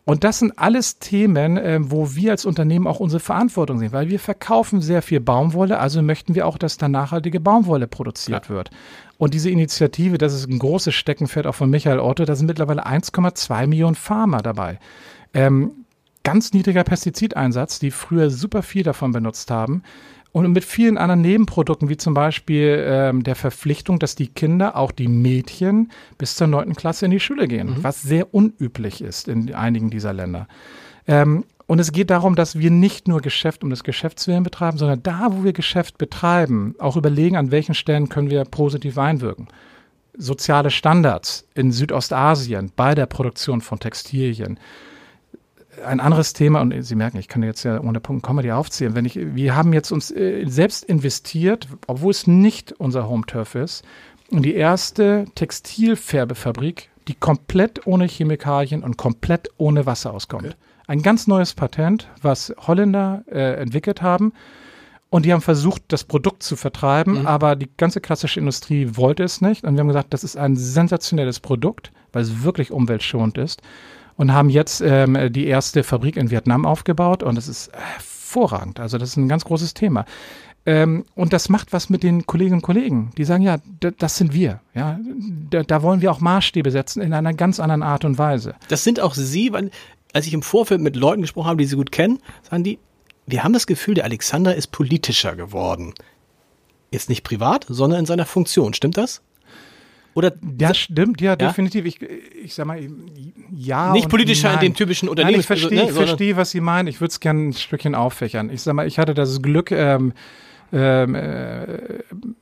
Und 0.04 0.24
das 0.24 0.40
sind 0.40 0.58
alles 0.58 0.98
Themen, 0.98 1.56
äh, 1.56 1.78
wo 1.80 2.14
wir 2.16 2.32
als 2.32 2.44
Unternehmen 2.44 2.88
auch 2.88 2.98
unsere 2.98 3.20
Verantwortung 3.20 3.78
sehen, 3.78 3.92
weil 3.92 4.08
wir 4.08 4.18
verkaufen 4.18 4.80
sehr 4.80 5.00
viel 5.00 5.20
Baumwolle, 5.20 5.78
also 5.78 6.02
möchten 6.02 6.34
wir 6.34 6.46
auch, 6.46 6.58
dass 6.58 6.76
da 6.76 6.88
nachhaltige 6.88 7.38
Baumwolle 7.38 7.86
produziert 7.86 8.46
ja. 8.46 8.54
wird. 8.54 8.70
Und 9.16 9.32
diese 9.32 9.50
Initiative, 9.50 10.18
das 10.18 10.34
ist 10.34 10.48
ein 10.48 10.58
großes 10.58 10.92
Steckenpferd 10.92 11.46
auch 11.46 11.54
von 11.54 11.70
Michael 11.70 12.00
Otto, 12.00 12.24
da 12.24 12.34
sind 12.34 12.46
mittlerweile 12.46 12.84
1,2 12.84 13.68
Millionen 13.68 13.94
Farmer 13.94 14.42
dabei. 14.42 14.80
Ähm, 15.34 15.70
ganz 16.24 16.52
niedriger 16.52 16.82
Pestizideinsatz, 16.82 17.78
die 17.78 17.92
früher 17.92 18.30
super 18.30 18.62
viel 18.62 18.82
davon 18.82 19.12
benutzt 19.12 19.52
haben. 19.52 19.84
Und 20.32 20.50
mit 20.50 20.64
vielen 20.64 20.96
anderen 20.96 21.20
Nebenprodukten, 21.20 21.90
wie 21.90 21.98
zum 21.98 22.14
Beispiel 22.14 22.82
ähm, 22.88 23.22
der 23.22 23.36
Verpflichtung, 23.36 23.98
dass 23.98 24.14
die 24.14 24.28
Kinder, 24.28 24.76
auch 24.76 24.90
die 24.90 25.08
Mädchen, 25.08 25.92
bis 26.16 26.36
zur 26.36 26.46
neunten 26.46 26.74
Klasse 26.74 27.04
in 27.04 27.10
die 27.10 27.20
Schule 27.20 27.46
gehen, 27.46 27.68
mhm. 27.68 27.84
was 27.84 28.02
sehr 28.02 28.34
unüblich 28.34 29.02
ist 29.02 29.28
in 29.28 29.54
einigen 29.54 29.90
dieser 29.90 30.14
Länder. 30.14 30.48
Ähm, 31.06 31.44
und 31.66 31.78
es 31.78 31.92
geht 31.92 32.10
darum, 32.10 32.34
dass 32.34 32.58
wir 32.58 32.70
nicht 32.70 33.08
nur 33.08 33.20
Geschäft 33.20 33.62
um 33.62 33.70
des 33.70 33.84
Geschäftswillen 33.84 34.42
betreiben, 34.42 34.78
sondern 34.78 35.02
da, 35.02 35.28
wo 35.30 35.44
wir 35.44 35.52
Geschäft 35.52 35.98
betreiben, 35.98 36.74
auch 36.78 36.96
überlegen, 36.96 37.36
an 37.36 37.50
welchen 37.50 37.74
Stellen 37.74 38.08
können 38.08 38.30
wir 38.30 38.44
positiv 38.44 38.98
einwirken. 38.98 39.48
Soziale 40.16 40.70
Standards 40.70 41.46
in 41.54 41.72
Südostasien 41.72 42.72
bei 42.74 42.94
der 42.94 43.06
Produktion 43.06 43.60
von 43.60 43.78
Textilien 43.78 44.58
ein 45.84 46.00
anderes 46.00 46.32
Thema, 46.32 46.60
und 46.60 46.82
Sie 46.82 46.94
merken, 46.94 47.18
ich 47.18 47.28
kann 47.28 47.42
jetzt 47.42 47.62
ja 47.62 47.80
ohne 47.80 48.00
Punkt 48.00 48.26
die 48.42 48.52
aufzählen. 48.52 48.94
Wenn 48.94 49.04
ich, 49.04 49.16
wir 49.16 49.56
haben 49.56 49.72
jetzt 49.72 49.90
uns 49.90 50.10
äh, 50.10 50.44
selbst 50.46 50.84
investiert, 50.84 51.68
obwohl 51.86 52.10
es 52.10 52.26
nicht 52.26 52.72
unser 52.72 53.08
Home-Turf 53.08 53.54
ist, 53.54 53.84
in 54.30 54.42
die 54.42 54.54
erste 54.54 55.26
Textilfärbefabrik, 55.34 56.90
die 57.08 57.14
komplett 57.14 57.86
ohne 57.86 58.06
Chemikalien 58.06 58.82
und 58.82 58.96
komplett 58.96 59.48
ohne 59.56 59.86
Wasser 59.86 60.12
auskommt. 60.12 60.46
Okay. 60.46 60.54
Ein 60.86 61.02
ganz 61.02 61.26
neues 61.26 61.54
Patent, 61.54 62.08
was 62.20 62.54
Holländer 62.66 63.24
äh, 63.30 63.54
entwickelt 63.60 64.02
haben. 64.02 64.32
Und 65.10 65.26
die 65.26 65.32
haben 65.32 65.42
versucht, 65.42 65.82
das 65.88 66.04
Produkt 66.04 66.42
zu 66.42 66.56
vertreiben, 66.56 67.20
mhm. 67.20 67.26
aber 67.26 67.54
die 67.54 67.68
ganze 67.76 68.00
klassische 68.00 68.40
Industrie 68.40 68.90
wollte 68.92 69.22
es 69.24 69.42
nicht. 69.42 69.64
Und 69.64 69.74
wir 69.74 69.80
haben 69.80 69.88
gesagt, 69.88 70.14
das 70.14 70.24
ist 70.24 70.36
ein 70.36 70.56
sensationelles 70.56 71.40
Produkt, 71.40 71.92
weil 72.12 72.22
es 72.22 72.42
wirklich 72.42 72.70
umweltschonend 72.70 73.36
ist 73.36 73.62
und 74.16 74.32
haben 74.32 74.50
jetzt 74.50 74.80
ähm, 74.80 75.32
die 75.32 75.46
erste 75.46 75.82
Fabrik 75.82 76.16
in 76.16 76.30
Vietnam 76.30 76.66
aufgebaut 76.66 77.22
und 77.22 77.36
das 77.36 77.48
ist 77.48 77.70
hervorragend. 77.72 78.80
Also 78.80 78.98
das 78.98 79.10
ist 79.10 79.16
ein 79.16 79.28
ganz 79.28 79.44
großes 79.44 79.74
Thema. 79.74 80.04
Ähm, 80.64 81.04
und 81.14 81.32
das 81.32 81.48
macht 81.48 81.72
was 81.72 81.90
mit 81.90 82.02
den 82.02 82.24
Kolleginnen 82.26 82.58
und 82.58 82.62
Kollegen. 82.62 83.10
Die 83.16 83.24
sagen, 83.24 83.42
ja, 83.42 83.58
das 83.80 84.16
sind 84.16 84.32
wir. 84.32 84.60
Ja, 84.74 84.98
da, 85.50 85.62
da, 85.64 85.82
wollen 85.82 86.02
wir 86.02 86.12
auch 86.12 86.20
Maßstäbe 86.20 86.70
setzen 86.70 87.02
in 87.02 87.12
einer 87.12 87.34
ganz 87.34 87.58
anderen 87.58 87.82
Art 87.82 88.04
und 88.04 88.16
Weise. 88.18 88.54
Das 88.68 88.84
sind 88.84 89.00
auch 89.00 89.14
Sie, 89.14 89.52
weil, 89.52 89.70
als 90.12 90.26
ich 90.26 90.34
im 90.34 90.42
Vorfeld 90.42 90.80
mit 90.80 90.94
Leuten 90.94 91.22
gesprochen 91.22 91.48
habe, 91.48 91.58
die 91.58 91.66
Sie 91.66 91.76
gut 91.76 91.90
kennen, 91.90 92.20
sagen 92.48 92.62
die, 92.62 92.78
wir 93.26 93.42
haben 93.42 93.52
das 93.52 93.66
Gefühl, 93.66 93.94
der 93.94 94.04
Alexander 94.04 94.54
ist 94.54 94.68
politischer 94.68 95.34
geworden. 95.34 95.94
Jetzt 96.92 97.08
nicht 97.08 97.24
privat, 97.24 97.66
sondern 97.68 98.00
in 98.00 98.06
seiner 98.06 98.26
Funktion. 98.26 98.74
Stimmt 98.74 98.96
das? 98.96 99.22
Oder 100.14 100.32
ja, 100.60 100.74
stimmt, 100.74 101.20
ja, 101.20 101.30
ja, 101.30 101.36
definitiv. 101.36 101.86
Ich, 101.86 102.02
ich 102.02 102.54
sag 102.54 102.66
mal, 102.66 102.78
ja. 103.50 103.92
Nicht 103.92 104.08
politischer 104.08 104.48
nein. 104.48 104.58
in 104.58 104.72
dem 104.72 104.74
typischen 104.76 105.08
Unternehmen. 105.08 105.40
ich 105.40 105.46
verstehe, 105.46 105.84
ne, 105.84 105.84
ich 105.84 105.92
verstehe, 105.92 106.36
was 106.36 106.50
Sie 106.50 106.60
meinen. 106.60 106.88
Ich 106.88 107.00
würde 107.00 107.10
es 107.10 107.20
gerne 107.20 107.48
ein 107.48 107.52
Stückchen 107.52 107.94
auffächern. 107.94 108.50
Ich 108.50 108.62
sag 108.62 108.74
mal, 108.74 108.86
ich 108.86 108.98
hatte 108.98 109.14
das 109.14 109.40
Glück, 109.40 109.70
ähm, 109.70 110.12
ähm, 110.72 111.14
äh, 111.14 112.00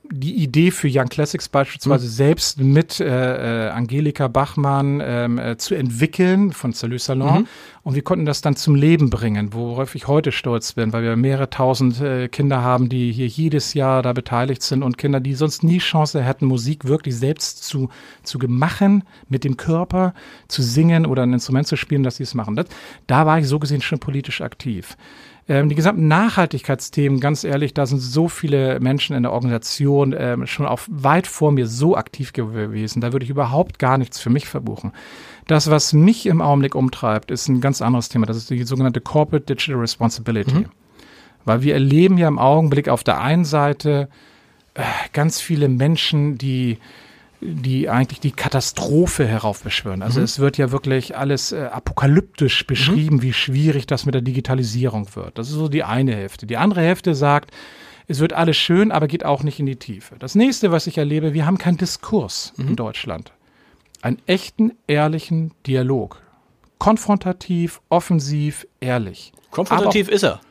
die 0.09 0.43
Idee 0.43 0.71
für 0.71 0.89
Young 0.89 1.09
Classics 1.09 1.49
beispielsweise 1.49 2.05
mhm. 2.05 2.11
selbst 2.11 2.59
mit 2.59 2.99
äh, 2.99 3.67
äh, 3.67 3.69
Angelika 3.69 4.27
Bachmann 4.27 5.01
ähm, 5.03 5.37
äh, 5.37 5.57
zu 5.57 5.75
entwickeln 5.75 6.51
von 6.51 6.71
Salut 6.73 7.01
Salon. 7.01 7.41
Mhm. 7.41 7.47
Und 7.83 7.95
wir 7.95 8.03
konnten 8.03 8.25
das 8.25 8.41
dann 8.41 8.55
zum 8.55 8.75
Leben 8.75 9.09
bringen, 9.09 9.53
worauf 9.53 9.95
ich 9.95 10.07
heute 10.07 10.31
stolz 10.31 10.73
bin, 10.73 10.93
weil 10.93 11.03
wir 11.03 11.15
mehrere 11.15 11.49
tausend 11.49 11.99
äh, 11.99 12.27
Kinder 12.27 12.61
haben, 12.61 12.89
die 12.89 13.11
hier 13.11 13.27
jedes 13.27 13.73
Jahr 13.73 14.03
da 14.03 14.13
beteiligt 14.13 14.61
sind 14.61 14.83
und 14.83 14.97
Kinder, 14.97 15.19
die 15.19 15.33
sonst 15.33 15.63
nie 15.63 15.79
Chance 15.79 16.21
hätten, 16.21 16.45
Musik 16.45 16.85
wirklich 16.85 17.17
selbst 17.17 17.63
zu, 17.63 17.89
zu 18.23 18.37
machen, 18.47 19.03
mit 19.29 19.43
dem 19.43 19.57
Körper 19.57 20.13
zu 20.47 20.61
singen 20.61 21.05
oder 21.05 21.23
ein 21.23 21.33
Instrument 21.33 21.67
zu 21.67 21.75
spielen, 21.75 22.03
dass 22.03 22.17
sie 22.17 22.23
es 22.23 22.35
machen. 22.35 22.55
Das, 22.55 22.67
da 23.07 23.25
war 23.25 23.39
ich 23.39 23.47
so 23.47 23.59
gesehen 23.59 23.81
schon 23.81 23.99
politisch 23.99 24.41
aktiv. 24.41 24.95
Ähm, 25.51 25.67
die 25.67 25.75
gesamten 25.75 26.07
Nachhaltigkeitsthemen, 26.07 27.19
ganz 27.19 27.43
ehrlich, 27.43 27.73
da 27.73 27.85
sind 27.85 27.99
so 27.99 28.29
viele 28.29 28.79
Menschen 28.79 29.17
in 29.17 29.23
der 29.23 29.33
Organisation 29.33 30.15
ähm, 30.17 30.47
schon 30.47 30.65
auf 30.65 30.87
weit 30.89 31.27
vor 31.27 31.51
mir 31.51 31.67
so 31.67 31.97
aktiv 31.97 32.31
gewesen. 32.31 33.01
Da 33.01 33.11
würde 33.11 33.25
ich 33.25 33.29
überhaupt 33.29 33.77
gar 33.77 33.97
nichts 33.97 34.17
für 34.17 34.29
mich 34.29 34.47
verbuchen. 34.47 34.93
Das, 35.47 35.69
was 35.69 35.91
mich 35.91 36.25
im 36.25 36.39
Augenblick 36.41 36.73
umtreibt, 36.73 37.31
ist 37.31 37.49
ein 37.49 37.59
ganz 37.59 37.81
anderes 37.81 38.07
Thema. 38.07 38.27
Das 38.27 38.37
ist 38.37 38.49
die 38.49 38.63
sogenannte 38.63 39.01
Corporate 39.01 39.45
Digital 39.45 39.81
Responsibility. 39.81 40.53
Mhm. 40.53 40.65
Weil 41.43 41.63
wir 41.63 41.73
erleben 41.73 42.17
ja 42.17 42.29
im 42.29 42.39
Augenblick 42.39 42.87
auf 42.87 43.03
der 43.03 43.19
einen 43.19 43.43
Seite 43.43 44.07
äh, 44.73 44.83
ganz 45.11 45.41
viele 45.41 45.67
Menschen, 45.67 46.37
die 46.37 46.77
die 47.41 47.89
eigentlich 47.89 48.19
die 48.19 48.31
Katastrophe 48.31 49.25
heraufbeschwören. 49.25 50.03
Also 50.03 50.19
mhm. 50.19 50.25
es 50.25 50.39
wird 50.39 50.57
ja 50.57 50.71
wirklich 50.71 51.17
alles 51.17 51.51
äh, 51.51 51.63
apokalyptisch 51.63 52.67
beschrieben, 52.67 53.17
mhm. 53.17 53.21
wie 53.23 53.33
schwierig 53.33 53.87
das 53.87 54.05
mit 54.05 54.13
der 54.13 54.21
Digitalisierung 54.21 55.07
wird. 55.15 55.37
Das 55.37 55.49
ist 55.49 55.55
so 55.55 55.67
die 55.67 55.83
eine 55.83 56.15
Hälfte. 56.15 56.45
Die 56.45 56.57
andere 56.57 56.81
Hälfte 56.81 57.15
sagt, 57.15 57.51
es 58.07 58.19
wird 58.19 58.33
alles 58.33 58.57
schön, 58.57 58.91
aber 58.91 59.07
geht 59.07 59.25
auch 59.25 59.41
nicht 59.41 59.59
in 59.59 59.65
die 59.65 59.77
Tiefe. 59.77 60.15
Das 60.19 60.35
nächste, 60.35 60.71
was 60.71 60.85
ich 60.85 60.97
erlebe, 60.97 61.33
wir 61.33 61.45
haben 61.45 61.57
keinen 61.57 61.77
Diskurs 61.77 62.53
mhm. 62.57 62.69
in 62.69 62.75
Deutschland. 62.75 63.33
Einen 64.01 64.17
echten, 64.27 64.73
ehrlichen 64.87 65.53
Dialog. 65.65 66.21
Konfrontativ, 66.77 67.81
offensiv, 67.89 68.67
ehrlich. 68.79 69.33
Konfrontativ 69.49 70.09
auch, 70.09 70.13
ist 70.13 70.23
er. 70.23 70.41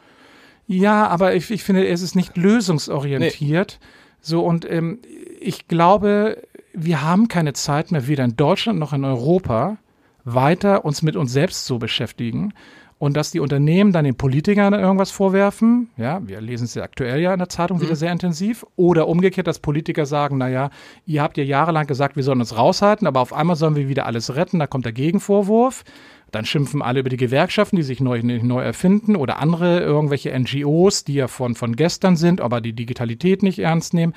Ja, 0.66 1.08
aber 1.08 1.34
ich, 1.34 1.50
ich 1.50 1.64
finde, 1.64 1.86
es 1.86 2.02
ist 2.02 2.14
nicht 2.14 2.36
lösungsorientiert. 2.36 3.78
Nee. 3.80 3.86
So, 4.20 4.44
und 4.44 4.70
ähm, 4.70 5.00
ich 5.40 5.66
glaube, 5.66 6.42
wir 6.72 7.02
haben 7.02 7.28
keine 7.28 7.52
Zeit 7.52 7.92
mehr, 7.92 8.06
weder 8.06 8.24
in 8.24 8.36
Deutschland 8.36 8.78
noch 8.78 8.92
in 8.92 9.04
Europa, 9.04 9.78
weiter 10.24 10.84
uns 10.84 11.02
mit 11.02 11.16
uns 11.16 11.32
selbst 11.32 11.66
zu 11.66 11.78
beschäftigen. 11.78 12.52
Und 12.98 13.16
dass 13.16 13.30
die 13.30 13.40
Unternehmen 13.40 13.92
dann 13.92 14.04
den 14.04 14.14
Politikern 14.14 14.74
irgendwas 14.74 15.10
vorwerfen, 15.10 15.88
ja, 15.96 16.20
wir 16.28 16.38
lesen 16.42 16.64
es 16.64 16.74
ja 16.74 16.82
aktuell 16.82 17.18
ja 17.18 17.32
in 17.32 17.38
der 17.38 17.48
Zeitung 17.48 17.78
mhm. 17.78 17.82
wieder 17.82 17.96
sehr 17.96 18.12
intensiv, 18.12 18.66
oder 18.76 19.08
umgekehrt, 19.08 19.46
dass 19.46 19.58
Politiker 19.58 20.04
sagen, 20.04 20.36
naja, 20.36 20.68
ihr 21.06 21.22
habt 21.22 21.38
ja 21.38 21.44
jahrelang 21.44 21.86
gesagt, 21.86 22.16
wir 22.16 22.22
sollen 22.22 22.40
uns 22.40 22.58
raushalten, 22.58 23.06
aber 23.06 23.20
auf 23.20 23.32
einmal 23.32 23.56
sollen 23.56 23.74
wir 23.74 23.88
wieder 23.88 24.04
alles 24.04 24.36
retten, 24.36 24.58
da 24.58 24.66
kommt 24.66 24.84
der 24.84 24.92
Gegenvorwurf. 24.92 25.84
Dann 26.30 26.44
schimpfen 26.44 26.82
alle 26.82 27.00
über 27.00 27.08
die 27.08 27.16
Gewerkschaften, 27.16 27.76
die 27.76 27.82
sich 27.82 28.00
neu, 28.00 28.20
neu 28.22 28.62
erfinden 28.62 29.16
oder 29.16 29.38
andere 29.38 29.80
irgendwelche 29.80 30.38
NGOs, 30.38 31.04
die 31.04 31.14
ja 31.14 31.26
von, 31.26 31.54
von 31.54 31.76
gestern 31.76 32.16
sind, 32.16 32.42
aber 32.42 32.60
die 32.60 32.74
Digitalität 32.74 33.42
nicht 33.42 33.60
ernst 33.60 33.94
nehmen. 33.94 34.12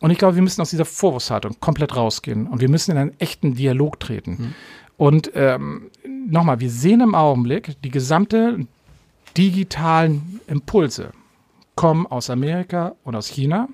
Und 0.00 0.10
ich 0.10 0.18
glaube, 0.18 0.36
wir 0.36 0.42
müssen 0.42 0.60
aus 0.60 0.70
dieser 0.70 0.84
Vorwurfshaltung 0.84 1.56
komplett 1.60 1.96
rausgehen 1.96 2.46
und 2.46 2.60
wir 2.60 2.68
müssen 2.68 2.92
in 2.92 2.98
einen 2.98 3.20
echten 3.20 3.54
Dialog 3.54 3.98
treten. 3.98 4.30
Mhm. 4.30 4.54
Und 4.96 5.30
ähm, 5.34 5.90
nochmal, 6.28 6.60
wir 6.60 6.70
sehen 6.70 7.00
im 7.00 7.14
Augenblick, 7.14 7.80
die 7.82 7.90
gesamte 7.90 8.66
digitalen 9.36 10.40
Impulse 10.46 11.12
kommen 11.76 12.06
aus 12.06 12.30
Amerika 12.30 12.94
und 13.04 13.14
aus 13.14 13.28
China. 13.28 13.68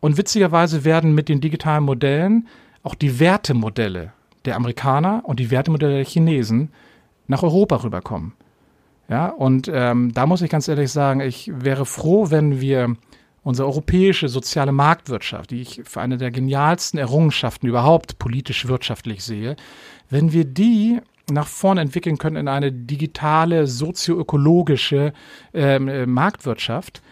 Und 0.00 0.16
witzigerweise 0.16 0.84
werden 0.84 1.14
mit 1.14 1.28
den 1.28 1.40
digitalen 1.40 1.84
Modellen 1.84 2.48
auch 2.82 2.94
die 2.94 3.18
Wertemodelle 3.20 4.12
der 4.44 4.56
Amerikaner 4.56 5.22
und 5.24 5.40
die 5.40 5.50
Wertemodelle 5.50 5.96
der 5.96 6.04
Chinesen 6.04 6.70
nach 7.26 7.42
Europa 7.42 7.76
rüberkommen. 7.76 8.32
Ja, 9.08 9.28
und 9.28 9.70
ähm, 9.72 10.12
da 10.14 10.26
muss 10.26 10.42
ich 10.42 10.50
ganz 10.50 10.66
ehrlich 10.68 10.90
sagen, 10.90 11.20
ich 11.20 11.50
wäre 11.54 11.84
froh, 11.84 12.30
wenn 12.30 12.60
wir 12.60 12.96
unsere 13.44 13.68
europäische 13.68 14.28
soziale 14.28 14.72
Marktwirtschaft, 14.72 15.50
die 15.50 15.60
ich 15.60 15.82
für 15.84 16.00
eine 16.00 16.16
der 16.16 16.30
genialsten 16.30 16.98
Errungenschaften 16.98 17.68
überhaupt 17.68 18.18
politisch 18.18 18.66
wirtschaftlich 18.66 19.22
sehe, 19.22 19.54
wenn 20.10 20.32
wir 20.32 20.44
die 20.44 20.98
nach 21.30 21.46
vorne 21.46 21.80
entwickeln 21.80 22.18
können 22.18 22.36
in 22.36 22.48
eine 22.48 22.72
digitale, 22.72 23.66
sozioökologische 23.66 25.12
ähm, 25.52 25.88
äh, 25.88 26.06
Marktwirtschaft, 26.06 27.02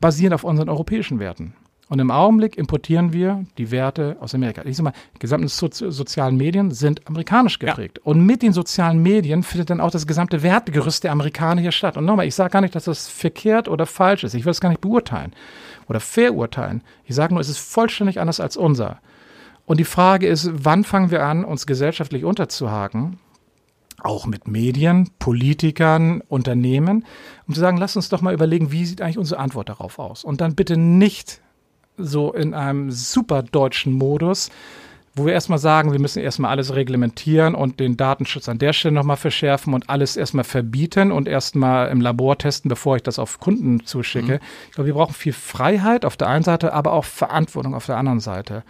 basierend 0.00 0.34
auf 0.34 0.44
unseren 0.44 0.68
europäischen 0.68 1.18
Werten. 1.20 1.54
Und 1.90 1.98
im 1.98 2.10
Augenblick 2.10 2.56
importieren 2.56 3.12
wir 3.12 3.44
die 3.58 3.70
Werte 3.70 4.16
aus 4.20 4.34
Amerika. 4.34 4.62
Ich 4.64 4.76
sag 4.76 4.84
mal, 4.84 4.94
die 5.14 5.18
gesamten 5.18 5.48
so 5.48 5.68
sozialen 5.70 6.36
Medien 6.36 6.70
sind 6.70 7.06
amerikanisch 7.06 7.58
geprägt. 7.58 7.98
Ja. 7.98 8.10
Und 8.10 8.24
mit 8.24 8.40
den 8.40 8.54
sozialen 8.54 9.02
Medien 9.02 9.42
findet 9.42 9.68
dann 9.68 9.80
auch 9.80 9.90
das 9.90 10.06
gesamte 10.06 10.42
Wertegerüst 10.42 11.04
der 11.04 11.12
Amerikaner 11.12 11.60
hier 11.60 11.72
statt. 11.72 11.98
Und 11.98 12.06
nochmal, 12.06 12.26
ich 12.26 12.34
sage 12.34 12.50
gar 12.50 12.62
nicht, 12.62 12.74
dass 12.74 12.84
das 12.84 13.08
verkehrt 13.08 13.68
oder 13.68 13.84
falsch 13.84 14.24
ist. 14.24 14.34
Ich 14.34 14.46
will 14.46 14.52
es 14.52 14.62
gar 14.62 14.70
nicht 14.70 14.80
beurteilen 14.80 15.34
oder 15.86 16.00
verurteilen. 16.00 16.82
Ich 17.04 17.14
sage 17.14 17.34
nur, 17.34 17.42
es 17.42 17.50
ist 17.50 17.58
vollständig 17.58 18.18
anders 18.18 18.40
als 18.40 18.56
unser. 18.56 19.00
Und 19.66 19.78
die 19.78 19.84
Frage 19.84 20.26
ist, 20.26 20.50
wann 20.52 20.84
fangen 20.84 21.10
wir 21.10 21.24
an, 21.24 21.44
uns 21.44 21.66
gesellschaftlich 21.66 22.24
unterzuhaken? 22.24 23.18
Auch 24.02 24.26
mit 24.26 24.48
Medien, 24.48 25.10
Politikern, 25.18 26.22
Unternehmen, 26.28 27.04
um 27.46 27.54
zu 27.54 27.60
sagen, 27.60 27.76
lass 27.76 27.96
uns 27.96 28.08
doch 28.08 28.22
mal 28.22 28.34
überlegen, 28.34 28.72
wie 28.72 28.86
sieht 28.86 29.00
eigentlich 29.02 29.18
unsere 29.18 29.40
Antwort 29.40 29.68
darauf 29.68 29.98
aus? 29.98 30.24
Und 30.24 30.40
dann 30.40 30.54
bitte 30.54 30.76
nicht 30.76 31.40
so 31.96 32.32
in 32.32 32.54
einem 32.54 32.90
super 32.90 33.42
deutschen 33.42 33.92
Modus, 33.92 34.50
wo 35.16 35.26
wir 35.26 35.32
erstmal 35.32 35.58
sagen, 35.58 35.92
wir 35.92 36.00
müssen 36.00 36.22
erstmal 36.22 36.50
alles 36.50 36.74
reglementieren 36.74 37.54
und 37.54 37.78
den 37.78 37.96
Datenschutz 37.96 38.48
an 38.48 38.58
der 38.58 38.72
Stelle 38.72 38.94
nochmal 38.94 39.16
verschärfen 39.16 39.72
und 39.72 39.88
alles 39.88 40.16
erstmal 40.16 40.44
verbieten 40.44 41.12
und 41.12 41.28
erstmal 41.28 41.88
im 41.88 42.00
Labor 42.00 42.36
testen, 42.36 42.68
bevor 42.68 42.96
ich 42.96 43.02
das 43.04 43.20
auf 43.20 43.38
Kunden 43.38 43.84
zuschicke. 43.86 44.34
Mhm. 44.34 44.40
Ich 44.68 44.74
glaube, 44.74 44.86
wir 44.88 44.94
brauchen 44.94 45.14
viel 45.14 45.32
Freiheit 45.32 46.04
auf 46.04 46.16
der 46.16 46.28
einen 46.28 46.42
Seite, 46.42 46.72
aber 46.72 46.92
auch 46.92 47.04
Verantwortung 47.04 47.74
auf 47.74 47.86
der 47.86 47.96
anderen 47.96 48.20
Seite. 48.20 48.64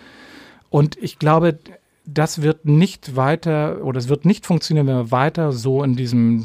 Und 0.69 0.99
ich 1.03 1.19
glaube, 1.19 1.59
das 2.05 2.43
wird 2.43 2.67
nicht 2.67 3.17
weiter 3.17 3.83
oder 3.83 3.99
es 3.99 4.09
wird 4.09 4.27
nicht 4.27 4.45
funktionieren, 4.45 4.87
wenn 4.87 4.97
wir 4.97 5.11
weiter 5.11 5.53
so 5.53 5.83
in 5.83 5.97
diesem 5.97 6.45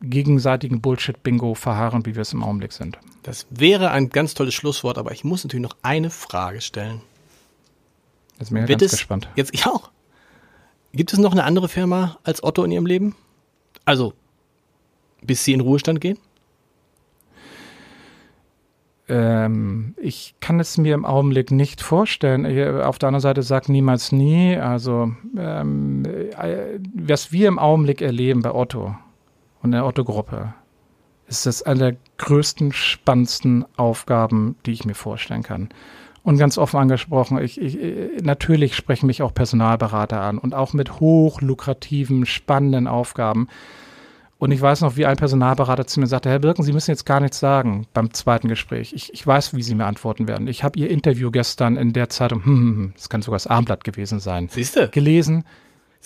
gegenseitigen 0.00 0.80
Bullshit-Bingo 0.80 1.54
verharren, 1.54 2.04
wie 2.06 2.14
wir 2.14 2.22
es 2.22 2.32
im 2.32 2.42
Augenblick 2.42 2.72
sind. 2.72 2.98
Das 3.22 3.46
wäre 3.50 3.90
ein 3.90 4.10
ganz 4.10 4.34
tolles 4.34 4.54
Schlusswort, 4.54 4.98
aber 4.98 5.12
ich 5.12 5.24
muss 5.24 5.44
natürlich 5.44 5.62
noch 5.62 5.76
eine 5.82 6.10
Frage 6.10 6.60
stellen. 6.60 7.00
Jetzt 8.38 8.52
bin 8.52 8.62
ich 8.62 8.68
ganz 8.68 8.82
es, 8.82 8.90
gespannt. 8.92 9.28
Jetzt 9.36 9.54
ich 9.54 9.66
auch. 9.66 9.90
Gibt 10.92 11.12
es 11.12 11.18
noch 11.18 11.32
eine 11.32 11.44
andere 11.44 11.68
Firma 11.68 12.18
als 12.22 12.42
Otto 12.42 12.64
in 12.64 12.70
Ihrem 12.70 12.86
Leben? 12.86 13.14
Also, 13.84 14.12
bis 15.22 15.44
Sie 15.44 15.52
in 15.52 15.60
Ruhestand 15.60 16.00
gehen? 16.00 16.18
Ähm, 19.06 19.94
ich 20.00 20.34
kann 20.40 20.60
es 20.60 20.78
mir 20.78 20.94
im 20.94 21.04
Augenblick 21.04 21.50
nicht 21.50 21.82
vorstellen. 21.82 22.46
Auf 22.80 22.98
der 22.98 23.08
anderen 23.08 23.20
Seite 23.20 23.42
sagt 23.42 23.68
niemals 23.68 24.12
nie. 24.12 24.56
Also, 24.56 25.12
ähm, 25.36 26.04
äh, 26.04 26.78
was 26.94 27.32
wir 27.32 27.48
im 27.48 27.58
Augenblick 27.58 28.00
erleben 28.00 28.42
bei 28.42 28.54
Otto 28.54 28.96
und 29.64 29.72
der 29.72 29.86
Otto-Gruppe, 29.86 30.54
ist 31.26 31.46
das 31.46 31.62
eine 31.62 31.78
der 31.78 31.96
größten, 32.18 32.72
spannendsten 32.72 33.64
Aufgaben, 33.76 34.56
die 34.66 34.72
ich 34.72 34.84
mir 34.84 34.94
vorstellen 34.94 35.42
kann. 35.42 35.70
Und 36.22 36.38
ganz 36.38 36.58
offen 36.58 36.78
angesprochen, 36.78 37.38
ich, 37.38 37.60
ich, 37.60 38.22
natürlich 38.22 38.76
sprechen 38.76 39.06
mich 39.06 39.22
auch 39.22 39.32
Personalberater 39.32 40.20
an 40.20 40.38
und 40.38 40.54
auch 40.54 40.74
mit 40.74 41.00
hochlukrativen, 41.00 42.26
spannenden 42.26 42.86
Aufgaben. 42.86 43.48
Und 44.36 44.50
ich 44.52 44.60
weiß 44.60 44.82
noch, 44.82 44.96
wie 44.96 45.06
ein 45.06 45.16
Personalberater 45.16 45.86
zu 45.86 46.00
mir 46.00 46.06
sagte, 46.06 46.28
Herr 46.28 46.40
Birken, 46.40 46.62
Sie 46.62 46.72
müssen 46.72 46.90
jetzt 46.90 47.06
gar 47.06 47.20
nichts 47.20 47.40
sagen 47.40 47.86
beim 47.94 48.12
zweiten 48.12 48.48
Gespräch. 48.48 48.92
Ich, 48.94 49.14
ich 49.14 49.26
weiß, 49.26 49.54
wie 49.54 49.62
Sie 49.62 49.74
mir 49.74 49.86
antworten 49.86 50.28
werden. 50.28 50.46
Ich 50.46 50.62
habe 50.62 50.78
Ihr 50.78 50.90
Interview 50.90 51.30
gestern 51.30 51.76
in 51.76 51.94
der 51.94 52.10
Zeitung, 52.10 52.44
hm, 52.44 52.56
hm, 52.56 52.76
hm, 52.76 52.92
das 52.96 53.08
kann 53.08 53.22
sogar 53.22 53.36
das 53.36 53.46
Armblatt 53.46 53.82
gewesen 53.84 54.20
sein, 54.20 54.48
Siehste? 54.48 54.90
gelesen. 54.90 55.44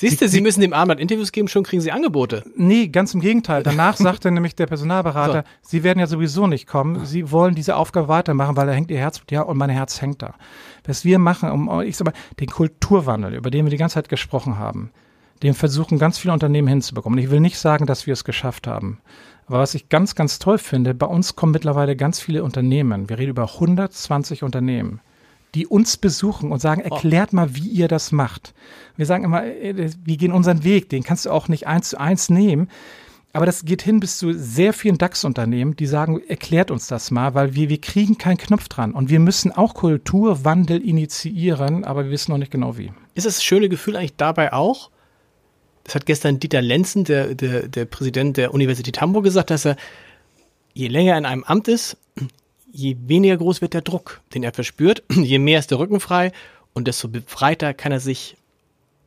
Siehst 0.01 0.21
du, 0.21 0.29
Sie, 0.29 0.41
müssen 0.41 0.61
dem 0.61 0.73
Armblatt 0.73 1.01
Interviews 1.01 1.33
geben, 1.33 1.49
schon 1.49 1.65
kriegen 1.65 1.83
Sie 1.83 1.91
Angebote. 1.91 2.45
Nee, 2.55 2.87
ganz 2.87 3.15
im 3.15 3.21
Gegenteil. 3.21 3.65
Danach 3.65 3.97
sagte 3.97 4.31
nämlich 4.31 4.55
der 4.55 4.67
Personalberater, 4.67 5.43
so. 5.43 5.71
Sie 5.71 5.83
werden 5.83 5.99
ja 5.99 6.07
sowieso 6.07 6.47
nicht 6.47 6.69
kommen. 6.69 7.05
Sie 7.05 7.33
wollen 7.33 7.57
diese 7.57 7.75
Aufgabe 7.75 8.07
weitermachen, 8.07 8.57
weil 8.57 8.69
da 8.69 8.73
hängt 8.75 8.93
Ihr 8.93 8.99
Herz, 8.99 9.21
ja, 9.29 9.43
und 9.43 9.57
mein 9.57 9.71
Herz 9.71 10.01
hängt 10.01 10.23
da. 10.23 10.35
Was 10.87 11.05
wir 11.05 11.19
machen, 11.19 11.51
um, 11.51 11.81
ich 11.81 11.97
sag 11.97 12.05
mal, 12.05 12.15
den 12.39 12.49
Kulturwandel, 12.49 13.35
über 13.35 13.51
den 13.51 13.67
wir 13.67 13.71
die 13.71 13.77
ganze 13.77 13.95
Zeit 13.95 14.09
gesprochen 14.09 14.57
haben, 14.57 14.93
den 15.43 15.55
versuchen 15.55 15.99
ganz 15.99 16.17
viele 16.17 16.33
Unternehmen 16.33 16.69
hinzubekommen. 16.69 17.19
Und 17.19 17.25
ich 17.25 17.33
will 17.33 17.41
nicht 17.41 17.59
sagen, 17.59 17.85
dass 17.85 18.07
wir 18.07 18.13
es 18.13 18.23
geschafft 18.23 18.69
haben. 18.69 19.01
Aber 19.49 19.59
was 19.59 19.75
ich 19.75 19.89
ganz, 19.89 20.15
ganz 20.15 20.39
toll 20.39 20.59
finde, 20.59 20.95
bei 20.95 21.07
uns 21.07 21.35
kommen 21.35 21.51
mittlerweile 21.51 21.97
ganz 21.97 22.21
viele 22.21 22.45
Unternehmen. 22.45 23.09
Wir 23.09 23.19
reden 23.19 23.31
über 23.31 23.53
120 23.55 24.45
Unternehmen 24.45 25.01
die 25.55 25.67
uns 25.67 25.97
besuchen 25.97 26.53
und 26.53 26.61
sagen, 26.61 26.83
oh. 26.85 26.95
erklärt 26.95 27.33
mal, 27.33 27.55
wie 27.55 27.69
ihr 27.69 27.89
das 27.89 28.13
macht. 28.13 28.55
Wir 28.97 29.07
sagen 29.07 29.25
immer, 29.25 29.45
äh, 29.45 29.91
wir 30.05 30.17
gehen 30.17 30.33
unseren 30.33 30.65
Weg, 30.65 30.89
den 30.89 31.03
kannst 31.03 31.27
du 31.27 31.31
auch 31.31 31.49
nicht 31.49 31.67
eins 31.67 31.91
zu 31.91 32.01
eins 32.01 32.29
nehmen. 32.29 32.69
Aber 33.33 33.47
das 33.47 33.65
geht 33.65 33.83
hin 33.83 34.01
bis 34.01 34.19
zu 34.19 34.33
sehr 34.33 34.73
vielen 34.73 34.97
DAX-Unternehmen, 34.97 35.77
die 35.77 35.87
sagen, 35.87 36.21
erklärt 36.27 36.71
uns 36.71 36.87
das 36.87 37.11
mal, 37.11 37.35
weil 37.35 37.55
wir, 37.55 37.69
wir 37.69 37.81
kriegen 37.81 38.17
keinen 38.17 38.39
Knopf 38.39 38.69
dran. 38.69 38.93
Und 38.93 39.11
wir 39.11 39.21
müssen 39.21 39.53
auch 39.53 39.75
Kulturwandel 39.75 40.81
initiieren, 40.83 41.85
aber 41.85 42.05
wir 42.05 42.11
wissen 42.11 42.33
noch 42.33 42.39
nicht 42.39 42.51
genau 42.51 42.79
wie. 42.79 42.91
Ist 43.15 43.27
das 43.27 43.45
schöne 43.45 43.69
Gefühl 43.69 43.97
eigentlich 43.97 44.17
dabei 44.17 44.53
auch? 44.53 44.91
Das 45.85 45.95
hat 45.95 46.07
gestern 46.07 46.41
Dieter 46.41 46.63
Lenzen, 46.63 47.05
der, 47.05 47.35
der, 47.35 47.69
der 47.69 47.85
Präsident 47.85 48.37
der 48.39 48.55
Universität 48.55 49.01
Hamburg, 49.01 49.25
gesagt, 49.25 49.51
dass 49.51 49.65
er, 49.67 49.77
je 50.73 50.89
länger 50.89 51.13
er 51.13 51.19
in 51.19 51.27
einem 51.27 51.45
Amt 51.45 51.69
ist, 51.69 51.97
je 52.73 52.97
weniger 53.07 53.37
groß 53.37 53.61
wird 53.61 53.75
der 53.75 53.83
Druck, 53.83 54.21
den 54.35 54.43
er 54.43 54.53
verspürt, 54.53 55.03
je 55.11 55.39
mehr 55.39 55.59
ist 55.59 55.71
der 55.71 55.79
Rücken 55.79 56.01
frei 56.01 56.33
und 56.73 56.89
desto 56.89 57.09
befreiter 57.09 57.75
kann 57.75 57.93
er 57.93 58.01
sich, 58.01 58.37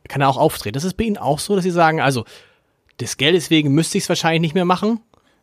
kann 0.08 0.20
er 0.20 0.28
auch 0.28 0.36
auftreten. 0.36 0.74
Das 0.74 0.84
ist 0.84 0.94
bei 0.94 1.04
Ihnen 1.04 1.18
auch 1.18 1.38
so, 1.38 1.54
dass 1.54 1.64
Sie 1.64 1.70
sagen, 1.70 2.00
also 2.00 2.24
des 3.00 3.16
Geldes 3.16 3.50
wegen 3.50 3.72
müsste 3.72 3.98
ich 3.98 4.04
es 4.04 4.08
wahrscheinlich 4.08 4.40
nicht 4.40 4.54
mehr 4.54 4.64
machen. 4.64 5.00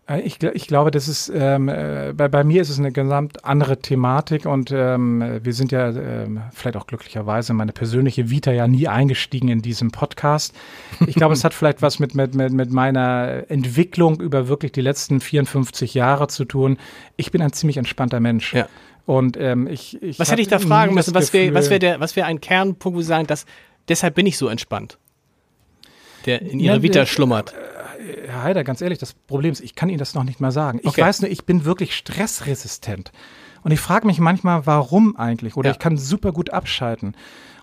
Äh, 0.10 0.22
ich, 0.22 0.41
ich, 0.41 0.68
glaube, 0.68 0.91
das 0.91 1.07
ist 1.07 1.32
ähm, 1.34 1.70
äh, 1.70 2.14
bei, 2.16 2.28
bei, 2.28 2.43
mir 2.43 2.62
ist 2.62 2.70
es 2.70 2.80
eine 2.80 2.91
gesamt 2.91 3.45
andere 3.45 3.80
Thematik 3.80 4.45
und 4.45 4.72
ähm, 4.72 5.39
wir 5.43 5.53
sind 5.53 5.72
ja 5.72 5.89
ähm, 5.89 6.41
vielleicht 6.53 6.76
auch 6.78 6.88
glücklicherweise 6.88 7.53
meine 7.53 7.72
persönliche 7.72 8.30
Vita 8.30 8.51
ja 8.51 8.68
nie 8.68 8.88
eingestiegen 8.88 9.49
in 9.49 9.62
diesem 9.62 9.91
Podcast. 9.91 10.53
Ich 11.07 11.16
glaube, 11.16 11.34
es 11.34 11.43
hat 11.43 11.53
vielleicht 11.60 11.82
was 11.82 11.99
mit, 11.99 12.16
mit, 12.16 12.36
mit, 12.36 12.51
mit 12.51 12.72
meiner 12.72 13.43
Entwicklung 13.49 14.20
über 14.20 14.47
wirklich 14.47 14.72
die 14.72 14.82
letzten 14.82 15.20
54 15.20 15.93
Jahre 15.93 16.28
zu 16.28 16.45
tun. 16.45 16.78
Ich 17.16 17.32
bin 17.32 17.41
ein 17.41 17.53
ziemlich 17.53 17.78
entspannter 17.78 18.20
Mensch. 18.20 18.53
Ja. 18.53 18.68
Und 19.05 19.38
ähm, 19.38 19.68
ich, 19.68 20.01
ich 20.03 20.20
was 20.20 20.32
hätte 20.32 20.41
ich 20.41 20.47
da 20.47 20.60
fragen 20.60 20.93
müssen? 20.93 21.16
Was 21.16 21.34
wäre 21.34 21.53
was 21.53 21.70
wär 21.70 21.80
der, 21.80 21.99
was 21.99 22.16
wäre 22.16 22.28
ein 22.28 22.41
Kernpunkt, 22.41 22.95
wo 22.95 23.01
Sie 23.01 23.07
sagen, 23.07 23.26
dass 23.26 23.45
deshalb 23.88 24.14
bin 24.14 24.28
ich 24.28 24.38
so 24.38 24.47
entspannt, 24.47 24.99
der 26.28 26.43
in 26.43 26.60
Ihrer 26.60 26.84
Vita 26.84 27.07
schlummert? 27.07 27.55
Herr 28.28 28.43
Heider, 28.43 28.64
ganz 28.64 28.82
ehrlich, 28.82 28.99
das 28.99 29.14
Problem 29.14 29.51
ist, 29.51 29.62
ich 29.62 29.76
kann 29.76 29.89
Ihnen 29.89 29.97
das 29.99 30.16
noch 30.16 30.24
nicht 30.24 30.39
mal 30.39 30.51
sagen. 30.51 30.80
Ich 30.82 30.88
okay. 30.88 31.01
weiß 31.01 31.22
nur, 31.22 31.32
ich 31.32 31.45
bin 31.45 31.66
wirklich 31.66 31.95
stressresistent. 31.95 33.12
Und 33.64 33.72
ich 33.72 33.80
frage 33.80 34.07
mich 34.07 34.20
manchmal, 34.20 34.66
warum 34.66 35.16
eigentlich? 35.18 35.57
Oder 35.57 35.70
ja. 35.70 35.74
ich 35.74 35.80
kann 35.80 35.97
super 35.97 36.32
gut 36.32 36.51
abschalten. 36.51 37.16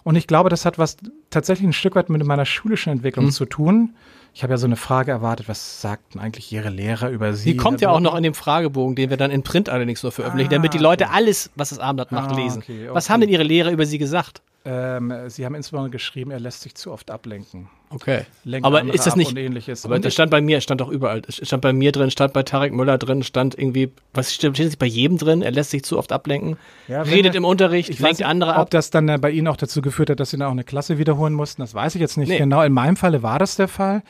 Und 0.03 0.15
ich 0.15 0.27
glaube, 0.27 0.51
das 0.51 0.65
hat 0.65 0.79
was 0.79 0.99
tatsächlich 1.31 1.67
ein 1.67 1.73
Stück 1.73 1.97
weit 1.97 2.11
mit 2.11 2.25
meiner 2.25 2.45
schulischen 2.45 2.93
Entwicklung 2.93 3.27
mhm. 3.27 3.31
zu 3.33 3.45
tun. 3.45 3.97
Ich 4.35 4.43
habe 4.43 4.53
ja 4.53 4.59
so 4.59 4.67
eine 4.67 4.77
Frage 4.77 5.11
erwartet, 5.11 5.49
was 5.49 5.81
sagten 5.81 6.19
eigentlich 6.21 6.53
Ihre 6.53 6.69
Lehrer 6.69 7.11
über 7.11 7.33
Sie? 7.33 7.53
Die 7.53 7.57
kommt 7.57 7.81
ja 7.81 7.89
auch 7.89 8.01
noch 8.01 8.15
in 8.15 8.23
dem 8.23 8.35
Fragebogen, 8.35 8.95
den 8.95 9.11
wir 9.11 9.17
dann 9.17 9.31
in 9.31 9.43
Print 9.43 9.69
allerdings 9.69 10.03
nur 10.03 10.13
veröffentlichen, 10.13 10.51
ah, 10.51 10.57
damit 10.57 10.75
die 10.75 10.79
Leute 10.79 11.11
alles, 11.11 11.51
was 11.57 11.71
das 11.71 11.79
Abendblatt 11.79 12.13
macht, 12.13 12.33
ah, 12.33 12.37
lesen. 12.37 12.63
Okay, 12.63 12.85
okay. 12.85 12.95
Was 12.95 13.09
haben 13.09 13.21
denn 13.21 13.31
Ihre 13.31 13.43
Lehrer 13.43 13.71
über 13.71 13.87
Sie 13.87 13.99
gesagt? 13.99 14.43
Ähm, 14.67 15.13
Sie 15.29 15.47
haben 15.47 15.55
insbesondere 15.55 15.91
geschrieben, 15.91 16.31
er 16.31 16.41
lässt 16.41 16.61
sich 16.61 16.75
zu 16.75 16.93
oft 16.93 17.11
ablenken. 17.11 17.69
Okay. 17.91 18.23
Lenkt 18.45 18.67
aber 18.67 18.83
ist 18.83 19.07
das 19.07 19.15
nicht. 19.15 19.31
Und 19.31 19.37
ähnliches. 19.37 19.85
Aber 19.85 19.99
das 19.99 20.13
stand 20.13 20.31
bei 20.31 20.41
mir, 20.41 20.61
stand 20.61 20.81
doch 20.81 20.89
überall. 20.89 21.23
Es 21.29 21.37
stand 21.37 21.63
bei 21.63 21.73
mir 21.73 21.93
drin, 21.93 22.11
stand 22.11 22.33
bei 22.33 22.43
Tarek 22.43 22.73
Müller 22.73 22.99
drin, 22.99 23.23
stand 23.23 23.57
irgendwie, 23.57 23.93
was 24.13 24.35
steht, 24.35 24.57
steht 24.57 24.79
bei 24.79 24.87
jedem 24.87 25.19
drin? 25.19 25.43
Er 25.43 25.53
lässt 25.53 25.71
sich 25.71 25.85
zu 25.85 25.99
oft 25.99 26.11
ablenken. 26.11 26.57
Ja, 26.89 27.03
redet 27.03 27.35
er, 27.35 27.39
im 27.39 27.45
Unterricht, 27.45 27.89
ich 27.89 28.01
lenkt 28.01 28.23
andere 28.23 28.55
ab. 28.55 28.63
Ob 28.63 28.71
das 28.71 28.91
dann 28.91 29.21
bei 29.21 29.31
Ihnen 29.31 29.47
auch 29.47 29.57
dazu 29.57 29.83
geführt 29.83 30.11
hat, 30.11 30.19
dass 30.19 30.31
Sie 30.31 30.37
dann 30.37 30.49
auch 30.49 30.53
eine 30.53 30.65
Klasse 30.65 30.99
wiederholen 30.99 31.33
mussten, 31.33 31.63
das 31.63 31.75
weiß 31.75 31.95
ich 31.95 32.01
jetzt 32.01 32.17
nicht 32.17 32.29
nee. 32.29 32.39
genau. 32.39 32.63
In 32.63 32.73
meinem 32.73 32.97
Falle 32.97 33.23
war 33.23 33.39
das 33.39 33.57
der 33.57 33.69
Fall. 33.69 34.03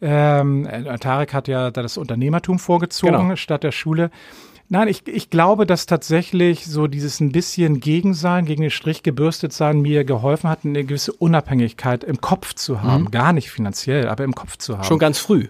Ähm, 0.00 0.68
Tarek 1.00 1.32
hat 1.32 1.48
ja 1.48 1.70
da 1.70 1.82
das 1.82 1.96
Unternehmertum 1.96 2.58
vorgezogen 2.58 3.16
genau. 3.16 3.36
statt 3.36 3.62
der 3.62 3.72
Schule. 3.72 4.10
Nein, 4.68 4.88
ich, 4.88 5.06
ich 5.06 5.30
glaube, 5.30 5.66
dass 5.66 5.86
tatsächlich 5.86 6.66
so 6.66 6.86
dieses 6.86 7.20
ein 7.20 7.30
bisschen 7.30 7.80
Gegensein, 7.80 8.46
gegen 8.46 8.62
den 8.62 8.70
Strich 8.70 9.02
gebürstet 9.02 9.52
sein 9.52 9.80
mir 9.80 10.04
geholfen 10.04 10.50
hat, 10.50 10.60
eine 10.64 10.84
gewisse 10.84 11.12
Unabhängigkeit 11.12 12.02
im 12.02 12.20
Kopf 12.20 12.54
zu 12.54 12.82
haben. 12.82 13.04
Mhm. 13.04 13.10
Gar 13.10 13.32
nicht 13.32 13.50
finanziell, 13.50 14.08
aber 14.08 14.24
im 14.24 14.34
Kopf 14.34 14.56
zu 14.56 14.76
haben. 14.76 14.84
Schon 14.84 14.98
ganz 14.98 15.18
früh. 15.18 15.48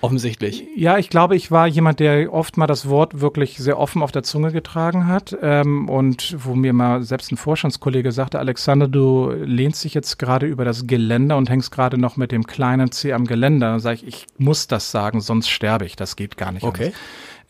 Offensichtlich. 0.00 0.64
Ja, 0.76 0.96
ich 0.98 1.10
glaube, 1.10 1.34
ich 1.34 1.50
war 1.50 1.66
jemand, 1.66 1.98
der 1.98 2.32
oft 2.32 2.56
mal 2.56 2.68
das 2.68 2.88
Wort 2.88 3.20
wirklich 3.20 3.58
sehr 3.58 3.78
offen 3.78 4.02
auf 4.02 4.12
der 4.12 4.22
Zunge 4.22 4.52
getragen 4.52 5.08
hat. 5.08 5.36
Ähm, 5.42 5.88
und 5.88 6.36
wo 6.38 6.54
mir 6.54 6.72
mal 6.72 7.02
selbst 7.02 7.32
ein 7.32 7.36
Vorstandskollege 7.36 8.12
sagte, 8.12 8.38
Alexander, 8.38 8.86
du 8.86 9.30
lehnst 9.30 9.82
dich 9.82 9.94
jetzt 9.94 10.18
gerade 10.18 10.46
über 10.46 10.64
das 10.64 10.86
Geländer 10.86 11.36
und 11.36 11.50
hängst 11.50 11.72
gerade 11.72 11.98
noch 11.98 12.16
mit 12.16 12.30
dem 12.30 12.46
kleinen 12.46 12.92
C 12.92 13.12
am 13.12 13.26
Geländer. 13.26 13.70
Dann 13.72 13.80
sage 13.80 13.96
ich, 13.96 14.06
ich 14.06 14.26
muss 14.38 14.68
das 14.68 14.92
sagen, 14.92 15.20
sonst 15.20 15.48
sterbe 15.48 15.84
ich. 15.84 15.96
Das 15.96 16.14
geht 16.14 16.36
gar 16.36 16.52
nicht. 16.52 16.62
Okay. 16.62 16.92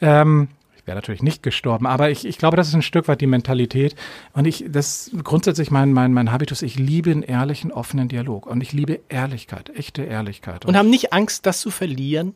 Ähm, 0.00 0.48
wäre 0.88 0.96
natürlich 0.96 1.22
nicht 1.22 1.44
gestorben. 1.44 1.86
Aber 1.86 2.10
ich, 2.10 2.24
ich 2.24 2.38
glaube, 2.38 2.56
das 2.56 2.66
ist 2.66 2.74
ein 2.74 2.82
Stück 2.82 3.06
weit 3.06 3.20
die 3.20 3.28
Mentalität. 3.28 3.94
Und 4.32 4.46
ich, 4.46 4.64
das 4.68 5.12
grundsätzlich 5.22 5.70
mein, 5.70 5.92
mein, 5.92 6.12
mein 6.12 6.32
Habitus, 6.32 6.62
ich 6.62 6.76
liebe 6.76 7.10
einen 7.10 7.22
ehrlichen, 7.22 7.70
offenen 7.70 8.08
Dialog. 8.08 8.46
Und 8.46 8.62
ich 8.62 8.72
liebe 8.72 9.00
Ehrlichkeit, 9.08 9.70
echte 9.76 10.02
Ehrlichkeit. 10.02 10.64
Und, 10.64 10.70
und 10.70 10.76
haben 10.76 10.90
nicht 10.90 11.12
Angst, 11.12 11.46
das 11.46 11.60
zu 11.60 11.70
verlieren? 11.70 12.34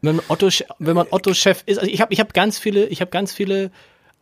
Wenn 0.00 0.16
man 0.16 0.24
Otto, 0.28 0.48
wenn 0.78 0.94
man 0.94 1.08
Otto-Chef 1.10 1.64
ist, 1.66 1.78
also 1.78 1.90
ich 1.90 2.00
habe 2.00 2.12
ich 2.12 2.20
hab 2.20 2.32
ganz 2.32 2.58
viele, 2.58 2.86
ich 2.86 3.00
habe 3.00 3.10
ganz 3.10 3.34
viele, 3.34 3.70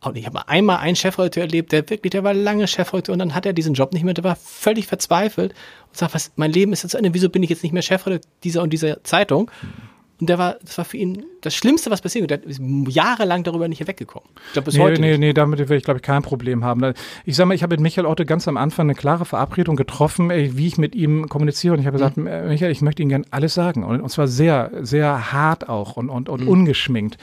und 0.01 0.17
ich 0.17 0.25
habe 0.25 0.47
einmal 0.47 0.77
einen 0.77 0.95
Chefredakteur 0.95 1.43
erlebt, 1.43 1.71
der 1.71 1.89
wirklich, 1.89 2.11
der 2.11 2.23
war 2.23 2.33
lange 2.33 2.67
Chefredakteur 2.67 3.13
und 3.13 3.19
dann 3.19 3.35
hat 3.35 3.45
er 3.45 3.53
diesen 3.53 3.73
Job 3.73 3.93
nicht 3.93 4.03
mehr, 4.03 4.13
der 4.13 4.23
war 4.23 4.35
völlig 4.35 4.87
verzweifelt 4.87 5.53
und 5.87 5.97
sagt, 5.97 6.13
was, 6.13 6.31
mein 6.35 6.51
Leben 6.51 6.73
ist 6.73 6.83
jetzt 6.83 6.91
zu 6.91 6.97
Ende, 6.97 7.13
wieso 7.13 7.29
bin 7.29 7.43
ich 7.43 7.49
jetzt 7.49 7.63
nicht 7.63 7.73
mehr 7.73 7.81
Chefredakteur 7.81 8.31
dieser 8.43 8.63
und 8.63 8.71
dieser 8.71 9.03
Zeitung? 9.03 9.51
Mhm. 9.61 9.94
Und 10.19 10.29
der 10.29 10.37
war, 10.37 10.55
das 10.63 10.77
war 10.77 10.85
für 10.85 10.97
ihn 10.97 11.25
das 11.41 11.53
Schlimmste, 11.53 11.91
was 11.91 12.01
passiert. 12.01 12.29
Der 12.31 12.43
ist 12.43 12.61
jahrelang 12.87 13.43
darüber 13.43 13.67
nicht 13.67 13.85
weggekommen. 13.85 14.29
Ich 14.47 14.53
glaube, 14.53 14.65
bis 14.65 14.75
nee, 14.75 14.81
heute. 14.81 15.01
Nee, 15.01 15.11
nicht. 15.11 15.19
nee, 15.19 15.33
damit 15.33 15.59
werde 15.59 15.75
ich, 15.75 15.83
glaube 15.83 15.97
ich, 15.97 16.03
kein 16.03 16.21
Problem 16.21 16.63
haben. 16.63 16.93
Ich 17.25 17.35
sage 17.35 17.47
mal, 17.47 17.53
ich 17.53 17.63
habe 17.63 17.73
mit 17.73 17.81
Michael 17.81 18.05
Otto 18.05 18.23
ganz 18.23 18.47
am 18.47 18.55
Anfang 18.55 18.85
eine 18.85 18.95
klare 18.95 19.25
Verabredung 19.25 19.75
getroffen, 19.75 20.29
wie 20.29 20.67
ich 20.67 20.77
mit 20.77 20.95
ihm 20.95 21.27
kommuniziere. 21.27 21.73
Und 21.73 21.81
ich 21.81 21.85
habe 21.85 21.97
gesagt, 21.97 22.15
mhm. 22.15 22.29
Michael, 22.47 22.71
ich 22.71 22.81
möchte 22.81 23.01
Ihnen 23.01 23.09
gerne 23.09 23.25
alles 23.31 23.53
sagen. 23.53 23.83
Und, 23.83 23.99
und 23.99 24.09
zwar 24.09 24.27
sehr, 24.27 24.71
sehr 24.81 25.33
hart 25.33 25.67
auch 25.67 25.97
und, 25.97 26.09
und, 26.09 26.29
und 26.29 26.41
mhm. 26.41 26.47
ungeschminkt 26.47 27.17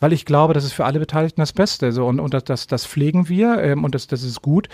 weil 0.00 0.12
ich 0.12 0.24
glaube, 0.24 0.54
das 0.54 0.64
ist 0.64 0.72
für 0.72 0.84
alle 0.84 0.98
Beteiligten 0.98 1.40
das 1.40 1.52
Beste. 1.52 1.92
So, 1.92 2.06
und 2.06 2.20
und 2.20 2.34
das, 2.34 2.44
das, 2.44 2.66
das 2.66 2.86
pflegen 2.86 3.28
wir 3.28 3.58
ähm, 3.58 3.84
und 3.84 3.94
das, 3.94 4.06
das 4.06 4.22
ist 4.22 4.42
gut. 4.42 4.68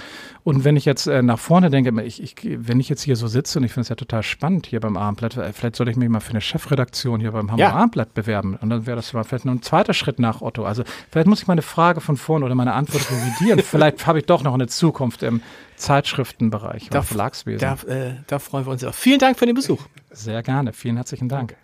Und 0.44 0.64
wenn 0.64 0.76
ich 0.76 0.84
jetzt 0.84 1.06
äh, 1.06 1.22
nach 1.22 1.38
vorne 1.38 1.70
denke, 1.70 2.02
ich, 2.02 2.22
ich, 2.22 2.34
wenn 2.42 2.80
ich 2.80 2.88
jetzt 2.88 3.02
hier 3.02 3.16
so 3.16 3.26
sitze 3.26 3.58
und 3.58 3.64
ich 3.64 3.72
finde 3.72 3.82
es 3.82 3.88
ja 3.88 3.96
total 3.96 4.22
spannend 4.22 4.66
hier 4.66 4.80
beim 4.80 4.96
Abendblatt, 4.96 5.36
äh, 5.36 5.52
vielleicht 5.52 5.76
sollte 5.76 5.90
ich 5.90 5.96
mich 5.96 6.08
mal 6.08 6.20
für 6.20 6.30
eine 6.30 6.40
Chefredaktion 6.40 7.20
hier 7.20 7.32
beim 7.32 7.50
Hamburger 7.50 7.72
ja. 7.72 7.76
Abendblatt 7.76 8.14
bewerben. 8.14 8.56
Und 8.60 8.70
dann 8.70 8.86
wäre 8.86 8.96
das 8.96 9.10
vielleicht 9.10 9.44
noch 9.44 9.52
ein 9.52 9.62
zweiter 9.62 9.94
Schritt 9.94 10.18
nach 10.18 10.40
Otto. 10.40 10.64
Also 10.64 10.82
vielleicht 11.10 11.28
muss 11.28 11.42
ich 11.42 11.46
meine 11.46 11.62
Frage 11.62 12.00
von 12.00 12.16
vorne 12.16 12.44
oder 12.44 12.54
meine 12.54 12.72
Antwort 12.72 13.06
revidieren. 13.10 13.58
vielleicht 13.64 14.06
habe 14.06 14.18
ich 14.18 14.26
doch 14.26 14.42
noch 14.42 14.54
eine 14.54 14.66
Zukunft 14.66 15.22
im 15.22 15.40
Zeitschriftenbereich 15.76 16.88
da, 16.90 17.02
Verlagswesen. 17.02 17.60
Da, 17.60 17.92
äh, 17.92 18.14
da 18.26 18.38
freuen 18.38 18.66
wir 18.66 18.72
uns 18.72 18.84
auch. 18.84 18.94
Vielen 18.94 19.18
Dank 19.18 19.38
für 19.38 19.46
den 19.46 19.54
Besuch. 19.54 19.82
Sehr 20.10 20.42
gerne. 20.42 20.72
Vielen 20.72 20.96
herzlichen 20.96 21.28
Dank. 21.28 21.56